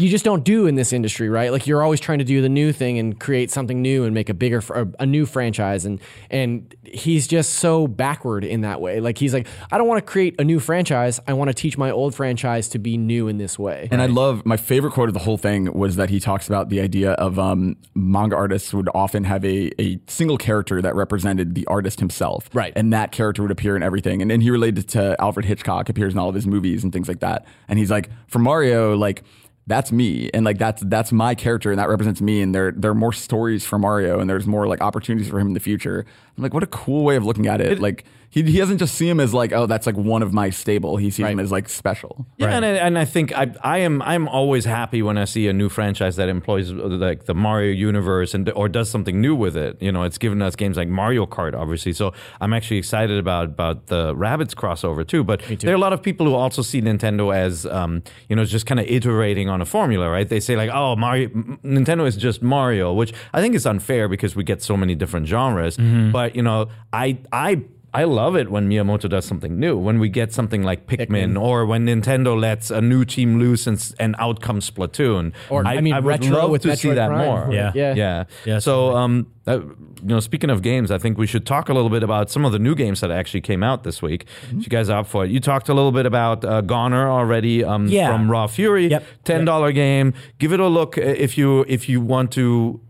You 0.00 0.08
just 0.08 0.24
don't 0.24 0.44
do 0.44 0.66
in 0.66 0.74
this 0.74 0.92
industry, 0.92 1.28
right? 1.28 1.52
Like 1.52 1.66
you're 1.66 1.82
always 1.82 2.00
trying 2.00 2.18
to 2.18 2.24
do 2.24 2.40
the 2.40 2.48
new 2.48 2.72
thing 2.72 2.98
and 2.98 3.18
create 3.18 3.50
something 3.50 3.82
new 3.82 4.04
and 4.04 4.14
make 4.14 4.28
a 4.28 4.34
bigger, 4.34 4.60
fr- 4.60 4.84
a 4.98 5.06
new 5.06 5.26
franchise, 5.26 5.84
and 5.84 6.00
and 6.30 6.74
he's 6.84 7.26
just 7.26 7.54
so 7.54 7.86
backward 7.86 8.44
in 8.44 8.62
that 8.62 8.80
way. 8.80 9.00
Like 9.00 9.18
he's 9.18 9.34
like, 9.34 9.46
I 9.70 9.78
don't 9.78 9.86
want 9.86 10.04
to 10.04 10.10
create 10.10 10.40
a 10.40 10.44
new 10.44 10.58
franchise. 10.58 11.20
I 11.26 11.34
want 11.34 11.48
to 11.48 11.54
teach 11.54 11.76
my 11.76 11.90
old 11.90 12.14
franchise 12.14 12.68
to 12.70 12.78
be 12.78 12.96
new 12.96 13.28
in 13.28 13.38
this 13.38 13.58
way. 13.58 13.88
And 13.90 14.00
I 14.00 14.06
love 14.06 14.44
my 14.46 14.56
favorite 14.56 14.92
quote 14.92 15.08
of 15.08 15.14
the 15.14 15.20
whole 15.20 15.38
thing 15.38 15.72
was 15.72 15.96
that 15.96 16.10
he 16.10 16.18
talks 16.18 16.46
about 16.46 16.68
the 16.68 16.80
idea 16.80 17.12
of 17.12 17.38
um, 17.38 17.76
manga 17.94 18.36
artists 18.36 18.72
would 18.72 18.88
often 18.94 19.24
have 19.24 19.44
a, 19.44 19.70
a 19.80 19.98
single 20.06 20.38
character 20.38 20.80
that 20.80 20.94
represented 20.94 21.54
the 21.54 21.66
artist 21.66 22.00
himself. 22.00 22.48
Right. 22.54 22.72
And 22.74 22.92
that 22.92 23.12
character 23.12 23.42
would 23.42 23.50
appear 23.50 23.76
in 23.76 23.82
everything. 23.82 24.22
And 24.22 24.30
then 24.30 24.40
he 24.40 24.50
related 24.50 24.88
to 24.90 25.16
Alfred 25.20 25.46
Hitchcock, 25.46 25.88
appears 25.88 26.14
in 26.14 26.18
all 26.18 26.28
of 26.28 26.34
his 26.34 26.46
movies 26.46 26.82
and 26.84 26.92
things 26.92 27.08
like 27.08 27.20
that. 27.20 27.46
And 27.68 27.78
he's 27.78 27.90
like, 27.90 28.08
for 28.26 28.38
Mario, 28.38 28.96
like, 28.96 29.22
that's 29.70 29.92
me 29.92 30.30
and 30.34 30.44
like 30.44 30.58
that's 30.58 30.82
that's 30.86 31.12
my 31.12 31.34
character 31.34 31.70
and 31.70 31.78
that 31.78 31.88
represents 31.88 32.20
me 32.20 32.42
and 32.42 32.54
there 32.54 32.72
there 32.72 32.90
are 32.90 32.94
more 32.94 33.12
stories 33.12 33.64
for 33.64 33.78
Mario 33.78 34.20
and 34.20 34.28
there's 34.28 34.46
more 34.46 34.66
like 34.66 34.80
opportunities 34.80 35.28
for 35.28 35.38
him 35.38 35.48
in 35.48 35.54
the 35.54 35.60
future. 35.60 36.04
I'm 36.36 36.42
like 36.42 36.54
what 36.54 36.62
a 36.62 36.68
cool 36.68 37.04
way 37.04 37.16
of 37.16 37.24
looking 37.24 37.46
at 37.46 37.60
it. 37.60 37.80
like 37.80 38.04
he, 38.30 38.42
he 38.44 38.58
doesn't 38.58 38.78
just 38.78 38.94
see 38.94 39.08
him 39.08 39.20
as 39.20 39.34
like 39.34 39.52
oh 39.52 39.66
that's 39.66 39.86
like 39.86 39.96
one 39.96 40.22
of 40.22 40.32
my 40.32 40.50
stable. 40.50 40.96
He 40.96 41.10
sees 41.10 41.24
him 41.32 41.40
as 41.40 41.50
like 41.50 41.68
special. 41.68 42.26
Yeah, 42.36 42.48
and, 42.50 42.64
I, 42.64 42.68
and 42.68 42.98
I 42.98 43.04
think 43.04 43.36
I, 43.36 43.52
I 43.62 43.78
am 43.78 44.00
I'm 44.02 44.28
always 44.28 44.64
happy 44.64 45.02
when 45.02 45.18
I 45.18 45.24
see 45.24 45.48
a 45.48 45.52
new 45.52 45.68
franchise 45.68 46.16
that 46.16 46.28
employs 46.28 46.70
uh, 46.70 46.74
like 46.76 47.24
the 47.24 47.34
Mario 47.34 47.72
universe 47.72 48.32
and 48.34 48.48
or 48.50 48.68
does 48.68 48.88
something 48.88 49.20
new 49.20 49.34
with 49.34 49.56
it. 49.56 49.80
You 49.82 49.92
know, 49.92 50.04
it's 50.04 50.18
given 50.18 50.40
us 50.42 50.54
games 50.56 50.76
like 50.76 50.88
Mario 50.88 51.26
Kart, 51.26 51.54
obviously. 51.54 51.92
So 51.92 52.12
I'm 52.40 52.52
actually 52.52 52.78
excited 52.78 53.18
about 53.18 53.46
about 53.46 53.86
the 53.88 54.14
Rabbids 54.14 54.54
crossover 54.54 55.06
too. 55.06 55.24
But 55.24 55.42
there 55.60 55.72
are 55.72 55.74
a 55.76 55.78
lot 55.78 55.92
of 55.92 56.02
people 56.02 56.26
who 56.26 56.34
also 56.34 56.62
see 56.62 56.80
Nintendo 56.80 57.34
as 57.34 57.66
um, 57.66 58.02
you 58.28 58.36
know 58.36 58.44
just 58.44 58.66
kind 58.66 58.78
of 58.80 58.86
iterating 58.86 59.48
on 59.48 59.60
a 59.60 59.66
formula, 59.66 60.08
right? 60.08 60.28
They 60.28 60.40
say 60.40 60.56
like, 60.56 60.70
oh, 60.72 60.94
Mario, 60.96 61.28
M- 61.30 61.58
Nintendo 61.64 62.06
is 62.06 62.16
just 62.16 62.42
Mario, 62.42 62.92
which 62.92 63.12
I 63.32 63.40
think 63.40 63.54
is 63.54 63.66
unfair 63.66 64.08
because 64.08 64.36
we 64.36 64.44
get 64.44 64.62
so 64.62 64.76
many 64.76 64.94
different 64.94 65.26
genres. 65.26 65.76
But 66.12 66.36
you 66.36 66.42
know, 66.42 66.68
I 66.92 67.18
I. 67.32 67.62
I 67.92 68.04
love 68.04 68.36
it 68.36 68.50
when 68.50 68.68
Miyamoto 68.68 69.08
does 69.08 69.24
something 69.24 69.58
new. 69.58 69.76
When 69.76 69.98
we 69.98 70.08
get 70.08 70.32
something 70.32 70.62
like 70.62 70.86
Pikmin, 70.86 71.40
or 71.40 71.66
when 71.66 71.86
Nintendo 71.86 72.38
lets 72.38 72.70
a 72.70 72.80
new 72.80 73.04
team 73.04 73.38
loose 73.38 73.66
and, 73.66 73.94
and 73.98 74.14
out 74.18 74.40
comes 74.40 74.70
Splatoon. 74.70 75.32
Or, 75.48 75.66
I 75.66 75.80
mean, 75.80 75.92
I 75.92 75.98
would 75.98 76.06
retro 76.06 76.36
love 76.36 76.50
with 76.50 76.62
to 76.62 76.76
see 76.76 76.92
that 76.92 77.08
Prime. 77.08 77.26
more. 77.26 77.52
Yeah. 77.52 77.72
Yeah. 77.74 77.94
yeah, 77.94 78.24
Yeah, 78.44 78.58
So, 78.60 78.96
um, 78.96 79.26
uh, 79.46 79.60
you 79.60 79.74
know, 80.02 80.20
speaking 80.20 80.50
of 80.50 80.62
games, 80.62 80.90
I 80.92 80.98
think 80.98 81.18
we 81.18 81.26
should 81.26 81.44
talk 81.44 81.68
a 81.68 81.74
little 81.74 81.90
bit 81.90 82.02
about 82.04 82.30
some 82.30 82.44
of 82.44 82.52
the 82.52 82.58
new 82.60 82.74
games 82.76 83.00
that 83.00 83.10
actually 83.10 83.40
came 83.40 83.62
out 83.64 83.82
this 83.82 84.00
week. 84.00 84.26
Mm-hmm. 84.46 84.58
If 84.60 84.66
you 84.66 84.70
guys 84.70 84.88
are 84.88 85.00
up 85.00 85.08
for 85.08 85.24
it, 85.24 85.30
you 85.32 85.40
talked 85.40 85.68
a 85.68 85.74
little 85.74 85.92
bit 85.92 86.06
about 86.06 86.44
uh, 86.44 86.60
GoNNER 86.60 87.10
already 87.10 87.64
um, 87.64 87.88
Yeah. 87.88 88.12
from 88.12 88.30
Raw 88.30 88.46
Fury. 88.46 88.86
Yep. 88.86 89.04
Ten 89.24 89.44
dollar 89.44 89.72
game. 89.72 90.14
Give 90.38 90.52
it 90.52 90.60
a 90.60 90.68
look 90.68 90.96
uh, 90.96 91.00
if 91.02 91.36
you 91.36 91.64
if 91.66 91.88
you 91.88 92.00
want 92.00 92.30
to 92.32 92.80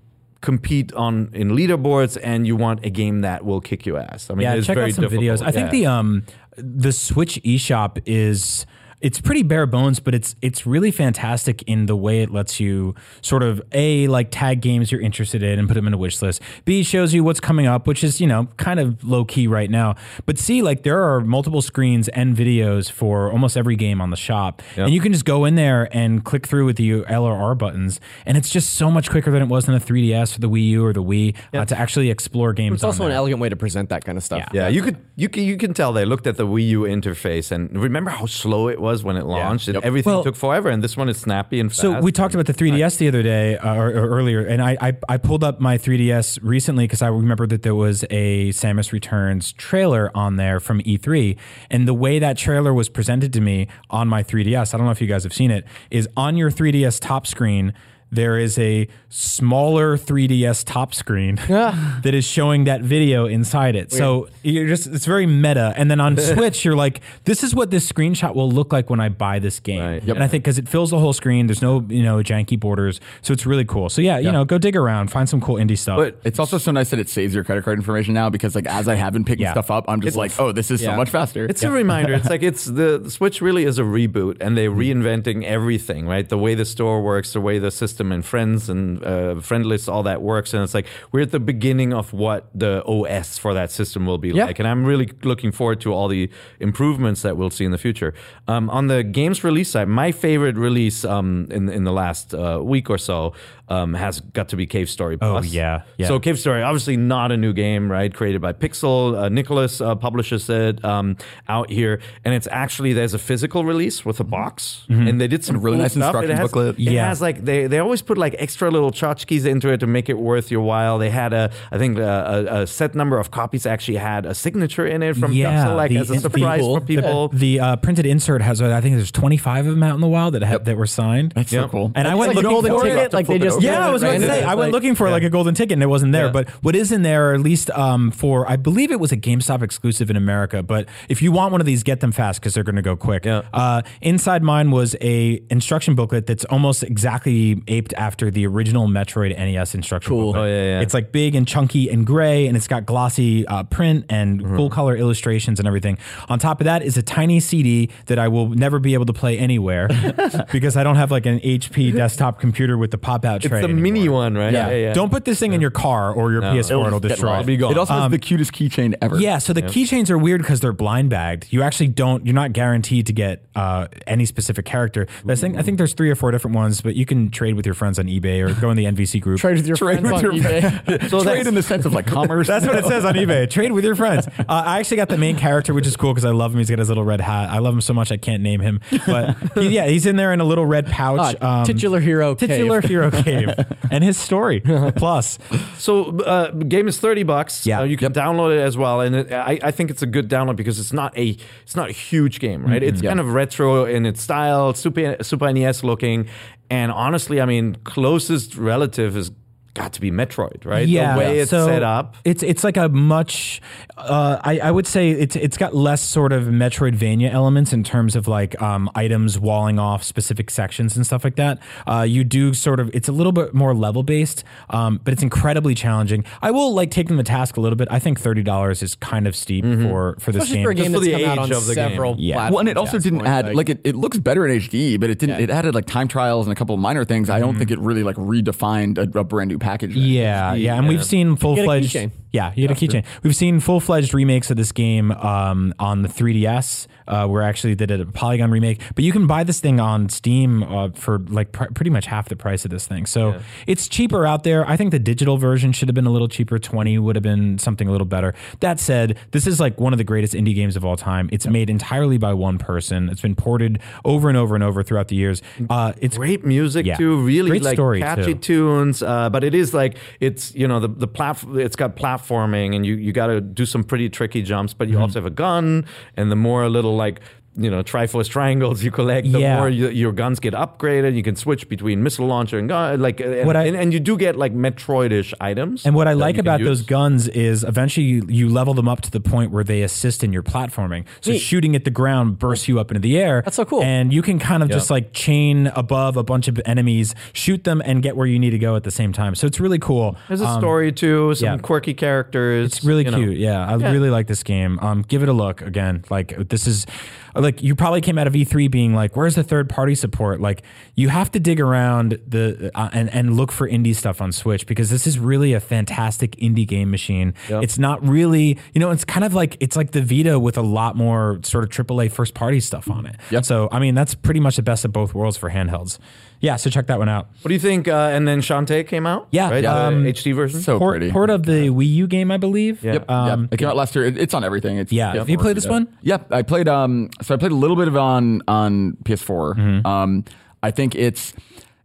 compete 0.41 0.93
on 0.95 1.30
in 1.32 1.51
leaderboards 1.51 2.18
and 2.22 2.47
you 2.47 2.57
want 2.57 2.84
a 2.84 2.91
game 2.91 3.20
that 3.20 3.45
will 3.45 3.61
kick 3.61 3.84
your 3.86 3.99
ass. 3.99 4.30
I 4.30 4.34
mean, 4.34 4.45
yeah, 4.45 4.55
it's 4.55 4.66
check 4.66 4.76
very 4.76 4.88
out 4.88 4.95
some 4.95 5.05
difficult. 5.05 5.24
videos. 5.24 5.43
I 5.43 5.51
think 5.51 5.70
the 5.70 5.86
um 5.86 6.24
the 6.57 6.93
Switch 6.93 7.41
eShop 7.43 8.01
is 8.07 8.66
it's 9.01 9.21
pretty 9.21 9.43
bare 9.43 9.67
bones, 9.67 9.99
but 9.99 10.15
it's 10.15 10.37
it's 10.43 10.67
really 10.67 10.91
fantastic 10.91 11.63
in 11.63 11.87
the 11.87 11.97
way 11.97 12.23
it 12.23 12.31
lets 12.31 12.61
you 12.61 12.95
sort 13.23 13.43
of 13.43 13.63
a 13.73 14.07
like 14.09 14.29
tag 14.31 14.61
games 14.61 14.93
you're 14.93 15.01
interested 15.01 15.43
in 15.43 15.59
and 15.59 15.69
put 15.69 15.75
them 15.75 15.87
in 15.87 15.95
a 15.95 15.99
wish 15.99 16.21
list. 16.21 16.43
B 16.65 16.83
shows 16.83 17.15
you 17.15 17.25
what's 17.25 17.41
coming 17.41 17.67
up, 17.67 17.87
which 17.87 18.05
is 18.05 18.21
you 18.21 18.27
know 18.27 18.49
kind 18.59 18.79
of 18.79 19.03
low 19.03 19.25
key 19.25 19.47
right 19.47 19.71
now. 19.71 19.95
But 20.27 20.39
C 20.39 20.61
like 20.63 20.83
there 20.83 21.03
are 21.03 21.21
multiple 21.21 21.63
screens 21.63 22.09
and 22.09 22.37
videos 22.37 22.91
for 22.91 23.33
almost 23.33 23.57
every 23.57 23.77
game 23.77 24.01
on 24.01 24.11
the 24.11 24.17
shop, 24.17 24.63
and 24.77 24.93
you 24.93 25.01
can 25.01 25.13
just 25.13 25.25
go 25.25 25.45
in 25.45 25.55
there 25.55 25.89
and 25.97 26.25
click 26.25 26.47
through 26.47 26.67
with 26.67 26.77
the 26.77 27.05
L 27.07 27.25
or 27.25 27.35
R 27.35 27.55
buttons, 27.55 28.01
and 28.27 28.37
it's 28.37 28.51
just 28.51 28.75
so 28.75 28.91
much 28.91 29.11
quicker 29.11 29.31
than 29.31 29.43
it 29.43 29.49
was 29.49 29.67
in 29.67 29.73
the 29.75 29.81
3DS 29.81 30.37
or 30.37 30.41
the 30.41 30.51
Wii 30.51 30.69
U 30.69 30.85
or 30.85 30.93
the 30.93 31.03
Wii 31.03 31.35
uh, 31.55 31.65
to 31.65 31.79
actually 31.79 32.11
explore 32.11 32.53
games. 32.53 32.75
It's 32.75 32.85
also 32.85 33.05
on 33.05 33.07
an 33.07 33.11
there. 33.13 33.17
elegant 33.19 33.41
way 33.41 33.49
to 33.49 33.57
present 33.57 33.89
that 33.89 34.05
kind 34.05 34.19
of 34.19 34.25
stuff. 34.25 34.49
Yeah, 34.53 34.69
you 34.69 34.83
could 34.83 34.99
you 35.17 35.31
can 35.31 35.45
you 35.45 35.57
can 35.57 35.73
tell 35.73 35.93
they 35.95 36.05
looked 36.05 36.27
at 36.27 36.37
the 36.37 36.47
Wii 36.47 36.69
U 36.69 36.81
interface 36.83 37.51
and 37.51 37.75
remember 37.81 38.11
how 38.11 38.27
slow 38.27 38.69
it 38.69 38.79
was 38.81 38.89
when 39.05 39.16
it 39.16 39.24
launched. 39.26 39.68
And 39.68 39.78
everything 39.84 40.12
Well- 40.12 40.24
took 40.24 40.36
forever, 40.36 40.68
and 40.68 40.82
this 40.82 40.97
one 40.97 41.09
is 41.09 41.16
snappy 41.18 41.61
and 41.61 41.70
fast. 41.70 41.80
So 41.80 42.01
we 42.01 42.12
talked 42.12 42.34
about 42.34 42.47
the 42.47 42.53
3DS 42.55 42.99
the 42.99 43.09
other 43.09 43.22
day 43.22 43.57
uh, 43.57 43.74
or, 43.74 43.88
or 43.88 44.09
earlier, 44.09 44.41
and 44.41 44.61
I, 44.61 44.76
I 44.80 44.93
I 45.09 45.16
pulled 45.16 45.45
up 45.45 45.61
my 45.61 45.78
3DS 45.78 46.38
recently 46.43 46.84
because 46.84 47.03
I 47.03 47.09
remember 47.09 47.47
that 47.47 47.62
there 47.62 47.74
was 47.74 48.05
a 48.11 48.51
Samus 48.51 48.93
Returns 48.93 49.53
trailer 49.53 50.11
on 50.14 50.36
there 50.36 50.61
from 50.61 50.80
E3, 50.82 51.36
and 51.70 51.86
the 51.86 51.95
way 51.95 52.18
that 52.18 52.36
trailer 52.36 52.74
was 52.74 52.88
presented 52.88 53.32
to 53.34 53.41
me 53.41 53.68
on 53.88 54.09
my 54.09 54.22
3DS, 54.22 54.74
I 54.74 54.76
don't 54.76 54.86
know 54.86 54.93
if 54.93 55.01
you 55.01 55.07
guys 55.07 55.22
have 55.24 55.32
seen 55.34 55.51
it, 55.51 55.64
is 55.91 56.09
on 56.16 56.36
your 56.36 56.51
3DS 56.51 57.01
top 57.01 57.26
screen. 57.26 57.72
There 58.11 58.39
is 58.39 58.59
a 58.59 58.89
smaller 59.09 59.97
3DS 59.97 60.65
top 60.65 60.95
screen 60.95 61.37
that 61.49 62.13
is 62.15 62.25
showing 62.25 62.65
that 62.65 62.81
video 62.83 63.27
inside 63.27 63.77
it. 63.77 63.93
So 63.93 64.29
you're 64.43 64.67
just 64.67 64.87
it's 64.87 65.07
very 65.07 65.27
meta. 65.27 65.73
And 65.77 65.91
then 65.91 66.01
on 66.01 66.17
Switch, 66.19 66.65
you're 66.65 66.77
like, 66.77 67.01
this 67.25 67.43
is 67.43 67.55
what 67.55 67.71
this 67.71 67.91
screenshot 67.91 68.35
will 68.35 68.51
look 68.51 68.73
like 68.73 68.91
when 68.91 69.01
I 69.01 69.09
buy 69.09 69.39
this 69.39 69.61
game. 69.61 69.81
Right. 69.81 70.03
And 70.03 70.23
I 70.23 70.29
think 70.29 70.45
because 70.45 70.59
it 70.59 70.69
fills 70.69 70.91
the 70.91 70.99
whole 70.99 71.13
screen, 71.13 71.47
there's 71.47 71.63
no 71.63 71.85
you 71.89 72.03
know 72.03 72.17
janky 72.19 72.59
borders, 72.59 73.01
so 73.23 73.33
it's 73.33 73.47
really 73.47 73.65
cool. 73.65 73.89
So 73.89 74.01
yeah, 74.03 74.19
you 74.19 74.31
know, 74.33 74.45
go 74.45 74.59
dig 74.59 74.77
around, 74.77 75.11
find 75.11 75.29
some 75.29 75.41
cool 75.41 75.57
indie 75.57 75.79
stuff. 75.79 75.99
But 75.99 76.19
It's 76.25 76.39
also 76.39 76.59
so 76.59 76.71
nice 76.73 76.91
that 76.91 76.99
it 76.99 77.09
saves 77.09 77.35
your 77.35 77.45
credit 77.45 77.65
card 77.65 77.79
information 77.79 78.15
now 78.15 78.31
because 78.31 78.55
like 78.55 78.67
as 78.67 78.89
I 78.89 78.95
have 78.95 79.13
been 79.13 79.25
picking 79.25 79.43
Yeah. 79.45 79.53
stuff 79.53 79.71
up, 79.71 79.85
I'm 79.89 80.01
just 80.01 80.17
like, 80.17 80.39
oh, 80.39 80.53
this 80.53 80.71
is 80.71 80.83
Yeah. 80.83 80.93
so 80.93 80.97
much 80.97 81.11
faster. 81.11 81.45
It's 81.47 81.63
a 81.63 81.71
reminder. 81.71 82.15
It's 82.15 82.29
like 82.31 82.43
it's 82.43 82.65
the, 82.65 82.99
the 82.99 83.11
Switch 83.11 83.41
really 83.41 83.65
is 83.65 83.79
a 83.79 83.83
reboot, 83.83 84.37
and 84.41 84.57
they're 84.57 84.71
reinventing 84.71 85.45
everything, 85.45 86.07
right? 86.07 86.29
The 86.29 86.39
way 86.39 86.55
the 86.55 86.65
store 86.65 87.03
works, 87.03 87.33
the 87.33 87.41
way 87.41 87.59
the 87.59 87.71
system 87.71 88.00
and 88.13 88.25
friends 88.25 88.69
and 88.71 89.05
uh, 89.05 89.41
friend 89.41 89.65
lists, 89.67 89.89
all 89.89 90.03
that 90.05 90.21
works, 90.23 90.55
and 90.55 90.63
it's 90.63 90.75
like 90.75 90.87
we're 91.13 91.23
at 91.23 91.31
the 91.31 91.41
beginning 91.41 91.93
of 91.93 92.13
what 92.13 92.41
the 92.55 92.83
OS 92.87 93.39
for 93.39 93.53
that 93.55 93.71
system 93.71 94.07
will 94.07 94.19
be 94.19 94.29
Yeah. 94.31 94.47
like, 94.47 94.59
and 94.59 94.67
I'm 94.69 94.85
really 94.85 95.09
looking 95.23 95.53
forward 95.53 95.81
to 95.83 95.93
all 95.93 96.09
the 96.09 96.31
improvements 96.61 97.23
that 97.23 97.37
we'll 97.37 97.51
see 97.51 97.65
in 97.65 97.71
the 97.73 97.79
future. 97.79 98.13
Um, 98.49 98.71
on 98.71 98.87
the 98.89 99.03
games 99.03 99.43
release 99.45 99.71
side, 99.71 99.89
my 99.89 100.13
favorite 100.13 100.57
release 100.57 101.05
um, 101.05 101.47
in 101.51 101.69
in 101.69 101.85
the 101.85 101.93
last 101.93 102.35
uh, 102.35 102.61
week 102.63 102.91
or 102.91 102.99
so 102.99 103.33
um, 103.69 103.95
has 103.95 104.21
got 104.21 104.49
to 104.49 104.57
be 104.57 104.67
Cave 104.67 104.89
Story 104.91 105.17
Oh, 105.21 105.43
yeah, 105.43 105.83
yeah. 105.99 106.09
So 106.09 106.19
Cave 106.19 106.39
Story, 106.39 106.63
obviously 106.63 106.97
not 106.97 107.31
a 107.33 107.37
new 107.37 107.53
game, 107.53 107.91
right? 107.91 108.13
Created 108.13 108.41
by 108.41 108.53
Pixel. 108.53 109.17
Uh, 109.17 109.29
Nicalis 109.29 109.81
uh, 109.85 109.95
publishes 109.95 110.49
it 110.51 110.85
um, 110.85 111.17
out 111.49 111.71
here, 111.71 112.01
and 112.25 112.35
it's 112.35 112.49
actually 112.51 112.93
there's 112.93 113.15
a 113.15 113.19
physical 113.19 113.65
release 113.65 114.05
with 114.05 114.19
a 114.21 114.25
box, 114.25 114.85
and 114.89 115.21
they 115.21 115.29
did 115.29 115.45
some 115.45 115.61
really 115.61 115.77
cool 115.77 115.83
nice 115.83 115.93
stuff. 115.93 116.03
instruction 116.15 116.31
it 116.31 116.37
has, 116.37 116.51
booklet. 116.51 116.75
It 116.79 116.83
Yeah. 116.93 117.09
has 117.09 117.21
like 117.21 117.45
they 117.45 117.67
they 117.69 117.79
always 117.91 118.03
put 118.03 118.16
like 118.16 118.36
extra 118.38 118.70
little 118.70 118.93
tchotchkes 118.93 119.45
into 119.45 119.68
it 119.72 119.78
to 119.78 119.86
make 119.86 120.09
it 120.09 120.16
worth 120.18 120.49
your 120.51 120.61
while. 120.62 120.99
They 120.99 121.11
had 121.11 121.32
a 121.32 121.51
I 121.72 121.78
think 121.78 121.99
a, 121.99 122.47
a, 122.49 122.62
a 122.62 122.66
set 122.68 122.95
number 122.95 123.18
of 123.18 123.30
copies 123.32 123.66
actually 123.66 123.97
had 123.99 124.26
a 124.26 124.34
signature 124.34 124.86
in 124.86 125.03
it 125.03 125.16
from 125.16 125.32
Yeah, 125.32 125.66
Pixel, 125.66 125.76
like 125.76 125.91
the- 125.91 125.97
as 125.99 126.11
a 126.11 126.20
surprise 126.20 126.61
cool. 126.61 126.78
for 126.78 126.86
people. 126.86 127.28
the 127.28 127.59
uh, 127.61 127.76
printed 127.76 128.07
insert 128.07 128.43
has, 128.43 128.62
uh, 128.62 128.70
I 128.76 128.80
think 128.80 128.95
there's 128.97 129.11
25 129.11 129.66
of 129.66 129.72
them 129.74 129.82
out 129.82 129.95
in 129.97 130.01
the 130.01 130.07
wild 130.09 130.34
that 130.34 130.43
have, 130.43 130.64
that 130.66 130.76
were 130.76 130.86
signed. 130.86 131.32
That's 131.34 131.51
so 131.51 131.66
cool. 131.68 131.91
And 131.97 132.07
I 132.07 132.12
It's 132.12 132.18
went 132.20 132.28
like 132.36 132.45
a 132.45 132.49
looking 132.49 132.51
golden 132.51 132.72
for 132.72 132.82
ticket, 132.84 132.99
it. 133.07 133.12
like 133.12 133.26
they 133.26 133.38
flip 133.38 133.43
it 133.43 133.45
just. 133.47 133.62
Yeah, 133.62 133.86
I 133.86 133.91
was 133.91 134.03
going 134.03 134.20
to 134.20 134.26
say. 134.28 134.43
I 134.45 134.55
went 134.55 134.68
Like- 134.68 134.72
looking 134.72 134.95
for 134.95 135.11
like 135.11 135.24
a 135.24 135.30
golden 135.30 135.55
ticket 135.57 135.72
and 135.72 135.82
it 135.82 135.86
wasn't 135.86 136.12
there. 136.12 136.26
Yeah. 136.26 136.32
But 136.32 136.49
what 136.62 136.76
is 136.76 136.93
in 136.93 137.03
there, 137.03 137.30
or 137.30 137.34
at 137.34 137.41
least 137.41 137.70
um, 137.70 138.12
for, 138.12 138.49
I 138.49 138.55
believe 138.57 138.93
it 138.93 139.01
was 139.01 139.11
a 139.11 139.16
GameStop 139.16 139.62
exclusive 139.62 140.11
in 140.11 140.16
America. 140.16 140.62
But 140.62 140.86
if 141.09 141.22
you 141.22 141.32
want 141.32 141.51
one 141.53 141.61
of 141.61 141.66
these, 141.66 141.82
get 141.82 141.99
them 142.01 142.12
fast 142.12 142.41
because 142.41 142.55
they're 142.55 142.62
going 142.64 142.76
to 142.76 142.82
go 142.82 142.95
quick. 142.97 143.24
Yeah. 143.24 143.43
Uh, 143.53 143.82
inside 144.01 144.43
mine 144.45 144.70
was 144.70 144.95
a 145.01 145.43
instruction 145.51 145.95
booklet 145.97 146.26
that's 146.26 146.45
almost 146.47 146.82
exactly 146.84 147.62
aped 147.81 147.95
after 147.95 148.31
the 148.31 148.47
original 148.47 148.87
Metroid 148.87 149.37
NES 149.37 149.74
instruction 149.74 150.11
Cool. 150.11 150.33
booklet. 150.33 150.43
Oh, 150.45 150.47
yeah, 150.47 150.64
yeah. 150.64 150.81
It's 150.81 150.95
like 150.95 151.12
big 151.12 151.35
and 151.35 151.47
chunky 151.49 151.89
and 151.91 152.07
gray, 152.07 152.47
and 152.47 152.57
it's 152.57 152.68
got 152.68 152.85
glossy 152.87 153.47
uh, 153.47 153.62
print 153.64 154.05
and 154.09 154.31
Mm-hmm. 154.41 154.57
full 154.57 154.70
color 154.70 154.97
illustrations 154.97 155.59
and 155.59 155.66
everything. 155.66 155.99
On 156.28 156.39
top 156.39 156.61
of 156.61 156.64
that 156.66 156.83
is 156.83 156.97
a 156.97 157.03
tiny 157.03 157.41
CD 157.41 157.91
that 158.07 158.18
I 158.18 158.28
will 158.28 158.49
never 158.51 158.78
be 158.78 158.95
able 158.95 159.07
to 159.07 159.12
play 159.12 159.39
anywhere 159.39 159.89
because 160.53 160.76
I 160.76 160.85
don't 160.85 160.97
have 160.97 161.11
like 161.11 161.26
an 161.26 161.41
HP 161.41 161.95
desktop 161.95 162.39
computer 162.41 162.76
with 162.78 162.91
the 162.91 162.99
pop 162.99 163.24
out 163.24 163.41
tray. 163.43 163.47
It's 163.47 163.49
tray. 163.49 163.61
the 163.61 163.64
anymore. 163.66 163.83
mini 163.83 164.09
one, 164.09 164.35
right? 164.37 164.53
Yeah. 164.53 164.70
yeah. 164.70 164.93
Don't 164.93 165.11
put 165.11 165.24
this 165.24 165.39
thing 165.41 165.53
in 165.53 165.61
your 165.61 165.70
car 165.70 166.12
or 166.12 166.33
your 166.33 166.43
PS4. 166.43 166.87
It'll, 166.87 166.91
just 166.91 167.03
get 167.03 167.09
destroy 167.09 167.31
lost. 167.31 167.49
it. 167.49 167.57
gone. 167.57 167.72
It 167.72 167.78
also 167.78 167.95
has 167.95 168.11
the 168.11 168.18
cutest 168.18 168.53
keychain 168.53 168.95
ever. 169.03 169.18
Yeah, 169.18 169.39
so 169.39 169.53
the 169.53 169.62
keychains 169.62 170.11
are 170.11 170.18
weird 170.18 170.41
because 170.43 170.61
they're 170.61 170.72
blind 170.72 171.11
bagged. 171.11 171.47
You 171.53 171.62
actually 171.62 171.89
don't. 171.89 172.24
You're 172.26 172.35
not 172.35 172.53
guaranteed 172.53 173.07
to 173.07 173.12
get 173.12 173.45
uh, 173.55 173.89
any 174.07 174.24
specific 174.26 174.64
character. 174.64 175.07
But 175.24 175.33
I 175.33 175.41
think 175.41 175.57
I 175.57 175.62
think 175.62 175.78
there's 175.78 175.95
three 175.95 176.11
or 176.11 176.14
four 176.14 176.31
different 176.31 176.55
ones, 176.57 176.81
but 176.81 176.95
you 176.97 177.05
can 177.07 177.31
trade 177.31 177.55
with 177.55 177.66
your 177.66 177.70
friends 177.75 177.99
on 177.99 178.07
eBay 178.07 178.41
or 178.41 178.59
go 178.61 178.71
in 178.71 178.77
the 178.77 178.85
NVC 178.85 179.21
group. 179.21 179.41
Trade 179.41 179.57
with 179.57 179.66
your 179.66 179.77
Trade 179.77 180.01
friends 180.01 180.23
with 180.23 180.33
on 180.33 180.37
your 180.37 180.45
eBay. 180.45 181.09
So 181.11 181.23
trade 181.23 181.47
in 181.47 181.55
the 181.55 181.62
sense 181.62 181.85
of 181.87 181.93
like 181.93 182.07
commerce. 182.07 182.47
That's 182.47 182.66
what 182.66 182.77
it 182.77 182.85
says 182.85 183.05
on 183.05 183.14
eBay. 183.14 183.49
Trade 183.51 183.73
with 183.73 183.85
your 183.85 183.95
friends. 183.95 184.29
Uh, 184.41 184.62
I 184.66 184.81
actually 184.81 184.97
got 184.97 185.09
the 185.09 185.18
main 185.18 185.37
character, 185.37 185.73
which 185.75 185.87
is 185.87 185.97
cool 185.97 186.12
because 186.12 186.25
I 186.25 186.31
love 186.31 186.53
him. 186.53 186.59
He's 186.59 186.71
got 186.71 186.79
his 186.81 186.89
little 186.89 187.05
red 187.05 187.21
hat. 187.21 187.51
I 187.51 187.59
love 187.59 187.75
him 187.75 187.81
so 187.81 187.93
much 187.93 188.11
I 188.11 188.16
can't 188.16 188.43
name 188.43 188.61
him. 188.61 188.81
But 189.07 189.37
he, 189.55 189.68
yeah, 189.68 189.87
he's 189.87 190.07
in 190.07 190.16
there 190.16 190.33
in 190.33 190.41
a 190.41 190.45
little 190.45 190.66
red 190.66 190.87
pouch. 190.87 191.37
Ah, 191.41 191.62
titular 191.64 192.01
hero 192.01 192.35
cave. 192.35 192.49
Titular 192.49 192.81
hero 192.81 193.11
cave, 193.11 193.51
and 193.91 194.03
his 194.03 194.16
story 194.16 194.61
plus. 194.61 195.39
So, 195.79 196.18
uh, 196.21 196.51
game 196.51 196.89
is 196.89 196.99
thirty 196.99 197.23
bucks. 197.23 197.64
Yeah. 197.66 197.81
Uh, 197.81 197.85
you 197.85 197.97
can 197.97 198.12
download 198.12 198.57
it 198.57 198.61
as 198.61 198.77
well, 198.77 199.01
and 199.03 199.14
it, 199.14 199.33
I, 199.33 199.59
I 199.62 199.71
think 199.71 199.91
it's 199.91 200.03
a 200.03 200.07
good 200.07 200.29
download 200.29 200.57
because 200.57 200.81
it's 200.81 200.93
not 200.93 201.16
a 201.16 201.37
it's 201.62 201.77
not 201.77 201.91
a 201.91 201.93
huge 201.93 202.41
game, 202.41 202.64
right? 202.64 202.83
It's 202.83 203.03
kind 203.03 203.21
of 203.21 203.33
retro 203.33 203.85
in 203.85 204.07
its 204.07 204.23
style, 204.23 204.75
super 204.75 205.16
Super 205.23 205.53
NES 205.53 205.85
looking, 205.85 206.29
and 206.71 206.93
honestly, 206.93 207.41
I 207.41 207.47
mean, 207.47 207.77
closest 207.85 208.57
relative 208.57 209.16
is 209.16 209.33
got 209.75 209.93
to 209.95 210.01
be 210.01 210.11
Metroid, 210.11 210.64
right? 210.64 210.87
Yeah, 210.87 211.14
the 211.14 211.18
way 211.18 211.39
it's 211.41 211.51
so 211.51 211.66
set 211.66 211.83
up. 211.83 212.16
It's 212.25 212.43
it's 212.43 212.64
like 212.64 212.77
a 212.77 212.89
much. 212.89 213.61
Uh, 213.97 214.41
I 214.43 214.59
I 214.61 214.71
would 214.71 214.87
say 214.87 215.11
it's 215.11 215.37
it's 215.37 215.57
got 215.57 215.75
less 215.75 216.01
sort 216.01 216.33
of 216.33 216.45
Metroidvania 216.45 217.31
elements 217.33 217.73
in 217.73 217.85
terms 217.85 218.16
of 218.16 218.27
like 218.29 218.61
um, 218.62 218.91
items 218.95 219.39
walling 219.39 219.79
off 219.79 220.03
specific 220.03 220.51
sections 220.51 220.97
and 220.97 221.05
stuff 221.07 221.25
like 221.25 221.37
that. 221.37 221.59
Uh, 221.87 222.03
you 222.09 222.25
do 222.25 222.55
sort 222.55 222.81
of 222.81 222.91
it's 222.95 223.09
a 223.09 223.12
little 223.12 223.33
bit 223.33 223.55
more 223.55 223.75
level 223.75 224.03
based, 224.03 224.45
um, 224.71 225.01
but 225.05 225.12
it's 225.12 225.23
incredibly 225.23 225.75
challenging. 225.75 226.25
I 226.43 226.51
will 226.51 226.73
like 226.75 226.91
take 226.91 227.09
them 227.09 227.16
to 227.18 227.23
task 227.23 227.57
a 227.57 227.61
little 227.61 227.77
bit. 227.77 227.89
I 227.91 227.99
think 227.99 228.18
thirty 228.21 228.43
dollars 228.43 228.83
is 228.83 228.95
kind 228.97 229.27
of 229.27 229.37
steep 229.37 229.64
for 229.64 230.16
for 230.18 230.33
this 230.33 230.45
Especially 230.45 230.57
game. 230.57 230.64
for 230.64 230.71
a 230.71 230.75
game 230.75 230.93
for 230.93 231.01
that's 231.01 231.05
the 231.07 231.12
come 231.12 231.23
out 231.25 231.33
age 231.33 231.39
on 231.39 231.53
of 231.53 231.66
the 231.66 231.75
game. 231.75 231.91
several 231.91 232.16
Yeah. 232.18 232.35
platforms. 232.37 232.53
Well, 232.55 232.61
and 232.61 232.68
it 232.68 232.77
also 232.77 232.91
at 232.97 233.03
this 233.03 233.05
didn't 233.05 233.27
add 233.27 233.55
like 233.55 233.68
it, 233.68 233.81
it 233.85 233.95
looks 233.97 234.18
better 234.18 234.47
in 234.47 234.59
HD, 234.61 234.99
but 234.99 235.11
it 235.11 235.18
didn't. 235.18 235.39
Yeah. 235.39 235.45
It 235.45 235.51
added 235.51 235.75
like 235.75 235.87
time 235.87 236.09
trials 236.09 236.47
and 236.47 236.53
a 236.53 236.57
couple 236.57 236.75
of 236.75 236.81
minor 236.81 237.05
things. 237.05 237.29
I 237.31 237.39
don't 237.39 237.57
think 237.59 237.71
it 237.71 237.79
really 237.79 238.03
like 238.03 238.16
redefined 238.16 238.99
a, 238.99 239.18
a 239.18 239.25
brand 239.25 239.49
new 239.49 239.59
package. 239.61 239.95
Yeah, 239.95 240.55
yeah, 240.55 240.77
and 240.77 240.89
we've 240.89 241.05
seen 241.05 241.37
full 241.37 241.57
fledged. 241.57 241.97
Yeah, 242.33 242.53
you 242.55 242.68
get 242.68 242.76
a 242.76 242.87
keychain. 242.87 243.05
We've 243.22 243.35
seen 243.37 243.61
full 243.61 243.81
fledged 243.81 244.14
remakes 244.14 244.51
of 244.51 244.57
this 244.57 244.72
game 244.72 245.11
um, 245.12 245.74
on 245.78 246.03
the 246.03 246.09
3DS. 246.09 246.87
Uh, 247.09 247.26
where 247.26 247.43
actually 247.43 247.74
did 247.74 247.91
a 247.91 248.07
Polygon 248.07 248.53
remake, 248.53 248.81
but 248.95 249.03
you 249.03 249.11
can 249.11 249.26
buy 249.26 249.43
this 249.43 249.59
thing 249.59 249.81
on 249.81 250.09
Steam 250.09 250.62
uh, 250.62 250.91
for 250.91 251.18
like 251.18 251.51
pr- 251.51 251.64
pretty 251.74 251.91
much 251.91 252.07
half 252.07 252.28
the 252.28 252.37
price 252.37 252.64
of 252.64 252.70
this 252.70 252.87
thing. 252.87 253.05
So 253.05 253.41
it's 253.66 253.89
cheaper 253.89 254.24
out 254.24 254.45
there. 254.45 254.64
I 254.68 254.76
think 254.76 254.93
the 254.93 255.01
digital 255.01 255.37
version 255.37 255.72
should 255.72 255.89
have 255.89 255.95
been 255.97 256.07
a 256.07 256.11
little 256.12 256.28
cheaper. 256.28 256.61
Twenty 256.61 257.01
would 257.01 257.16
have 257.16 257.22
been 257.24 257.59
something 257.59 257.89
a 257.89 257.91
little 257.91 258.07
better. 258.07 258.33
That 258.61 258.78
said, 258.78 259.18
this 259.33 259.49
is 259.49 259.59
like 259.59 259.81
one 259.81 259.93
of 259.93 259.99
the 259.99 260.05
greatest 260.05 260.35
indie 260.35 260.55
games 260.55 260.76
of 260.76 260.85
all 260.85 260.97
time. 260.97 261.28
It's 261.33 261.49
made 261.49 261.68
entirely 261.68 262.16
by 262.16 262.33
one 262.33 262.59
person. 262.59 263.09
It's 263.09 263.22
been 263.22 263.35
ported 263.35 263.81
over 264.05 264.28
and 264.28 264.39
over 264.39 264.55
and 264.55 264.62
over 264.62 264.85
throughout 264.85 265.09
the 265.09 265.16
years. 265.16 265.43
Uh, 265.68 265.95
it's 265.99 266.16
Great 266.16 266.45
music 266.45 266.87
Yeah. 266.87 266.95
too, 266.97 267.16
really 267.22 267.51
Great 267.51 267.62
like 267.64 267.74
story, 267.74 267.99
catchy 268.03 268.35
too. 268.35 268.39
tunes. 268.39 269.03
Uh, 269.03 269.28
but 269.31 269.43
it 269.43 269.53
is 269.57 269.74
like 269.74 269.97
it's 270.20 270.55
you 270.55 270.68
know 270.68 270.78
the 270.78 270.87
the 270.87 271.09
platform. 271.09 271.59
It's 271.59 271.74
got 271.74 271.97
platforming, 272.21 272.75
and 272.77 272.85
you 272.87 272.95
you 272.97 273.12
got 273.12 273.27
to 273.29 273.41
do 273.41 273.66
some 273.66 273.85
pretty 273.85 274.09
tricky 274.09 274.43
jumps. 274.43 274.75
But 274.75 274.89
you 274.89 274.95
Mm-hmm. 274.95 275.03
also 275.03 275.18
have 275.21 275.27
a 275.27 275.31
gun, 275.31 275.85
and 276.16 276.31
the 276.31 276.37
more 276.37 276.62
a 276.64 276.68
little 276.68 276.97
like 276.97 277.21
you 277.63 277.71
know 277.71 277.83
Triforce 277.83 278.29
triangles 278.29 278.83
you 278.83 278.91
collect, 278.91 279.31
the 279.31 279.41
Yeah. 279.41 279.59
more 279.59 279.69
you, 279.69 279.89
your 279.89 280.13
guns 280.13 280.41
get 280.41 280.55
upgraded. 280.55 281.15
You 281.15 281.23
can 281.23 281.37
switch 281.37 281.69
between 281.69 282.03
missile 282.03 282.27
launcher 282.27 282.59
and 282.59 282.69
gun, 282.69 283.01
like 283.01 283.21
and, 283.21 283.47
What 283.47 283.57
I- 283.57 283.65
and, 283.67 283.77
and 283.77 283.93
you 283.93 284.01
do 284.01 284.17
get 284.17 284.37
like 284.37 284.55
Metroidish 284.55 285.35
items. 285.41 285.85
And 285.87 285.95
what 285.95 286.09
I 286.09 286.15
like 286.15 286.39
about 286.39 286.61
those 286.61 286.83
guns 286.83 287.29
is 287.29 287.65
eventually 287.65 288.07
you, 288.07 288.23
you 288.29 288.49
level 288.49 288.75
them 288.75 288.89
up 288.89 289.01
to 289.03 289.11
the 289.11 289.21
point 289.21 289.51
where 289.51 289.65
they 289.65 289.83
assist 289.83 290.25
in 290.25 290.33
your 290.33 290.43
platforming. 290.43 291.05
So 291.21 291.33
Neat. 291.33 291.39
shooting 291.41 291.77
at 291.77 291.85
the 291.85 291.91
ground 291.91 292.39
bursts 292.39 292.69
you 292.69 292.81
up 292.81 292.91
into 292.91 293.01
the 293.01 293.19
air. 293.19 293.43
That's 293.45 293.57
so 293.57 293.65
cool. 293.65 293.83
And 293.83 294.13
you 294.13 294.23
can 294.23 294.39
kind 294.39 294.63
of 294.63 294.71
just 294.71 294.91
like 294.91 295.13
chain 295.13 295.69
above 295.69 296.17
a 296.17 296.23
bunch 296.23 296.49
of 296.49 296.61
enemies, 296.65 297.15
shoot 297.33 297.65
them, 297.65 297.83
and 297.85 298.03
get 298.03 298.17
where 298.17 298.27
you 298.27 298.39
need 298.39 298.51
to 298.51 298.59
go 298.59 298.77
at 298.77 298.85
the 298.85 298.91
same 298.91 299.13
time. 299.13 299.35
So 299.35 299.47
it's 299.47 299.61
really 299.61 299.79
cool. 299.79 300.17
There's 300.29 300.41
a 300.41 300.55
story 300.55 300.93
too, 300.93 301.35
some 301.35 301.47
yeah. 301.47 301.59
quirky 301.59 301.95
characters. 301.95 302.67
It's 302.67 302.85
really 302.85 303.05
you 303.05 303.11
know. 303.11 303.19
cute. 303.19 303.39
Yeah, 303.39 303.67
I 303.67 303.75
really 303.75 304.11
like 304.11 304.27
this 304.27 304.43
game. 304.43 304.79
Um, 304.81 305.03
give 305.03 305.23
it 305.23 305.29
a 305.29 305.33
look 305.33 305.63
again. 305.63 306.05
Like 306.11 306.49
this 306.49 306.67
is, 306.67 306.87
like 307.35 307.62
you 307.62 307.74
probably 307.74 308.01
came 308.01 308.18
out 308.18 308.26
of 308.26 308.33
E3 308.33 308.70
being 308.70 308.95
like, 308.95 309.16
"Where's 309.16 309.35
the 309.35 309.43
third 309.43 309.68
party 309.68 309.95
support?" 309.95 310.41
Like 310.41 310.62
you 310.95 311.09
have 311.09 311.31
to 311.33 311.41
dig 311.41 311.61
around 311.61 312.18
the 312.26 312.70
uh, 312.74 312.91
and 312.93 313.12
and 313.12 313.37
look 313.37 313.53
for 313.53 313.68
indie 313.68 313.95
stuff 313.95 314.20
on 314.20 314.33
Switch 314.33 314.66
because 314.66 314.91
this 314.91 315.07
is 315.07 315.18
really 315.18 315.53
a 315.53 315.61
fantastic 315.61 316.33
indie 316.37 316.66
game 316.66 316.91
machine. 316.91 317.35
It's 317.61 317.78
not 317.78 318.07
really, 318.07 318.59
you 318.74 318.81
know, 318.81 318.91
it's 318.91 319.05
kind 319.05 319.24
of 319.24 319.35
like 319.35 319.57
it's 319.61 319.76
like 319.76 319.93
the 319.93 320.03
Vita 320.03 320.39
with 320.39 320.57
a 320.57 320.62
lot 320.62 320.97
more 320.97 321.41
sort 321.43 321.64
of 321.64 321.70
AAA 321.70 322.11
first 322.11 322.35
party 322.35 322.61
stuff 322.61 322.91
on 322.91 323.07
it. 323.07 323.16
Yep. 323.31 323.45
So 323.45 323.68
I 323.70 323.78
mean, 323.78 323.95
that's 323.95 324.14
pretty 324.14 324.41
much 324.41 324.57
the 324.57 324.62
best 324.62 324.85
of 324.85 324.93
both 324.93 325.14
worlds 325.14 325.37
for 325.37 325.51
handhelds. 325.51 325.99
Yeah, 326.41 326.57
so 326.57 326.70
check 326.70 326.86
that 326.86 326.99
one 326.99 327.09
out. 327.11 327.28
What 327.43 327.49
do 327.51 327.55
you 327.55 327.61
think? 327.61 327.86
Uh, 327.86 328.11
and 328.12 328.26
then 328.26 328.41
Shantae 328.41 328.86
came 328.86 329.07
out. 329.07 329.28
Yeah, 329.30 329.51
right? 329.51 329.64
um, 329.64 330.05
the 330.05 330.12
HD 330.12 330.34
version. 330.34 330.61
So 330.62 330.78
Port, 330.78 330.95
pretty. 330.99 331.12
port 331.12 331.28
of 331.30 331.45
the 331.45 331.68
Wii 331.68 331.86
U 331.97 332.07
game, 332.07 332.30
I 332.30 332.38
believe. 332.38 332.82
Yep. 332.82 333.11
Um, 333.11 333.41
yeah, 333.43 333.47
it 333.53 333.57
came 333.59 333.68
out 333.68 333.76
last 333.76 333.95
year. 333.95 334.07
It- 334.07 334.16
it's 334.18 334.32
on 334.32 334.43
everything. 334.43 334.78
It's, 334.78 334.91
Yeah. 334.91 335.14
Have 335.14 335.28
you 335.28 335.36
played 335.38 335.57
this 335.57 335.66
one? 335.68 335.88
Yep. 336.03 336.32
I 336.32 336.43
played. 336.43 336.66
Um, 336.66 337.11
so 337.20 337.34
I 337.34 337.36
played 337.36 337.53
a 337.53 337.57
little 337.57 337.76
bit 337.76 337.88
of 337.88 337.97
on 337.97 338.41
on 338.49 338.97
PS4. 339.05 339.55
Mm-hmm. 339.57 339.86
Um, 339.86 340.24
I 340.62 340.70
think 340.70 340.95
it's 340.95 341.34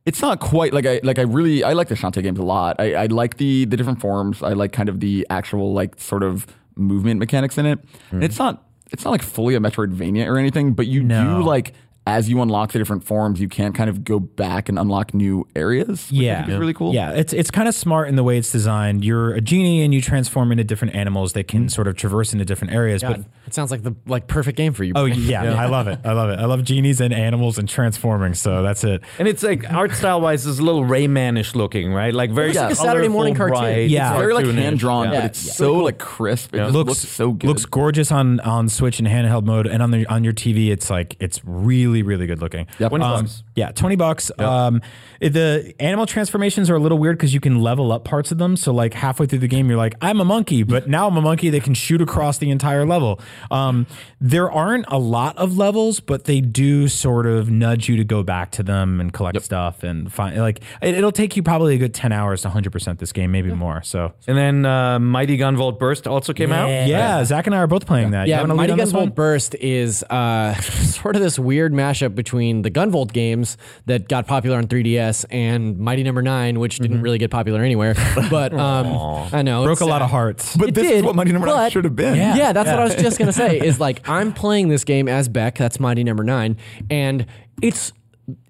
it's 0.05 0.21
not 0.21 0.39
quite 0.39 0.71
like 0.73 0.85
I 0.85 1.01
like 1.03 1.19
I 1.19 1.23
really 1.23 1.63
I 1.63 1.73
like 1.73 1.89
the 1.89 1.95
Shantae 1.95 2.23
games 2.23 2.39
a 2.39 2.43
lot. 2.43 2.77
I, 2.79 2.93
I 2.93 3.05
like 3.07 3.37
the 3.37 3.65
the 3.65 3.75
different 3.75 3.99
forms. 3.99 4.41
I 4.41 4.53
like 4.53 4.71
kind 4.71 4.87
of 4.87 4.99
the 5.01 5.27
actual 5.29 5.73
like 5.73 5.99
sort 5.99 6.23
of 6.23 6.47
movement 6.77 7.19
mechanics 7.19 7.57
in 7.57 7.65
it. 7.65 7.79
And 8.11 8.23
it's 8.23 8.39
not 8.39 8.63
it's 8.91 9.03
not 9.03 9.11
like 9.11 9.23
fully 9.23 9.55
a 9.55 9.59
Metroidvania 9.59 10.27
or 10.27 10.37
anything, 10.37 10.73
but 10.73 10.87
you 10.87 11.03
No. 11.03 11.39
do 11.39 11.43
like 11.43 11.73
as 12.07 12.29
you 12.29 12.39
unlock 12.41 12.71
the 12.71 12.77
different 12.79 13.03
forms, 13.03 13.39
you 13.39 13.49
can 13.49 13.73
kind 13.73 13.89
of 13.89 14.03
go 14.03 14.19
back 14.19 14.69
and 14.69 14.77
unlock 14.77 15.13
new 15.13 15.47
areas. 15.55 16.11
Which 16.11 16.19
I 16.19 16.23
Yeah, 16.23 16.37
think 16.41 16.53
is 16.53 16.59
really 16.59 16.73
cool. 16.73 16.93
Yeah, 16.93 17.11
it's 17.11 17.33
it's 17.33 17.49
kind 17.49 17.67
of 17.67 17.73
smart 17.73 18.09
in 18.09 18.15
the 18.15 18.23
way 18.23 18.37
it's 18.37 18.51
designed. 18.51 19.03
You're 19.03 19.33
a 19.33 19.41
genie 19.41 19.81
and 19.83 19.93
you 19.93 20.01
transform 20.01 20.51
into 20.51 20.63
different 20.63 20.93
animals 20.95 21.33
that 21.33 21.47
can 21.47 21.61
mm-hmm. 21.61 21.67
sort 21.69 21.87
of 21.87 21.95
traverse 21.95 22.31
into 22.31 22.45
different 22.45 22.73
areas. 22.73 23.01
But 23.01 23.21
it 23.47 23.53
sounds 23.53 23.71
like 23.71 23.81
the 23.81 23.95
like 24.05 24.27
perfect 24.27 24.57
game 24.57 24.73
for 24.73 24.83
you. 24.83 24.93
oh 24.95 25.05
Brian. 25.07 25.21
yeah, 25.23 25.53
I 25.55 25.65
love 25.65 25.87
it. 25.87 25.99
I 26.03 26.13
love 26.13 26.29
it. 26.29 26.39
I 26.39 26.45
love 26.45 26.63
genies 26.63 27.01
and 27.01 27.13
animals 27.13 27.57
and 27.57 27.67
transforming. 27.67 28.35
So 28.35 28.61
that's 28.61 28.83
it. 28.83 29.01
And 29.17 29.27
it's 29.27 29.41
like 29.41 29.71
art 29.71 29.91
style 29.93 30.21
wise, 30.21 30.45
is 30.45 30.59
a 30.59 30.63
little 30.63 30.83
Raymanish 30.83 31.55
looking, 31.55 31.91
right? 31.91 32.13
Like 32.13 32.31
very 32.31 32.49
looks 32.49 32.59
like 32.59 32.71
a 32.71 32.75
Saturday 32.75 33.07
morning 33.07 33.33
cartoon. 33.33 33.57
bright, 33.57 33.89
Yeah. 33.89 34.11
It's 34.11 34.19
very 34.19 34.33
like 34.33 34.45
hand 34.45 34.77
drawn, 34.77 35.11
Yeah. 35.11 35.21
but 35.21 35.25
it's 35.25 35.55
so 35.55 35.75
like 35.77 35.97
crisp. 35.97 36.53
It 36.53 36.59
just 36.59 36.73
looks, 36.73 36.87
looks, 36.89 36.99
so 36.99 37.31
good. 37.31 37.47
Looks 37.47 37.65
gorgeous 37.65 38.11
on 38.11 38.39
on 38.41 38.69
Switch 38.69 38.99
in 38.99 39.05
handheld 39.05 39.43
mode, 39.45 39.65
and 39.65 39.81
on 39.81 39.91
the 39.91 40.05
on 40.05 40.23
your 40.23 40.33
TV, 40.33 40.69
it's 40.69 40.89
like 40.89 41.15
it's 41.19 41.41
really 41.43 41.94
really 42.01 42.15
really 42.15 42.27
good 42.27 42.41
looking. 42.41 42.65
Yep. 42.79 42.89
20 42.89 43.03
Um, 43.05 43.21
bucks. 43.21 43.43
Yeah, 43.55 43.71
twenty 43.71 43.95
bucks. 43.95 44.31
Um, 44.39 44.81
it- 45.19 45.33
the 45.33 45.73
animal 45.79 46.05
transformations 46.05 46.69
are 46.69 46.75
a 46.75 46.79
little 46.79 46.97
weird 46.97 47.17
because 47.17 47.33
you 47.33 47.39
can 47.41 47.59
level 47.61 47.91
up 47.91 48.05
parts 48.05 48.31
of 48.31 48.37
them. 48.37 48.55
So 48.55 48.71
like 48.73 48.93
halfway 48.93 49.25
through 49.25 49.39
the 49.39 49.47
game, 49.49 49.67
you're 49.67 49.77
like, 49.77 49.95
I'm 50.01 50.21
a 50.21 50.25
monkey, 50.25 50.63
but 50.63 50.87
now 50.87 51.07
I'm 51.07 51.17
a 51.17 51.21
monkey 51.21 51.49
that 51.49 51.63
can 51.63 51.73
shoot 51.73 52.01
across 52.01 52.37
the 52.37 52.49
entire 52.51 52.85
level. 52.85 53.19
Um, 53.51 53.85
there 54.21 54.49
aren't 54.51 54.85
a 54.87 54.97
lot 54.97 55.37
of 55.37 55.57
levels, 55.57 55.99
but 55.99 56.23
they 56.25 56.39
do 56.41 56.87
sort 56.87 57.25
of 57.27 57.49
nudge 57.49 57.89
you 57.89 57.97
to 57.97 58.03
go 58.05 58.23
back 58.23 58.51
to 58.51 58.63
them 58.63 58.99
and 59.01 59.11
collect 59.11 59.41
stuff 59.41 59.83
and 59.83 60.11
find 60.11 60.37
like 60.37 60.61
it, 60.81 60.95
it'll 60.95 61.11
take 61.11 61.35
you 61.35 61.43
probably 61.43 61.75
a 61.75 61.77
good 61.77 61.93
ten 61.93 62.11
hours 62.11 62.41
to 62.43 62.49
hundred 62.49 62.71
percent 62.71 62.99
this 62.99 63.11
game, 63.11 63.31
maybe 63.31 63.51
more. 63.51 63.81
So. 63.83 64.13
And 64.27 64.37
then 64.37 64.65
uh, 64.65 64.99
Mighty 64.99 65.37
Gunvolt 65.37 65.79
Burst 65.79 66.07
also 66.07 66.31
came 66.33 66.51
out. 66.51 66.67
Yeah, 66.69 67.23
Zach 67.25 67.45
and 67.45 67.55
I 67.55 67.59
are 67.59 67.67
both 67.67 67.85
playing 67.85 68.11
that. 68.11 68.27
Yeah, 68.27 68.43
Mighty 68.45 68.71
on 68.71 68.77
this 68.77 68.93
one? 68.93 69.09
Gunvolt 69.11 69.15
Burst 69.15 69.55
is 69.55 70.03
uh, 70.03 70.53
sort 70.61 71.15
of 71.15 71.21
this 71.21 71.37
weird 71.37 71.73
mashup 71.85 72.15
between 72.15 72.61
the 72.63 72.71
Gunvolt 72.71 73.11
games 73.13 73.57
that 73.85 74.07
got 74.07 74.27
popular 74.27 74.57
on 74.57 74.67
3DS 74.67 75.25
and 75.29 75.77
Mighty 75.77 76.03
Number 76.03 76.21
Nine, 76.21 76.59
which 76.59 76.79
didn't 76.79 77.01
really 77.01 77.17
get 77.17 77.31
popular 77.31 77.61
anywhere. 77.63 77.95
But 78.29 78.53
um, 78.53 78.87
I 79.33 79.41
know 79.43 79.63
Broke 79.63 79.81
a 79.81 79.85
lot 79.85 80.01
of 80.01 80.09
hearts. 80.09 80.55
but 80.57 80.69
It 80.69 80.75
this 80.75 80.87
did, 80.87 80.97
is 80.97 81.03
what 81.03 81.15
Mighty 81.15 81.31
Number 81.31 81.47
Nine 81.47 81.69
should 81.69 81.83
have 81.83 81.95
been. 81.95 82.15
Yeah, 82.15 82.53
that's 82.53 82.69
what 82.69 82.79
I 82.79 82.83
was 82.83 82.95
just 82.95 83.19
gonna 83.19 83.33
say. 83.33 83.59
Is 83.59 83.79
like 83.79 84.07
I'm 84.09 84.33
playing 84.33 84.69
this 84.69 84.83
game 84.83 85.07
as 85.07 85.29
Beck. 85.29 85.57
That's 85.57 85.79
Mighty 85.79 86.03
Number 86.03 86.23
Nine, 86.23 86.57
and 86.89 87.25
it's 87.61 87.93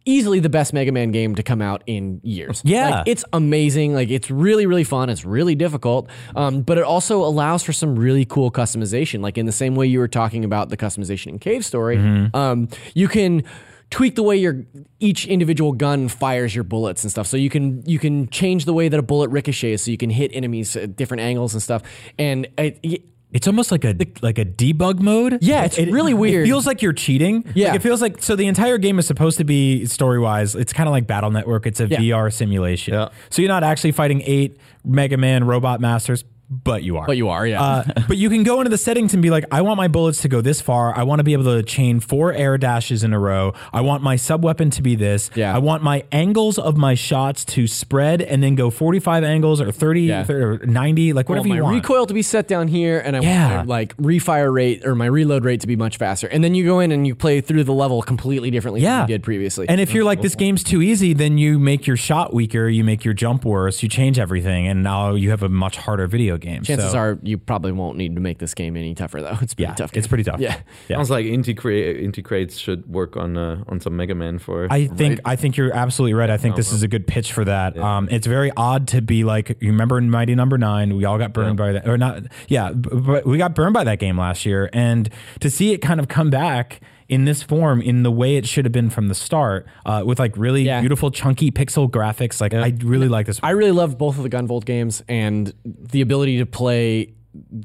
easily 0.05 0.39
the 0.39 0.49
best 0.49 0.73
Mega 0.73 0.91
Man 0.91 1.11
game 1.11 1.35
to 1.35 1.43
come 1.43 1.61
out 1.61 1.83
in 1.85 2.21
years. 2.23 2.61
Yeah. 2.63 2.89
like, 2.89 3.07
it's 3.07 3.25
amazing. 3.33 3.93
Like 3.93 4.09
it's 4.09 4.31
really 4.31 4.65
really 4.65 4.83
fun. 4.83 5.09
It's 5.09 5.25
really 5.25 5.55
difficult, 5.55 6.09
um, 6.35 6.61
but 6.61 6.77
it 6.77 6.83
also 6.83 7.23
allows 7.23 7.63
for 7.63 7.73
some 7.73 7.95
really 7.95 8.25
cool 8.25 8.51
customization. 8.51 9.21
Like 9.21 9.37
in 9.37 9.45
the 9.45 9.51
same 9.51 9.75
way 9.75 9.87
you 9.87 9.99
were 9.99 10.07
talking 10.07 10.45
about 10.45 10.69
the 10.69 10.77
customization 10.77 11.27
in 11.27 11.39
Cave 11.39 11.65
Story, 11.65 11.97
um, 12.33 12.69
you 12.93 13.07
can 13.07 13.43
tweak 13.91 14.15
the 14.15 14.23
way 14.23 14.35
your 14.35 14.65
each 14.99 15.27
individual 15.27 15.71
gun 15.71 16.07
fires 16.07 16.55
your 16.55 16.63
bullets 16.63 17.03
and 17.03 17.11
stuff. 17.11 17.27
So 17.27 17.37
you 17.37 17.49
can 17.49 17.83
you 17.85 17.99
can 17.99 18.27
change 18.29 18.65
the 18.65 18.73
way 18.73 18.89
that 18.89 18.99
a 18.99 19.03
bullet 19.03 19.29
ricochets, 19.29 19.83
so 19.83 19.91
you 19.91 19.97
can 19.97 20.09
hit 20.09 20.31
enemies 20.33 20.75
at 20.75 20.95
different 20.95 21.21
angles 21.21 21.53
and 21.53 21.61
stuff. 21.61 21.83
And 22.17 22.47
it, 22.57 23.05
It's 23.31 23.47
almost 23.47 23.69
like 23.71 23.83
a 23.83 23.95
like 24.21 24.37
a 24.37 24.45
debug 24.45 24.99
mode. 25.01 25.39
Yeah, 25.41 25.65
it's 25.65 25.77
really 25.77 26.13
weird. 26.13 26.43
It 26.45 26.49
feels 26.49 26.65
like 26.65 26.81
you're 26.81 26.93
cheating. 26.93 27.43
Yeah. 27.53 27.67
Like, 27.69 27.75
it 27.77 27.81
feels 27.81 28.01
like 28.01 28.21
so 28.23 28.35
the 28.35 28.47
entire 28.47 28.77
game 28.77 28.97
is 28.97 29.07
supposed 29.07 29.37
to 29.39 29.43
be 29.43 29.85
story 29.87 30.19
wise. 30.19 30.55
It's 30.55 30.71
kind 30.71 30.87
of 30.87 30.93
like 30.93 31.05
Battle 31.05 31.31
Network. 31.31 31.65
It's 31.65 31.79
a 31.81 31.87
Yeah. 31.87 31.99
VR 31.99 32.31
simulation. 32.31 32.93
Yeah. 32.93 33.09
So 33.29 33.41
you're 33.41 33.49
not 33.49 33.63
actually 33.63 33.91
fighting 33.91 34.21
eight 34.25 34.57
Mega 34.85 35.17
Man 35.17 35.43
robot 35.43 35.81
masters, 35.81 36.23
but 36.49 36.83
you 36.83 36.97
are. 36.97 37.07
But 37.07 37.17
you 37.17 37.29
are, 37.29 37.45
yeah. 37.47 37.61
Uh, 37.61 37.83
but 38.07 38.17
you 38.17 38.29
can 38.29 38.43
go 38.43 38.59
into 38.59 38.69
the 38.69 38.77
settings 38.77 39.13
and 39.13 39.23
be 39.23 39.29
like, 39.29 39.45
I 39.51 39.61
want 39.61 39.77
my 39.77 39.87
bullets 39.87 40.21
to 40.21 40.27
go 40.27 40.41
this 40.41 40.61
far. 40.61 40.95
I 40.95 41.03
want 41.03 41.19
to 41.19 41.23
be 41.23 41.33
able 41.33 41.45
to 41.45 41.63
chain 41.63 41.99
four 41.99 42.33
air 42.33 42.57
dashes 42.57 43.03
in 43.03 43.13
a 43.13 43.19
row. 43.19 43.53
I 43.73 43.81
want 43.81 44.03
my 44.03 44.15
sub 44.15 44.43
weapon 44.43 44.69
to 44.71 44.81
be 44.81 44.95
this. 44.95 45.31
Yeah. 45.35 45.55
I 45.55 45.59
want 45.59 45.81
my 45.83 46.03
angles 46.11 46.59
of 46.59 46.77
my 46.77 46.93
shots 46.93 47.45
to 47.45 47.65
spread 47.67 48.21
and 48.21 48.43
then 48.43 48.55
go 48.55 48.69
45 48.69 49.23
angles 49.23 49.59
or 49.59 49.71
30 49.71 50.01
Yeah. 50.01 50.31
or 50.31 50.57
90, 50.59 51.13
like 51.13 51.29
whatever 51.29 51.47
my 51.47 51.55
you 51.55 51.63
want. 51.63 51.75
recoil 51.75 52.05
to 52.05 52.13
be 52.13 52.21
set 52.21 52.47
down 52.47 52.67
here, 52.67 52.99
and 53.03 53.15
I 53.15 53.21
Yeah. 53.21 53.55
want 53.55 53.67
my, 53.67 53.75
like 53.75 53.97
refire 53.97 54.53
rate 54.53 54.85
or 54.85 54.93
my 54.95 55.07
reload 55.07 55.45
rate 55.45 55.61
to 55.61 55.67
be 55.67 55.75
much 55.75 55.97
faster. 55.97 56.27
And 56.27 56.43
then 56.43 56.53
you 56.55 56.63
go 56.63 56.79
in 56.79 56.91
and 56.91 57.07
you 57.07 57.15
play 57.15 57.41
through 57.41 57.63
the 57.63 57.73
level 57.73 58.01
completely 58.01 58.51
differently 58.51 58.81
Yeah. 58.81 58.99
than 58.99 59.09
you 59.09 59.13
did 59.15 59.23
previously. 59.23 59.67
And 59.67 59.81
if 59.81 59.93
you're 59.93 60.03
like, 60.03 60.21
this 60.21 60.35
game's 60.35 60.63
too 60.63 60.81
easy, 60.81 61.13
then 61.13 61.37
you 61.37 61.57
make 61.59 61.87
your 61.87 61.97
shot 61.97 62.33
weaker, 62.33 62.67
you 62.69 62.83
make 62.83 63.03
your 63.03 63.13
jump 63.15 63.45
worse, 63.45 63.81
you 63.81 63.89
change 63.89 64.19
everything, 64.19 64.67
and 64.67 64.83
now 64.83 65.15
you 65.15 65.31
have 65.31 65.41
a 65.43 65.49
much 65.49 65.77
harder 65.77 66.05
video 66.07 66.34
game. 66.37 66.63
chances 66.63 66.91
So, 66.91 66.97
are 66.97 67.19
you 67.23 67.37
probably 67.37 67.71
won't 67.71 67.97
need 67.97 68.15
to 68.15 68.21
make 68.21 68.39
this 68.39 68.53
game 68.53 68.75
any 68.75 68.95
tougher 68.95 69.21
though. 69.21 69.37
It's 69.45 69.53
pretty 69.53 69.69
yeah, 69.69 69.75
tough. 69.75 69.95
it's 69.95 70.07
pretty 70.07 70.23
tough. 70.23 70.39
Yeah. 70.39 70.59
yeah. 70.87 70.97
Sounds 70.97 71.11
like 71.11 71.25
Inti 71.25 71.55
Create, 71.55 71.97
Inticrates 72.03 72.59
should 72.59 72.87
work 72.87 73.15
on 73.15 73.37
uh, 73.37 73.63
on 73.67 73.79
some 73.79 73.95
Mega 73.95 74.15
Man 74.15 74.39
for. 74.39 74.67
I 74.71 74.87
think 74.87 75.19
I 75.23 75.35
think 75.35 75.55
you're 75.55 75.73
absolutely 75.73 76.13
right. 76.13 76.29
I 76.29 76.37
think 76.37 76.55
this 76.55 76.71
is 76.71 76.81
a 76.81 76.87
good 76.87 77.05
pitch 77.05 77.31
for 77.31 77.45
that. 77.45 77.77
Um, 77.77 78.07
it's 78.09 78.25
very 78.25 78.51
odd 78.57 78.87
to 78.89 79.01
be 79.01 79.23
like 79.23 79.49
you 79.61 79.71
remember 79.71 79.97
in 79.97 80.09
Mighty 80.09 80.33
Number 80.35 80.57
Nine, 80.57 80.95
we 80.95 81.05
all 81.05 81.17
got 81.17 81.33
burned 81.33 81.57
by 81.57 81.73
that, 81.73 81.87
or 81.87 81.97
not? 81.97 82.23
Yeah, 82.47 82.71
b- 82.71 82.89
but 82.93 83.25
we 83.25 83.37
got 83.37 83.53
burned 83.53 83.73
by 83.73 83.83
that 83.83 83.99
game 83.99 84.17
last 84.17 84.45
year, 84.45 84.69
and 84.73 85.09
to 85.41 85.49
see 85.49 85.73
it 85.73 85.79
kind 85.79 85.99
of 85.99 86.07
come 86.07 86.29
back 86.29 86.81
in 87.07 87.25
this 87.25 87.43
form, 87.43 87.81
in 87.81 88.03
the 88.03 88.11
way 88.11 88.35
it 88.35 88.47
should 88.47 88.65
have 88.65 88.71
been 88.71 88.89
from 88.89 89.07
the 89.09 89.15
start, 89.15 89.67
uh, 89.85 90.01
with 90.05 90.17
like 90.19 90.35
really 90.37 90.63
Yeah. 90.63 90.79
beautiful 90.81 91.11
chunky 91.11 91.51
pixel 91.51 91.89
graphics, 91.89 92.41
like 92.41 92.53
I 92.53 92.73
really 92.83 93.07
like 93.07 93.27
this. 93.27 93.39
I 93.43 93.51
really 93.51 93.71
love 93.71 93.97
both 93.97 94.17
of 94.17 94.23
the 94.23 94.29
Gunvolt 94.29 94.65
games 94.65 95.03
and 95.07 95.53
the 95.63 96.01
ability 96.01 96.37
to 96.39 96.45
play 96.45 97.13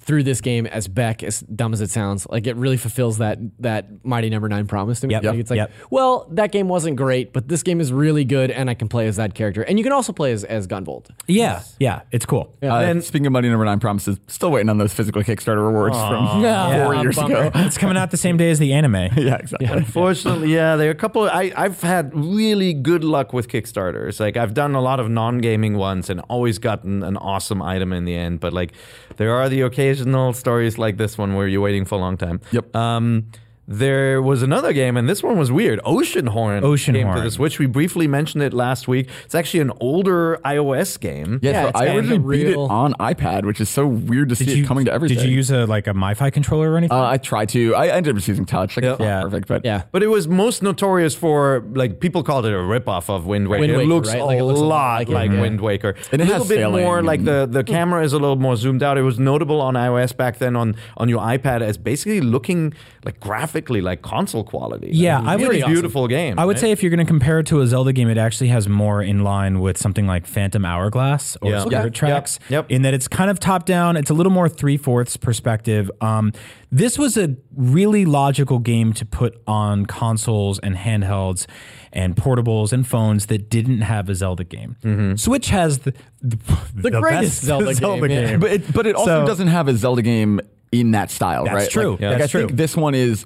through 0.01 0.23
this 0.25 0.41
game 0.41 0.66
as 0.66 0.89
Beck, 0.89 1.23
as 1.23 1.41
dumb 1.41 1.73
as 1.73 1.81
it 1.81 1.91
sounds, 1.91 2.27
like 2.29 2.47
it 2.47 2.57
really 2.57 2.77
fulfills 2.77 3.18
that 3.18 3.39
that 3.61 4.05
Mighty 4.05 4.31
Number 4.31 4.49
Nine 4.49 4.66
promise 4.66 5.01
to 5.01 5.07
me. 5.07 5.14
Yep. 5.14 5.25
Like, 5.25 5.39
it's 5.39 5.51
like, 5.51 5.57
Yep. 5.59 5.73
well, 5.91 6.27
that 6.33 6.53
game 6.53 6.68
wasn't 6.68 6.97
great, 6.97 7.33
but 7.33 7.49
this 7.49 7.62
game 7.62 7.81
is 7.81 7.93
really 7.93 8.25
good, 8.25 8.51
and 8.51 8.68
I 8.71 8.75
can 8.75 8.89
play 8.89 9.07
as 9.07 9.16
that 9.16 9.35
character, 9.35 9.62
and 9.62 9.79
you 9.79 9.85
can 9.85 9.93
also 9.93 10.12
play 10.12 10.33
as 10.33 10.45
as 10.45 10.66
Gunvolt. 10.66 11.07
yeah, 11.27 11.62
yeah, 11.79 12.03
it's 12.12 12.27
cool. 12.27 12.55
Uh, 12.62 12.68
and 12.77 13.03
speaking 13.05 13.27
of 13.27 13.33
Mighty 13.33 13.49
Number 13.49 13.64
Nine 13.64 13.81
promises, 13.81 14.18
still 14.27 14.51
waiting 14.51 14.68
on 14.68 14.79
those 14.79 14.93
physical 14.93 15.23
Kickstarter 15.23 15.64
rewards 15.66 15.97
from 15.97 16.43
Yeah. 16.43 16.85
four 16.85 16.95
Yeah, 16.95 17.03
years 17.03 17.16
bummer. 17.16 17.37
ago. 17.37 17.51
It's 17.55 17.79
coming 17.79 17.97
out 17.97 18.11
the 18.11 18.16
same 18.16 18.37
day 18.37 18.51
as 18.51 18.59
the 18.59 18.73
anime. 18.73 18.95
yeah, 19.16 19.37
exactly. 19.37 19.66
Unfortunately, 19.66 20.53
yeah, 20.55 20.77
there 20.77 20.89
are 20.89 20.93
a 20.93 20.95
couple. 20.95 21.25
Of, 21.25 21.31
I 21.33 21.53
I've 21.57 21.81
had 21.83 22.14
really 22.14 22.73
good 22.75 23.05
luck 23.05 23.33
with 23.33 23.49
Kickstarters. 23.49 24.21
Like 24.21 24.37
I've 24.37 24.55
done 24.55 24.75
a 24.75 24.81
lot 24.81 25.01
of 25.01 25.09
non-gaming 25.09 25.77
ones 25.77 26.11
and 26.11 26.21
always 26.29 26.59
gotten 26.59 27.03
an 27.03 27.16
awesome 27.16 27.61
item 27.62 27.93
in 27.93 28.05
the 28.05 28.14
end. 28.14 28.41
But 28.41 28.53
like, 28.53 28.73
there 29.16 29.33
are 29.35 29.49
the 29.49 29.60
occasional 29.63 30.33
stories 30.33 30.79
like 30.79 30.97
this 30.97 31.19
one 31.19 31.35
where 31.35 31.47
you're 31.49 31.61
waiting 31.61 31.85
for 31.85 31.95
a 31.95 31.99
long 31.99 32.17
time. 32.17 32.41
Yep. 32.53 32.75
Um, 32.75 33.31
there 33.69 34.21
was 34.21 34.43
another 34.43 34.73
game, 34.73 34.97
and 34.97 35.09
this 35.09 35.23
one 35.23 35.39
was 35.39 35.53
weird. 35.53 35.79
Oceanhorn. 35.85 36.63
Oceanhorn. 36.63 36.93
came 36.93 37.15
to 37.15 37.21
the 37.21 37.31
Switch. 37.31 37.59
We 37.61 37.67
briefly 37.67 38.09
mentioned 38.09 38.43
it 38.43 38.53
last 38.53 38.89
week. 38.89 39.09
It's 39.25 39.35
actually 39.35 39.61
an 39.61 39.71
older 39.81 40.39
iOS 40.45 40.99
game. 40.99 41.39
Yeah, 41.43 41.51
Yeah, 41.53 41.63
so 41.63 41.69
it's 41.69 41.81
I 41.81 41.87
kind 41.87 41.99
of 41.99 42.05
originally 42.11 42.37
beat 42.39 42.47
it 42.49 42.51
real- 42.51 42.63
on 42.65 42.95
iPad, 42.95 43.45
which 43.45 43.61
is 43.61 43.69
so 43.69 43.87
weird 43.87 44.29
to 44.31 44.37
see 44.37 44.45
Did 44.47 44.59
it 44.59 44.67
coming 44.67 44.87
to 44.87 44.93
everything. 44.93 45.19
Did 45.19 45.27
you 45.29 45.35
use 45.37 45.51
a 45.53 45.67
like 45.67 45.87
a 45.87 45.93
MiFi 45.93 46.33
controller 46.33 46.73
or 46.73 46.77
anything? 46.79 46.97
Uh, 46.99 47.05
I 47.11 47.17
tried 47.19 47.49
to. 47.51 47.75
I 47.77 47.89
ended 47.89 48.11
up 48.11 48.17
just 48.17 48.27
using 48.29 48.45
touch. 48.45 48.77
Like, 48.77 48.85
it's 48.85 48.99
not 48.99 49.05
Yeah. 49.05 49.23
perfect, 49.23 49.47
but 49.47 49.65
Yeah. 49.65 49.83
But 49.93 50.03
it 50.03 50.09
was 50.09 50.27
most 50.27 50.63
notorious 50.63 51.15
for 51.15 51.65
like 51.75 52.01
people 52.01 52.23
called 52.25 52.47
it 52.47 52.53
a 52.53 52.57
ripoff 52.57 53.09
of 53.09 53.27
Wind 53.27 53.47
Waker. 53.49 53.61
Wind 53.61 53.73
it 53.73 53.87
looks 53.87 54.09
right? 54.09 54.21
a 54.21 54.25
Like, 54.25 54.39
it 54.41 54.45
looks 54.45 54.59
a 54.61 54.65
lot 54.65 54.71
lot 54.71 54.99
like 54.99 55.09
like, 55.09 55.31
it. 55.31 55.41
Wind 55.41 55.61
Waker. 55.61 55.95
And 56.11 56.21
it 56.21 56.25
a 56.25 56.27
little 56.27 56.39
has 56.41 56.49
bit 56.49 56.57
sailing 56.59 56.85
more 56.85 57.03
like 57.03 57.25
the, 57.25 57.47
the 57.49 57.63
camera 57.63 58.03
is 58.03 58.13
a 58.13 58.19
little 58.19 58.37
more 58.37 58.57
zoomed 58.57 58.83
out. 58.83 58.99
It 58.99 59.03
was 59.03 59.19
notable 59.21 59.61
on 59.61 59.75
iOS 59.75 60.17
back 60.17 60.39
then 60.39 60.57
on 60.57 60.75
on 60.97 61.09
your 61.09 61.21
iPad 61.21 61.61
as 61.61 61.77
basically 61.79 62.21
looking 62.21 62.73
like 63.05 63.21
graphically 63.61 63.81
like 63.81 64.03
console 64.03 64.45
quality. 64.45 64.91
Yeah, 64.93 65.19
Like, 65.19 65.29
I 65.29 65.37
would- 65.37 65.43
really 65.43 65.63
awesome. 65.63 65.73
beautiful 65.73 66.09
game. 66.09 66.39
I 66.39 66.45
would 66.45 66.57
right? 66.57 66.61
say 66.61 66.71
if 66.73 66.83
you're 66.83 66.91
going 66.91 67.05
to 67.07 67.11
compare 67.11 67.39
it 67.41 67.47
to 67.49 67.61
a 67.61 67.67
Zelda 67.67 67.93
game, 67.93 68.09
it 68.09 68.19
actually 68.19 68.49
has 68.49 68.69
more 68.69 69.03
in 69.03 69.23
line 69.23 69.61
with 69.61 69.77
something 69.79 70.07
like 70.07 70.27
Phantom 70.27 70.65
Hourglass 70.65 71.37
or 71.43 71.51
Yeah. 71.51 71.61
Spirit 71.61 71.85
Okay. 71.87 71.91
Tracks. 71.91 72.39
Yep. 72.49 72.51
Yep. 72.51 72.71
In 72.71 72.83
that 72.83 72.95
it's 72.95 73.09
kind 73.09 73.31
of 73.31 73.39
top 73.39 73.67
down. 73.67 73.97
It's 73.97 74.11
a 74.11 74.15
little 74.15 74.33
more 74.33 74.49
three 74.49 74.77
fourths 74.77 75.17
perspective. 75.17 75.91
Um, 76.01 76.33
this 76.73 76.99
was 76.99 77.17
a 77.17 77.37
really 77.57 78.05
logical 78.05 78.59
game 78.59 78.93
to 78.95 79.05
put 79.05 79.41
on 79.47 79.87
consoles 79.87 80.59
and 80.61 80.77
handhelds 80.77 81.47
and 81.93 82.15
portables 82.15 82.73
and 82.73 82.87
phones 82.87 83.27
that 83.27 83.51
didn't 83.51 83.81
have 83.81 84.09
a 84.09 84.15
Zelda 84.15 84.45
game. 84.45 84.77
Mm-hmm. 84.85 85.17
Switch 85.17 85.49
has 85.51 85.79
the 85.81 85.93
the, 86.23 86.37
The 86.75 86.91
greatest 86.91 87.41
best 87.41 87.43
Zelda 87.45 87.75
game, 88.09 88.11
yeah. 88.11 88.37
but 88.37 88.51
it, 88.53 88.73
but 88.73 88.87
it 88.87 88.95
also 88.95 89.23
So- 89.23 89.27
doesn't 89.27 89.49
have 89.49 89.69
a 89.69 89.75
Zelda 89.75 90.03
game 90.03 90.41
in 90.71 90.93
that 90.93 91.11
style, 91.11 91.45
That's 91.45 91.55
right? 91.55 91.71
true. 91.71 91.91
Like, 91.93 92.01
Yeah. 92.01 92.09
like, 92.11 92.19
That's 92.19 92.35
I 92.35 92.39
think 92.39 92.51
true. 92.51 92.57
this 92.57 92.77
one 92.77 92.95
is. 92.95 93.25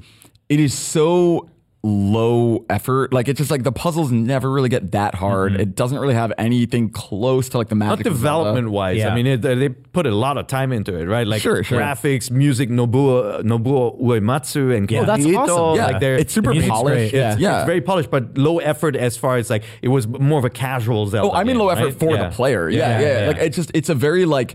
It 0.48 0.60
is 0.60 0.74
so 0.74 1.48
low 1.86 2.64
effort. 2.70 3.12
Like 3.12 3.28
it's 3.28 3.36
just 3.36 3.50
like 3.50 3.62
the 3.62 3.70
puzzles 3.72 4.10
never 4.10 4.50
really 4.50 4.70
get 4.70 4.92
that 4.92 5.14
hard. 5.14 5.52
Mm-hmm. 5.52 5.60
It 5.60 5.74
doesn't 5.76 5.98
really 5.98 6.14
have 6.14 6.32
anything 6.38 6.88
close 6.88 7.50
to 7.50 7.58
like 7.58 7.68
the 7.68 7.74
not 7.74 7.98
magic. 7.98 8.06
of 8.06 8.16
Zelda. 8.16 8.44
development 8.50 8.70
wise. 8.70 8.96
Yeah. 8.96 9.08
I 9.10 9.14
mean, 9.14 9.26
it, 9.26 9.42
they 9.42 9.68
put 9.68 10.06
a 10.06 10.10
lot 10.14 10.38
of 10.38 10.46
time 10.46 10.72
into 10.72 10.96
it, 10.98 11.04
right? 11.04 11.26
Like 11.26 11.42
Sure, 11.42 11.62
sure. 11.62 11.78
graphics, 11.78 12.30
music, 12.30 12.70
Nobuo 12.70 13.42
Nobuo 13.42 14.00
Uematsu 14.00 14.74
and 14.74 14.90
Oh, 14.94 15.04
that's 15.04 15.24
Kenji 15.26 15.30
Ito, 15.32 15.38
awesome. 15.40 15.76
Yeah, 15.76 15.86
like 15.88 16.00
they're 16.00 16.16
it's 16.16 16.32
super 16.32 16.54
polished. 16.54 17.12
great, 17.12 17.14
It's, 17.22 17.38
yeah. 17.40 17.58
it's 17.60 17.66
very 17.66 17.82
polished, 17.82 18.10
but 18.10 18.38
low 18.38 18.60
effort 18.60 18.96
as 18.96 19.18
far 19.18 19.36
as 19.36 19.50
like 19.50 19.64
it 19.82 19.88
was 19.88 20.06
more 20.08 20.38
of 20.38 20.46
a 20.46 20.50
casual 20.50 21.06
Zelda. 21.06 21.28
Oh, 21.32 21.34
I 21.34 21.44
mean 21.44 21.48
game, 21.56 21.58
low 21.58 21.68
effort 21.68 21.84
right? 21.84 21.94
for 22.00 22.12
Yeah. 22.14 22.28
the 22.30 22.34
player. 22.34 22.68
Yeah, 22.70 22.98
yeah. 23.00 23.20
yeah. 23.22 23.26
Like 23.28 23.36
it's 23.38 23.56
just 23.56 23.70
it's 23.74 23.90
a 23.90 23.94
very 23.94 24.24
like 24.24 24.54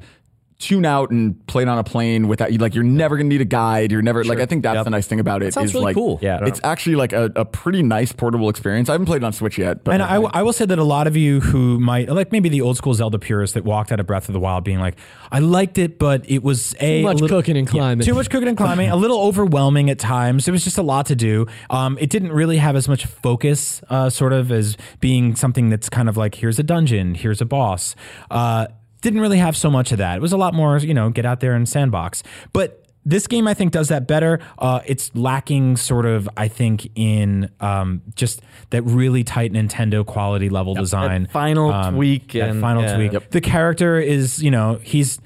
tune 0.59 0.83
out 0.85 1.09
and 1.09 1.45
play 1.47 1.63
it 1.63 1.69
on 1.69 1.77
a 1.79 1.83
plane 1.85 2.27
without 2.27 2.51
you 2.51 2.57
like 2.57 2.75
you're 2.75 2.83
never 2.83 3.15
gonna 3.15 3.29
need 3.29 3.39
a 3.39 3.45
guide. 3.45 3.93
You're 3.93 4.01
never 4.01 4.25
like 4.25 4.39
I 4.39 4.45
think 4.45 4.61
that's 4.61 4.83
the 4.83 4.89
nice 4.89 5.07
thing 5.07 5.21
about 5.21 5.41
it. 5.41 5.53
sounds 5.53 5.69
is, 5.69 5.73
really 5.73 5.85
like, 5.85 5.95
cool. 5.95 6.19
Yeah. 6.21 6.45
it's 6.45 6.59
actually 6.65 6.97
like 6.97 7.13
a, 7.13 7.31
a 7.37 7.45
pretty 7.45 7.81
nice 7.81 8.11
portable 8.11 8.49
experience. 8.49 8.89
I 8.89 8.91
haven't 8.91 9.05
played 9.05 9.23
it 9.23 9.25
on 9.25 9.31
Switch 9.31 9.57
yet, 9.57 9.85
but 9.85 9.93
And 9.93 10.03
I, 10.03 10.15
I 10.17 10.41
will 10.43 10.51
say 10.51 10.65
that 10.65 10.77
a 10.77 10.83
lot 10.83 11.07
of 11.07 11.15
you 11.15 11.39
who 11.39 11.79
might 11.79 12.09
like 12.09 12.33
maybe 12.33 12.49
the 12.49 12.59
old 12.59 12.75
school 12.75 12.93
Zelda 12.93 13.17
purists 13.17 13.53
that 13.53 13.63
walked 13.63 13.93
out 13.93 14.01
of 14.01 14.05
Breath 14.05 14.27
of 14.27 14.33
the 14.33 14.39
Wild 14.41 14.65
being 14.65 14.79
like, 14.79 14.97
I 15.31 15.39
liked 15.39 15.77
it, 15.77 15.97
but 15.97 16.29
it 16.29 16.43
was 16.43 16.75
a 16.81 16.99
Too 16.99 17.03
much 17.07 17.13
a 17.19 17.21
little- 17.21 17.37
cooking 17.39 17.55
and 17.55 17.65
Yeah, 17.67 17.71
climbing. 17.71 18.05
too 18.05 18.13
much 18.13 18.29
cooking 18.29 18.49
and 18.49 18.57
climbing, 18.57 18.89
a 18.89 18.97
little 18.97 19.21
overwhelming 19.21 19.89
at 19.89 19.97
times. 19.97 20.45
It 20.49 20.51
was 20.51 20.65
just 20.65 20.77
a 20.77 20.83
lot 20.83 21.05
to 21.05 21.15
do. 21.15 21.45
Um, 21.69 21.97
it 22.01 22.09
didn't 22.09 22.33
really 22.33 22.57
have 22.57 22.75
as 22.75 22.89
much 22.89 23.05
focus, 23.05 23.81
uh, 23.89 24.09
sort 24.09 24.33
of 24.33 24.51
as 24.51 24.75
being 24.99 25.37
something 25.37 25.69
that's 25.69 25.87
kind 25.87 26.09
of 26.09 26.17
like 26.17 26.35
here's 26.35 26.59
a 26.59 26.63
dungeon, 26.63 27.15
here's 27.15 27.39
a 27.39 27.45
boss. 27.45 27.95
Uh, 28.29 28.67
didn't 29.01 29.21
really 29.21 29.37
have 29.37 29.55
so 29.55 29.69
much 29.69 29.91
of 29.91 29.97
that. 29.99 30.17
It 30.17 30.21
was 30.21 30.33
a 30.33 30.37
lot 30.37 30.53
more, 30.53 30.77
you 30.77 30.93
know, 30.93 31.09
get 31.09 31.25
out 31.25 31.39
there 31.39 31.53
and 31.53 31.67
sandbox. 31.67 32.23
But 32.53 32.85
this 33.05 33.27
game, 33.27 33.47
I 33.47 33.53
think, 33.53 33.71
does 33.71 33.87
that 33.87 34.07
better. 34.07 34.39
Uh, 34.59 34.81
it's 34.85 35.09
lacking, 35.15 35.77
sort 35.77 36.05
of, 36.05 36.29
I 36.35 36.47
think, 36.47 36.89
in 36.95 37.49
um, 37.59 38.01
just 38.15 38.41
that 38.71 38.83
really 38.83 39.23
tight 39.23 39.53
Nintendo 39.53 40.05
quality 40.05 40.49
level 40.49 40.75
design. 40.75 41.27
final 41.27 41.71
Um, 41.71 41.95
tweak 41.95 42.33
that 42.33 42.49
and- 42.49 42.61
final 42.61 42.83
yeah. 42.83 42.95
tweak. 42.95 43.13
Yep. 43.13 43.31
The 43.31 43.41
character 43.41 43.97
is, 43.99 44.43
you 44.43 44.51
know, 44.51 44.79
he's 44.83 45.19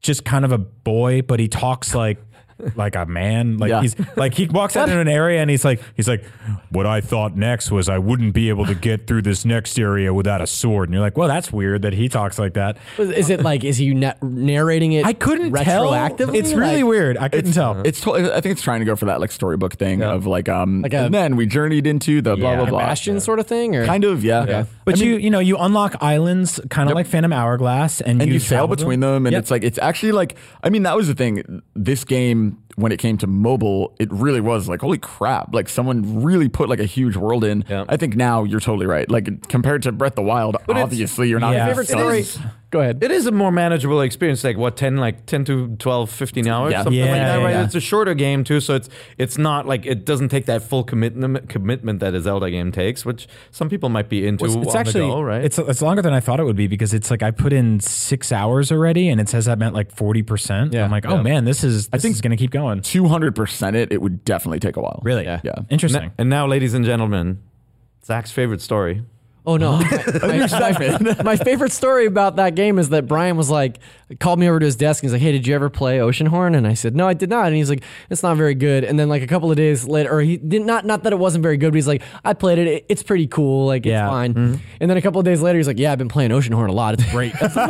just 0.00 0.24
kind 0.24 0.44
of 0.44 0.52
a 0.52 0.58
boy, 0.58 1.22
but 1.22 1.40
he 1.40 1.46
talks 1.48 1.94
like 1.94 2.18
like 2.74 2.96
a 2.96 3.06
man. 3.06 3.58
Like 3.58 3.70
Yeah. 3.70 3.80
he's 3.82 3.96
like 4.16 4.34
he 4.34 4.46
walks 4.46 4.76
out 4.76 4.88
in 4.88 4.98
an 4.98 5.08
area 5.08 5.40
and 5.40 5.50
he's 5.50 5.64
like 5.64 5.80
he's 5.96 6.08
like, 6.08 6.24
what 6.70 6.86
I 6.86 7.00
thought 7.00 7.36
next 7.36 7.70
was 7.70 7.88
I 7.88 7.98
wouldn't 7.98 8.34
be 8.34 8.48
able 8.48 8.66
to 8.66 8.74
get 8.74 9.06
through 9.06 9.22
this 9.22 9.44
next 9.44 9.78
area 9.78 10.12
without 10.12 10.40
a 10.40 10.46
sword. 10.46 10.88
And 10.88 10.94
you're 10.94 11.02
like, 11.02 11.16
well, 11.16 11.28
that's 11.28 11.52
weird 11.52 11.82
that 11.82 11.92
he 11.92 12.08
talks 12.08 12.38
like 12.38 12.54
that. 12.54 12.76
Is 12.98 13.30
it 13.30 13.42
like 13.42 13.64
is 13.64 13.76
he 13.78 13.94
na- 13.94 14.14
narrating 14.22 14.92
it? 14.92 15.04
I 15.06 15.12
couldn't 15.12 15.52
tell. 15.52 15.86
retroactively. 15.90 16.36
It's 16.36 16.52
really 16.52 16.82
Like- 16.82 16.84
weird. 16.90 17.18
I 17.18 17.28
couldn't 17.28 17.52
tell. 17.52 17.80
It's 17.84 18.00
to- 18.02 18.14
I 18.14 18.40
think 18.40 18.52
it's 18.52 18.62
trying 18.62 18.80
to 18.80 18.86
go 18.86 18.96
for 18.96 19.06
that 19.06 19.20
like 19.20 19.32
storybook 19.32 19.74
thing 19.74 20.02
of 20.02 20.26
like 20.26 20.48
um 20.48 20.82
Like 20.82 20.94
a- 20.94 21.04
and 21.04 21.14
then 21.14 21.36
we 21.36 21.46
journeyed 21.46 21.86
into 21.86 22.20
the 22.22 22.36
blah 22.36 22.50
Yeah. 22.50 22.54
blah 22.56 22.62
Like 22.64 22.70
blah. 22.70 22.78
Bastion 22.80 23.20
sort 23.20 23.38
of 23.40 23.46
thing, 23.46 23.76
or 23.76 23.86
Kind 23.86 24.04
of, 24.04 24.24
yeah. 24.24 24.64
But 24.84 25.00
you 25.00 25.16
you 25.16 25.30
know 25.30 25.38
you 25.40 25.56
unlock 25.58 25.96
islands 26.00 26.60
kind 26.70 26.88
of 26.90 26.94
like 26.94 27.06
Phantom 27.06 27.32
Hourglass 27.32 28.00
and, 28.00 28.20
and 28.20 28.32
you, 28.32 28.38
sail 28.38 28.60
travel 28.66 28.76
between 28.76 29.00
them, 29.00 29.26
and 29.26 29.32
Yep. 29.32 29.40
it's 29.42 29.50
like 29.50 29.62
it's 29.64 29.78
actually 29.78 30.12
like 30.12 30.36
I 30.62 30.70
mean 30.70 30.82
that 30.84 30.96
was 30.96 31.06
the 31.08 31.14
thing. 31.14 31.62
This 31.74 32.04
game 32.04 32.53
and 32.54 32.63
when 32.76 32.90
it 32.92 32.98
came 32.98 33.16
to 33.18 33.26
mobile, 33.26 33.94
it 34.00 34.10
really 34.12 34.40
was 34.40 34.68
like 34.68 34.80
holy 34.80 34.98
crap! 34.98 35.54
Like 35.54 35.68
someone 35.68 36.22
really 36.22 36.48
put 36.48 36.68
like 36.68 36.80
a 36.80 36.84
huge 36.86 37.16
world 37.16 37.44
in. 37.44 37.64
Yeah. 37.68 37.84
I 37.88 37.96
think 37.96 38.16
now 38.16 38.44
you're 38.44 38.60
totally 38.60 38.86
right. 38.86 39.08
Like 39.10 39.48
compared 39.48 39.82
to 39.84 39.92
Breath 39.92 40.12
of 40.12 40.16
the 40.16 40.22
Wild, 40.22 40.56
obviously 40.68 41.28
you're 41.28 41.40
not. 41.40 41.54
Yeah. 41.54 41.66
favorite 41.68 41.88
story. 41.88 42.20
is- 42.20 42.38
Go 42.70 42.80
ahead. 42.80 43.04
It 43.04 43.12
is 43.12 43.24
a 43.26 43.30
more 43.30 43.52
manageable 43.52 44.00
experience, 44.00 44.42
like 44.42 44.56
what 44.56 44.76
10 44.76 44.96
like 44.96 45.26
10 45.26 45.44
to 45.44 45.76
12 45.76 46.10
15 46.10 46.48
hours 46.48 46.72
Yeah. 46.72 46.82
something 46.82 47.00
like 47.00 47.08
Yeah, 47.08 47.14
that, 47.28 47.38
yeah, 47.38 47.44
right? 47.44 47.50
yeah. 47.52 47.62
It's 47.62 47.76
a 47.76 47.80
shorter 47.80 48.14
game 48.14 48.42
too, 48.42 48.58
so 48.58 48.74
it's 48.74 48.88
it's 49.16 49.38
not 49.38 49.64
like 49.68 49.86
it 49.86 50.04
doesn't 50.04 50.30
take 50.30 50.46
that 50.46 50.60
full 50.60 50.82
commitment 50.82 51.48
commitment 51.48 52.00
that 52.00 52.14
a 52.14 52.20
Zelda 52.20 52.50
game 52.50 52.72
takes, 52.72 53.06
which 53.06 53.28
some 53.52 53.68
people 53.68 53.90
might 53.90 54.08
be 54.08 54.26
into 54.26 54.44
It's, 54.44 54.56
it's 54.56 54.66
on 54.74 54.76
actually 54.76 55.02
the 55.02 55.06
go, 55.06 55.20
right? 55.22 55.44
it's 55.44 55.56
it's 55.56 55.82
longer 55.82 56.02
than 56.02 56.12
I 56.12 56.18
thought 56.18 56.40
it 56.40 56.44
would 56.44 56.56
be 56.56 56.66
because 56.66 56.92
it's 56.92 57.12
like 57.12 57.22
I 57.22 57.30
put 57.30 57.52
in 57.52 57.78
six 57.78 58.32
hours 58.32 58.72
already 58.72 59.08
and 59.08 59.20
it 59.20 59.28
says 59.28 59.44
that 59.44 59.60
meant 59.60 59.72
like 59.76 59.92
forty 59.92 60.22
percent. 60.22 60.72
Yeah. 60.72 60.84
I'm 60.84 60.90
like, 60.90 61.06
oh 61.06 61.22
man, 61.22 61.44
this 61.44 61.62
is 61.62 61.86
this 61.86 62.02
think- 62.02 62.16
is 62.16 62.20
gonna 62.22 62.36
keep 62.36 62.50
going. 62.50 62.63
200% 62.64 63.74
it, 63.74 63.92
it 63.92 64.00
would 64.00 64.24
definitely 64.24 64.60
take 64.60 64.76
a 64.76 64.80
while. 64.80 65.00
Really? 65.02 65.24
Yeah. 65.24 65.40
Yeah. 65.44 65.54
Interesting. 65.70 66.12
and 66.18 66.28
now 66.28 66.46
ladies 66.46 66.74
and 66.74 66.84
gentlemen, 66.84 67.42
Zach's 68.04 68.30
favorite 68.30 68.60
story. 68.60 69.02
Oh 69.46 69.58
no! 69.58 69.72
my, 70.22 70.46
my- 70.48 71.16
my 71.24 71.36
favorite 71.36 71.72
story 71.72 72.06
about 72.06 72.36
that 72.36 72.54
game 72.54 72.78
is 72.78 72.88
that 72.88 73.06
Brian 73.06 73.36
was 73.36 73.50
like, 73.50 73.78
called 74.18 74.38
me 74.38 74.48
over 74.48 74.58
to 74.58 74.64
his 74.64 74.74
desk 74.76 75.02
and 75.02 75.08
he's 75.10 75.12
like, 75.12 75.20
"Hey, 75.20 75.32
did 75.32 75.46
you 75.46 75.54
ever 75.54 75.68
play 75.68 75.98
Oceanhorn?" 75.98 76.56
And 76.56 76.66
I 76.66 76.72
said, 76.72 76.96
"No, 76.96 77.06
I 77.06 77.12
did 77.12 77.28
not." 77.28 77.46
And 77.48 77.54
he's 77.56 77.68
like, 77.68 77.82
"It's 78.08 78.22
not 78.22 78.38
very 78.38 78.54
good." 78.54 78.84
And 78.84 78.98
then 78.98 79.10
like 79.10 79.22
a 79.22 79.26
couple 79.26 79.50
of 79.50 79.56
days 79.58 79.86
later, 79.86 80.10
or 80.16 80.22
he 80.22 80.38
did 80.38 80.62
not 80.62 80.86
not 80.86 81.02
that 81.02 81.12
it 81.12 81.18
wasn't 81.18 81.42
very 81.42 81.58
good, 81.58 81.72
but 81.72 81.76
he's 81.76 81.86
like, 81.88 82.02
"I 82.24 82.32
played 82.32 82.56
it. 82.56 82.66
it- 82.66 82.86
It's 82.88 83.02
pretty 83.02 83.26
cool. 83.26 83.66
Like 83.66 83.84
Yeah. 83.84 84.06
it's 84.06 84.10
fine." 84.10 84.60
And 84.80 84.90
then 84.90 84.96
a 84.96 85.02
couple 85.02 85.18
of 85.18 85.26
days 85.26 85.42
later, 85.42 85.58
he's 85.58 85.66
like, 85.66 85.78
"Yeah, 85.78 85.92
I've 85.92 85.98
been 85.98 86.08
playing 86.08 86.30
Oceanhorn 86.30 86.68
a 86.70 86.72
lot. 86.72 86.94
It's 86.94 87.10
great." 87.10 87.34
what? 87.40 87.54
All 87.58 87.60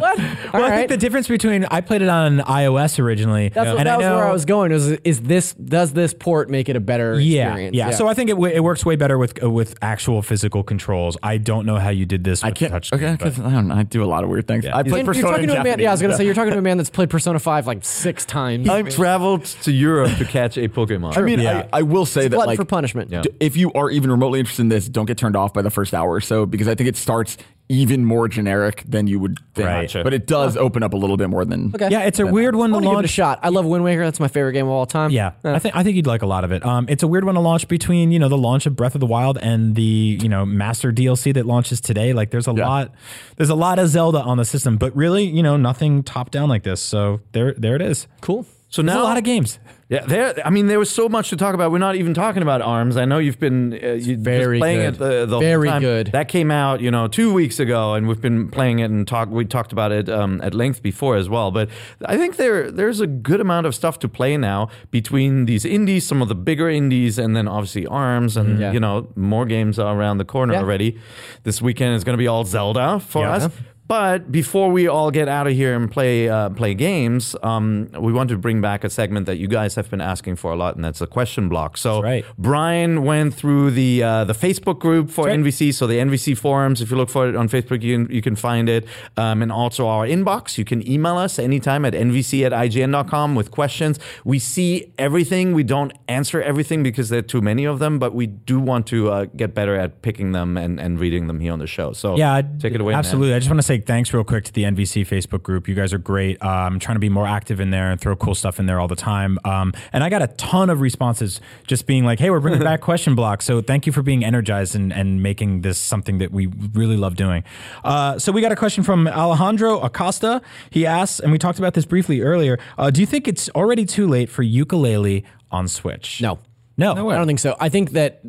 Well, 0.00 0.14
I 0.54 0.60
right. 0.60 0.76
think 0.76 0.88
the 0.90 0.96
difference 0.96 1.26
between 1.28 1.64
I 1.70 1.80
played 1.80 2.02
it 2.02 2.08
on 2.08 2.38
iOS 2.38 2.98
originally. 2.98 3.48
That's 3.48 3.66
what, 3.68 3.78
and 3.78 3.86
that 3.88 3.98
was 3.98 4.04
know, 4.06 4.16
where 4.16 4.28
I 4.28 4.32
was 4.32 4.44
going. 4.44 4.70
Was 4.72 4.90
is 4.90 5.20
this 5.22 5.54
does 5.54 5.92
this 5.92 6.14
port 6.14 6.50
make 6.50 6.68
it 6.68 6.76
a 6.76 6.80
better 6.80 7.18
Yeah, 7.20 7.48
experience? 7.48 7.76
yeah, 7.76 7.90
So 7.90 8.06
I 8.06 8.14
think 8.14 8.30
it, 8.30 8.34
w- 8.34 8.54
it 8.54 8.62
works 8.62 8.84
way 8.84 8.96
better 8.96 9.18
with 9.18 9.42
uh, 9.42 9.50
with 9.50 9.74
actual 9.82 10.22
physical 10.22 10.62
controls. 10.84 11.16
I 11.22 11.38
don't 11.38 11.66
know 11.66 11.76
how 11.76 11.88
you 11.90 12.04
did 12.06 12.24
this. 12.24 12.42
With 12.42 12.52
I 12.52 12.54
can't. 12.54 12.72
touch 12.72 12.92
okay, 12.92 13.14
screen, 13.14 13.16
because 13.16 13.40
I, 13.40 13.50
don't 13.50 13.68
know, 13.68 13.74
I 13.74 13.82
do 13.84 14.02
a 14.02 14.06
lot 14.06 14.22
of 14.24 14.30
weird 14.30 14.46
things. 14.46 14.66
I 14.66 14.82
play 14.82 15.00
And 15.00 15.06
Persona 15.06 15.22
you're 15.28 15.30
talking 15.32 15.44
in 15.44 15.54
to 15.54 15.60
a 15.60 15.64
man. 15.64 15.78
Yeah, 15.78 15.88
I 15.88 15.92
was 15.92 16.00
gonna 16.00 16.12
Japanese. 16.12 16.18
say 16.18 16.24
you're 16.26 16.34
talking 16.34 16.52
to 16.52 16.58
a 16.58 16.62
man 16.62 16.76
that's 16.76 16.90
played 16.90 17.10
Persona 17.10 17.38
Five 17.38 17.66
like 17.66 17.84
six 17.84 18.24
times. 18.24 18.68
I 18.68 18.82
traveled 18.82 19.44
to 19.44 19.72
Europe 19.72 20.16
to 20.18 20.24
catch 20.24 20.56
a 20.58 20.68
Pokemon. 20.68 21.16
I 21.16 21.22
mean, 21.22 21.40
Yeah. 21.40 21.66
I, 21.72 21.78
I 21.78 21.82
will 21.82 22.06
say 22.06 22.28
that 22.28 22.36
like 22.36 22.58
for 22.58 22.64
punishment. 22.64 23.10
Yeah. 23.10 23.22
d- 23.22 23.30
if 23.40 23.56
you 23.56 23.72
are 23.72 23.90
even 23.90 24.10
remotely 24.10 24.40
interested 24.40 24.62
in 24.62 24.68
this, 24.68 24.88
don't 24.88 25.06
get 25.06 25.18
turned 25.18 25.36
off 25.36 25.52
by 25.54 25.62
the 25.62 25.70
first 25.70 25.94
hour 25.94 26.10
or 26.12 26.20
so 26.20 26.46
because 26.46 26.68
I 26.68 26.74
think 26.74 26.88
it 26.88 26.96
starts 26.96 27.36
even 27.70 28.04
more 28.04 28.28
generic 28.28 28.84
than 28.86 29.06
you 29.06 29.18
would 29.18 29.38
think. 29.54 29.66
Right. 29.66 29.82
Gotcha. 29.82 30.04
But 30.04 30.12
it 30.12 30.26
does 30.26 30.54
open 30.56 30.82
up 30.82 30.92
a 30.92 30.96
little 30.96 31.16
bit 31.16 31.30
more 31.30 31.44
than. 31.46 31.72
Okay. 31.74 31.88
Yeah, 31.90 32.00
it's 32.00 32.18
a 32.18 32.26
weird 32.26 32.54
one 32.54 32.74
I 32.74 32.80
to 32.80 32.84
want 32.84 32.84
to 32.84 32.88
give 32.88 32.90
it 32.90 32.92
a 32.92 32.96
launch. 33.02 33.10
shot. 33.10 33.40
I 33.42 33.48
love 33.48 33.64
Wind 33.64 33.82
Waker. 33.84 34.04
That's 34.04 34.20
my 34.20 34.28
favorite 34.28 34.52
game 34.52 34.66
of 34.66 34.72
all 34.72 34.84
time. 34.84 35.10
Yeah, 35.10 35.32
I 35.44 35.58
think 35.58 35.74
I 35.74 35.82
think 35.82 35.96
you'd 35.96 36.06
like 36.06 36.20
a 36.22 36.26
lot 36.26 36.44
of 36.44 36.52
it. 36.52 36.64
Um, 36.64 36.86
it's 36.90 37.02
a 37.02 37.08
weird 37.08 37.24
one 37.24 37.36
to 37.36 37.40
launch 37.40 37.66
between 37.68 38.12
you 38.12 38.18
know 38.18 38.28
the 38.28 38.36
launch 38.38 38.66
of 38.66 38.76
Breath 38.76 38.94
of 38.94 39.00
the 39.00 39.06
Wild 39.06 39.38
and 39.38 39.74
the 39.74 40.18
you 40.22 40.28
know 40.28 40.44
Master 40.44 40.92
DLC 40.92 41.32
that 41.34 41.46
launches 41.46 41.80
today. 41.80 42.12
Like 42.12 42.30
there's 42.30 42.46
a 42.48 42.52
Yeah. 42.54 42.68
lot, 42.68 42.94
there's 43.36 43.50
a 43.50 43.54
lot 43.54 43.78
of 43.78 43.88
Zelda 43.88 44.20
on 44.20 44.36
the 44.36 44.44
system, 44.44 44.76
but 44.76 44.94
really 44.94 45.24
you 45.24 45.42
know 45.42 45.56
nothing 45.56 46.02
top 46.02 46.30
down 46.30 46.48
like 46.50 46.64
this. 46.64 46.80
So 46.82 47.20
there 47.32 47.54
there 47.54 47.76
it 47.76 47.82
is. 47.82 48.06
Cool. 48.20 48.44
So 48.74 48.82
There's 48.82 48.96
now 48.96 49.02
a 49.02 49.04
lot 49.04 49.16
of 49.18 49.22
games. 49.24 49.58
Yeah, 49.88 50.04
there. 50.06 50.34
I 50.44 50.50
mean, 50.50 50.66
there 50.66 50.78
was 50.78 50.90
so 50.90 51.08
much 51.08 51.28
to 51.28 51.36
talk 51.36 51.54
about. 51.54 51.70
We're 51.70 51.78
not 51.78 51.94
even 51.94 52.14
talking 52.14 52.42
about 52.42 52.62
Arms. 52.62 52.96
I 52.96 53.04
know 53.04 53.18
you've 53.18 53.38
been 53.38 53.72
uh, 53.74 53.92
you, 53.92 54.16
Very 54.16 54.58
playing 54.58 54.80
good. 54.80 54.94
it 54.94 54.98
the, 54.98 55.26
the 55.26 55.38
Very 55.38 55.68
whole 55.68 55.74
time. 55.74 55.82
good. 55.82 56.06
That 56.08 56.26
came 56.28 56.50
out, 56.50 56.80
you 56.80 56.90
know, 56.90 57.06
two 57.06 57.32
weeks 57.32 57.60
ago, 57.60 57.94
and 57.94 58.08
we've 58.08 58.20
been 58.20 58.48
playing 58.50 58.78
it 58.80 58.90
and 58.90 59.06
talk. 59.06 59.28
We 59.28 59.44
talked 59.44 59.72
about 59.72 59.92
it 59.92 60.08
um, 60.08 60.40
at 60.42 60.54
length 60.54 60.82
before 60.82 61.16
as 61.16 61.28
well. 61.28 61.50
But 61.52 61.68
I 62.04 62.16
think 62.16 62.36
there 62.36 62.72
there's 62.72 63.00
a 63.00 63.06
good 63.06 63.40
amount 63.40 63.66
of 63.66 63.74
stuff 63.74 63.98
to 64.00 64.08
play 64.08 64.36
now 64.38 64.70
between 64.90 65.44
these 65.44 65.64
indies, 65.64 66.06
some 66.06 66.22
of 66.22 66.28
the 66.28 66.34
bigger 66.34 66.68
indies, 66.68 67.18
and 67.18 67.36
then 67.36 67.46
obviously 67.46 67.86
Arms, 67.86 68.36
and 68.36 68.58
Yeah. 68.58 68.72
you 68.72 68.80
know, 68.80 69.06
more 69.14 69.44
games 69.46 69.78
are 69.78 69.94
around 69.96 70.18
the 70.18 70.24
corner 70.24 70.54
Yeah. 70.54 70.60
already. 70.60 70.98
This 71.44 71.60
weekend 71.62 71.94
is 71.94 72.02
going 72.04 72.14
to 72.14 72.22
be 72.22 72.26
all 72.26 72.44
Zelda 72.44 72.98
for 73.00 73.22
Yeah. 73.22 73.32
us. 73.34 73.48
But 73.86 74.32
before 74.32 74.70
we 74.70 74.88
all 74.88 75.10
get 75.10 75.28
out 75.28 75.46
of 75.46 75.52
here 75.52 75.74
and 75.74 75.90
play 75.90 76.28
uh, 76.28 76.50
play 76.50 76.74
games, 76.74 77.36
um, 77.42 77.90
we 77.98 78.12
want 78.12 78.30
to 78.30 78.38
bring 78.38 78.60
back 78.60 78.82
a 78.82 78.90
segment 78.90 79.26
that 79.26 79.36
you 79.36 79.46
guys 79.46 79.74
have 79.74 79.90
been 79.90 80.00
asking 80.00 80.36
for 80.36 80.52
a 80.52 80.56
lot, 80.56 80.74
and 80.76 80.84
that's 80.84 81.02
a 81.02 81.06
question 81.06 81.48
block. 81.48 81.76
So 81.76 82.00
right. 82.00 82.24
Brian 82.38 83.04
went 83.04 83.34
through 83.34 83.72
the 83.72 84.02
uh, 84.02 84.24
the 84.24 84.32
Facebook 84.32 84.78
group 84.78 85.10
for 85.10 85.26
right. 85.26 85.38
NVC, 85.38 85.74
so 85.74 85.86
the 85.86 85.98
NVC 85.98 86.36
forums. 86.36 86.80
If 86.80 86.90
you 86.90 86.96
look 86.96 87.10
for 87.10 87.28
it 87.28 87.36
on 87.36 87.48
Facebook, 87.48 87.82
you 87.82 87.96
can 88.06 88.14
you 88.14 88.22
can 88.22 88.36
find 88.36 88.68
it, 88.68 88.86
um, 89.16 89.42
and 89.42 89.52
also 89.52 89.86
our 89.86 90.06
inbox. 90.06 90.56
You 90.56 90.64
can 90.64 90.86
email 90.88 91.18
us 91.18 91.38
anytime 91.38 91.84
at 91.84 91.92
nvc 91.92 92.44
at 92.44 92.52
ign.com 92.52 93.34
with 93.34 93.50
questions. 93.50 93.98
We 94.24 94.38
see 94.38 94.92
everything. 94.98 95.52
We 95.52 95.62
don't 95.62 95.92
answer 96.08 96.40
everything 96.40 96.82
because 96.82 97.10
there 97.10 97.18
are 97.18 97.22
too 97.22 97.42
many 97.42 97.64
of 97.64 97.78
them, 97.80 97.98
but 97.98 98.14
we 98.14 98.26
do 98.26 98.60
want 98.60 98.86
to 98.88 99.10
uh, 99.10 99.24
get 99.36 99.54
better 99.54 99.74
at 99.76 100.02
picking 100.02 100.32
them 100.32 100.56
and, 100.56 100.80
and 100.80 100.98
reading 100.98 101.26
them 101.26 101.40
here 101.40 101.52
on 101.52 101.58
the 101.58 101.66
show. 101.66 101.92
So 101.92 102.16
Yeah, 102.16 102.40
take 102.58 102.74
it 102.74 102.80
away. 102.80 102.92
man. 102.92 102.98
Absolutely. 103.00 103.34
I 103.34 103.38
just 103.38 103.50
want 103.50 103.58
to 103.58 103.62
say 103.62 103.73
thanks 103.78 104.12
real 104.12 104.24
quick 104.24 104.44
to 104.44 104.52
the 104.52 104.62
NVC 104.62 105.06
Facebook 105.06 105.42
group. 105.42 105.68
You 105.68 105.74
guys 105.74 105.92
are 105.92 105.98
great. 105.98 106.42
Uh, 106.42 106.48
I'm 106.48 106.78
trying 106.78 106.96
to 106.96 107.00
be 107.00 107.08
more 107.08 107.26
active 107.26 107.60
in 107.60 107.70
there 107.70 107.90
and 107.90 108.00
throw 108.00 108.14
cool 108.16 108.34
stuff 108.34 108.58
in 108.58 108.66
there 108.66 108.80
all 108.80 108.88
the 108.88 108.96
time. 108.96 109.38
Um, 109.44 109.72
and 109.92 110.04
I 110.04 110.08
got 110.08 110.22
a 110.22 110.28
ton 110.28 110.70
of 110.70 110.80
responses 110.80 111.40
just 111.66 111.86
being 111.86 112.04
like, 112.04 112.18
hey, 112.18 112.30
we're 112.30 112.40
bringing 112.40 112.60
back 112.64 112.80
question 112.80 113.14
blocks. 113.14 113.44
So 113.44 113.60
thank 113.60 113.86
you 113.86 113.92
for 113.92 114.02
being 114.02 114.24
energized 114.24 114.74
and, 114.74 114.92
and 114.92 115.22
making 115.22 115.62
this 115.62 115.78
something 115.78 116.18
that 116.18 116.30
we 116.32 116.46
really 116.46 116.96
love 116.96 117.16
doing. 117.16 117.44
Uh, 117.82 118.18
so 118.18 118.32
we 118.32 118.40
got 118.40 118.52
a 118.52 118.56
question 118.56 118.84
from 118.84 119.08
Alejandro 119.08 119.80
Acosta. 119.80 120.40
He 120.70 120.86
asks, 120.86 121.20
and 121.20 121.32
we 121.32 121.38
talked 121.38 121.58
about 121.58 121.74
this 121.74 121.84
briefly 121.84 122.20
earlier, 122.20 122.58
uh, 122.78 122.90
do 122.90 123.00
you 123.00 123.06
think 123.06 123.26
it's 123.26 123.48
already 123.50 123.84
too 123.84 124.06
late 124.06 124.28
for 124.28 124.44
Yooka-Laylee 124.44 125.24
on 125.50 125.68
Switch? 125.68 126.20
No. 126.20 126.38
No. 126.76 127.10
I 127.10 127.16
don't 127.16 127.26
think 127.26 127.38
so. 127.38 127.56
I 127.60 127.68
think 127.68 127.92
that 127.92 128.20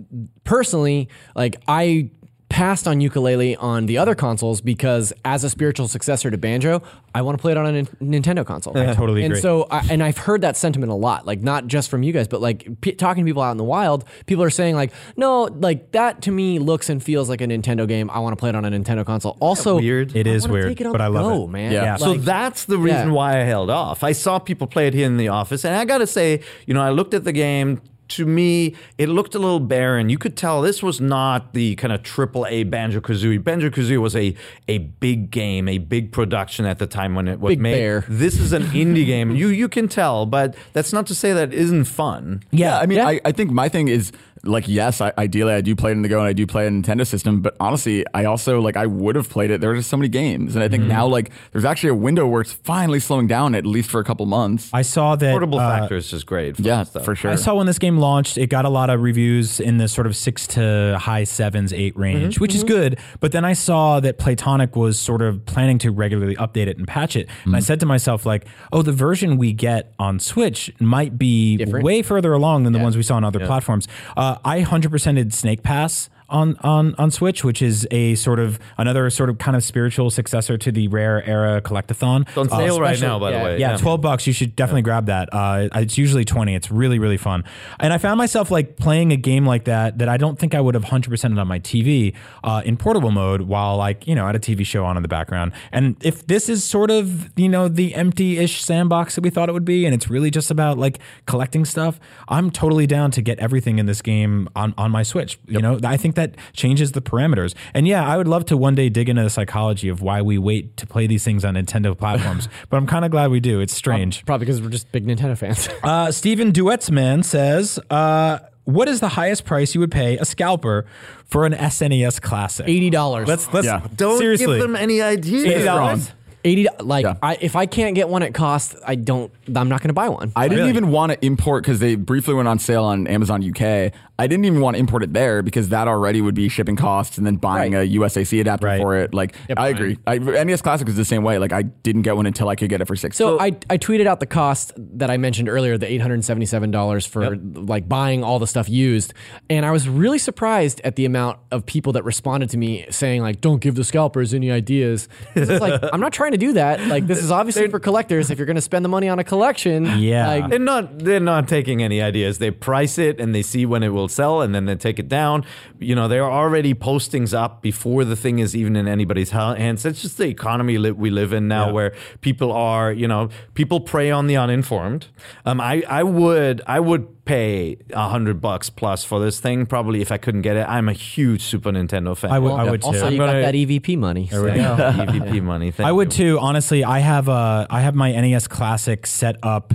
personally, 0.43 1.10
like 1.36 1.62
I 1.68 2.12
passed 2.56 2.88
on 2.88 2.99
Yooka-Laylee 3.01 3.58
on 3.62 3.86
the 3.86 3.97
other 3.97 4.16
consoles 4.16 4.62
because 4.62 5.12
as 5.26 5.43
a 5.43 5.49
spiritual 5.49 5.89
successor 5.89 6.32
to 6.32 6.38
banjo, 6.38 6.82
I 7.14 7.22
want 7.22 7.38
to 7.38 7.41
play 7.41 7.51
it 7.51 7.58
on 7.58 7.66
a 7.76 7.84
Nintendo 8.01 8.45
console. 8.45 8.78
I 8.78 8.93
totally 8.93 9.26
And 9.26 9.34
agree. 9.34 9.41
so, 9.41 9.68
I, 9.70 9.86
and 9.89 10.01
I've 10.01 10.18
heard 10.18 10.39
that 10.39 10.56
sentiment 10.56 10.89
a 10.89 10.95
lot, 10.95 11.26
like 11.26 11.41
not 11.41 11.68
just 11.68 11.89
from 11.89 12.01
you 12.01 12.14
guys, 12.14 12.30
but 12.30 12.39
like 12.39 12.80
p- 12.80 12.93
talking 12.93 13.26
to 13.26 13.30
people 13.30 13.41
out 13.43 13.51
in 13.51 13.58
the 13.58 13.66
wild, 13.66 14.06
people 14.26 14.41
are 14.41 14.49
saying 14.49 14.74
like, 14.76 14.93
no, 15.18 15.43
like 15.43 15.91
that 15.91 16.22
to 16.22 16.32
me 16.32 16.58
looks 16.60 16.89
and 16.89 17.03
feels 17.03 17.28
like 17.28 17.41
a 17.41 17.45
Nintendo 17.45 17.86
game. 17.86 18.10
I 18.10 18.20
want 18.20 18.32
to 18.32 18.38
play 18.39 18.47
it 18.47 18.56
on 18.56 18.64
a 18.64 18.72
Nintendo 18.72 19.06
console. 19.06 19.36
Also, 19.41 19.76
weird? 19.78 20.16
It 20.16 20.26
I 20.26 20.30
is 20.30 20.47
weird, 20.47 20.70
take 20.70 20.80
it 20.80 20.88
on 20.88 20.93
but 20.93 20.99
the 20.99 21.03
I 21.03 21.08
love 21.08 21.26
go, 21.26 21.43
it. 21.43 21.49
man. 21.49 21.72
Yeah. 21.74 21.97
So 21.97 22.12
Like, 22.12 22.22
that's 22.22 22.64
the 22.64 22.78
reason 22.78 23.10
Yeah. 23.10 23.14
why 23.16 23.32
I 23.41 23.43
held 23.43 23.70
off. 23.70 24.01
I 24.01 24.14
saw 24.14 24.39
people 24.39 24.68
play 24.68 24.88
it 24.88 24.93
here 24.93 25.08
in 25.08 25.18
the 25.18 25.28
office, 25.28 25.66
and 25.66 25.76
I 25.76 25.84
got 25.84 25.97
to 25.97 26.08
say, 26.08 26.39
you 26.68 26.74
know, 26.74 26.82
I 26.82 26.91
looked 26.91 27.14
at 27.14 27.26
the 27.26 27.34
game, 27.34 27.82
to 28.10 28.26
me, 28.26 28.76
it 28.97 29.10
looked 29.10 29.36
a 29.36 29.39
little 29.39 29.60
barren. 29.60 30.10
You 30.10 30.18
could 30.18 30.38
tell 30.38 30.62
this 30.62 30.84
was 30.84 31.01
not 31.01 31.53
the 31.53 31.76
kind 31.76 31.91
of 31.93 32.03
triple 32.03 32.45
A 32.47 32.64
Banjo 32.64 32.99
Kazooie. 32.99 33.43
Banjo 33.43 33.70
Kazooie 33.70 33.99
was 34.01 34.16
a 34.16 34.36
a 34.68 34.78
big 34.80 35.32
game, 35.32 35.68
a 35.68 35.78
big 35.80 36.12
production 36.12 36.66
at 36.66 36.80
the 36.80 36.88
time 36.88 37.16
when 37.16 37.28
it 37.28 37.39
was 37.39 37.51
Big 37.51 37.62
made. 37.62 37.74
bear. 37.74 38.06
This 38.10 38.39
is 38.39 38.53
an 38.53 38.64
indie 38.68 39.06
game. 39.06 39.32
You 39.36 39.47
you 39.49 39.68
can 39.70 39.88
tell, 39.88 40.26
but 40.26 40.56
that's 40.74 40.93
not 40.93 41.08
to 41.08 41.16
say 41.16 41.34
that 41.34 41.53
it 41.53 41.60
isn't 41.60 41.86
fun. 41.86 42.43
Yeah, 42.51 42.78
I 42.80 42.86
mean, 42.86 42.97
Yeah. 42.97 43.08
I, 43.08 43.22
I 43.26 43.32
think 43.32 43.51
my 43.51 43.70
thing 43.70 43.88
is 43.88 44.12
like, 44.48 44.68
yes, 44.68 45.02
I, 45.02 45.12
ideally 45.18 45.54
I 45.54 45.62
do 45.62 45.76
play 45.76 45.91
it 45.91 45.93
in 45.93 46.02
the 46.02 46.10
Go 46.10 46.20
and 46.20 46.28
I 46.28 46.34
do 46.34 46.48
play 46.48 46.66
it 46.66 46.68
in 46.68 46.82
Nintendo 46.82 47.06
system, 47.06 47.41
but 47.41 47.56
honestly, 47.60 48.06
I 48.14 48.26
also 48.26 48.62
like 48.62 48.78
I 48.78 48.86
would 48.86 49.16
have 49.16 49.30
played 49.30 49.52
it. 49.52 49.62
There 49.62 49.70
were 49.70 49.76
just 49.76 49.89
so 49.89 49.98
many 49.98 50.10
games, 50.10 50.56
and 50.56 50.64
I 50.64 50.70
think 50.70 50.84
now 50.84 51.08
like 51.08 51.32
there's 51.52 51.66
actually 51.66 51.89
a 51.89 51.96
window 51.96 52.28
where 52.28 52.41
it's 52.41 52.54
finally 52.54 53.00
slowing 53.00 53.28
down 53.28 53.56
at 53.56 53.66
least 53.66 53.89
for 53.89 54.00
a 54.00 54.04
couple 54.04 54.26
months. 54.26 54.70
I 54.74 54.82
saw 54.82 55.16
that 55.16 55.32
Portable 55.32 55.60
uh, 55.60 55.80
factor 55.80 55.96
is 55.96 56.10
just 56.10 56.26
great. 56.26 56.56
for 56.58 56.62
yeah, 56.62 56.84
stuff. 56.84 57.06
for 57.06 57.16
sure. 57.16 57.32
I 57.32 57.36
saw 57.36 57.56
when 57.56 57.68
this 57.68 57.80
game 57.80 57.98
launched, 57.98 58.38
it 58.38 58.48
got 58.48 58.66
a 58.66 58.70
lot 58.70 58.89
of 58.89 59.02
reviews 59.02 59.60
in 59.60 59.78
the 59.78 59.88
sort 59.88 60.08
of 60.08 60.16
six 60.16 60.48
to 60.48 60.98
high 61.00 61.24
sevens, 61.24 61.74
eight 61.74 61.98
range, 61.98 62.39
which 62.39 62.56
is 62.56 62.64
good. 62.64 63.00
But 63.20 63.32
then 63.32 63.46
I 63.46 63.54
saw 63.54 64.00
that 64.00 64.18
Playtonic 64.18 64.76
was 64.76 65.00
sort 65.00 65.22
of 65.22 65.46
planning 65.46 65.78
to 65.80 65.91
regularly 65.91 66.36
update 66.36 66.68
it 66.68 66.78
and 66.78 66.88
patch 66.88 67.16
it. 67.16 67.30
And 67.46 67.56
I 67.56 67.60
said 67.60 67.80
to 67.82 67.86
myself, 67.86 68.26
like, 68.26 68.46
oh, 68.72 68.82
the 68.82 68.91
version 68.91 69.38
we 69.38 69.54
get 69.54 69.93
on 70.00 70.20
Switch 70.20 70.72
might 70.80 71.18
be 71.18 71.58
Different. 71.58 71.86
way 71.86 72.02
further 72.02 72.34
along 72.34 72.64
than 72.64 72.74
the 72.74 72.80
ones 72.80 72.98
we 72.98 73.04
saw 73.04 73.16
on 73.16 73.24
other 73.24 73.39
platforms. 73.39 73.88
Uh, 74.16 74.34
Uh, 74.36 74.39
I 74.43 74.61
100%ed 74.63 75.33
Snake 75.33 75.63
Pass 75.63 76.09
on, 76.36 76.57
on 76.61 76.93
on 76.97 77.09
Switch, 77.11 77.43
which 77.43 77.61
is 77.61 77.88
a 77.91 78.15
sort 78.15 78.39
of 78.39 78.59
another 78.77 79.09
sort 79.09 79.29
of 79.29 79.38
kind 79.38 79.55
of 79.55 79.63
spiritual 79.63 80.09
successor 80.09 80.57
to 80.57 80.71
the 80.71 80.88
Rare 80.89 81.23
Era 81.25 81.61
Collectathon. 81.61 82.27
It's 82.27 82.38
on 82.38 82.51
Uh, 82.51 82.57
sale 82.57 82.79
right 82.81 82.99
now, 82.99 83.17
by 83.19 83.31
yeah, 83.31 83.38
the 83.39 83.45
way. 83.45 83.59
yeah, 83.59 83.77
12 83.77 84.01
bucks. 84.01 84.27
You 84.27 84.33
should 84.33 84.55
definitely 84.55 84.81
grab 84.81 85.05
that. 85.05 85.29
Uh, 85.31 85.69
it's 85.75 85.97
usually 85.97 86.25
20. 86.25 86.53
It's 86.53 86.69
really, 86.69 86.99
really 86.99 87.17
fun. 87.17 87.43
And 87.79 87.93
I 87.93 87.97
found 87.97 88.17
myself 88.17 88.51
like 88.51 88.75
playing 88.77 89.11
a 89.13 89.17
game 89.17 89.45
like 89.45 89.63
that 89.65 89.97
that 89.99 90.09
I 90.09 90.17
don't 90.17 90.38
think 90.38 90.53
I 90.53 90.59
would 90.61 90.75
have 90.75 90.83
100% 90.86 91.39
on 91.39 91.47
my 91.47 91.59
TV 91.59 92.13
uh, 92.43 92.61
in 92.65 92.75
portable 92.77 93.11
mode 93.11 93.41
while 93.43 93.77
like, 93.77 94.05
you 94.05 94.13
know, 94.15 94.25
had 94.25 94.36
a 94.36 94.39
TV 94.39 94.65
show 94.65 94.83
on 94.86 94.97
in 94.97 95.03
the 95.03 95.07
background. 95.09 95.53
And 95.71 95.95
if 96.01 96.27
this 96.27 96.49
is 96.49 96.63
sort 96.63 96.91
of, 96.91 97.29
you 97.38 97.47
know, 97.49 97.67
the 97.69 97.95
empty 97.95 98.38
ish 98.38 98.61
sandbox 98.63 99.15
that 99.15 99.21
we 99.23 99.29
thought 99.29 99.47
it 99.47 99.53
would 99.53 99.63
be, 99.65 99.86
and 99.86 99.95
it's 99.95 100.09
really 100.09 100.31
just 100.31 100.51
about 100.51 100.77
like 100.77 100.99
collecting 101.27 101.63
stuff, 101.65 101.99
I'm 102.27 102.51
totally 102.51 102.88
down 102.88 103.11
to 103.11 103.21
get 103.21 103.39
everything 103.39 103.79
in 103.79 103.86
this 103.86 104.01
game 104.01 104.49
on, 104.55 104.73
on 104.77 104.91
my 104.91 105.03
Switch. 105.03 105.39
You 105.47 105.59
know, 105.61 105.79
I 105.83 105.95
think 105.97 106.15
that 106.15 106.24
changes 106.53 106.93
the 106.93 107.01
parameters. 107.01 107.53
And 107.73 107.88
yeah, 107.88 108.07
I 108.07 108.17
would 108.17 108.28
love 108.28 108.45
to 108.45 108.57
one 108.57 108.73
day 108.76 108.89
dig 108.89 109.09
into 109.09 109.21
the 109.23 109.30
psychology 109.30 109.89
of 109.89 110.01
why 110.01 110.21
we 110.21 110.38
wait 110.38 110.78
to 110.78 110.88
play 110.88 111.05
these 111.07 111.23
things 111.23 111.43
on 111.45 111.55
Nintendo 111.55 111.97
platforms, 111.97 112.47
but 112.69 112.78
I'm 112.78 112.88
kind 112.88 113.05
of 113.05 113.11
glad 113.11 113.32
we 113.32 113.39
do. 113.39 113.59
It's 113.59 113.73
strange. 113.73 114.26
Probably 114.26 114.45
because 114.45 114.61
we're 114.61 114.69
just 114.69 114.91
big 114.91 115.05
Nintendo 115.05 115.38
fans. 115.38 115.67
Uh, 115.84 116.11
Stephen 116.11 116.51
Duetsman 116.51 117.23
says, 117.23 117.78
uh, 117.89 118.39
"What 118.63 118.88
is 118.88 118.99
the 119.01 119.09
highest 119.09 119.45
price 119.45 119.76
you 119.76 119.82
would 119.82 119.91
pay 119.91 120.17
a 120.17 120.26
scalper 120.26 120.86
for 121.26 121.45
an 121.45 121.53
SNES 121.53 122.19
Classic?" 122.21 122.67
Eighty 122.67 122.89
dollars. 122.89 123.28
Let's 123.28 123.51
let's 123.53 123.65
Yeah. 123.67 123.86
Don't 123.95 124.17
seriously. 124.17 124.47
give 124.47 124.59
them 124.61 124.76
any 124.76 125.01
ideas. 125.01 125.45
$80. 125.63 126.11
Eighty. 126.46 126.68
Like, 126.80 127.04
Yeah. 127.04 127.16
I, 127.22 127.38
if 127.41 127.56
I 127.58 127.66
can't 127.66 127.96
get 127.96 128.08
one 128.08 128.24
at 128.24 128.34
cost, 128.34 128.76
I 128.86 128.96
don't. 128.96 129.32
I'm 129.54 129.68
not 129.68 129.82
going 129.82 129.89
to 129.89 129.93
buy 129.93 130.08
one. 130.10 130.32
I 130.36 130.48
didn't 130.48 130.60
Really? 130.60 130.70
even 130.70 130.91
want 130.91 131.12
to 131.12 131.26
import 131.26 131.64
because 131.64 131.80
they 131.80 131.96
briefly 131.96 132.34
went 132.34 132.48
on 132.48 132.60
sale 132.60 132.84
on 132.86 133.08
Amazon 133.08 133.43
UK. 133.43 133.91
I 134.18 134.28
didn't 134.28 134.46
even 134.46 134.62
want 134.62 134.76
to 134.76 134.80
import 134.80 135.04
it 135.04 135.12
there 135.12 135.41
because 135.41 135.70
that 135.70 135.89
already 135.89 136.22
would 136.22 136.36
be 136.36 136.48
shipping 136.48 136.78
costs 136.78 137.18
and 137.18 137.28
then 137.28 137.36
buying 137.36 137.74
Right. 137.74 137.86
a 137.86 138.00
USAC 138.00 138.39
adapter 138.39 138.66
Right. 138.68 138.80
for 138.82 138.96
it. 138.96 139.14
Like, 139.14 139.36
I 139.58 139.68
agree. 139.68 139.98
I, 140.08 140.20
NES 140.20 140.62
Classic 140.62 140.88
is 140.88 140.96
the 140.96 141.04
same 141.04 141.22
way. 141.24 141.38
Like, 141.38 141.52
I 141.52 141.64
didn't 141.64 142.04
get 142.04 142.16
one 142.16 142.26
until 142.26 142.48
I 142.48 142.56
could 142.56 142.70
get 142.70 142.80
it 142.80 142.86
for 142.86 142.96
six. 142.96 143.18
So 143.18 143.38
I, 143.41 143.48
I 143.70 143.78
tweeted 143.78 144.06
out 144.06 144.22
the 144.22 144.26
cost 144.26 144.72
that 144.78 145.10
I 145.10 145.18
mentioned 145.18 145.50
earlier, 145.50 145.78
the 145.78 145.91
eight 145.91 146.00
hundred 146.00 146.14
and 146.14 146.24
seventy 146.26 146.46
seven 146.46 146.72
dollars 146.72 147.06
for 147.06 147.36
like 147.36 147.89
buying 147.89 148.24
all 148.24 148.39
the 148.39 148.48
stuff 148.48 148.70
used, 148.70 149.14
and 149.50 149.66
I 149.66 149.72
was 149.72 149.89
really 149.89 150.20
surprised 150.20 150.80
at 150.86 150.96
the 150.96 151.04
amount 151.06 151.39
of 151.52 151.66
people 151.66 151.91
that 151.93 152.06
responded 152.06 152.50
to 152.52 152.58
me 152.58 152.86
saying 152.89 153.22
like, 153.22 153.41
"Don't 153.41 153.60
give 153.60 153.76
the 153.76 153.84
scalpers 153.84 154.34
any 154.34 154.50
ideas." 154.50 155.10
'Cause 155.34 155.50
It's 155.50 155.62
like 155.62 155.82
I'm 155.93 156.00
not 156.00 156.14
trying 156.14 156.32
to 156.32 156.34
do 156.38 156.53
that. 156.53 156.79
Like 156.88 157.07
this 157.07 157.21
is 157.23 157.31
obviously 157.31 157.67
for 157.69 157.79
collectors. 157.79 158.29
If 158.31 158.38
you're 158.38 158.45
going 158.45 158.55
to 158.55 158.61
spend 158.61 158.83
the 158.86 158.89
money 158.89 159.07
on 159.09 159.19
a 159.19 159.23
collection, 159.23 159.86
Yeah. 159.99 160.27
like, 160.27 160.49
They're 160.49 160.59
not. 160.59 160.99
They're 160.99 161.19
not 161.19 161.47
taking 161.47 161.81
any 161.83 162.01
ideas. 162.01 162.38
They 162.38 162.51
price 162.51 162.97
it 162.97 163.19
and 163.19 163.33
they 163.33 163.41
see 163.41 163.65
when 163.65 163.83
it 163.83 163.89
will 163.89 164.07
sell, 164.07 164.41
and 164.41 164.53
then 164.55 164.65
they 164.65 164.75
take 164.75 164.99
it 164.99 165.07
down. 165.07 165.45
You 165.79 165.95
know, 165.95 166.07
there 166.07 166.23
are 166.23 166.31
already 166.31 166.73
postings 166.73 167.33
up 167.33 167.61
before 167.61 168.03
the 168.05 168.15
thing 168.15 168.39
is 168.39 168.55
even 168.55 168.75
in 168.75 168.88
anybody's 168.88 169.31
ha- 169.31 169.55
hands. 169.55 169.86
It's 169.86 170.01
just 170.01 170.17
the 170.17 170.27
economy 170.27 170.77
li- 170.77 170.91
we 170.91 171.09
live 171.09 171.33
in 171.33 171.47
now, 171.47 171.67
Yeah. 171.67 171.71
where 171.73 171.93
people 172.21 172.51
are. 172.51 172.91
You 172.91 173.07
know, 173.07 173.29
people 173.53 173.79
prey 173.79 174.11
on 174.11 174.27
the 174.27 174.38
uninformed. 174.38 175.07
Um, 175.45 175.59
I 175.61 175.83
I 175.89 176.03
would 176.03 176.61
I 176.67 176.79
would 176.79 177.07
pay 177.26 177.76
a 177.91 178.07
hundred 178.09 178.39
bucks 178.39 178.69
plus 178.69 179.03
for 179.03 179.19
this 179.19 179.39
thing 179.39 179.65
probably 179.65 180.01
if 180.01 180.11
I 180.11 180.17
couldn't 180.17 180.41
get 180.43 180.55
it. 180.55 180.65
I'm 180.69 180.88
a 180.88 180.93
huge 180.93 181.41
Super 181.41 181.71
Nintendo 181.71 182.15
fan. 182.15 182.32
I 182.32 182.39
would, 182.39 182.51
I 182.53 182.69
would 182.69 182.82
too. 182.82 182.88
also 182.88 183.09
you 183.09 183.17
gonna- 183.17 183.34
got 183.41 183.51
that 183.51 183.55
EVP 183.55 183.97
money. 183.97 184.28
so- 184.28 184.45
EVP 184.45 185.41
money. 185.41 185.71
Thank 185.71 185.88
I 185.88 185.91
would 185.91 186.17
you. 186.17 186.34
too. 186.36 186.39
Honestly, 186.39 186.84
I 186.84 186.99
have 186.99 187.28
a 187.28 187.65
I 187.69 187.82
have 187.82 187.95
my 187.95 188.11
NES 188.11 188.47
Classic 188.47 189.05
set 189.07 189.38
up 189.43 189.73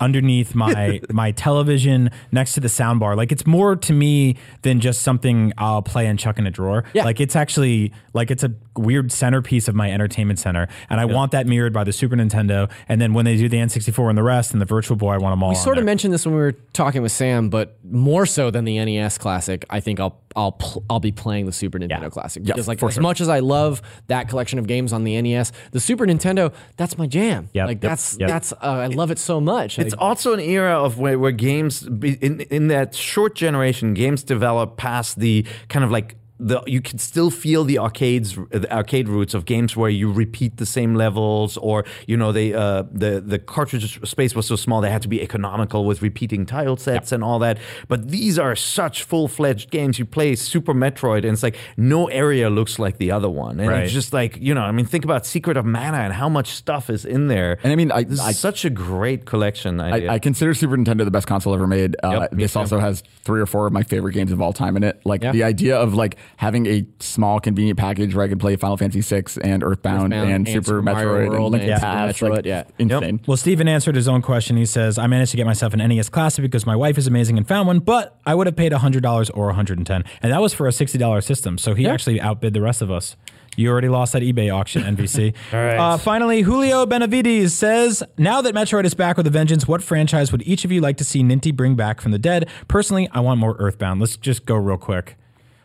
underneath 0.00 0.54
my 0.54 1.00
my 1.10 1.32
television 1.32 2.10
next 2.30 2.54
to 2.54 2.60
the 2.60 2.68
soundbar. 2.68 3.16
Like 3.16 3.32
it's 3.32 3.46
more 3.46 3.76
to 3.76 3.92
me 3.92 4.36
than 4.62 4.80
just 4.80 5.02
something 5.02 5.52
I'll 5.58 5.82
play 5.82 6.06
and 6.06 6.18
chuck 6.18 6.38
in 6.38 6.46
a 6.46 6.50
drawer. 6.50 6.84
Yeah. 6.94 7.04
Like 7.04 7.20
it's 7.20 7.36
actually 7.36 7.92
like 8.14 8.30
it's 8.30 8.44
a 8.44 8.52
weird 8.76 9.12
centerpiece 9.12 9.68
of 9.68 9.74
my 9.74 9.90
entertainment 9.90 10.38
center, 10.38 10.68
and 10.88 11.00
I 11.00 11.04
want 11.04 11.32
that 11.32 11.46
mirrored 11.46 11.72
by 11.72 11.84
the 11.84 11.92
Super 11.92 12.16
Nintendo. 12.16 12.70
And 12.88 13.00
then 13.00 13.12
when 13.14 13.24
they 13.24 13.36
do 13.36 13.48
the 13.48 13.58
N64 13.58 14.08
and 14.08 14.16
the 14.18 14.22
rest 14.22 14.52
and 14.52 14.60
the 14.60 14.64
Virtual 14.66 14.96
Boy, 14.96 15.12
I 15.12 15.18
want 15.18 15.32
them 15.32 15.42
all. 15.42 15.50
We 15.50 15.56
on 15.56 15.62
sort 15.62 15.76
of 15.78 15.82
there. 15.82 15.86
mentioned 15.86 16.14
this 16.14 16.24
when 16.24 16.34
we 16.34 16.40
were 16.40 16.52
talking 16.72 17.02
with 17.02 17.12
Sam, 17.12 17.50
but 17.50 17.76
more 17.84 18.26
so 18.26 18.50
than 18.50 18.64
the 18.64 18.82
NES 18.84 19.18
Classic, 19.18 19.64
I 19.70 19.80
think 19.80 20.00
I'll 20.00 20.18
I'll 20.34 20.52
pl- 20.52 20.82
I'll 20.88 21.00
be 21.00 21.12
playing 21.12 21.44
the 21.44 21.52
Super 21.52 21.78
Nintendo 21.78 22.02
Yeah. 22.04 22.08
Classic 22.08 22.42
Yeah, 22.46 22.54
because 22.54 22.66
like 22.66 22.78
for 22.78 22.88
as 22.88 22.94
sure. 22.94 23.02
much 23.02 23.20
as 23.20 23.28
I 23.28 23.40
love 23.40 23.82
that 24.06 24.28
collection 24.30 24.58
of 24.58 24.66
games 24.66 24.92
on 24.94 25.04
the 25.04 25.20
NES, 25.20 25.52
the 25.72 25.80
Super 25.80 26.06
Nintendo 26.06 26.52
that's 26.78 26.96
my 26.96 27.06
jam. 27.06 27.50
Yep, 27.52 27.66
like 27.66 27.74
yep, 27.76 27.90
that's 27.90 28.16
yep. 28.18 28.28
that's 28.30 28.52
uh, 28.54 28.56
I 28.62 28.86
love 28.86 29.10
it 29.10 29.18
so 29.18 29.40
much. 29.40 29.78
It's 29.78 29.92
I- 29.94 29.98
also 29.98 30.32
an 30.32 30.40
era 30.40 30.82
of 30.82 30.98
where, 30.98 31.18
where 31.18 31.32
games, 31.32 31.82
be- 31.86 32.14
in, 32.22 32.40
in 32.42 32.68
that 32.68 32.94
short 32.94 33.34
generation, 33.34 33.92
games 33.92 34.22
develop 34.22 34.78
past 34.78 35.18
the 35.18 35.44
kind 35.68 35.84
of 35.84 35.90
like 35.90 36.16
the 36.48 36.62
you 36.66 36.80
can 36.80 36.98
still 36.98 37.30
feel 37.30 37.64
the 37.64 37.78
arcades 37.78 38.34
the 38.50 38.70
arcade 38.74 39.08
roots 39.08 39.34
of 39.34 39.44
games 39.44 39.76
where 39.76 39.90
you 39.90 40.10
repeat 40.10 40.56
the 40.56 40.66
same 40.66 40.94
levels 40.94 41.56
or 41.58 41.84
you 42.06 42.16
know 42.16 42.32
they 42.32 42.52
uh, 42.52 42.82
the 42.90 43.20
the 43.20 43.38
cartridge 43.38 44.00
space 44.08 44.34
was 44.34 44.46
so 44.46 44.56
small 44.56 44.80
they 44.80 44.90
had 44.90 45.02
to 45.02 45.08
be 45.08 45.20
economical 45.22 45.84
with 45.84 46.02
repeating 46.02 46.44
tile 46.46 46.76
sets 46.76 47.12
and 47.12 47.22
all 47.22 47.38
that 47.38 47.58
but 47.88 48.08
these 48.08 48.38
are 48.38 48.56
such 48.56 49.02
full-fledged 49.04 49.70
games 49.70 49.98
you 49.98 50.04
play 50.04 50.34
Super 50.34 50.74
Metroid 50.74 51.18
and 51.18 51.32
it's 51.32 51.42
like 51.42 51.56
no 51.76 52.08
area 52.08 52.50
looks 52.50 52.78
like 52.78 52.98
the 52.98 53.10
other 53.10 53.30
one 53.30 53.60
and 53.60 53.68
Right. 53.68 53.84
it's 53.84 53.92
just 53.92 54.12
like 54.12 54.36
you 54.40 54.54
know 54.54 54.62
I 54.62 54.72
mean 54.72 54.86
think 54.86 55.04
about 55.04 55.24
Secret 55.26 55.56
of 55.56 55.64
Mana 55.64 55.98
and 55.98 56.12
how 56.12 56.28
much 56.28 56.48
stuff 56.52 56.90
is 56.90 57.04
in 57.04 57.28
there 57.28 57.58
And 57.62 57.72
I 57.72 57.76
mean, 57.76 57.92
I- 57.92 58.06
I- 58.20 58.32
such 58.32 58.64
a 58.64 58.70
great 58.70 59.24
collection. 59.26 59.80
I, 59.80 60.14
I 60.14 60.18
consider 60.18 60.54
Super 60.54 60.76
Nintendo 60.76 61.04
the 61.04 61.10
best 61.10 61.26
console 61.26 61.54
ever 61.54 61.66
made. 61.66 61.96
Uh, 62.02 62.10
Yep, 62.22 62.30
this 62.32 62.56
also 62.56 62.78
has 62.78 63.02
three 63.24 63.40
or 63.40 63.46
four 63.46 63.66
of 63.66 63.72
my 63.72 63.82
favorite 63.82 64.12
games 64.12 64.32
of 64.32 64.40
all 64.42 64.52
time 64.52 64.76
in 64.76 64.82
it. 64.82 65.00
Like 65.04 65.22
Yeah. 65.22 65.32
the 65.32 65.44
idea 65.44 65.76
of 65.76 65.94
like 65.94 66.16
having 66.36 66.66
a 66.66 66.86
small 67.00 67.40
convenient 67.40 67.78
package 67.78 68.14
where 68.14 68.24
I 68.24 68.28
could 68.28 68.40
play 68.40 68.56
Final 68.56 68.76
Fantasy 68.76 69.00
VI 69.00 69.24
and 69.42 69.62
Earthbound, 69.62 70.12
Earthbound 70.12 70.14
and, 70.14 70.30
and 70.30 70.48
Super, 70.48 70.64
Super 70.64 70.82
Mario 70.82 71.08
Metroid 71.08 71.28
World 71.30 71.54
and 71.54 71.62
Link 71.62 71.64
to 71.64 71.70
and 71.72 71.80
Super 71.80 71.92
Past, 71.92 72.20
Metroid, 72.20 72.30
like, 72.30 72.44
yeah. 72.44 72.64
insane. 72.78 73.20
Well, 73.26 73.36
Steven 73.36 73.68
answered 73.68 73.94
his 73.94 74.08
own 74.08 74.22
question. 74.22 74.56
He 74.56 74.66
says, 74.66 74.98
I 74.98 75.06
managed 75.06 75.30
to 75.32 75.36
get 75.36 75.46
myself 75.46 75.74
an 75.74 75.78
NES 75.78 76.08
Classic 76.08 76.42
because 76.42 76.66
my 76.66 76.76
wife 76.76 76.98
is 76.98 77.06
amazing 77.06 77.36
and 77.36 77.46
found 77.46 77.66
one, 77.66 77.78
but 77.80 78.18
I 78.26 78.34
would 78.34 78.46
have 78.46 78.56
paid 78.56 78.72
$100 78.72 79.30
or 79.34 79.46
110 79.46 80.04
And 80.22 80.32
that 80.32 80.40
was 80.40 80.54
for 80.54 80.66
a 80.66 80.70
$60 80.70 81.24
system. 81.24 81.58
So 81.58 81.74
he 81.74 81.88
actually 81.88 82.20
outbid 82.20 82.54
the 82.54 82.60
rest 82.60 82.82
of 82.82 82.90
us. 82.90 83.16
You 83.56 83.70
already 83.70 83.88
lost 83.88 84.14
that 84.14 84.22
eBay 84.22 84.52
auction, 84.52 84.82
NVC. 84.96 85.34
All 85.52 85.58
right. 85.58 85.76
Uh, 85.76 85.98
finally, 85.98 86.42
Julio 86.42 86.86
Benavides 86.86 87.52
says, 87.52 88.02
Now 88.16 88.40
that 88.40 88.54
Metroid 88.54 88.84
is 88.84 88.94
back 88.94 89.16
with 89.16 89.26
a 89.26 89.30
vengeance, 89.30 89.68
what 89.68 89.82
franchise 89.82 90.32
would 90.32 90.42
each 90.46 90.64
of 90.64 90.72
you 90.72 90.80
like 90.80 90.96
to 90.98 91.04
see 91.04 91.22
Ninty 91.22 91.54
bring 91.54 91.74
back 91.74 92.00
from 92.00 92.12
the 92.12 92.18
dead? 92.18 92.48
Personally, 92.68 93.08
I 93.12 93.20
want 93.20 93.40
more 93.40 93.56
Earthbound. 93.58 94.00
Let's 94.00 94.16
just 94.16 94.46
go 94.46 94.54
real 94.54 94.78
quick. 94.78 95.16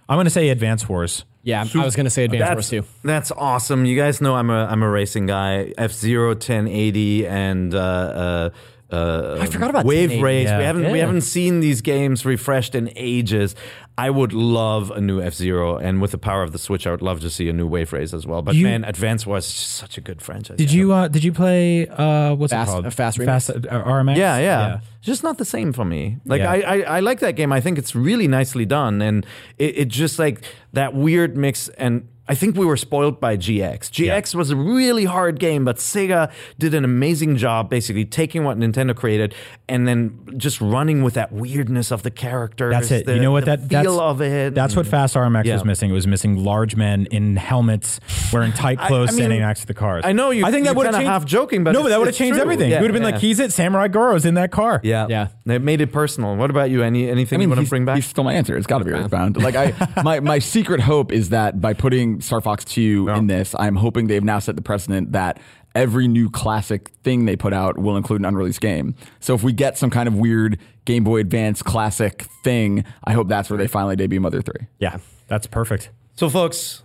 I'm 0.09 0.15
going 0.17 0.25
to 0.25 0.31
say 0.31 0.49
Advance 0.49 0.87
Wars. 0.87 1.25
yeah, 1.43 1.65
I 1.73 1.83
was 1.83 1.95
gonna 1.95 2.09
say 2.09 2.25
Advance 2.25 2.41
Wars 2.55 2.69
That's 2.69 2.87
too. 2.87 3.07
that's 3.07 3.31
awesome. 3.31 3.85
You 3.85 3.95
guys 3.97 4.19
know 4.21 4.35
I'm 4.35 4.49
a 4.49 4.65
I'm 4.65 4.83
a 4.83 4.89
racing 4.89 5.25
guy. 5.27 5.73
F 5.77 5.91
Zero, 5.93 6.29
1080, 6.29 7.27
and 7.27 7.73
uh, 7.73 7.77
uh, 7.79 8.49
uh, 8.91 9.37
I 9.41 9.47
forgot 9.47 9.69
about 9.69 9.85
Wave 9.85 10.09
1080. 10.11 10.23
Race. 10.23 10.47
Yeah. 10.47 10.57
We 10.59 10.63
haven't 10.63 10.91
we 10.91 10.99
haven't 10.99 11.21
seen 11.21 11.59
these 11.59 11.81
games 11.81 12.25
refreshed 12.25 12.73
in 12.75 12.91
ages. 12.95 13.53
I 13.99 14.11
would 14.11 14.31
love 14.31 14.91
a 14.91 15.01
new 15.01 15.19
F 15.21 15.33
Zero, 15.33 15.75
and 15.77 16.01
with 16.01 16.11
the 16.11 16.17
power 16.19 16.43
of 16.43 16.51
the 16.51 16.59
Switch, 16.59 16.85
I 16.85 16.91
would 16.91 17.01
love 17.01 17.19
to 17.21 17.29
see 17.31 17.49
a 17.49 17.53
new 17.53 17.65
Wave 17.67 17.91
Race 17.91 18.13
as 18.13 18.27
well. 18.27 18.41
But 18.43 18.53
You- 18.55 18.63
man, 18.65 18.83
Advance 18.83 19.25
Wars 19.25 19.45
is 19.45 19.53
such 19.53 19.97
a 19.97 20.01
good 20.01 20.21
franchise. 20.21 20.57
Did 20.57 20.71
you 20.71 20.93
uh, 20.93 21.07
did 21.07 21.23
you 21.23 21.33
play 21.33 21.87
uh, 21.87 22.35
what's 22.35 22.53
Fast- 22.53 22.69
it 22.69 22.71
called? 22.73 22.85
a 22.85 22.91
Fast 22.91 23.17
Remix? 23.17 23.25
Fast 23.25 23.49
uh, 23.49 23.53
RMX. 23.55 24.15
Yeah, 24.17 24.37
yeah, 24.37 24.79
Just 25.01 25.23
not 25.23 25.37
the 25.37 25.45
same 25.45 25.73
for 25.73 25.83
me. 25.83 26.17
Like 26.25 26.41
Yeah. 26.41 26.51
I, 26.51 26.57
I, 26.59 26.79
I 26.97 26.99
like 26.99 27.19
that 27.21 27.35
game. 27.35 27.51
I 27.51 27.59
think 27.59 27.77
it's 27.77 27.95
really 27.95 28.27
nicely 28.27 28.65
done, 28.65 29.01
and 29.01 29.25
it, 29.57 29.77
it 29.79 29.87
just 29.87 30.19
like 30.19 30.43
that 30.73 30.93
weird 30.93 31.35
mix. 31.35 31.67
And 31.69 32.07
I 32.29 32.35
think 32.35 32.55
we 32.57 32.65
were 32.65 32.77
spoiled 32.77 33.19
by 33.19 33.37
GX. 33.37 33.89
GX 33.91 34.35
was 34.35 34.49
a 34.49 34.55
really 34.55 35.05
hard 35.05 35.39
game, 35.39 35.63
but 35.65 35.77
Sega 35.77 36.31
did 36.59 36.73
an 36.73 36.83
amazing 36.83 37.37
job 37.37 37.69
basically 37.69 38.05
taking 38.05 38.43
what 38.43 38.57
Nintendo 38.59 38.95
created 38.95 39.33
and 39.69 39.87
then 39.87 40.19
just 40.37 40.59
running 40.61 41.03
with 41.03 41.13
that 41.15 41.31
weirdness 41.31 41.91
of 41.91 42.03
the 42.03 42.11
characters. 42.11 42.73
That's 42.73 42.91
it. 42.91 43.05
the- 43.05 43.15
you 43.15 43.21
know 43.21 43.31
what? 43.31 43.45
the 43.45 43.57
That 43.57 43.69
feel 43.83 43.97
that's, 43.97 44.01
of 44.01 44.21
it. 44.21 44.53
That's 44.55 44.75
what 44.75 44.87
Fast 44.87 45.15
RMX 45.15 45.45
Yeah. 45.45 45.53
was 45.53 45.65
missing. 45.65 45.89
It 45.89 45.93
was 45.93 46.07
missing 46.07 46.43
large 46.43 46.75
men 46.75 47.05
in 47.11 47.35
helmets, 47.37 47.99
wearing 48.33 48.51
tight 48.53 48.79
clothes, 48.79 49.09
I 49.09 49.11
mean, 49.13 49.17
standing 49.19 49.39
next 49.41 49.61
to 49.61 49.67
the 49.67 49.73
cars. 49.73 50.03
I 50.05 50.11
know 50.13 50.31
you- 50.31 50.45
I 50.45 50.51
think 50.51 50.65
you're 50.65 50.73
that 50.73 50.77
would 50.77 50.85
have 50.87 50.95
kinda 50.95 51.05
changed. 51.05 51.11
half 51.21 51.25
joking, 51.25 51.63
but 51.63 51.71
no, 51.71 51.83
but 51.83 51.89
that 51.89 51.99
would 51.99 52.07
have 52.07 52.15
changed 52.15 52.33
true. 52.35 52.41
everything. 52.41 52.69
Yeah, 52.71 52.77
it 52.79 52.81
would 52.81 52.89
have 52.91 52.93
been 52.93 53.07
yeah. 53.07 53.11
like, 53.15 53.21
he's 53.21 53.39
it. 53.39 53.51
Samurai 53.53 53.87
Goro's 53.87 54.25
in 54.25 54.33
that 54.35 54.51
car. 54.51 54.79
Yeah, 54.83 55.07
Yeah. 55.09 55.27
They 55.45 55.57
made 55.59 55.81
it 55.81 55.91
personal. 55.93 56.35
What 56.35 56.49
about 56.49 56.69
you? 56.69 56.83
Any 56.83 57.09
anything 57.09 57.41
you 57.41 57.47
want 57.49 57.61
to 57.61 57.67
bring 57.69 57.85
back? 57.85 57.95
He 57.95 58.01
stole 58.01 58.25
my 58.25 58.33
answer. 58.33 58.57
It's 58.57 58.67
got 58.67 58.79
to 58.79 58.85
be 58.85 58.91
Earthbound. 58.91 59.41
Like 59.41 59.55
I, 59.55 59.73
my 60.03 60.19
my 60.19 60.39
secret 60.39 60.81
hope 60.81 61.11
is 61.11 61.29
that 61.29 61.61
by 61.61 61.73
putting 61.73 62.16
Star 62.21 62.41
Fox 62.41 62.63
Two 62.65 63.09
in 63.09 63.27
this, 63.27 63.55
I'm 63.57 63.75
hoping 63.75 64.07
they've 64.07 64.23
now 64.23 64.39
set 64.39 64.55
the 64.55 64.61
precedent 64.61 65.11
that 65.13 65.39
every 65.75 66.07
new 66.07 66.29
classic 66.29 66.89
thing 67.03 67.25
they 67.25 67.35
put 67.35 67.53
out 67.53 67.77
will 67.77 67.97
include 67.97 68.21
an 68.21 68.25
unreleased 68.25 68.61
game. 68.61 68.95
So 69.19 69.35
if 69.35 69.43
we 69.43 69.53
get 69.53 69.77
some 69.77 69.89
kind 69.89 70.07
of 70.07 70.15
weird 70.15 70.57
Game 70.85 71.03
Boy 71.03 71.19
Advance 71.19 71.61
classic 71.61 72.25
thing, 72.43 72.83
I 73.03 73.13
hope 73.13 73.27
that's 73.27 73.49
where 73.49 73.57
they 73.57 73.67
finally 73.67 73.95
debut 73.95 74.19
Mother 74.19 74.41
Three. 74.41 74.67
Yeah, 74.79 74.97
that's 75.27 75.45
perfect. 75.47 75.91
So, 76.15 76.29
folks, 76.29 76.81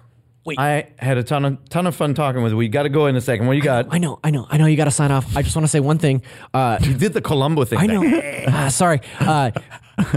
I 0.59 0.89
had 0.99 1.17
a 1.19 1.23
ton 1.23 1.45
of 1.45 1.69
ton 1.71 1.87
of 1.87 1.95
fun 1.97 2.15
talking 2.15 2.43
with 2.43 2.53
you. 2.53 2.59
We 2.59 2.69
got 2.69 2.83
to 2.83 2.89
go 2.89 3.07
in 3.07 3.17
a 3.17 3.21
second. 3.21 3.47
What 3.47 3.57
you 3.57 3.63
got? 3.63 3.87
I 3.91 3.99
know, 3.99 4.19
I 4.25 4.31
know, 4.31 4.47
I 4.51 4.59
know. 4.59 4.67
You 4.67 4.77
got 4.77 4.85
to 4.87 4.91
sign 4.91 5.11
off. 5.13 5.37
I 5.37 5.43
just 5.43 5.55
want 5.57 5.65
to 5.65 5.71
say 5.71 5.81
one 5.81 5.99
thing. 5.99 6.23
Uh, 6.53 6.79
You 6.83 6.95
did 6.95 7.13
the 7.15 7.23
Columbo 7.23 7.65
thing. 7.65 7.79
I 7.79 7.87
know. 7.87 8.03
Ah, 8.49 8.69
sorry. 8.69 9.01
Uh, 9.21 9.53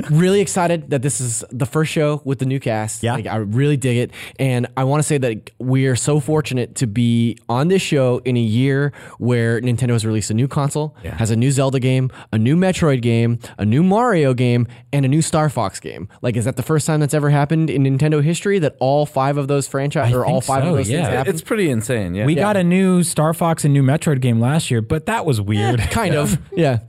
really 0.09 0.41
excited 0.41 0.89
that 0.89 1.01
this 1.01 1.21
is 1.21 1.43
the 1.51 1.65
first 1.65 1.91
show 1.91 2.21
with 2.23 2.39
the 2.39 2.45
new 2.45 2.59
cast. 2.59 3.03
Yeah. 3.03 3.13
Like, 3.13 3.27
I 3.27 3.37
really 3.37 3.77
dig 3.77 3.97
it. 3.97 4.11
And 4.39 4.67
I 4.77 4.83
want 4.83 5.01
to 5.01 5.07
say 5.07 5.17
that 5.17 5.51
we 5.59 5.87
are 5.87 5.95
so 5.95 6.19
fortunate 6.19 6.75
to 6.75 6.87
be 6.87 7.37
on 7.49 7.67
this 7.67 7.81
show 7.81 8.21
in 8.25 8.37
a 8.37 8.41
year 8.41 8.93
where 9.17 9.61
Nintendo 9.61 9.91
has 9.91 10.05
released 10.05 10.29
a 10.29 10.33
new 10.33 10.47
console, 10.47 10.95
has 11.03 11.31
a 11.31 11.35
new 11.35 11.51
Zelda 11.51 11.79
game, 11.79 12.11
a 12.31 12.37
new 12.37 12.55
Metroid 12.55 13.01
game, 13.01 13.39
a 13.57 13.65
new 13.65 13.83
Mario 13.83 14.33
game, 14.33 14.67
and 14.93 15.05
a 15.05 15.09
new 15.09 15.21
Star 15.21 15.49
Fox 15.49 15.79
game. 15.79 16.07
Like, 16.21 16.35
is 16.35 16.45
that 16.45 16.55
the 16.55 16.63
first 16.63 16.87
time 16.87 16.99
that's 16.99 17.13
ever 17.13 17.29
happened 17.29 17.69
in 17.69 17.83
Nintendo 17.83 18.23
history 18.23 18.59
that 18.59 18.75
all 18.79 19.05
five 19.05 19.37
of 19.37 19.47
those 19.47 19.67
franchises 19.67 20.15
I 20.15 20.17
or 20.17 20.25
all 20.25 20.41
five 20.41 20.63
so, 20.63 20.69
of 20.69 20.77
those 20.77 20.89
yeah. 20.89 21.03
things 21.03 21.13
happen? 21.13 21.33
It's 21.33 21.41
pretty 21.41 21.69
insane. 21.69 22.15
Yeah. 22.15 22.25
We 22.25 22.35
got 22.35 22.57
a 22.57 22.63
new 22.63 23.03
Star 23.03 23.33
Fox 23.33 23.63
and 23.63 23.73
new 23.73 23.83
Metroid 23.83 24.21
game 24.21 24.39
last 24.39 24.71
year, 24.71 24.81
but 24.81 25.05
that 25.05 25.25
was 25.25 25.41
weird. 25.41 25.79
kind 25.91 26.15
of. 26.15 26.39
Yeah. 26.55 26.79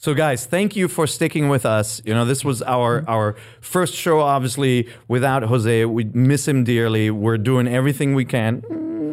So 0.00 0.14
guys, 0.14 0.46
thank 0.46 0.76
you 0.76 0.86
for 0.86 1.08
sticking 1.08 1.48
with 1.48 1.66
us. 1.66 2.00
You 2.04 2.14
know, 2.14 2.24
this 2.24 2.44
was 2.44 2.62
our 2.62 3.04
our 3.08 3.34
first 3.60 3.96
show 3.96 4.20
obviously 4.20 4.88
without 5.08 5.42
Jose. 5.42 5.84
We 5.86 6.04
miss 6.04 6.46
him 6.46 6.62
dearly. 6.62 7.10
We're 7.10 7.36
doing 7.36 7.66
everything 7.66 8.14
we 8.14 8.24
can 8.24 8.62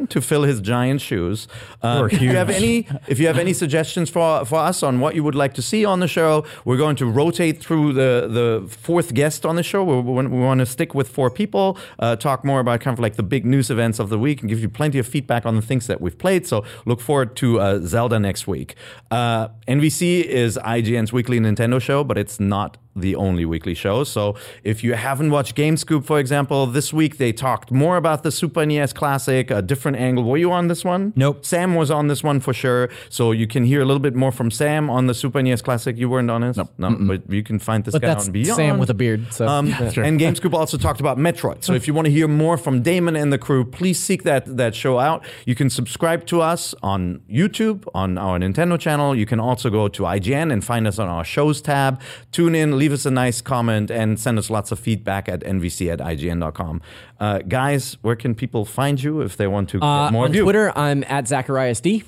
to 0.09 0.21
fill 0.21 0.43
his 0.43 0.61
giant 0.61 1.01
shoes. 1.01 1.47
Uh, 1.81 1.99
We're 2.01 2.09
if 2.09 2.21
you 2.21 2.35
have 2.35 2.49
any 2.49 2.87
if 3.07 3.19
you 3.19 3.27
have 3.27 3.37
any 3.37 3.53
suggestions 3.53 4.09
for 4.09 4.45
for 4.45 4.59
us 4.59 4.83
on 4.83 4.99
what 4.99 5.15
you 5.15 5.23
would 5.23 5.35
like 5.35 5.53
to 5.55 5.61
see 5.61 5.85
on 5.85 5.99
the 5.99 6.07
show, 6.07 6.45
we're 6.63 6.77
going 6.77 6.95
to 6.97 7.05
rotate 7.05 7.61
through 7.61 7.93
the 7.93 8.27
the 8.29 8.67
fourth 8.69 9.13
guest 9.13 9.45
on 9.45 9.55
the 9.55 9.63
show. 9.63 9.83
We, 9.83 9.99
we, 10.01 10.27
we 10.27 10.39
want 10.39 10.59
to 10.59 10.65
stick 10.65 10.93
with 10.93 11.09
four 11.09 11.29
people, 11.29 11.77
uh, 11.99 12.15
talk 12.15 12.43
more 12.43 12.59
about 12.59 12.81
kind 12.81 12.93
of 12.93 12.99
like 12.99 13.15
the 13.15 13.23
big 13.23 13.45
news 13.45 13.69
events 13.69 13.99
of 13.99 14.09
the 14.09 14.19
week, 14.19 14.41
and 14.41 14.49
give 14.49 14.59
you 14.59 14.69
plenty 14.69 14.99
of 14.99 15.07
feedback 15.07 15.45
on 15.45 15.55
the 15.55 15.61
things 15.61 15.87
that 15.87 16.01
we've 16.01 16.17
played. 16.17 16.47
So 16.47 16.63
look 16.85 17.01
forward 17.01 17.35
to 17.37 17.59
uh, 17.59 17.79
Zelda 17.81 18.19
next 18.19 18.47
week. 18.47 18.75
Uh, 19.11 19.49
NVC 19.67 20.23
is 20.23 20.57
IGN's 20.81 21.13
weekly 21.13 21.39
Nintendo 21.39 21.81
show, 21.81 22.03
but 22.03 22.17
it's 22.17 22.39
not 22.39 22.77
the 22.95 23.15
only 23.15 23.45
weekly 23.45 23.73
show. 23.73 24.03
So 24.03 24.35
if 24.63 24.83
you 24.83 24.93
haven't 24.93 25.31
watched 25.31 25.55
GameScoop, 25.55 26.05
for 26.05 26.19
example, 26.19 26.65
this 26.65 26.93
week 26.93 27.17
they 27.17 27.33
talked 27.33 27.71
more 27.71 27.97
about 27.97 28.23
the 28.23 28.31
Super 28.31 28.65
NES 28.65 28.93
Classic, 28.93 29.51
a 29.51 29.61
different 29.61 29.97
angle. 29.97 30.23
Were 30.23 30.37
you 30.37 30.51
on 30.51 30.67
this 30.67 30.85
one? 30.85 31.13
Nope. 31.15 31.45
Sam 31.45 31.75
was 31.75 31.91
on 31.91 32.07
this 32.07 32.23
one 32.23 32.39
for 32.39 32.53
sure. 32.53 32.89
So 33.09 33.31
you 33.31 33.47
can 33.47 33.65
hear 33.65 33.81
a 33.81 33.85
little 33.85 33.99
bit 33.99 34.15
more 34.15 34.31
from 34.31 34.49
Sam 34.49 34.89
on 34.89 35.07
the 35.07 35.13
Super 35.13 35.41
NES 35.41 35.61
Classic. 35.61 35.97
You 35.97 36.09
weren't 36.09 36.31
on 36.31 36.43
it? 36.43 36.57
No, 36.77 36.89
but 36.91 37.29
you 37.29 37.43
can 37.43 37.59
find 37.59 37.83
this 37.83 37.93
But 37.93 38.01
guy 38.01 38.13
on 38.15 38.31
Beyond. 38.31 38.55
Sam 38.55 38.77
with 38.77 38.89
a 38.89 38.93
beard. 38.93 39.33
So 39.33 39.47
Um, 39.47 39.67
Yeah. 39.67 39.91
And 39.97 40.19
GameScoop 40.19 40.53
also 40.53 40.77
talked 40.77 40.99
about 40.99 41.17
Metroid. 41.17 41.63
So 41.63 41.73
if 41.73 41.87
you 41.87 41.93
want 41.93 42.05
to 42.05 42.11
hear 42.11 42.27
more 42.27 42.57
from 42.57 42.81
Daemon 42.81 43.15
and 43.15 43.31
the 43.31 43.37
crew, 43.37 43.65
please 43.65 43.99
seek 44.01 44.23
that 44.23 44.57
that 44.57 44.73
show 44.73 44.99
out. 44.99 45.25
You 45.45 45.55
can 45.55 45.69
subscribe 45.69 46.25
to 46.27 46.41
us 46.41 46.73
on 46.81 47.21
YouTube, 47.29 47.85
on 47.93 48.17
our 48.17 48.39
Nintendo 48.39 48.79
channel. 48.79 49.15
You 49.15 49.25
can 49.25 49.39
also 49.39 49.69
go 49.69 49.87
to 49.89 50.03
IGN 50.03 50.51
and 50.51 50.63
find 50.63 50.87
us 50.87 50.97
on 50.99 51.07
our 51.07 51.23
shows 51.25 51.61
tab. 51.61 51.99
Tune 52.31 52.55
in, 52.55 52.77
leave 52.85 52.93
us 52.93 53.03
a 53.07 53.09
nice 53.09 53.41
comment, 53.41 53.89
and 53.89 54.19
send 54.19 54.37
us 54.37 54.51
lots 54.51 54.71
of 54.71 54.77
feedback 54.77 55.27
at 55.27 55.39
nvc 55.39 55.91
at 55.91 55.97
ign.com. 55.99 56.79
Uh, 57.19 57.39
guys, 57.39 57.97
where 58.03 58.15
can 58.15 58.35
people 58.35 58.63
find 58.63 59.01
you 59.01 59.21
if 59.21 59.35
they 59.35 59.47
want 59.47 59.69
to 59.69 59.79
get 59.79 59.83
Uh, 59.87 60.11
more 60.11 60.25
on 60.25 60.29
of 60.29 60.35
you? 60.35 60.43
Twitter, 60.43 60.71
I'm 60.77 61.03
at 61.07 61.27
Zacharias 61.27 61.81
D. 61.81 62.03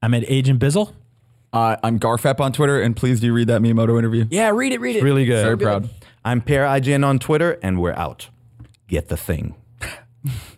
I'm 0.00 0.14
at 0.14 0.22
Agent 0.28 0.60
Bizzle. 0.60 0.92
Uh, 1.52 1.74
I'm 1.82 1.98
Garfep 1.98 2.38
on 2.38 2.52
Twitter, 2.52 2.80
and 2.80 2.94
please 2.94 3.18
do 3.18 3.32
read 3.32 3.48
that 3.48 3.60
Miyamoto 3.60 3.98
interview. 3.98 4.26
Yeah, 4.30 4.50
read 4.50 4.72
it, 4.72 4.80
read 4.80 4.94
it. 4.94 5.02
Really 5.02 5.24
good. 5.24 5.42
Very 5.42 5.58
proud. 5.58 5.88
I'm 6.24 6.40
Peer 6.40 6.62
IGN 6.64 7.04
on 7.04 7.18
Twitter, 7.18 7.58
and 7.60 7.80
we're 7.80 7.94
out. 7.94 8.28
Get 8.86 9.08
the 9.08 9.16
thing. 9.16 9.56